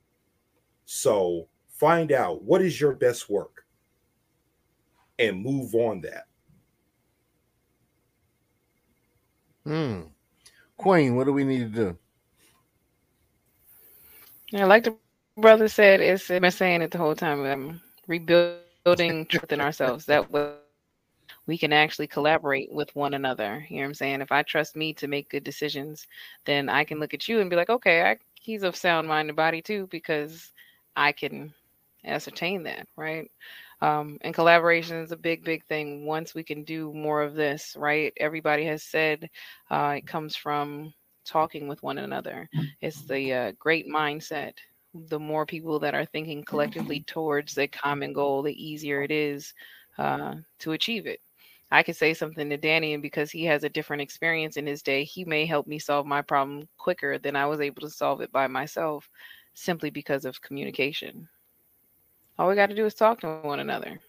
so 0.86 1.48
find 1.68 2.12
out 2.12 2.44
what 2.44 2.62
is 2.62 2.82
your 2.82 2.94
best 2.94 3.30
work 3.30 3.66
and 5.20 5.40
move 5.40 5.76
on 5.76 6.02
that 6.02 6.26
Hmm. 9.68 10.04
Queen, 10.78 11.18
what 11.18 11.26
do 11.26 11.34
we 11.34 11.44
need 11.44 11.74
to 11.74 11.84
do? 11.92 11.98
Yeah, 14.50 14.66
like 14.66 14.86
the 14.86 14.96
brother 15.36 15.68
said, 15.68 16.00
it's 16.00 16.32
I've 16.32 16.42
been 16.42 16.52
saying 16.52 16.82
it 16.82 16.92
the 16.92 16.98
whole 16.98 17.16
time. 17.16 17.46
Um, 17.46 17.82
rebuilding 18.08 18.62
truth 18.96 19.52
in 19.52 19.62
ourselves. 19.62 20.06
That 20.06 20.32
way 20.32 20.54
we 21.46 21.58
can 21.58 21.74
actually 21.74 22.08
collaborate 22.08 22.72
with 22.72 22.96
one 22.96 23.14
another. 23.14 23.66
You 23.70 23.78
know 23.78 23.84
what 23.84 23.88
I'm 23.88 23.94
saying? 23.96 24.22
If 24.22 24.32
I 24.32 24.44
trust 24.44 24.76
me 24.76 24.94
to 24.96 25.08
make 25.08 25.30
good 25.30 25.44
decisions, 25.44 26.06
then 26.46 26.70
I 26.70 26.84
can 26.84 27.00
look 27.00 27.14
at 27.14 27.28
you 27.28 27.40
and 27.40 27.50
be 27.50 27.56
like, 27.56 27.70
okay, 27.70 28.04
I, 28.04 28.18
he's 28.40 28.64
of 28.64 28.76
sound 28.76 29.08
mind 29.08 29.30
and 29.30 29.36
body 29.36 29.62
too, 29.62 29.88
because 29.88 30.52
I 30.96 31.12
can 31.14 31.54
ascertain 32.06 32.64
that, 32.64 32.88
right? 32.96 33.32
Um, 33.82 34.18
and 34.22 34.34
collaboration 34.34 34.98
is 34.98 35.12
a 35.12 35.18
big, 35.18 35.44
big 35.44 35.64
thing. 35.66 36.06
Once 36.06 36.34
we 36.34 36.44
can 36.44 36.64
do 36.64 36.94
more 36.94 37.22
of 37.22 37.36
this, 37.36 37.76
right? 37.78 38.12
Everybody 38.18 38.66
has 38.66 38.84
said 38.84 39.30
uh, 39.70 39.96
it 39.98 40.08
comes 40.08 40.36
from 40.36 40.94
talking 41.26 41.68
with 41.68 41.84
one 41.84 42.00
another. 42.00 42.50
It's 42.82 43.04
the 43.04 43.34
uh, 43.34 43.52
great 43.60 43.88
mindset. 43.88 44.54
The 45.08 45.20
more 45.20 45.46
people 45.46 45.80
that 45.80 45.94
are 45.94 46.06
thinking 46.06 46.44
collectively 46.44 47.02
towards 47.08 47.58
a 47.58 47.68
common 47.68 48.14
goal, 48.14 48.42
the 48.42 48.64
easier 48.64 49.02
it 49.02 49.12
is 49.12 49.54
uh, 49.98 50.36
to 50.60 50.72
achieve 50.74 51.06
it. 51.06 51.20
I 51.70 51.84
could 51.84 51.98
say 51.98 52.14
something 52.14 52.50
to 52.50 52.58
Danny, 52.58 52.94
and 52.94 53.02
because 53.02 53.30
he 53.30 53.44
has 53.46 53.64
a 53.64 53.70
different 53.70 54.02
experience 54.02 54.56
in 54.56 54.66
his 54.66 54.82
day, 54.82 55.04
he 55.04 55.26
may 55.26 55.46
help 55.46 55.68
me 55.68 55.80
solve 55.80 56.06
my 56.06 56.22
problem 56.22 56.68
quicker 56.78 57.18
than 57.18 57.36
I 57.36 57.46
was 57.46 57.60
able 57.60 57.82
to 57.82 57.90
solve 57.90 58.22
it 58.22 58.32
by 58.32 58.48
myself 58.48 59.10
simply 59.54 59.90
because 59.90 60.24
of 60.24 60.42
communication. 60.42 61.28
All 62.38 62.48
we 62.48 62.56
got 62.56 62.70
to 62.70 62.76
do 62.76 62.86
is 62.86 62.94
talk 62.94 63.20
to 63.22 63.40
one 63.42 63.60
another. 63.60 64.00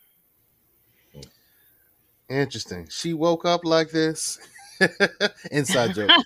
Interesting. 2.28 2.86
She 2.90 3.14
woke 3.14 3.44
up 3.44 3.64
like 3.64 3.90
this. 3.90 4.38
Inside 5.50 5.94
joke. 5.94 6.10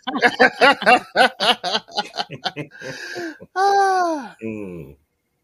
ah. 3.56 4.36
Mm. 4.42 4.96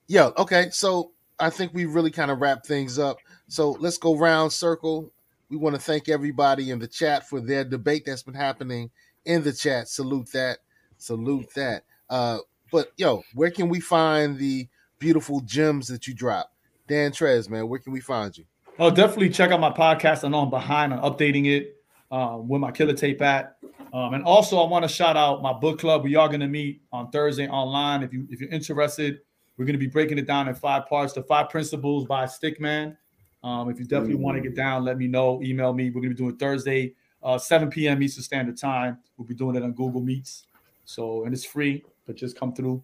Yo, 0.07 0.33
okay. 0.39 0.71
So 0.71 1.13
I 1.39 1.51
think 1.51 1.73
we 1.75 1.85
really 1.85 2.11
kind 2.11 2.31
of 2.31 2.41
wrap 2.41 2.65
things 2.65 2.99
up. 2.99 3.19
So 3.49 3.73
let's 3.73 3.99
go 3.99 4.17
round 4.17 4.53
circle. 4.53 5.13
We 5.51 5.57
want 5.57 5.77
to 5.77 5.81
thank 5.81 6.09
everybody 6.09 6.71
in 6.71 6.79
the 6.79 6.89
chat 6.89 7.29
for 7.29 7.41
their 7.41 7.65
debate 7.65 8.05
that's 8.05 8.23
been 8.23 8.35
happening 8.35 8.91
in 9.25 9.43
the 9.43 9.53
chat. 9.53 9.89
Salute 9.89 10.31
that. 10.33 10.59
Salute 10.99 11.49
that. 11.55 11.85
Uh, 12.11 12.39
but 12.71 12.93
yo, 12.97 13.23
where 13.35 13.51
can 13.51 13.69
we 13.69 13.81
find 13.81 14.39
the 14.39 14.69
beautiful 14.99 15.41
gems 15.41 15.89
that 15.89 16.07
you 16.07 16.15
drop? 16.15 16.53
Dan 16.87 17.13
Trez, 17.13 17.49
man, 17.49 17.69
where 17.69 17.79
can 17.79 17.93
we 17.93 18.01
find 18.01 18.37
you? 18.37 18.45
Oh, 18.79 18.91
definitely 18.91 19.31
check 19.31 19.51
out 19.51 19.61
my 19.61 19.71
podcast. 19.71 20.25
I 20.25 20.29
know 20.29 20.41
I'm 20.41 20.51
behind 20.51 20.93
on 20.93 21.01
updating 21.01 21.47
it 21.47 21.78
um, 22.11 22.49
where 22.49 22.61
my 22.61 22.71
killer 22.71 22.95
tape 22.95 23.23
at. 23.23 23.57
Um, 23.93 24.15
and 24.15 24.25
also, 24.25 24.59
I 24.59 24.69
want 24.69 24.85
to 24.85 24.89
shout 24.89 25.17
out 25.17 25.43
my 25.43 25.53
book 25.53 25.79
club. 25.79 26.05
We 26.05 26.17
are 26.17 26.29
going 26.29 26.41
to 26.41 26.49
meet 26.49 26.83
on 26.93 27.11
Thursday 27.11 27.49
online. 27.49 28.03
If 28.03 28.13
you 28.13 28.27
if 28.31 28.41
you're 28.41 28.51
interested, 28.51 29.21
we're 29.57 29.65
going 29.65 29.75
to 29.75 29.79
be 29.79 29.87
breaking 29.87 30.19
it 30.19 30.27
down 30.27 30.49
in 30.49 30.55
five 30.55 30.87
parts. 30.87 31.13
The 31.13 31.23
five 31.23 31.49
principles 31.49 32.07
by 32.07 32.25
Stickman. 32.25 32.97
Um, 33.43 33.71
if 33.71 33.79
you 33.79 33.85
definitely 33.85 34.17
want 34.17 34.37
to 34.37 34.43
get 34.43 34.57
down, 34.57 34.85
let 34.85 34.99
me 34.99 35.07
know. 35.07 35.41
Email 35.43 35.73
me. 35.73 35.91
We're 35.91 36.01
going 36.01 36.11
to 36.11 36.15
be 36.15 36.23
doing 36.23 36.37
Thursday, 36.37 36.95
uh, 37.23 37.39
7 37.39 37.71
p.m. 37.71 38.03
Eastern 38.03 38.25
Standard 38.25 38.57
Time. 38.57 38.99
We'll 39.17 39.29
be 39.29 39.35
doing 39.35 39.55
it 39.57 39.63
on 39.63 39.73
Google 39.73 40.01
Meets. 40.01 40.47
So 40.85 41.25
and 41.25 41.33
it's 41.33 41.45
free, 41.45 41.85
but 42.07 42.17
just 42.17 42.39
come 42.39 42.55
through. 42.55 42.83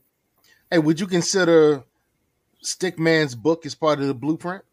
Hey, 0.71 0.79
would 0.79 1.01
you 1.01 1.07
consider 1.07 1.85
Stickman's 2.63 3.35
book 3.35 3.67
as 3.67 3.75
part 3.75 4.01
of 4.01 4.07
the 4.07 4.15
blueprint? 4.15 4.65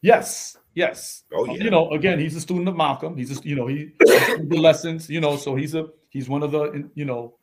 Yes, 0.00 0.56
yes. 0.74 1.24
Oh 1.32 1.44
Um, 1.48 1.56
yeah. 1.56 1.64
you 1.64 1.70
know, 1.70 1.90
again, 1.90 2.18
he's 2.18 2.36
a 2.36 2.40
student 2.40 2.68
of 2.68 2.76
Malcolm. 2.76 3.16
He's 3.16 3.28
just, 3.28 3.44
you 3.44 3.54
know, 3.56 3.66
he 3.66 3.92
the 4.00 4.58
lessons, 4.60 5.08
you 5.10 5.20
know, 5.20 5.36
so 5.36 5.54
he's 5.56 5.74
a 5.74 5.88
he's 6.10 6.28
one 6.28 6.42
of 6.42 6.50
the 6.52 6.88
you 6.94 7.04
know 7.04 7.34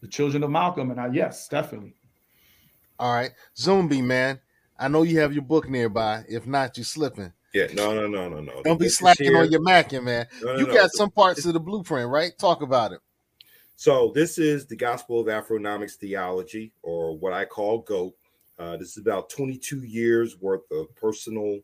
the 0.00 0.08
children 0.08 0.42
of 0.42 0.50
Malcolm, 0.50 0.90
and 0.90 1.00
I 1.00 1.08
yes, 1.12 1.48
definitely. 1.48 1.94
All 2.98 3.12
right. 3.12 3.30
Zumbi, 3.56 4.02
man. 4.02 4.40
I 4.78 4.88
know 4.88 5.02
you 5.02 5.20
have 5.20 5.32
your 5.32 5.42
book 5.42 5.68
nearby. 5.68 6.24
If 6.28 6.46
not, 6.46 6.76
you're 6.76 6.84
slipping. 6.84 7.32
Yeah, 7.54 7.66
no, 7.74 7.94
no, 7.94 8.06
no, 8.08 8.28
no, 8.28 8.40
no. 8.40 8.62
Don't 8.62 8.80
be 8.80 8.88
slacking 8.88 9.26
here. 9.26 9.38
on 9.38 9.50
your 9.52 9.60
macking, 9.60 10.04
man. 10.04 10.26
No, 10.42 10.54
no, 10.54 10.58
you 10.58 10.66
no. 10.66 10.72
got 10.74 10.90
some 10.92 11.10
parts 11.10 11.44
of 11.44 11.52
the 11.52 11.60
blueprint, 11.60 12.08
right? 12.08 12.32
Talk 12.38 12.62
about 12.62 12.92
it. 12.92 13.00
So 13.76 14.10
this 14.14 14.38
is 14.38 14.66
the 14.66 14.76
Gospel 14.76 15.20
of 15.20 15.26
Afronomics 15.26 15.96
Theology, 15.96 16.72
or 16.82 17.16
what 17.16 17.32
I 17.32 17.44
call 17.44 17.78
GOAT. 17.80 18.14
Uh, 18.58 18.76
this 18.76 18.92
is 18.92 18.98
about 18.98 19.28
22 19.28 19.80
years 19.84 20.40
worth 20.40 20.62
of 20.70 20.94
personal 20.96 21.58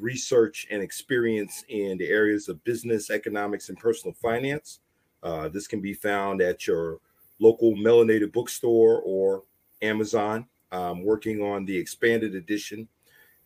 research 0.00 0.66
and 0.70 0.82
experience 0.82 1.64
in 1.68 1.98
the 1.98 2.08
areas 2.08 2.48
of 2.48 2.62
business, 2.64 3.10
economics, 3.10 3.68
and 3.68 3.78
personal 3.78 4.14
finance. 4.14 4.80
Uh, 5.22 5.48
this 5.48 5.66
can 5.66 5.80
be 5.80 5.94
found 5.94 6.42
at 6.42 6.66
your 6.66 6.98
local 7.40 7.74
melanated 7.74 8.32
bookstore 8.32 9.00
or 9.04 9.44
Amazon. 9.82 10.46
I'm 10.72 11.04
working 11.04 11.42
on 11.42 11.64
the 11.64 11.76
expanded 11.76 12.34
edition 12.34 12.88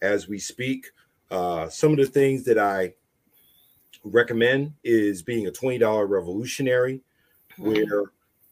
as 0.03 0.29
we 0.29 0.39
speak. 0.39 0.87
Uh, 1.31 1.69
some 1.69 1.93
of 1.93 1.99
the 1.99 2.07
things 2.07 2.45
that 2.45 2.59
I 2.59 2.95
recommend 4.05 4.73
is 4.85 5.23
being 5.23 5.47
a 5.47 5.51
$20 5.51 6.09
revolutionary 6.09 7.01
where 7.59 8.05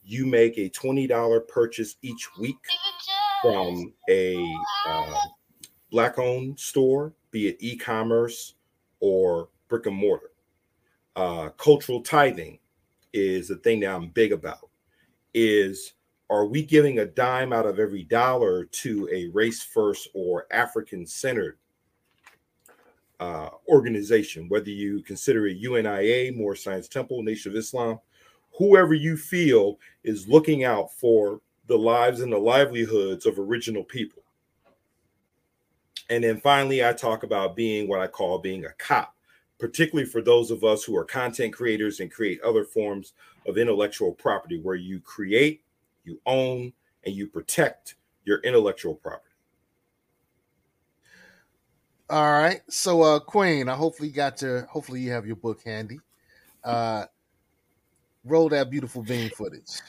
you 0.04 0.26
make 0.26 0.58
a 0.58 0.70
$20 0.70 1.48
purchase 1.48 1.96
each 2.02 2.28
week 2.38 2.56
from 3.42 3.92
a 4.08 4.36
uh, 4.86 5.14
black 5.90 6.18
owned 6.18 6.58
store, 6.58 7.12
be 7.30 7.48
it 7.48 7.56
e 7.60 7.76
commerce 7.76 8.54
or 9.00 9.48
brick 9.68 9.86
and 9.86 9.96
mortar. 9.96 10.30
Uh, 11.14 11.48
cultural 11.50 12.02
tithing 12.02 12.58
is 13.12 13.48
the 13.48 13.56
thing 13.56 13.80
that 13.80 13.94
I'm 13.94 14.08
big 14.10 14.32
about. 14.32 14.68
Is 15.34 15.94
are 16.28 16.46
we 16.46 16.62
giving 16.62 16.98
a 16.98 17.06
dime 17.06 17.52
out 17.52 17.66
of 17.66 17.78
every 17.78 18.02
dollar 18.02 18.64
to 18.64 19.08
a 19.12 19.28
race 19.28 19.62
first 19.62 20.08
or 20.14 20.46
African 20.50 21.06
centered 21.06 21.58
uh, 23.20 23.48
organization, 23.68 24.48
whether 24.48 24.70
you 24.70 25.02
consider 25.02 25.46
it 25.46 25.58
UNIA, 25.58 26.32
Moorish 26.32 26.64
Science 26.64 26.88
Temple, 26.88 27.22
Nation 27.22 27.52
of 27.52 27.56
Islam, 27.56 27.98
whoever 28.58 28.94
you 28.94 29.16
feel 29.16 29.78
is 30.04 30.28
looking 30.28 30.64
out 30.64 30.92
for 30.92 31.40
the 31.66 31.76
lives 31.76 32.20
and 32.20 32.32
the 32.32 32.38
livelihoods 32.38 33.26
of 33.26 33.38
original 33.38 33.84
people. 33.84 34.22
And 36.10 36.22
then 36.24 36.38
finally, 36.40 36.84
I 36.84 36.92
talk 36.92 37.22
about 37.22 37.56
being 37.56 37.88
what 37.88 38.00
I 38.00 38.06
call 38.06 38.38
being 38.38 38.64
a 38.64 38.72
cop, 38.78 39.14
particularly 39.58 40.08
for 40.08 40.22
those 40.22 40.50
of 40.50 40.64
us 40.64 40.84
who 40.84 40.96
are 40.96 41.04
content 41.04 41.52
creators 41.52 42.00
and 42.00 42.10
create 42.10 42.40
other 42.42 42.64
forms 42.64 43.14
of 43.46 43.58
intellectual 43.58 44.12
property 44.12 44.60
where 44.60 44.76
you 44.76 45.00
create, 45.00 45.62
you 46.04 46.20
own, 46.26 46.72
and 47.04 47.14
you 47.14 47.26
protect 47.26 47.96
your 48.24 48.38
intellectual 48.40 48.94
property. 48.94 49.22
All 52.08 52.32
right. 52.32 52.60
So 52.70 53.02
uh 53.02 53.18
Queen, 53.18 53.68
I 53.68 53.74
hopefully 53.74 54.10
got 54.10 54.36
to 54.38 54.66
hopefully 54.70 55.00
you 55.00 55.10
have 55.10 55.26
your 55.26 55.36
book 55.36 55.60
handy. 55.64 56.00
Uh 56.62 57.06
roll 58.24 58.48
that 58.50 58.70
beautiful 58.70 59.02
bean 59.02 59.30
footage. 59.30 59.82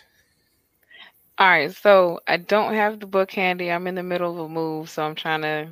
All 1.39 1.48
right, 1.48 1.72
so 1.72 2.19
I 2.27 2.38
don't 2.38 2.73
have 2.73 2.99
the 2.99 3.06
book 3.06 3.31
handy. 3.31 3.72
I'm 3.72 3.85
in 3.85 3.94
the 3.95 4.02
middle 4.03 4.31
of 4.31 4.39
a 4.39 4.49
move, 4.49 4.89
so 4.89 5.03
I'm 5.06 5.14
trying 5.14 5.44
to 5.44 5.69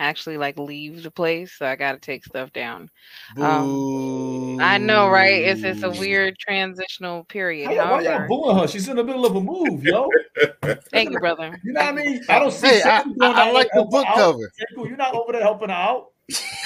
actually 0.00 0.38
like 0.38 0.58
leave 0.58 1.02
the 1.02 1.10
place. 1.10 1.52
So 1.56 1.66
I 1.66 1.76
got 1.76 1.92
to 1.92 1.98
take 1.98 2.24
stuff 2.24 2.52
down. 2.52 2.88
Um, 3.36 4.58
I 4.60 4.78
know, 4.78 5.08
right? 5.08 5.42
It's 5.42 5.62
it's 5.62 5.82
a 5.82 5.90
weird 5.90 6.38
transitional 6.38 7.24
period. 7.24 7.68
Why, 7.68 7.74
y'all- 7.76 7.90
why 7.90 8.02
y'all 8.02 8.26
booing 8.28 8.56
her? 8.58 8.66
She's 8.68 8.88
in 8.88 8.96
the 8.96 9.04
middle 9.04 9.26
of 9.26 9.36
a 9.36 9.40
move, 9.40 9.84
yo. 9.84 10.08
thank 10.90 11.10
you, 11.10 11.18
brother. 11.20 11.58
You 11.64 11.72
know 11.74 11.80
what 11.80 11.88
I 11.90 11.92
mean? 11.92 12.20
I 12.28 12.38
don't 12.38 12.52
see. 12.52 12.66
Hey, 12.66 12.82
I- 12.82 13.02
going 13.04 13.16
I- 13.22 13.48
I 13.48 13.52
like 13.52 13.68
the 13.74 13.84
book 13.84 14.04
helping 14.06 14.44
out. 14.44 14.50
cover. 14.76 14.88
You're 14.88 14.96
not 14.96 15.14
over 15.14 15.32
there 15.32 15.42
helping 15.42 15.68
her 15.68 15.74
out. 15.74 16.06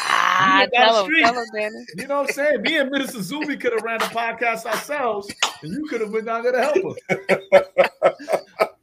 Ah, 0.00 0.60
You 0.62 0.68
tell 0.74 1.04
him, 1.06 1.12
tell 1.22 1.34
him, 1.34 1.44
Danny. 1.54 1.74
You 1.96 2.06
know 2.06 2.20
what 2.20 2.28
I'm 2.28 2.34
saying? 2.34 2.62
Me 2.62 2.76
and 2.78 2.90
Minister 2.90 3.18
Zumbi 3.18 3.58
could 3.58 3.72
have 3.72 3.82
ran 3.82 3.98
the 3.98 4.04
podcast 4.06 4.66
ourselves, 4.66 5.32
and 5.62 5.72
you 5.72 5.86
could 5.86 6.02
have 6.02 6.10
went 6.10 6.26
down 6.26 6.42
there 6.42 6.52
to 6.52 6.62
help 6.62 6.96
her. 7.08 8.33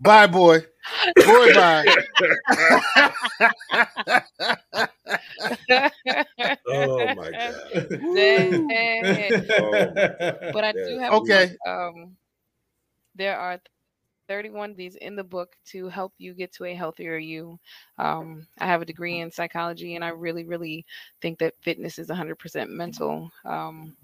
Bye, 0.02 0.28
boy. 0.28 0.60
Boy, 1.16 1.54
bye. 1.54 1.86
Oh 6.68 7.14
my 7.16 7.32
god. 7.32 7.56
Dang. 8.16 8.70
Oh, 9.60 9.92
but 10.54 10.64
I 10.64 10.74
yeah. 10.76 10.88
do 10.88 11.00
have 11.00 11.14
Okay. 11.14 11.56
Um, 11.68 12.16
there 13.16 13.38
are 13.38 13.60
31 14.28 14.72
of 14.72 14.78
these 14.78 14.96
in 14.96 15.16
the 15.16 15.24
book 15.24 15.56
to 15.66 15.90
help 15.90 16.14
you 16.18 16.34
get 16.34 16.52
to 16.54 16.66
a 16.66 16.74
healthier 16.74 17.18
you. 17.18 17.60
Um, 17.98 18.48
I 18.60 18.66
have 18.66 18.82
a 18.82 18.86
degree 18.86 19.20
in 19.20 19.32
psychology, 19.32 19.96
and 19.96 20.06
I 20.06 20.10
really, 20.10 20.46
really 20.46 20.86
think 21.22 21.38
that 21.40 21.54
fitness 21.62 22.00
is 22.00 22.08
100% 22.10 22.70
mental. 22.70 23.32
Um, 23.46 23.96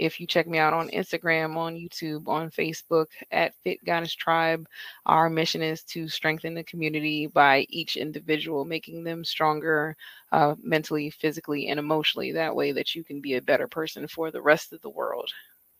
if 0.00 0.18
you 0.18 0.26
check 0.26 0.46
me 0.46 0.56
out 0.56 0.72
on 0.72 0.88
Instagram, 0.88 1.56
on 1.56 1.76
YouTube, 1.76 2.26
on 2.26 2.50
Facebook 2.50 3.08
at 3.30 3.54
Fit 3.56 3.84
Goddess 3.84 4.14
Tribe, 4.14 4.66
our 5.04 5.28
mission 5.28 5.60
is 5.60 5.82
to 5.84 6.08
strengthen 6.08 6.54
the 6.54 6.64
community 6.64 7.26
by 7.26 7.66
each 7.68 7.98
individual, 7.98 8.64
making 8.64 9.04
them 9.04 9.24
stronger 9.24 9.94
uh, 10.32 10.54
mentally, 10.62 11.10
physically, 11.10 11.68
and 11.68 11.78
emotionally. 11.78 12.32
That 12.32 12.56
way, 12.56 12.72
that 12.72 12.94
you 12.94 13.04
can 13.04 13.20
be 13.20 13.34
a 13.34 13.42
better 13.42 13.68
person 13.68 14.08
for 14.08 14.30
the 14.30 14.40
rest 14.40 14.72
of 14.72 14.80
the 14.80 14.88
world. 14.88 15.30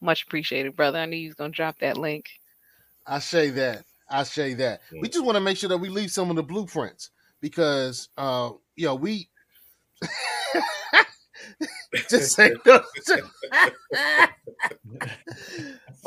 Much 0.03 0.25
appreciated, 0.25 0.77
brother. 0.77 0.99
I 0.99 1.07
knew 1.07 1.17
you 1.17 1.29
was 1.29 1.35
gonna 1.35 1.51
drop 1.51 1.79
that 1.79 1.97
link. 1.97 2.27
I 3.07 3.21
say 3.21 3.49
that. 3.51 3.85
I 4.11 4.25
say 4.25 4.53
that. 4.55 4.83
We 4.93 5.09
just 5.09 5.25
want 5.25 5.37
to 5.37 5.41
make 5.41 5.57
sure 5.57 5.71
that 5.71 5.79
we 5.79 5.89
leave 5.89 6.11
some 6.11 6.29
of 6.29 6.37
the 6.37 6.43
blueprints 6.43 7.11
because 7.41 8.11
uh 8.19 8.51
you 8.77 8.85
know 8.85 8.97
we 8.97 9.29
just 12.09 12.33
say 12.33 12.55
no. 12.67 12.83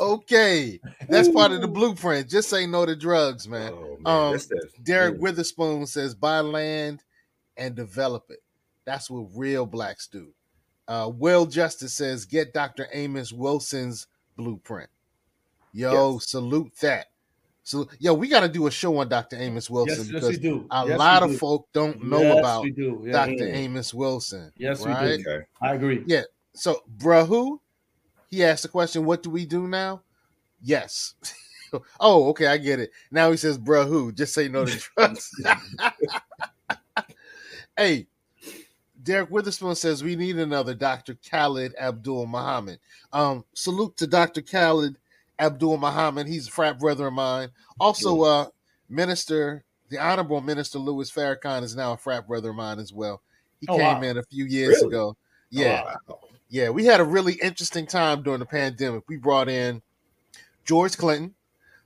okay. 0.00 0.80
That's 1.08 1.28
part 1.28 1.52
of 1.52 1.60
the 1.60 1.68
blueprint. 1.68 2.28
Just 2.28 2.48
say 2.48 2.66
no 2.66 2.86
to 2.86 2.96
drugs, 2.96 3.48
man. 3.48 3.72
Oh, 3.72 3.98
man, 4.00 4.34
um 4.34 4.40
Derek 4.82 5.16
mm. 5.16 5.20
Witherspoon 5.20 5.86
says 5.86 6.14
buy 6.14 6.40
land 6.40 7.02
and 7.56 7.74
develop 7.74 8.30
it. 8.30 8.42
That's 8.84 9.10
what 9.10 9.28
real 9.34 9.66
blacks 9.66 10.06
do. 10.06 10.28
Uh 10.88 11.10
Will 11.14 11.46
Justice 11.46 11.94
says 11.94 12.24
get 12.24 12.52
Dr. 12.52 12.88
Amos 12.92 13.32
Wilson's 13.32 14.06
blueprint. 14.36 14.90
Yo, 15.72 16.18
salute 16.18 16.72
that. 16.80 17.08
So, 17.66 17.88
yo, 17.98 18.12
we 18.12 18.28
got 18.28 18.40
to 18.40 18.48
do 18.48 18.66
a 18.66 18.70
show 18.70 18.98
on 18.98 19.08
Dr. 19.08 19.36
Amos 19.36 19.70
Wilson 19.70 19.96
yes, 19.96 20.08
because 20.08 20.28
we 20.28 20.36
do. 20.36 20.66
a 20.70 20.86
Yes, 20.86 20.98
lot 20.98 21.26
we 21.26 21.34
of 21.34 21.40
folk 21.40 21.66
don't 21.72 22.04
know 22.04 22.20
Yes, 22.20 22.38
about 22.38 22.62
we 22.62 22.70
do. 22.70 23.02
Yeah. 23.06 23.12
Dr. 23.12 23.44
Mm. 23.44 23.54
Amos 23.54 23.94
Wilson. 23.94 24.52
Yes, 24.58 24.84
we 24.84 24.92
right? 24.92 25.18
do. 25.24 25.42
I 25.62 25.74
agree. 25.74 26.02
Yeah. 26.06 26.22
So, 26.52 26.82
bruh, 26.98 27.26
who? 27.26 27.62
He 28.28 28.44
asked 28.44 28.64
the 28.64 28.68
question, 28.68 29.06
"What 29.06 29.22
do 29.22 29.30
we 29.30 29.46
do 29.46 29.66
now?" 29.66 30.02
Yes. 30.60 31.14
oh, 32.00 32.28
okay, 32.28 32.48
I 32.48 32.58
get 32.58 32.80
it. 32.80 32.90
Now 33.10 33.30
he 33.30 33.38
says, 33.38 33.58
"Bruh, 33.58 33.88
who?" 33.88 34.12
Just 34.12 34.34
say 34.34 34.48
no 34.48 34.66
to 34.66 34.82
drugs. 34.96 35.30
hey, 37.78 38.06
Derek 39.02 39.30
Witherspoon 39.30 39.74
says 39.74 40.04
we 40.04 40.16
need 40.16 40.36
another 40.36 40.74
Dr. 40.74 41.16
Khalid 41.30 41.74
Abdul 41.78 42.26
Muhammad. 42.26 42.78
Um, 43.12 43.44
salute 43.54 43.96
to 43.98 44.06
Dr. 44.06 44.42
Khalid 44.42 44.96
Abdul 45.38 45.78
Muhammad. 45.78 46.26
He's 46.26 46.48
a 46.48 46.50
frat 46.50 46.78
brother 46.78 47.06
of 47.08 47.12
mine. 47.12 47.50
Also, 47.80 48.22
uh, 48.22 48.46
Minister, 48.88 49.64
the 49.88 49.98
Honorable 49.98 50.40
Minister 50.40 50.78
Louis 50.78 51.10
Farrakhan 51.10 51.62
is 51.62 51.74
now 51.76 51.92
a 51.92 51.96
frat 51.96 52.26
brother 52.26 52.50
of 52.50 52.56
mine 52.56 52.78
as 52.78 52.92
well. 52.92 53.20
He 53.60 53.66
Oh, 53.68 53.76
came 53.76 53.98
wow. 53.98 54.02
in 54.02 54.18
a 54.18 54.22
few 54.24 54.44
years 54.44 54.76
Really? 54.76 54.88
ago. 54.88 55.16
Yeah. 55.50 55.94
Yeah, 56.48 56.70
we 56.70 56.84
had 56.84 57.00
a 57.00 57.04
really 57.04 57.34
interesting 57.34 57.86
time 57.86 58.22
during 58.22 58.38
the 58.40 58.46
pandemic. 58.46 59.02
We 59.08 59.16
brought 59.16 59.48
in 59.48 59.82
George 60.64 60.96
Clinton. 60.96 61.34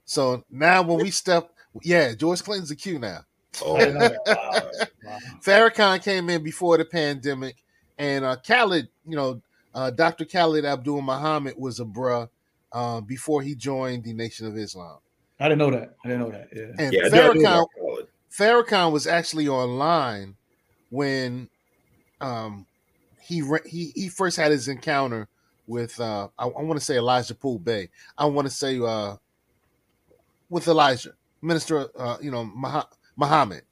So 0.04 0.44
now 0.50 0.82
when 0.82 0.98
we 0.98 1.10
step, 1.10 1.50
yeah, 1.82 2.12
George 2.14 2.42
Clinton's 2.42 2.70
a 2.70 2.76
Q 2.76 2.98
now. 2.98 3.20
Oh, 3.64 3.76
I 3.76 3.78
didn't 3.86 3.98
know 3.98 4.08
that. 4.26 4.90
Wow. 5.04 5.18
Farrakhan 5.42 6.02
came 6.02 6.28
in 6.28 6.42
before 6.42 6.76
the 6.76 6.84
pandemic, 6.84 7.56
and 7.98 8.24
uh, 8.24 8.36
Khalid, 8.46 8.88
you 9.06 9.16
know, 9.16 9.40
uh, 9.74 9.90
Dr. 9.90 10.24
Khalid 10.24 10.64
Abdul 10.64 11.00
Muhammad 11.02 11.54
was 11.56 11.80
a 11.80 11.84
bruh 11.84 12.28
uh, 12.72 13.00
before 13.00 13.42
he 13.42 13.54
joined 13.54 14.04
the 14.04 14.12
Nation 14.12 14.46
of 14.46 14.56
Islam. 14.56 14.98
I 15.40 15.44
didn't 15.48 15.58
know 15.58 15.70
that. 15.70 15.94
I 16.04 16.08
didn't 16.08 16.20
know 16.22 16.30
that. 16.30 16.48
Yeah. 16.54 16.84
And 16.84 16.92
Yeah, 16.92 17.00
I 17.06 17.08
do- 17.08 17.16
I 17.16 17.32
do 17.32 17.40
Farrakhan, 17.40 17.42
know 17.42 17.68
Farrakhan 18.36 18.92
was 18.92 19.06
actually 19.06 19.48
online 19.48 20.36
when 20.90 21.48
um, 22.20 22.66
he 23.22 23.42
re- 23.42 23.60
he 23.66 23.92
he 23.94 24.08
first 24.08 24.36
had 24.36 24.50
his 24.50 24.68
encounter 24.68 25.28
with 25.66 25.98
uh, 26.00 26.28
I, 26.38 26.44
I 26.46 26.62
want 26.62 26.78
to 26.78 26.84
say 26.84 26.96
Elijah 26.96 27.34
Poole 27.34 27.58
Bey. 27.58 27.88
I 28.16 28.26
want 28.26 28.48
to 28.48 28.52
say 28.54 28.78
uh, 28.80 29.16
with 30.48 30.66
Elijah, 30.66 31.12
Minister, 31.42 31.88
uh, 31.96 32.16
you 32.20 32.30
know, 32.30 32.44
Mah- 32.44 32.86
Muhammad. 33.16 33.62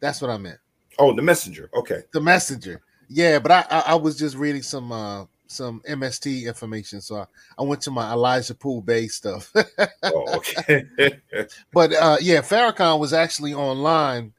That's 0.00 0.20
what 0.20 0.30
I 0.30 0.36
meant. 0.38 0.58
Oh, 0.98 1.14
the 1.14 1.22
messenger. 1.22 1.70
Okay. 1.74 2.02
The 2.12 2.20
messenger. 2.20 2.80
Yeah, 3.08 3.38
but 3.38 3.50
I, 3.50 3.64
I 3.70 3.80
I 3.88 3.94
was 3.96 4.16
just 4.18 4.36
reading 4.36 4.62
some 4.62 4.92
uh 4.92 5.24
some 5.46 5.80
MST 5.88 6.44
information, 6.46 7.00
so 7.00 7.16
I, 7.16 7.26
I 7.58 7.62
went 7.62 7.82
to 7.82 7.90
my 7.90 8.12
Elijah 8.12 8.54
Poole 8.54 8.80
Bey 8.82 9.08
stuff. 9.08 9.52
Oh, 10.02 10.36
okay. 10.36 10.84
but 11.72 11.92
uh 11.94 12.18
yeah, 12.20 12.40
Farrakhan 12.42 12.98
was 13.00 13.12
actually 13.12 13.54
online 13.54 14.32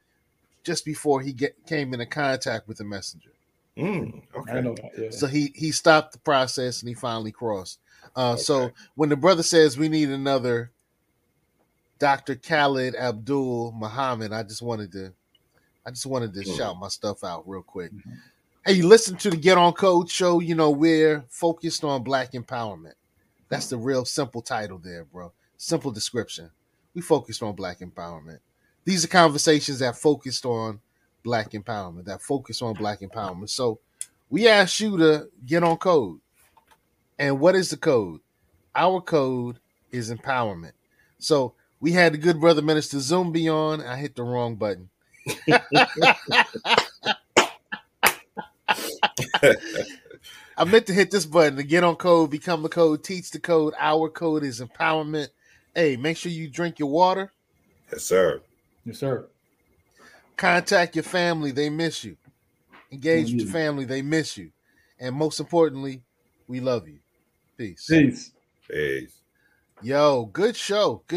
just 0.63 0.85
before 0.85 1.21
he 1.21 1.33
get 1.33 1.55
came 1.65 1.93
into 1.93 2.05
contact 2.05 2.67
with 2.67 2.77
the 2.77 2.83
messenger. 2.83 3.31
Mm, 3.77 4.21
okay. 4.35 4.53
didn't 4.53 4.63
know 4.65 4.75
that. 4.75 4.91
Yeah. 4.97 5.09
So 5.09 5.27
he 5.27 5.51
he 5.55 5.71
stopped 5.71 6.13
the 6.13 6.19
process 6.19 6.81
and 6.81 6.89
he 6.89 6.93
finally 6.95 7.31
crossed. 7.31 7.79
Uh 8.15 8.35
so 8.35 8.71
when 8.95 9.09
the 9.09 9.15
brother 9.17 9.43
says 9.43 9.77
we 9.77 9.89
need 9.89 10.09
another 10.09 10.71
Dr. 11.99 12.35
Khalid 12.35 12.95
Abdul 12.95 13.71
Muhammad, 13.73 14.31
I 14.33 14.43
just 14.43 14.61
wanted 14.61 14.91
to 14.93 15.13
I 15.85 15.91
just 15.91 16.05
wanted 16.05 16.33
to 16.35 16.41
Mm. 16.41 16.57
shout 16.57 16.77
my 16.79 16.89
stuff 16.89 17.23
out 17.23 17.47
real 17.47 17.63
quick. 17.63 17.91
Hey, 18.67 18.73
you 18.73 18.87
listen 18.87 19.15
to 19.17 19.29
the 19.29 19.37
Get 19.37 19.59
On 19.59 19.73
Code 19.73 20.09
show, 20.09 20.39
you 20.39 20.55
know, 20.55 20.71
we're 20.71 21.23
focused 21.29 21.83
on 21.83 22.01
black 22.01 22.31
empowerment. 22.31 22.95
That's 23.47 23.69
the 23.69 23.77
real 23.77 24.05
simple 24.05 24.41
title 24.41 24.79
there, 24.79 25.05
bro. 25.05 25.31
Simple 25.55 25.91
description. 25.91 26.49
We 26.95 27.03
focused 27.03 27.43
on 27.43 27.53
black 27.53 27.81
empowerment. 27.81 28.39
These 28.83 29.05
are 29.05 29.07
conversations 29.07 29.77
that 29.79 29.97
focused 29.97 30.45
on 30.45 30.79
black 31.23 31.51
empowerment, 31.51 32.05
that 32.05 32.23
focus 32.23 32.63
on 32.63 32.73
black 32.73 33.01
empowerment. 33.01 33.51
So 33.51 33.81
we 34.31 34.47
asked 34.47 34.79
you 34.79 34.97
to 34.97 35.29
get 35.45 35.61
on 35.61 35.77
code. 35.77 36.19
And 37.19 37.39
what 37.39 37.53
is 37.53 37.69
the 37.69 37.77
code? 37.77 38.21
Our 38.73 38.99
code 38.99 39.59
is 39.91 40.11
empowerment. 40.11 40.73
So 41.19 41.53
we 41.79 41.91
had 41.91 42.13
the 42.13 42.17
good 42.17 42.39
brother 42.39 42.63
minister 42.63 42.97
Zumbi 42.97 43.47
on. 43.47 43.81
I 43.81 43.97
hit 43.97 44.15
the 44.15 44.23
wrong 44.23 44.55
button. 44.55 44.89
I 50.57 50.63
meant 50.63 50.87
to 50.87 50.93
hit 50.93 51.11
this 51.11 51.25
button 51.25 51.57
to 51.57 51.63
get 51.63 51.83
on 51.83 51.95
code, 51.95 52.31
become 52.31 52.63
the 52.63 52.69
code, 52.69 53.03
teach 53.03 53.31
the 53.31 53.39
code. 53.39 53.73
Our 53.77 54.09
code 54.09 54.43
is 54.43 54.61
empowerment. 54.61 55.29
Hey, 55.73 55.97
make 55.97 56.17
sure 56.17 56.31
you 56.31 56.49
drink 56.49 56.79
your 56.79 56.89
water. 56.89 57.31
Yes, 57.91 58.03
sir. 58.03 58.41
Yes, 58.85 58.99
sir. 58.99 59.25
Contact 60.37 60.95
your 60.95 61.03
family. 61.03 61.51
They 61.51 61.69
miss 61.69 62.03
you. 62.03 62.17
Engage 62.91 63.25
with 63.25 63.35
your 63.35 63.41
mm-hmm. 63.43 63.53
family. 63.53 63.85
They 63.85 64.01
miss 64.01 64.37
you. 64.37 64.51
And 64.99 65.15
most 65.15 65.39
importantly, 65.39 66.01
we 66.47 66.59
love 66.59 66.87
you. 66.87 66.99
Peace. 67.57 67.87
Peace. 67.89 68.31
Peace. 68.69 69.15
Yo, 69.81 70.25
good 70.25 70.55
show. 70.55 71.01
Good 71.07 71.13